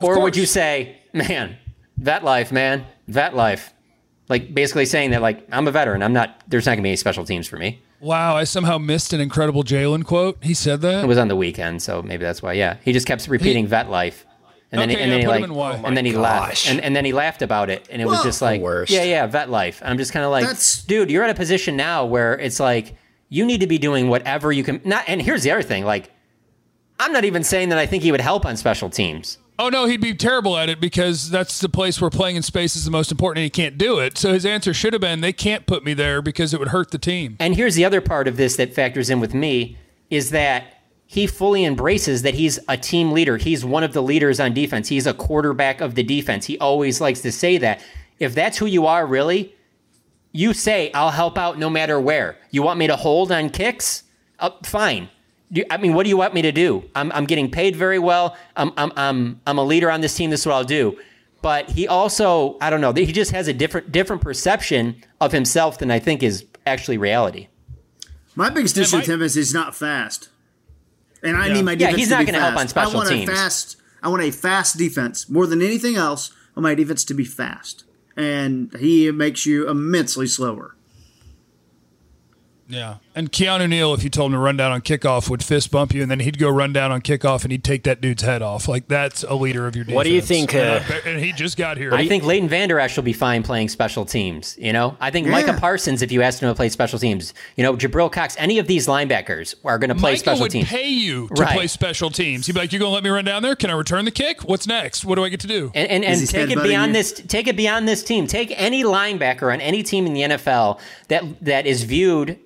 Or 0.00 0.20
would 0.20 0.36
you 0.36 0.46
say, 0.46 0.96
"Man, 1.12 1.56
vet 1.98 2.24
life, 2.24 2.50
man, 2.50 2.86
vet 3.08 3.34
life." 3.36 3.72
Like 4.28 4.54
basically 4.54 4.86
saying 4.86 5.10
that 5.10 5.22
like 5.22 5.46
I'm 5.52 5.68
a 5.68 5.70
veteran. 5.70 6.02
I'm 6.02 6.12
not. 6.12 6.42
There's 6.48 6.66
not 6.66 6.72
gonna 6.72 6.82
be 6.82 6.90
any 6.90 6.96
special 6.96 7.24
teams 7.24 7.46
for 7.46 7.56
me. 7.58 7.80
wow, 8.00 8.36
I 8.36 8.44
somehow 8.44 8.78
missed 8.78 9.12
an 9.12 9.20
incredible 9.20 9.62
Jaylon 9.64 10.04
quote. 10.04 10.38
He 10.42 10.54
said 10.54 10.80
that. 10.82 11.04
It 11.04 11.06
was 11.06 11.18
on 11.18 11.28
the 11.28 11.36
weekend, 11.36 11.82
so 11.82 12.02
maybe 12.02 12.24
that's 12.24 12.42
why. 12.42 12.52
Yeah, 12.54 12.76
he 12.84 12.92
just 12.92 13.06
kept 13.06 13.26
repeating 13.28 13.66
vet 13.66 13.90
life, 13.90 14.26
and 14.72 14.80
then 14.80 14.90
Okay, 14.90 15.00
and 15.02 15.12
then 15.12 15.20
yeah, 15.20 15.24
he 15.24 15.26
put 15.26 15.36
him 15.36 15.42
like 15.42 15.50
in 15.50 15.54
Y. 15.82 15.82
and 15.88 15.96
then 15.96 16.04
he 16.04 16.14
oh 16.14 16.22
gosh. 16.22 16.22
laughed 16.66 16.70
and, 16.70 16.80
and 16.80 16.96
then 16.96 17.04
he 17.04 17.12
laughed 17.12 17.42
about 17.42 17.70
it, 17.70 17.86
and 17.90 18.02
it 18.02 18.04
was 18.06 18.22
just 18.22 18.42
like 18.42 18.60
worst. 18.60 18.90
yeah 18.92 19.04
yeah 19.04 19.26
vet 19.26 19.48
life. 19.50 19.80
I'm 19.84 19.98
just 19.98 20.12
kind 20.12 20.24
of 20.24 20.30
like 20.30 20.44
That's- 20.44 20.82
dude, 20.84 21.10
you're 21.10 21.24
at 21.24 21.30
a 21.30 21.34
position 21.34 21.76
now 21.76 22.04
where 22.04 22.38
it's 22.38 22.58
like 22.60 22.96
you 23.28 23.44
need 23.44 23.60
to 23.60 23.66
be 23.66 23.78
doing 23.78 24.08
whatever 24.08 24.52
you 24.52 24.64
can. 24.64 24.80
Not 24.84 25.04
and 25.08 25.20
here's 25.22 25.42
the 25.42 25.50
other 25.50 25.62
thing, 25.62 25.84
like 25.84 26.10
I'm 26.98 27.12
not 27.12 27.24
even 27.24 27.44
saying 27.44 27.68
that 27.70 27.78
I 27.78 27.86
think 27.86 28.02
he 28.02 28.10
would 28.10 28.20
help 28.20 28.46
on 28.46 28.56
special 28.56 28.88
teams. 28.90 29.38
Oh 29.58 29.68
no, 29.70 29.86
he'd 29.86 30.00
be 30.02 30.14
terrible 30.14 30.56
at 30.58 30.68
it 30.68 30.80
because 30.82 31.30
that's 31.30 31.60
the 31.60 31.68
place 31.70 31.98
where 32.00 32.10
playing 32.10 32.36
in 32.36 32.42
space 32.42 32.76
is 32.76 32.84
the 32.84 32.90
most 32.90 33.10
important 33.10 33.38
and 33.38 33.44
he 33.44 33.50
can't 33.50 33.78
do 33.78 33.98
it. 33.98 34.18
So 34.18 34.32
his 34.34 34.44
answer 34.44 34.74
should 34.74 34.92
have 34.92 35.00
been 35.00 35.22
they 35.22 35.32
can't 35.32 35.66
put 35.66 35.82
me 35.82 35.94
there 35.94 36.20
because 36.20 36.52
it 36.52 36.60
would 36.60 36.68
hurt 36.68 36.90
the 36.90 36.98
team. 36.98 37.36
And 37.40 37.54
here's 37.56 37.74
the 37.74 37.84
other 37.84 38.00
part 38.02 38.28
of 38.28 38.36
this 38.36 38.56
that 38.56 38.74
factors 38.74 39.08
in 39.08 39.18
with 39.20 39.32
me 39.32 39.78
is 40.10 40.30
that 40.30 40.75
he 41.06 41.26
fully 41.26 41.64
embraces 41.64 42.22
that 42.22 42.34
he's 42.34 42.58
a 42.68 42.76
team 42.76 43.12
leader. 43.12 43.36
He's 43.36 43.64
one 43.64 43.84
of 43.84 43.92
the 43.92 44.02
leaders 44.02 44.40
on 44.40 44.52
defense. 44.52 44.88
He's 44.88 45.06
a 45.06 45.14
quarterback 45.14 45.80
of 45.80 45.94
the 45.94 46.02
defense. 46.02 46.46
He 46.46 46.58
always 46.58 47.00
likes 47.00 47.20
to 47.22 47.32
say 47.32 47.58
that. 47.58 47.82
If 48.18 48.34
that's 48.34 48.58
who 48.58 48.66
you 48.66 48.86
are, 48.86 49.06
really, 49.06 49.54
you 50.32 50.52
say, 50.52 50.90
I'll 50.92 51.10
help 51.10 51.38
out 51.38 51.58
no 51.58 51.70
matter 51.70 52.00
where. 52.00 52.36
You 52.50 52.62
want 52.62 52.78
me 52.78 52.86
to 52.88 52.96
hold 52.96 53.30
on 53.30 53.50
kicks? 53.50 54.02
Uh, 54.38 54.50
fine. 54.64 55.08
You, 55.50 55.64
I 55.70 55.76
mean, 55.76 55.94
what 55.94 56.02
do 56.02 56.08
you 56.08 56.16
want 56.16 56.34
me 56.34 56.42
to 56.42 56.50
do? 56.50 56.82
I'm, 56.94 57.12
I'm 57.12 57.24
getting 57.24 57.50
paid 57.50 57.76
very 57.76 57.98
well. 57.98 58.36
I'm, 58.56 58.72
I'm, 58.76 58.92
I'm, 58.96 59.40
I'm 59.46 59.58
a 59.58 59.64
leader 59.64 59.90
on 59.90 60.00
this 60.00 60.14
team. 60.16 60.30
This 60.30 60.40
is 60.40 60.46
what 60.46 60.54
I'll 60.54 60.64
do. 60.64 60.98
But 61.40 61.70
he 61.70 61.86
also, 61.86 62.56
I 62.60 62.70
don't 62.70 62.80
know, 62.80 62.92
he 62.92 63.12
just 63.12 63.30
has 63.30 63.46
a 63.46 63.52
different 63.52 63.92
different 63.92 64.22
perception 64.22 65.04
of 65.20 65.30
himself 65.30 65.78
than 65.78 65.90
I 65.92 66.00
think 66.00 66.22
is 66.22 66.44
actually 66.66 66.98
reality. 66.98 67.46
my 68.34 68.50
biggest 68.50 68.76
issue 68.76 68.96
with 68.96 69.06
him 69.06 69.22
is 69.22 69.34
he's 69.34 69.54
not 69.54 69.76
fast. 69.76 70.30
And 71.26 71.36
I 71.36 71.48
Yeah. 71.48 71.52
need 71.54 71.64
my 71.64 71.72
Yeah, 71.72 71.78
defense 71.78 71.96
he's 71.98 72.08
to 72.08 72.14
not 72.14 72.20
be 72.20 72.26
gonna 72.32 72.40
help 72.44 72.56
on 72.56 72.68
special 72.68 72.92
I 72.92 72.94
want 72.94 73.08
teams. 73.08 73.28
a 73.28 73.32
fast 73.32 73.76
I 74.02 74.08
want 74.08 74.22
a 74.22 74.30
fast 74.30 74.76
defense. 74.78 75.28
More 75.28 75.46
than 75.46 75.60
anything 75.60 75.96
else, 75.96 76.30
I 76.30 76.60
want 76.60 76.62
my 76.64 76.74
defense 76.74 77.04
to 77.06 77.14
be 77.14 77.24
fast. 77.24 77.84
And 78.16 78.72
he 78.78 79.10
makes 79.10 79.44
you 79.46 79.68
immensely 79.68 80.26
slower. 80.28 80.76
Yeah. 82.68 82.96
And 83.16 83.32
Keanu 83.32 83.66
Neal, 83.66 83.94
if 83.94 84.04
you 84.04 84.10
told 84.10 84.30
him 84.30 84.32
to 84.34 84.38
run 84.38 84.58
down 84.58 84.72
on 84.72 84.82
kickoff, 84.82 85.30
would 85.30 85.42
fist 85.42 85.70
bump 85.70 85.94
you, 85.94 86.02
and 86.02 86.10
then 86.10 86.20
he'd 86.20 86.38
go 86.38 86.50
run 86.50 86.74
down 86.74 86.92
on 86.92 87.00
kickoff 87.00 87.44
and 87.44 87.50
he'd 87.50 87.64
take 87.64 87.82
that 87.84 88.02
dude's 88.02 88.22
head 88.22 88.42
off. 88.42 88.68
Like 88.68 88.88
that's 88.88 89.22
a 89.24 89.34
leader 89.34 89.66
of 89.66 89.74
your 89.74 89.84
defense. 89.86 89.94
What 89.96 90.04
do 90.04 90.10
you 90.12 90.20
think, 90.20 90.54
And, 90.54 90.84
I 90.84 90.96
uh, 90.96 91.00
and 91.06 91.18
he 91.18 91.32
just 91.32 91.56
got 91.56 91.78
here. 91.78 91.94
I 91.94 92.06
think 92.06 92.24
Leighton 92.24 92.46
Vander 92.46 92.78
Esch 92.78 92.94
will 92.94 93.04
be 93.04 93.14
fine 93.14 93.42
playing 93.42 93.70
special 93.70 94.04
teams. 94.04 94.54
You 94.58 94.74
know, 94.74 94.98
I 95.00 95.10
think 95.10 95.24
Yeah. 95.26 95.32
Micah 95.32 95.54
Parsons, 95.58 96.02
if 96.02 96.12
you 96.12 96.20
asked 96.20 96.42
him 96.42 96.50
to 96.50 96.54
play 96.54 96.68
special 96.68 96.98
teams, 96.98 97.32
you 97.56 97.62
know, 97.62 97.74
Jabril 97.74 98.12
Cox, 98.12 98.36
any 98.38 98.58
of 98.58 98.66
these 98.66 98.86
linebackers 98.86 99.54
are 99.64 99.78
going 99.78 99.88
to 99.88 99.94
play 99.94 100.10
Micah 100.12 100.18
special 100.18 100.42
would 100.42 100.50
teams. 100.52 100.68
pay 100.68 100.88
you 100.90 101.28
to 101.28 101.42
Right. 101.42 101.54
play 101.56 101.66
special 101.68 102.10
teams. 102.10 102.46
He'd 102.46 102.52
be 102.52 102.60
like, 102.60 102.70
"You're 102.72 102.80
gonna 102.80 102.92
let 102.92 103.02
me 103.02 103.08
run 103.08 103.24
down 103.24 103.42
there? 103.42 103.56
Can 103.56 103.70
I 103.70 103.74
return 103.74 104.04
the 104.04 104.10
kick? 104.10 104.42
What's 104.42 104.66
next? 104.66 105.06
What 105.06 105.14
do 105.14 105.24
I 105.24 105.30
get 105.30 105.40
to 105.40 105.46
do?" 105.46 105.72
and 105.74 105.88
and, 105.90 106.04
and 106.04 106.28
take 106.28 106.50
it 106.50 106.62
beyond 106.62 106.88
you? 106.88 106.92
this. 106.92 107.12
Take 107.12 107.48
it 107.48 107.56
beyond 107.56 107.88
this 107.88 108.02
team. 108.04 108.26
Take 108.26 108.52
any 108.60 108.84
linebacker 108.84 109.50
on 109.50 109.62
any 109.62 109.82
team 109.82 110.04
in 110.06 110.12
the 110.12 110.20
NFL 110.22 110.78
that 111.08 111.22
that 111.42 111.66
is 111.66 111.84
viewed, 111.84 112.38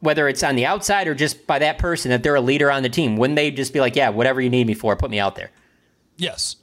whether 0.00 0.28
it's 0.28 0.42
on 0.42 0.56
the 0.56 0.66
outside 0.66 1.06
or 1.06 1.14
just 1.14 1.46
by 1.46 1.58
that 1.58 1.78
person, 1.78 2.10
that 2.10 2.22
they're 2.22 2.34
a 2.34 2.40
leader 2.40 2.70
on 2.70 2.82
the 2.82 2.88
team. 2.88 3.16
Wouldn't 3.16 3.36
they 3.36 3.50
just 3.50 3.72
be 3.72 3.80
like, 3.80 3.96
"Yeah, 3.96 4.08
whatever 4.10 4.40
you 4.40 4.50
need 4.50 4.66
me 4.66 4.74
for, 4.74 4.96
put 4.96 5.10
me 5.10 5.18
out 5.18 5.36
there." 5.36 5.50
yes. 6.16 6.56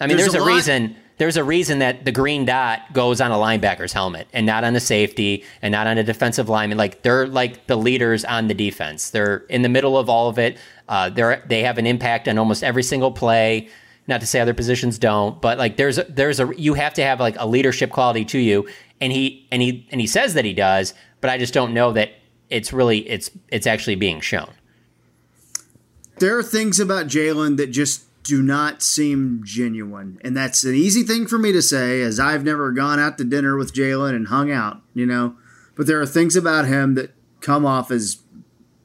I 0.00 0.06
mean, 0.08 0.16
There's 0.16 0.32
there's, 0.32 0.42
a 0.42 0.48
a, 0.48 0.54
reason 0.54 0.96
there's 1.18 1.36
a 1.36 1.44
reason 1.44 1.78
that 1.78 2.04
the 2.04 2.10
green 2.10 2.44
dot 2.44 2.92
goes 2.92 3.20
on 3.20 3.30
a 3.30 3.36
linebacker's 3.36 3.92
helmet 3.92 4.26
and 4.32 4.44
not 4.44 4.64
on 4.64 4.74
a 4.74 4.80
safety 4.80 5.44
and 5.60 5.70
not 5.70 5.86
on 5.86 5.98
a 5.98 6.02
defensive 6.02 6.48
lineman. 6.48 6.76
Like 6.76 7.02
they're 7.02 7.28
like 7.28 7.68
the 7.68 7.76
leaders 7.76 8.24
on 8.24 8.48
the 8.48 8.54
defense. 8.54 9.10
They're 9.10 9.38
in 9.48 9.62
the 9.62 9.68
middle 9.68 9.96
of 9.96 10.08
all 10.08 10.28
of 10.28 10.38
it. 10.40 10.58
Uh, 10.88 11.10
they're 11.10 11.44
they 11.46 11.62
have 11.62 11.78
an 11.78 11.86
impact 11.86 12.26
on 12.26 12.38
almost 12.38 12.64
every 12.64 12.82
single 12.82 13.12
play. 13.12 13.68
Not 14.08 14.20
to 14.20 14.26
say 14.26 14.40
other 14.40 14.54
positions 14.54 14.98
don't, 14.98 15.40
but 15.40 15.58
like 15.58 15.76
there's 15.76 15.98
a, 15.98 16.04
there's 16.04 16.40
a 16.40 16.52
you 16.56 16.74
have 16.74 16.94
to 16.94 17.04
have 17.04 17.20
like 17.20 17.36
a 17.38 17.46
leadership 17.46 17.90
quality 17.90 18.24
to 18.24 18.38
you, 18.38 18.68
and 19.00 19.12
he 19.12 19.46
and 19.52 19.62
he 19.62 19.86
and 19.92 20.00
he 20.00 20.08
says 20.08 20.34
that 20.34 20.44
he 20.44 20.54
does, 20.54 20.92
but 21.22 21.30
I 21.30 21.38
just 21.38 21.54
don't 21.54 21.72
know 21.72 21.92
that 21.92 22.10
it's 22.50 22.70
really 22.74 23.08
it's 23.08 23.30
it's 23.48 23.66
actually 23.66 23.94
being 23.94 24.20
shown. 24.20 24.50
There 26.18 26.36
are 26.36 26.42
things 26.42 26.78
about 26.78 27.06
Jaylon 27.06 27.56
that 27.56 27.68
just 27.68 28.04
do 28.22 28.42
not 28.42 28.82
seem 28.82 29.40
genuine. 29.44 30.18
And 30.22 30.36
that's 30.36 30.62
an 30.64 30.74
easy 30.74 31.02
thing 31.02 31.26
for 31.26 31.38
me 31.38 31.50
to 31.52 31.62
say, 31.62 32.02
as 32.02 32.20
I've 32.20 32.44
never 32.44 32.70
gone 32.70 33.00
out 33.00 33.18
to 33.18 33.24
dinner 33.24 33.56
with 33.56 33.74
Jaylon 33.74 34.14
and 34.14 34.28
hung 34.28 34.50
out, 34.50 34.80
you 34.94 35.06
know. 35.06 35.36
But 35.74 35.86
there 35.86 36.00
are 36.00 36.06
things 36.06 36.36
about 36.36 36.66
him 36.66 36.94
that 36.94 37.14
come 37.40 37.66
off 37.66 37.90
as 37.90 38.18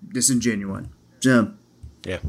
disingenuine. 0.07 0.87
So, 1.19 1.51
Yeah. 2.05 2.19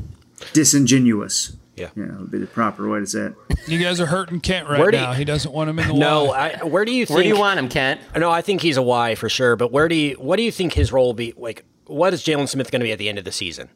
disingenuous. 0.53 1.57
Yeah. 1.79 1.91
You 1.97 2.07
know, 2.07 2.17
would 2.21 2.31
be 2.31 2.39
the 2.39 2.47
proper 2.47 2.89
way 2.89 3.01
to 3.01 3.07
say 3.07 3.27
it. 3.27 3.35
You 3.67 3.79
guys 3.79 4.01
are 4.01 4.07
hurting 4.07 4.41
Kent 4.41 4.69
right 4.69 4.79
Where 4.81 4.91
do 4.91 4.97
now. 4.99 5.11
you- 5.13 5.19
he 5.19 5.25
doesn't 5.25 5.53
want 5.53 5.71
him 5.71 5.79
in 5.79 5.89
the 5.89 5.95
No, 5.95 6.25
Y. 6.27 6.59
I, 6.61 6.65
where 6.65 6.85
do 6.85 6.93
you 6.93 7.07
think, 7.07 7.15
Where 7.17 7.23
do 7.23 7.29
you 7.29 7.39
want 7.39 7.59
him, 7.59 7.69
Kent? 7.69 8.01
No, 8.17 8.31
I 8.31 8.43
think 8.43 8.61
he's 8.63 8.77
a 8.77 8.83
Y 8.83 9.15
for 9.15 9.29
sure. 9.29 9.57
But 9.57 9.73
where 9.73 9.89
do 9.89 9.95
you? 9.95 10.15
What 10.17 10.37
do 10.37 10.43
you 10.43 10.53
think 10.53 10.73
his 10.75 10.93
role 10.93 11.07
will 11.07 11.15
be? 11.15 11.33
Like, 11.37 11.65
what 11.87 12.13
is 12.13 12.23
Jaylon 12.23 12.49
Smith 12.49 12.71
going 12.71 12.81
to 12.81 12.85
be 12.85 12.93
at 12.93 12.99
the 12.99 13.09
end 13.09 13.19
of 13.19 13.25
the 13.25 13.33
season? 13.33 13.69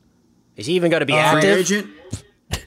Is 0.56 0.66
he 0.66 0.74
even 0.74 0.90
going 0.90 1.00
to 1.00 1.06
be 1.06 1.14
Uh, 1.14 1.16
active? 1.16 1.58
agent. 1.58 1.90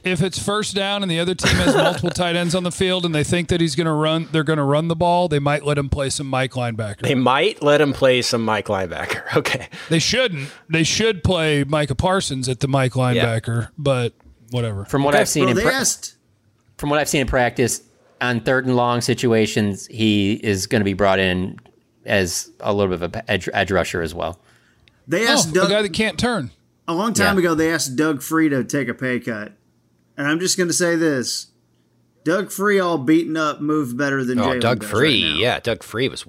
if 0.02 0.20
it's 0.20 0.36
first 0.42 0.74
down 0.74 1.02
and 1.02 1.10
the 1.10 1.20
other 1.20 1.34
team 1.36 1.54
has 1.54 1.72
multiple 1.76 2.10
tight 2.10 2.34
ends 2.34 2.56
on 2.56 2.64
the 2.64 2.72
field 2.72 3.04
and 3.06 3.14
they 3.14 3.22
think 3.22 3.46
that 3.48 3.60
he's 3.60 3.76
going 3.76 3.86
to 3.86 3.92
run, 3.92 4.28
they're 4.32 4.42
going 4.42 4.56
to 4.56 4.64
run 4.64 4.88
the 4.88 4.96
ball. 4.96 5.28
They 5.28 5.38
might 5.38 5.64
let 5.64 5.78
him 5.78 5.88
play 5.88 6.10
some 6.10 6.26
Mike 6.26 6.52
linebacker. 6.54 7.02
They 7.02 7.14
might 7.14 7.62
let 7.62 7.80
him 7.80 7.92
play 7.92 8.22
some 8.22 8.44
Mike 8.44 8.66
linebacker. 8.66 9.22
Okay. 9.36 9.68
They 9.88 9.98
shouldn't. 10.00 10.48
They 10.68 10.82
should 10.82 11.22
play 11.22 11.62
Micah 11.62 11.94
Parsons 11.94 12.48
at 12.48 12.58
the 12.60 12.66
Mike 12.68 12.92
linebacker, 12.94 13.68
but 13.78 14.14
whatever. 14.50 14.84
From 14.84 15.02
what 15.04 15.14
I've 15.14 15.28
seen 15.28 15.44
Well, 15.44 15.50
in 15.50 15.56
they 15.56 15.62
pra- 15.62 15.84
from 16.78 16.90
what 16.90 16.98
I've 16.98 17.08
seen 17.08 17.22
in 17.22 17.26
practice, 17.26 17.82
on 18.20 18.40
third 18.40 18.66
and 18.66 18.76
long 18.76 19.00
situations, 19.00 19.86
he 19.86 20.34
is 20.34 20.66
going 20.66 20.80
to 20.80 20.84
be 20.84 20.94
brought 20.94 21.18
in 21.18 21.58
as 22.04 22.50
a 22.60 22.72
little 22.72 22.96
bit 22.96 23.02
of 23.02 23.14
an 23.14 23.22
edge, 23.28 23.48
edge 23.52 23.70
rusher 23.70 24.00
as 24.02 24.14
well. 24.14 24.40
They 25.08 25.26
Oh, 25.26 25.30
asked 25.32 25.52
the 25.52 25.60
Doug 25.60 25.70
guy 25.70 25.82
that 25.82 25.92
can't 25.92 26.18
turn. 26.18 26.50
a 26.88 26.94
long 26.94 27.12
time 27.14 27.36
Yeah. 27.36 27.40
ago. 27.40 27.54
They 27.54 27.72
asked 27.72 27.96
Doug 27.96 28.22
Free 28.22 28.48
to 28.48 28.62
take 28.64 28.88
a 28.88 28.94
pay 28.94 29.18
cut, 29.20 29.52
and 30.16 30.26
I'm 30.28 30.38
just 30.40 30.56
going 30.56 30.68
to 30.68 30.74
say 30.74 30.96
this: 30.96 31.48
Doug 32.24 32.50
Free, 32.52 32.78
all 32.78 32.98
beaten 32.98 33.36
up, 33.36 33.60
moves 33.60 33.92
better 33.94 34.24
than 34.24 34.38
Oh, 34.38 34.44
Jaylon 34.48 34.60
Doug 34.60 34.80
does 34.80 34.90
Free. 34.90 35.24
right 35.24 35.30
now. 35.34 35.38
yeah, 35.40 35.60
Doug 35.60 35.82
Free 35.82 36.08
was. 36.08 36.24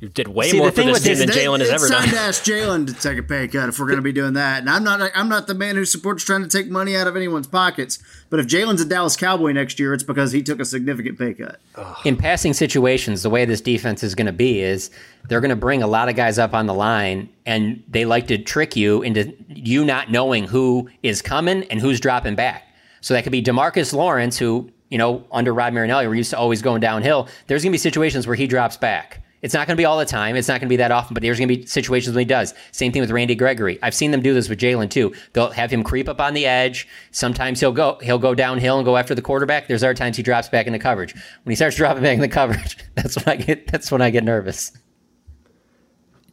You 0.00 0.08
did 0.08 0.28
way 0.28 0.48
See, 0.48 0.56
more 0.56 0.68
the 0.68 0.72
for 0.72 0.76
thing 0.76 0.86
this 0.86 0.94
with 0.94 1.04
team 1.04 1.18
than 1.18 1.28
Jaylon 1.28 1.58
has 1.60 1.68
it's 1.68 1.82
ever 1.82 1.88
time 1.92 2.04
done. 2.06 2.14
to 2.14 2.20
ask 2.20 2.42
Jaylon 2.42 2.86
to 2.86 2.94
take 2.94 3.18
a 3.18 3.22
pay 3.22 3.46
cut 3.48 3.68
if 3.68 3.78
we're 3.78 3.84
going 3.86 3.98
to 3.98 4.02
be 4.02 4.12
doing 4.12 4.32
that. 4.32 4.60
And 4.60 4.70
I'm 4.70 4.82
not. 4.82 5.10
I'm 5.14 5.28
not 5.28 5.46
the 5.46 5.52
man 5.54 5.76
who 5.76 5.84
supports 5.84 6.24
trying 6.24 6.42
to 6.42 6.48
take 6.48 6.70
money 6.70 6.96
out 6.96 7.06
of 7.06 7.16
anyone's 7.16 7.46
pockets. 7.46 7.98
But 8.30 8.40
if 8.40 8.46
Jaylon's 8.46 8.80
a 8.80 8.86
Dallas 8.86 9.14
Cowboy 9.14 9.52
next 9.52 9.78
year, 9.78 9.92
it's 9.92 10.02
because 10.02 10.32
he 10.32 10.42
took 10.42 10.58
a 10.58 10.64
significant 10.64 11.18
pay 11.18 11.34
cut. 11.34 11.60
In 12.06 12.16
passing 12.16 12.54
situations, 12.54 13.22
the 13.22 13.28
way 13.28 13.44
this 13.44 13.60
defense 13.60 14.02
is 14.02 14.14
going 14.14 14.26
to 14.26 14.32
be 14.32 14.60
is 14.60 14.90
they're 15.28 15.40
going 15.42 15.50
to 15.50 15.56
bring 15.56 15.82
a 15.82 15.86
lot 15.86 16.08
of 16.08 16.16
guys 16.16 16.38
up 16.38 16.54
on 16.54 16.64
the 16.64 16.74
line, 16.74 17.28
and 17.44 17.82
they 17.86 18.06
like 18.06 18.26
to 18.28 18.38
trick 18.38 18.76
you 18.76 19.02
into 19.02 19.34
you 19.48 19.84
not 19.84 20.10
knowing 20.10 20.44
who 20.44 20.88
is 21.02 21.20
coming 21.20 21.64
and 21.64 21.78
who's 21.78 22.00
dropping 22.00 22.36
back. 22.36 22.66
So 23.02 23.12
that 23.12 23.22
could 23.22 23.32
be 23.32 23.42
Demarcus 23.42 23.92
Lawrence, 23.92 24.38
who 24.38 24.70
you 24.88 24.96
know 24.96 25.26
under 25.30 25.52
Rod 25.52 25.74
Marinelli, 25.74 26.06
we're 26.08 26.14
used 26.14 26.30
to 26.30 26.38
always 26.38 26.62
going 26.62 26.80
downhill. 26.80 27.28
There's 27.48 27.62
going 27.62 27.72
to 27.72 27.74
be 27.74 27.78
situations 27.78 28.26
where 28.26 28.36
he 28.36 28.46
drops 28.46 28.78
back. 28.78 29.19
It's 29.42 29.54
not 29.54 29.66
going 29.66 29.76
to 29.76 29.80
be 29.80 29.86
all 29.86 29.98
the 29.98 30.04
time. 30.04 30.36
It's 30.36 30.48
not 30.48 30.60
going 30.60 30.68
to 30.68 30.72
be 30.72 30.76
that 30.76 30.90
often, 30.90 31.14
but 31.14 31.22
there's 31.22 31.38
going 31.38 31.48
to 31.48 31.56
be 31.56 31.66
situations 31.66 32.14
when 32.14 32.20
he 32.20 32.26
does. 32.26 32.52
Same 32.72 32.92
thing 32.92 33.00
with 33.00 33.10
Randy 33.10 33.34
Gregory. 33.34 33.78
I've 33.82 33.94
seen 33.94 34.10
them 34.10 34.20
do 34.20 34.34
this 34.34 34.48
with 34.48 34.58
Jaylon 34.60 34.90
too. 34.90 35.14
They'll 35.32 35.50
have 35.50 35.70
him 35.70 35.82
creep 35.82 36.08
up 36.08 36.20
on 36.20 36.34
the 36.34 36.44
edge. 36.44 36.86
Sometimes 37.10 37.60
he'll 37.60 37.72
go 37.72 37.98
he'll 38.02 38.18
go 38.18 38.34
downhill 38.34 38.78
and 38.78 38.84
go 38.84 38.96
after 38.96 39.14
the 39.14 39.22
quarterback. 39.22 39.66
There's 39.66 39.82
other 39.82 39.94
times 39.94 40.16
he 40.16 40.22
drops 40.22 40.48
back 40.48 40.66
into 40.66 40.78
coverage. 40.78 41.14
When 41.14 41.50
he 41.50 41.56
starts 41.56 41.76
dropping 41.76 42.02
back 42.02 42.16
into 42.16 42.28
coverage, 42.28 42.76
that's 42.94 43.16
when 43.16 43.28
I 43.28 43.36
get 43.36 43.66
that's 43.66 43.90
when 43.90 44.02
I 44.02 44.10
get 44.10 44.24
nervous. 44.24 44.72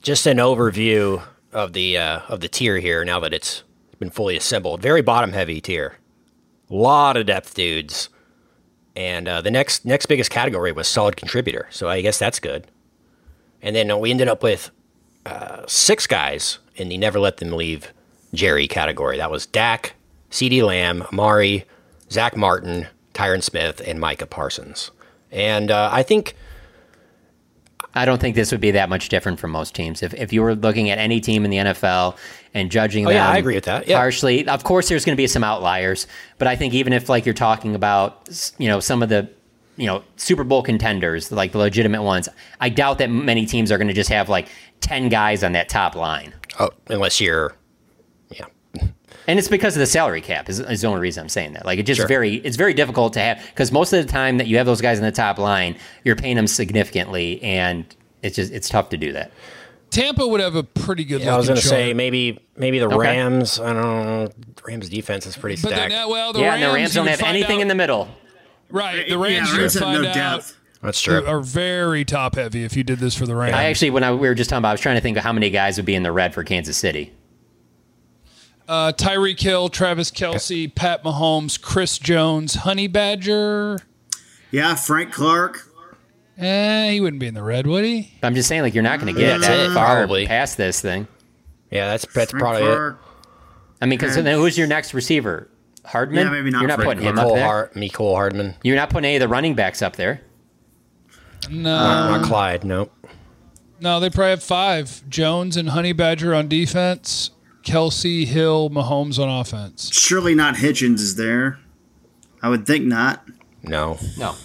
Just 0.01 0.25
an 0.25 0.37
overview 0.37 1.23
of 1.53 1.73
the 1.73 1.97
uh, 1.97 2.19
of 2.27 2.41
the 2.41 2.49
tier 2.49 2.79
here. 2.79 3.05
Now 3.05 3.21
that 3.21 3.33
it's 3.33 3.63
been 3.99 4.09
fully 4.09 4.35
assembled, 4.35 4.81
very 4.81 5.01
bottom 5.01 5.31
heavy 5.31 5.61
tier. 5.61 5.97
A 6.69 6.75
lot 6.75 7.15
of 7.15 7.25
depth 7.25 7.53
dudes, 7.55 8.09
and 8.97 9.29
uh, 9.29 9.41
the 9.41 9.49
next 9.49 9.85
next 9.85 10.07
biggest 10.07 10.29
category 10.29 10.73
was 10.73 10.89
solid 10.89 11.15
contributor. 11.15 11.67
So 11.69 11.87
I 11.87 12.01
guess 12.01 12.19
that's 12.19 12.41
good. 12.41 12.67
And 13.67 13.75
then 13.75 13.91
uh, 13.91 13.97
we 13.97 14.11
ended 14.11 14.29
up 14.29 14.43
with 14.43 14.71
uh, 15.25 15.63
six 15.67 16.07
guys 16.07 16.59
in 16.77 16.87
the 16.87 16.97
never 16.97 17.19
let 17.19 17.35
them 17.35 17.51
leave 17.51 17.91
Jerry 18.33 18.65
category. 18.65 19.17
That 19.17 19.29
was 19.29 19.45
Dak, 19.45 19.93
CeeDee 20.31 20.63
Lamb, 20.63 21.01
Amari, 21.11 21.65
Zack 22.09 22.37
Martin, 22.37 22.87
Tyron 23.13 23.43
Smith, 23.43 23.81
and 23.85 23.99
Micah 23.99 24.25
Parsons. 24.25 24.91
And 25.33 25.69
uh, 25.69 25.89
I 25.91 26.01
think 26.01 26.37
I 27.93 28.05
don't 28.05 28.21
think 28.21 28.37
this 28.37 28.53
would 28.53 28.61
be 28.61 28.71
that 28.71 28.87
much 28.87 29.09
different 29.09 29.37
from 29.37 29.51
most 29.51 29.75
teams. 29.75 30.01
If, 30.01 30.13
if 30.13 30.31
you 30.31 30.43
were 30.43 30.55
looking 30.55 30.89
at 30.89 30.97
any 30.97 31.19
team 31.19 31.43
in 31.43 31.51
the 31.51 31.57
NFL 31.57 32.15
and 32.53 32.71
judging 32.71 33.05
Oh, 33.05 33.09
them 33.09 33.17
yeah, 33.17 33.27
I 33.27 33.37
agree 33.37 33.55
with 33.55 33.65
that. 33.65 33.85
Yeah. 33.85 33.97
harshly, 33.97 34.47
of 34.47 34.63
course 34.63 34.87
there's 34.87 35.03
going 35.03 35.17
to 35.17 35.21
be 35.21 35.27
some 35.27 35.43
outliers. 35.43 36.07
But 36.37 36.47
I 36.47 36.55
think 36.55 36.73
even 36.73 36.93
if 36.93 37.09
like 37.09 37.25
you're 37.25 37.33
talking 37.33 37.75
about 37.75 38.53
you 38.59 38.69
know 38.69 38.79
some 38.79 39.03
of 39.03 39.09
the 39.09 39.29
you 39.77 39.85
know 39.87 40.03
Super 40.17 40.43
Bowl 40.43 40.61
contenders, 40.63 41.31
like 41.31 41.51
the 41.53 41.57
legitimate 41.59 42.03
ones, 42.03 42.27
I 42.59 42.69
doubt 42.69 42.97
that 42.97 43.09
many 43.09 43.45
teams 43.45 43.71
are 43.71 43.77
going 43.77 43.87
to 43.87 43.93
just 43.93 44.09
have 44.09 44.27
like 44.29 44.49
ten 44.81 45.07
guys 45.09 45.43
on 45.43 45.53
that 45.53 45.69
top 45.69 45.95
line. 45.95 46.33
oh, 46.59 46.69
unless 46.87 47.21
you're 47.21 47.55
yeah. 48.31 48.45
And 49.27 49.37
it's 49.39 49.47
because 49.49 49.75
of 49.75 49.79
the 49.81 49.85
salary 49.85 50.21
cap 50.21 50.47
is, 50.49 50.59
is 50.59 50.81
the 50.81 50.87
only 50.87 51.01
reason 51.01 51.21
I'm 51.23 51.29
saying 51.29 51.53
that. 51.53 51.65
Like 51.65 51.79
it 51.79 51.83
just 51.83 51.97
Sure. 51.99 52.07
very 52.07 52.35
it's 52.35 52.57
very 52.57 52.73
difficult 52.73 53.13
to 53.13 53.19
have 53.19 53.43
because 53.45 53.71
most 53.71 53.93
of 53.93 54.05
the 54.05 54.11
time 54.11 54.37
that 54.37 54.47
you 54.47 54.57
have 54.57 54.65
those 54.65 54.81
guys 54.81 54.97
in 54.99 55.03
the 55.05 55.11
top 55.11 55.37
line, 55.37 55.75
you're 56.03 56.15
paying 56.15 56.35
them 56.35 56.47
significantly, 56.47 57.41
and 57.43 57.85
it's 58.23 58.35
just 58.35 58.51
it's 58.53 58.69
tough 58.69 58.89
to 58.89 58.97
do 58.97 59.13
that. 59.13 59.31
Tampa 59.89 60.27
would 60.27 60.41
have 60.41 60.55
a 60.55 60.63
pretty 60.63 61.05
good. 61.05 61.21
Yeah, 61.21 61.33
I 61.33 61.37
was 61.37 61.47
going 61.47 61.55
going 61.55 61.61
to 61.61 61.61
to 61.61 61.67
say 61.69 61.93
maybe 61.93 62.39
maybe 62.57 62.79
the 62.79 62.87
Okay. 62.87 62.97
Rams. 62.97 63.57
I 63.59 63.71
don't 63.73 63.81
know. 63.81 64.29
Rams 64.67 64.89
defense 64.89 65.25
is 65.25 65.37
pretty 65.37 65.55
stacked. 65.55 65.75
then, 65.75 65.91
uh, 65.93 66.07
well, 66.09 66.33
the 66.33 66.39
yeah, 66.41 66.49
Rams, 66.49 66.61
and 66.63 66.71
the 66.71 66.75
Rams 66.75 66.93
don't 66.93 67.07
have 67.07 67.21
anything 67.21 67.57
out- 67.59 67.61
in 67.61 67.67
the 67.69 67.75
middle. 67.75 68.09
Right, 68.69 69.07
the 69.07 69.15
Yeah, 69.15 69.23
Rams 69.23 69.51
you 69.53 69.59
Rams 69.59 69.73
have 69.75 69.83
find 69.83 70.01
no 70.03 70.09
out 70.09 70.13
depth. 70.15 70.57
That's 70.81 71.01
true. 71.01 71.25
are 71.25 71.39
very 71.41 72.05
top 72.05 72.35
heavy. 72.35 72.63
If 72.63 72.75
you 72.77 72.83
did 72.83 72.99
this 72.99 73.15
for 73.15 73.25
the 73.25 73.35
Rams, 73.35 73.55
I 73.55 73.65
actually, 73.65 73.89
when 73.89 74.03
I, 74.03 74.11
we 74.11 74.27
were 74.27 74.35
just 74.35 74.49
talking 74.49 74.59
about, 74.59 74.69
I 74.69 74.73
was 74.73 74.81
trying 74.81 74.95
to 74.95 75.01
think 75.01 75.17
of 75.17 75.23
how 75.23 75.33
many 75.33 75.49
guys 75.49 75.77
would 75.77 75.85
be 75.85 75.95
in 75.95 76.03
the 76.03 76.11
red 76.11 76.33
for 76.33 76.43
Kansas 76.43 76.77
City. 76.77 77.13
uh, 78.67 78.91
Tyreek 78.95 79.39
Hill, 79.39 79.69
Travis 79.69 80.11
Kelce, 80.11 80.73
Pat 80.73 81.03
Mahomes, 81.03 81.59
Chris 81.59 81.97
Jones, 81.97 82.55
Honey 82.55 82.87
Badger. 82.87 83.79
Yeah, 84.51 84.75
Frank 84.75 85.11
Clark. 85.13 85.63
Eh, 86.37 86.91
he 86.91 87.01
wouldn't 87.01 87.19
be 87.19 87.27
in 87.27 87.33
the 87.33 87.41
red, 87.43 87.65
would 87.65 87.83
he? 87.83 88.13
I'm 88.21 88.35
just 88.35 88.47
saying, 88.47 88.61
like 88.61 88.75
you're 88.75 88.83
not 88.83 88.99
going 88.99 89.13
to 89.13 89.19
get 89.19 89.39
That's 89.39 89.47
that 89.47 89.71
it, 89.71 89.73
far 89.73 89.95
probably. 89.95 90.27
past 90.27 90.57
this 90.57 90.79
thing. 90.79 91.07
yeah, 91.71 91.87
that's 91.87 92.05
that's 92.13 92.29
Frank 92.31 92.41
probably 92.43 92.63
it. 92.63 92.95
I 93.81 93.85
mean, 93.87 93.97
because 93.97 94.15
who's 94.15 94.57
your 94.57 94.67
next 94.67 94.93
receiver? 94.93 95.49
Hardman. 95.87 96.25
Yeah, 96.25 96.31
maybe 96.31 96.51
not 96.51 96.59
You're 96.61 96.67
not 96.67 96.79
putting 96.79 97.03
him 97.03 97.17
up 97.17 97.27
Mecole, 97.27 97.35
there. 97.35 97.45
Hart, 97.45 97.73
Mecole 97.75 98.13
Hardman, 98.15 98.55
You're 98.63 98.75
not 98.75 98.89
putting 98.89 99.05
any 99.05 99.15
of 99.15 99.21
the 99.21 99.27
running 99.27 99.55
backs 99.55 99.81
up 99.81 99.95
there. 99.95 100.21
No, 101.49 101.75
not 101.77 102.25
Clyde. 102.25 102.63
Nope. 102.65 102.91
no, 103.79 103.99
they 103.99 104.09
probably 104.09 104.31
have 104.31 104.43
five: 104.43 105.07
Jones 105.09 105.55
and 105.57 105.69
Honey 105.69 105.93
Badger 105.93 106.33
on 106.35 106.47
defense, 106.47 107.31
Kelce, 107.63 108.25
Hill, 108.25 108.69
Mahomes 108.69 109.17
on 109.17 109.29
offense. 109.29 109.89
Surely 109.93 110.35
not 110.35 110.55
Hitchens 110.55 110.95
is 110.99 111.15
there. 111.15 111.59
I 112.41 112.49
would 112.49 112.65
think 112.67 112.85
not. 112.85 113.25
No. 113.63 113.97
No. 114.17 114.35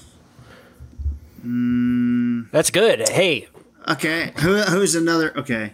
Hmm. 1.41 2.43
That's 2.53 2.71
good. 2.71 3.09
Hey, 3.09 3.49
Okay, 3.89 4.33
who, 4.39 4.59
who's 4.61 4.95
another? 4.95 5.37
Okay, 5.37 5.73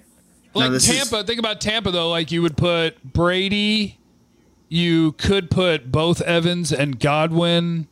No, 0.54 0.60
Like 0.62 0.70
is- 0.72 0.86
Tampa, 0.86 1.24
think 1.24 1.38
about 1.38 1.60
Tampa 1.60 1.90
though. 1.90 2.08
Like 2.08 2.32
you 2.32 2.40
would 2.40 2.56
put 2.56 3.02
Brady, 3.04 3.97
you 4.68 5.12
could 5.12 5.50
put 5.50 5.90
both 5.90 6.20
Evans 6.22 6.72
and 6.72 6.98
Godwin. 7.00 7.86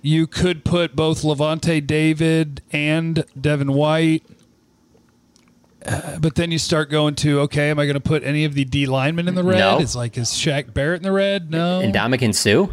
You 0.00 0.26
could 0.26 0.64
put 0.64 0.96
both 0.96 1.22
Lavonte 1.22 1.86
David 1.86 2.62
and 2.72 3.24
Devin 3.40 3.72
White. 3.72 4.24
Uh, 5.84 6.18
but 6.18 6.36
then 6.36 6.50
you 6.52 6.58
start 6.58 6.90
going 6.90 7.14
to 7.16 7.40
okay, 7.40 7.70
am 7.70 7.78
I 7.78 7.86
going 7.86 7.94
to 7.94 8.00
put 8.00 8.22
any 8.22 8.44
of 8.44 8.54
the 8.54 8.64
D 8.64 8.86
linemen 8.86 9.26
in 9.28 9.34
the 9.34 9.42
red? 9.42 9.58
No. 9.58 9.78
It's 9.78 9.96
like 9.96 10.16
is 10.16 10.28
Shaq 10.30 10.72
Barrett 10.72 10.98
in 10.98 11.02
the 11.02 11.12
red? 11.12 11.50
No, 11.50 11.80
And 11.80 11.92
Ndamukong 11.92 12.34
Suh. 12.34 12.72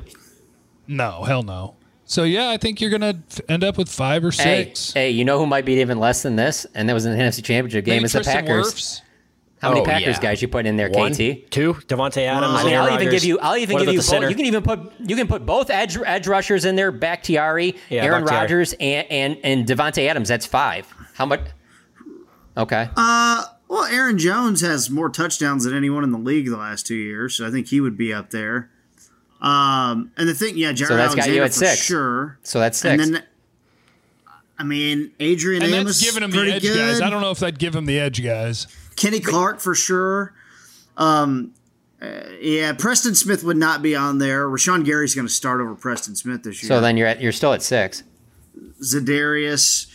no, 0.88 1.24
hell 1.24 1.43
no. 1.43 1.76
So 2.05 2.24
yeah, 2.24 2.49
I 2.49 2.57
think 2.57 2.82
you're 2.82 2.89
going 2.89 3.01
to 3.01 3.51
end 3.51 3.63
up 3.63 3.78
with 3.78 3.89
five 3.89 4.24
or 4.24 4.32
six. 4.32 4.93
hey, 4.93 5.11
you 5.11 5.24
know 5.26 5.38
who 5.38 5.45
might 5.45 5.65
be 5.65 5.74
even 5.82 5.99
less 5.99 6.24
than 6.24 6.36
this? 6.36 6.65
And 6.74 6.89
that 6.89 6.93
was 6.93 7.05
in 7.05 7.15
the 7.15 7.24
NFC 7.24 7.43
Championship 7.43 7.86
game. 7.86 7.97
Maybe 7.97 8.05
Is 8.05 8.13
the 8.13 8.22
Packers. 8.22 8.74
Wirfs? 8.74 9.01
How 9.62 9.70
many 9.70 9.82
Oh, 9.82 9.86
Packers 9.86 10.16
yeah. 10.16 10.22
guys 10.22 10.41
you 10.41 10.47
put 10.47 10.66
in 10.66 10.78
there, 10.78 10.89
One, 10.89 11.12
KT? 11.14 11.18
two, 11.51 11.74
Davante 11.88 12.26
Adams. 12.26 12.53
I 12.60 12.64
mean, 12.64 12.76
I'll 12.76 12.93
even 12.93 13.10
give 13.10 13.24
you. 13.26 13.39
I'll 13.39 13.57
even 13.57 13.74
What 13.74 13.86
give 13.86 13.93
you. 13.93 13.99
Both, 13.99 14.05
center? 14.05 14.30
you 14.30 14.36
can 14.36 14.45
even 14.45 14.64
put. 14.64 14.80
You 14.99 15.16
can 15.18 15.28
put 15.28 15.45
both 15.45 15.70
edge 15.70 15.97
edge 16.05 16.28
rushers 16.28 16.64
in 16.66 16.76
there. 16.78 16.91
Bakhtiari, 16.93 17.76
Yeah, 17.89 18.05
Aaron 18.05 18.24
Bakhtiari. 18.24 18.41
Rodgers, 18.41 18.74
and 18.80 19.07
and 19.12 19.38
and 19.43 19.66
Davante 19.68 20.07
Adams. 20.07 20.30
That's 20.30 20.45
five. 20.45 20.88
How 21.16 21.26
much? 21.26 21.41
Okay. 22.57 22.89
Uh, 22.95 23.43
well, 23.68 23.84
Aaron 23.86 24.18
Jones 24.18 24.62
has 24.62 24.89
more 24.89 25.10
touchdowns 25.10 25.66
than 25.66 25.76
anyone 25.76 26.03
in 26.03 26.12
the 26.12 26.18
league 26.18 26.47
the 26.49 26.57
last 26.57 26.88
two 26.88 26.95
years, 26.95 27.36
so 27.36 27.45
I 27.45 27.51
think 27.51 27.68
he 27.68 27.80
would 27.82 27.97
be 27.97 28.14
up 28.14 28.30
there. 28.32 28.70
Um, 29.41 30.12
and 30.18 30.28
the 30.28 30.34
thing, 30.34 30.57
yeah, 30.57 30.72
Jared 30.74 30.89
So 30.89 30.95
that's 30.97 31.16
got 31.16 31.30
you 31.30 31.39
Alexander 31.39 31.43
at 31.43 31.53
for 31.53 31.76
six. 31.78 31.82
sure. 31.86 32.39
So 32.43 32.60
that's 32.60 32.78
six. 32.78 33.01
And 33.03 33.16
then, 33.16 33.24
I 34.57 34.64
mean, 34.64 35.12
Adrian 35.22 35.64
And 35.64 35.74
Amos 35.74 35.99
that's 36.01 36.03
giving 36.12 36.24
him 36.24 36.32
the 36.32 36.51
edge 36.53 36.62
good. 36.64 36.78
guys. 36.78 36.99
I 37.01 37.10
don't 37.10 37.22
know 37.22 37.32
if 37.32 37.39
that'd 37.39 37.57
give 37.60 37.74
him 37.76 37.86
the 37.86 37.97
edge 37.99 38.22
guys. 38.22 38.68
Kenny 39.00 39.20
Clark 39.20 39.60
for 39.60 39.74
sure. 39.74 40.34
Um, 40.97 41.54
uh, 42.02 42.08
yeah, 42.41 42.74
Preston 42.74 43.16
Smith 43.16 43.43
would 43.43 43.58
not 43.58 43.82
be 43.82 43.95
on 43.95 44.18
there. 44.20 44.47
Rashan 44.47 44.86
Gary's 44.86 45.16
going 45.16 45.28
to 45.28 45.34
start 45.34 45.62
over 45.62 45.74
Preston 45.76 46.16
Smith 46.16 46.43
this 46.43 46.62
year. 46.62 46.68
So 46.68 46.82
then 46.82 46.97
you're 46.97 47.08
at. 47.08 47.22
You're 47.22 47.32
still 47.32 47.54
at 47.54 47.62
six. 47.62 48.04
Za'Darius. 48.84 49.88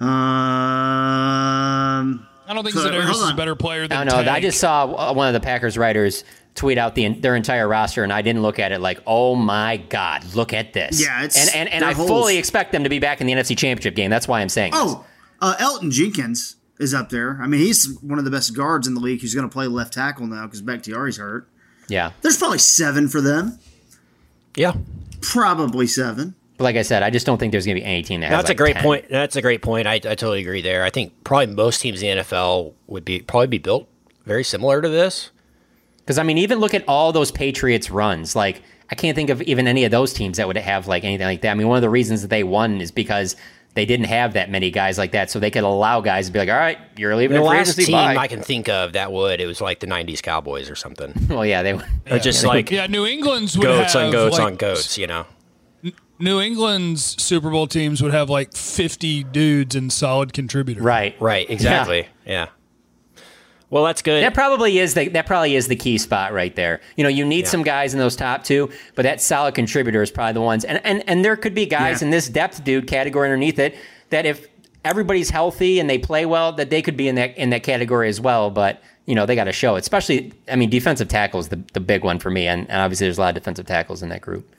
Um, 0.00 0.08
I 2.46 2.54
don't 2.54 2.64
think 2.64 2.74
so- 2.76 2.88
Za'Darius 2.90 3.10
is 3.10 3.30
a 3.30 3.34
better 3.34 3.54
player 3.54 3.84
I 3.84 3.86
than 3.88 4.06
don't 4.06 4.24
know. 4.26 4.32
I 4.32 4.40
just 4.40 4.58
saw 4.60 4.84
uh, 4.84 5.12
one 5.14 5.28
of 5.28 5.34
the 5.34 5.40
Packers 5.40 5.76
writers 5.78 6.24
tweet 6.54 6.78
out 6.78 6.94
the 6.94 7.08
their 7.08 7.36
entire 7.36 7.68
roster, 7.68 8.02
and 8.02 8.12
I 8.12 8.22
didn't 8.22 8.42
look 8.42 8.58
at 8.58 8.72
it 8.72 8.80
like, 8.80 9.00
oh 9.06 9.34
my 9.36 9.76
god, 9.78 10.24
look 10.34 10.52
at 10.52 10.72
this. 10.72 11.00
Yeah, 11.00 11.24
it's- 11.24 11.36
and 11.48 11.54
and, 11.54 11.68
and 11.68 11.84
I 11.84 11.92
holes. 11.92 12.08
fully 12.08 12.36
expect 12.38 12.72
them 12.72 12.84
to 12.84 12.90
be 12.90 12.98
back 12.98 13.20
in 13.20 13.26
the 13.26 13.32
NFC 13.34 13.56
Championship 13.56 13.94
game. 13.94 14.10
That's 14.10 14.26
why 14.28 14.40
I'm 14.40 14.48
saying. 14.48 14.72
this. 14.72 14.80
Oh, 14.82 15.04
uh, 15.40 15.56
Elgton 15.58 15.90
Jenkins 15.92 16.56
is 16.80 16.92
up 16.94 17.10
there. 17.10 17.38
I 17.40 17.46
mean, 17.46 17.60
he's 17.60 17.96
one 18.00 18.18
of 18.18 18.24
the 18.24 18.30
best 18.30 18.56
guards 18.56 18.86
in 18.88 18.94
the 18.94 19.00
league. 19.00 19.20
He's 19.20 19.34
going 19.34 19.48
to 19.48 19.52
play 19.52 19.66
left 19.68 19.92
tackle 19.92 20.26
now 20.26 20.46
because 20.46 20.62
Bakhtiari's 20.62 21.18
hurt. 21.18 21.48
yeah. 21.88 22.10
There's 22.22 22.36
probably 22.38 22.58
seven 22.58 23.06
for 23.08 23.20
them. 23.20 23.58
Yeah. 24.56 24.72
Probably 25.20 25.86
seven. 25.86 26.34
But 26.56 26.64
like 26.64 26.76
I 26.76 26.82
said, 26.82 27.02
I 27.02 27.10
just 27.10 27.24
don't 27.26 27.38
think 27.38 27.52
there's 27.52 27.64
going 27.66 27.76
to 27.76 27.80
be 27.82 27.86
any 27.86 28.02
team 28.02 28.20
that 28.20 28.28
has 28.30 28.38
That's 28.38 28.48
like 28.48 28.56
a 28.56 28.58
great 28.58 28.74
10. 28.74 28.82
point. 28.82 29.04
That's 29.08 29.36
a 29.36 29.42
great 29.42 29.62
point. 29.62 29.86
I, 29.86 29.94
I 29.94 29.98
totally 29.98 30.40
agree 30.40 30.62
there. 30.62 30.82
I 30.84 30.90
think 30.90 31.12
probably 31.24 31.54
most 31.54 31.80
teams 31.80 32.02
in 32.02 32.16
the 32.18 32.22
NFL 32.24 32.72
would 32.86 33.04
be 33.04 33.20
probably 33.20 33.46
be 33.46 33.58
built 33.58 33.88
very 34.24 34.44
similar 34.44 34.82
to 34.82 34.88
this. 34.88 35.30
Because 35.98 36.18
I 36.18 36.22
mean, 36.22 36.38
even 36.38 36.58
look 36.58 36.74
at 36.74 36.84
all 36.88 37.12
those 37.12 37.30
Patriots 37.30 37.90
runs. 37.90 38.34
Like 38.36 38.62
I 38.90 38.94
can't 38.94 39.14
think 39.14 39.30
of 39.30 39.40
even 39.42 39.66
any 39.68 39.84
of 39.84 39.90
those 39.90 40.12
teams 40.12 40.36
that 40.38 40.46
would 40.46 40.56
have 40.56 40.86
like 40.86 41.04
anything 41.04 41.26
like 41.26 41.42
that. 41.42 41.50
I 41.50 41.54
mean, 41.54 41.68
one 41.68 41.76
of 41.76 41.82
the 41.82 41.90
reasons 41.90 42.22
that 42.22 42.28
they 42.28 42.42
won 42.44 42.80
is 42.80 42.90
because 42.90 43.36
they 43.74 43.86
didn't 43.86 44.06
have 44.06 44.32
that 44.32 44.50
many 44.50 44.70
guys 44.70 44.98
like 44.98 45.12
that, 45.12 45.30
so 45.30 45.38
they 45.38 45.50
could 45.50 45.62
allow 45.62 46.00
guys 46.00 46.26
to 46.26 46.32
be 46.32 46.38
like, 46.38 46.48
"All 46.48 46.56
right, 46.56 46.78
you're 46.96 47.14
leaving 47.14 47.36
The 47.36 47.42
last 47.42 47.68
agency." 47.78 47.84
team 47.86 47.92
Bye." 47.92 48.16
I 48.16 48.26
can 48.26 48.42
think 48.42 48.68
of 48.68 48.94
that 48.94 49.12
would 49.12 49.40
it 49.40 49.46
was 49.46 49.60
like 49.60 49.80
the 49.80 49.86
'90s 49.86 50.22
Cowboys 50.22 50.68
or 50.68 50.74
something. 50.74 51.12
well, 51.28 51.46
yeah, 51.46 51.62
they 51.62 51.74
Or 52.10 52.18
just 52.18 52.44
like 52.44 52.70
yeah, 52.70 52.86
New 52.86 53.06
England's 53.06 53.56
would 53.56 53.64
goats 53.64 53.92
have 53.92 54.06
on 54.06 54.12
goats 54.12 54.38
like, 54.38 54.46
on 54.46 54.56
goats. 54.56 54.98
You 54.98 55.06
know. 55.06 55.26
New 56.18 56.38
England's 56.38 57.20
Super 57.22 57.48
Bowl 57.48 57.66
teams 57.66 58.02
would 58.02 58.12
have 58.12 58.28
like 58.28 58.54
50 58.54 59.24
dudes 59.24 59.74
and 59.74 59.90
solid 59.90 60.34
contributors. 60.34 60.82
right, 60.84 61.16
Right. 61.18 61.48
Exactly. 61.48 62.08
Yeah. 62.26 62.48
Well, 63.70 63.84
that's 63.84 64.02
good. 64.02 64.22
That 64.24 64.34
probably 64.34 64.78
is 64.80 64.94
the 64.94 65.08
that 65.10 65.26
probably 65.26 65.54
is 65.54 65.68
the 65.68 65.76
key 65.76 65.96
spot 65.98 66.32
right 66.32 66.54
there. 66.56 66.80
You 66.96 67.04
know, 67.04 67.08
you 67.10 67.24
need 67.24 67.46
some 67.46 67.62
guys 67.62 67.94
in 67.94 68.00
those 68.00 68.16
top 68.16 68.42
two, 68.44 68.68
but 68.96 69.02
that 69.02 69.20
solid 69.20 69.54
contributor 69.54 70.02
is 70.02 70.10
probably 70.10 70.32
the 70.34 70.40
ones. 70.40 70.64
And 70.64 70.84
and 70.84 71.02
and 71.08 71.24
there 71.24 71.36
could 71.36 71.54
be 71.54 71.66
guys 71.66 72.02
Yeah. 72.02 72.06
in 72.06 72.10
this 72.10 72.28
depth 72.28 72.64
dude 72.64 72.86
category 72.88 73.28
underneath 73.28 73.58
it 73.60 73.76
that 74.10 74.26
if 74.26 74.48
everybody's 74.84 75.30
healthy 75.30 75.78
and 75.78 75.88
they 75.88 75.98
play 75.98 76.26
well, 76.26 76.52
that 76.54 76.70
they 76.70 76.82
could 76.82 76.96
be 76.96 77.06
in 77.06 77.14
that 77.14 77.36
in 77.38 77.50
that 77.50 77.62
category 77.62 78.08
as 78.08 78.20
well. 78.20 78.50
But 78.50 78.82
you 79.06 79.14
know, 79.14 79.24
they 79.24 79.34
got 79.36 79.44
to 79.44 79.52
show 79.52 79.76
it. 79.76 79.80
Especially, 79.80 80.32
I 80.48 80.56
mean, 80.56 80.68
defensive 80.70 81.06
tackle 81.08 81.38
is 81.40 81.48
the 81.48 81.62
the 81.72 81.80
big 81.80 82.02
one 82.02 82.18
for 82.18 82.30
me, 82.30 82.48
and, 82.48 82.68
and 82.68 82.80
obviously 82.80 83.06
there's 83.06 83.18
a 83.18 83.20
lot 83.20 83.28
of 83.28 83.34
defensive 83.36 83.66
tackles 83.66 84.02
in 84.02 84.08
that 84.08 84.20
group. 84.20 84.52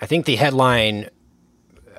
I 0.00 0.06
think 0.06 0.24
the 0.24 0.36
headline. 0.36 1.08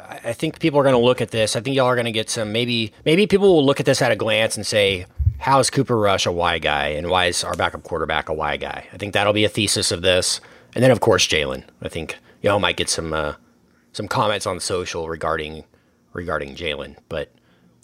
I 0.01 0.19
I 0.25 0.33
think 0.33 0.59
people 0.59 0.79
are 0.79 0.83
going 0.83 0.95
to 0.95 1.01
look 1.01 1.19
at 1.19 1.31
this. 1.31 1.57
I 1.57 1.59
think 1.59 1.75
y'all 1.75 1.87
are 1.87 1.95
going 1.95 2.05
to 2.05 2.11
get 2.13 2.29
some. 2.29 2.53
Maybe 2.53 2.93
maybe 3.03 3.27
people 3.27 3.53
will 3.53 3.65
look 3.65 3.81
at 3.81 3.85
this 3.85 4.01
at 4.01 4.11
a 4.13 4.15
glance 4.15 4.55
and 4.55 4.65
say, 4.65 5.05
"How 5.39 5.59
is 5.59 5.69
Cooper 5.69 5.97
Rush 5.97 6.25
a 6.25 6.31
Y 6.31 6.59
guy, 6.59 6.87
and 6.89 7.09
why 7.09 7.25
is 7.25 7.43
our 7.43 7.55
backup 7.55 7.83
quarterback 7.83 8.29
a 8.29 8.33
Y 8.33 8.57
guy?" 8.57 8.87
I 8.93 8.97
think 8.97 9.13
that'll 9.13 9.33
be 9.33 9.45
a 9.45 9.49
thesis 9.49 9.91
of 9.91 10.01
this. 10.01 10.41
And 10.75 10.83
then, 10.83 10.91
of 10.91 10.99
course, 10.99 11.27
Jaylon. 11.27 11.63
I 11.81 11.89
think 11.89 12.17
y'all 12.41 12.59
might 12.59 12.77
get 12.77 12.89
some 12.89 13.13
uh, 13.13 13.33
some 13.93 14.07
comments 14.07 14.45
on 14.45 14.59
social 14.59 15.07
regarding 15.09 15.63
regarding 16.13 16.55
Jaylon. 16.55 16.95
But 17.09 17.31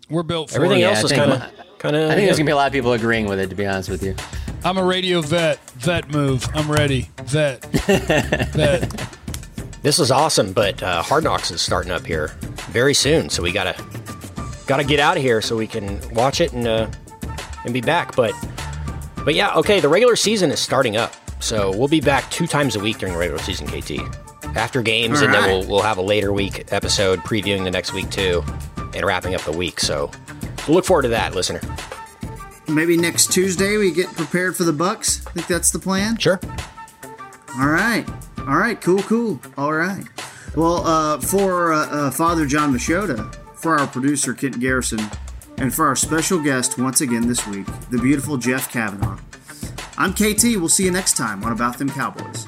We're 0.09 0.23
built 0.23 0.49
for 0.49 0.57
everything 0.57 0.81
it. 0.81 0.83
Else 0.83 0.99
I 0.99 1.05
is 1.05 1.11
kind 1.11 1.31
of 1.31 1.41
kind 1.79 1.95
of. 1.95 2.11
I 2.11 2.15
think 2.15 2.27
there's 2.27 2.37
gonna 2.37 2.45
be 2.47 2.51
a 2.51 2.55
lot 2.55 2.67
of 2.67 2.73
people 2.73 2.93
agreeing 2.93 3.27
with 3.27 3.39
it. 3.39 3.49
To 3.49 3.55
be 3.55 3.65
honest 3.65 3.89
with 3.89 4.03
you, 4.03 4.15
I'm 4.63 4.77
a 4.77 4.83
radio 4.83 5.21
vet. 5.21 5.59
Vet 5.71 6.09
move. 6.11 6.45
I'm 6.53 6.71
ready. 6.71 7.09
Vet. 7.23 7.63
vet. 8.53 9.17
This 9.81 9.99
is 9.99 10.11
awesome, 10.11 10.53
but 10.53 10.81
uh, 10.81 11.01
Hard 11.01 11.25
Knocks 11.25 11.51
is 11.51 11.61
starting 11.61 11.91
up 11.91 12.05
here 12.05 12.29
very 12.69 12.93
soon, 12.93 13.29
so 13.29 13.43
we 13.43 13.51
gotta 13.51 13.75
gotta 14.65 14.83
get 14.85 14.99
out 14.99 15.17
of 15.17 15.23
here 15.23 15.41
so 15.41 15.57
we 15.57 15.67
can 15.67 15.99
watch 16.13 16.39
it 16.39 16.53
and 16.53 16.65
uh, 16.67 16.87
and 17.65 17.73
be 17.73 17.81
back. 17.81 18.15
But 18.15 18.33
but 19.23 19.35
yeah, 19.35 19.53
okay, 19.55 19.79
the 19.79 19.89
regular 19.89 20.15
season 20.15 20.51
is 20.51 20.59
starting 20.59 20.97
up, 20.97 21.13
so 21.39 21.75
we'll 21.77 21.87
be 21.87 22.01
back 22.01 22.29
two 22.31 22.47
times 22.47 22.75
a 22.75 22.79
week 22.79 22.97
during 22.97 23.13
the 23.13 23.19
regular 23.19 23.41
season, 23.41 23.67
KT. 23.67 24.01
After 24.55 24.81
games, 24.81 25.19
All 25.19 25.25
and 25.25 25.33
then 25.33 25.49
we'll 25.49 25.67
we'll 25.67 25.81
have 25.81 25.97
a 25.97 26.01
later 26.01 26.31
week 26.33 26.71
episode 26.71 27.19
previewing 27.19 27.63
the 27.63 27.71
next 27.71 27.93
week 27.93 28.09
too, 28.09 28.43
and 28.93 29.05
wrapping 29.05 29.35
up 29.35 29.41
the 29.41 29.51
week. 29.51 29.79
So 29.79 30.11
look 30.67 30.85
forward 30.85 31.03
to 31.03 31.09
that, 31.09 31.33
listener. 31.33 31.61
Maybe 32.67 32.95
next 32.95 33.31
Tuesday 33.33 33.77
we 33.77 33.91
get 33.91 34.07
prepared 34.07 34.55
for 34.55 34.63
the 34.63 34.71
Bucs. 34.71 35.27
I 35.27 35.31
think 35.31 35.47
that's 35.47 35.71
the 35.71 35.79
plan. 35.79 36.17
Sure. 36.17 36.39
All 37.59 37.67
right. 37.67 38.05
All 38.39 38.57
right. 38.57 38.79
Cool. 38.79 39.03
Cool. 39.03 39.39
All 39.57 39.73
right. 39.73 40.03
Well, 40.55 40.85
uh, 40.85 41.19
for 41.19 41.73
uh, 41.73 41.87
uh, 41.87 42.11
Father 42.11 42.45
John 42.45 42.73
Machota, 42.73 43.33
for 43.55 43.77
our 43.77 43.87
producer 43.87 44.33
Kent 44.33 44.59
Garrison, 44.59 44.99
and 45.57 45.73
for 45.73 45.87
our 45.87 45.95
special 45.95 46.39
guest 46.41 46.77
once 46.77 47.01
again 47.01 47.27
this 47.27 47.45
week, 47.47 47.67
the 47.89 47.97
beautiful 47.97 48.37
Jeff 48.37 48.71
Cavanaugh. 48.71 49.17
I'm 49.97 50.13
KT. 50.13 50.43
We'll 50.57 50.69
see 50.69 50.85
you 50.85 50.91
next 50.91 51.15
time 51.17 51.43
on 51.43 51.51
About 51.51 51.77
Them 51.77 51.89
Cowboys. 51.89 52.45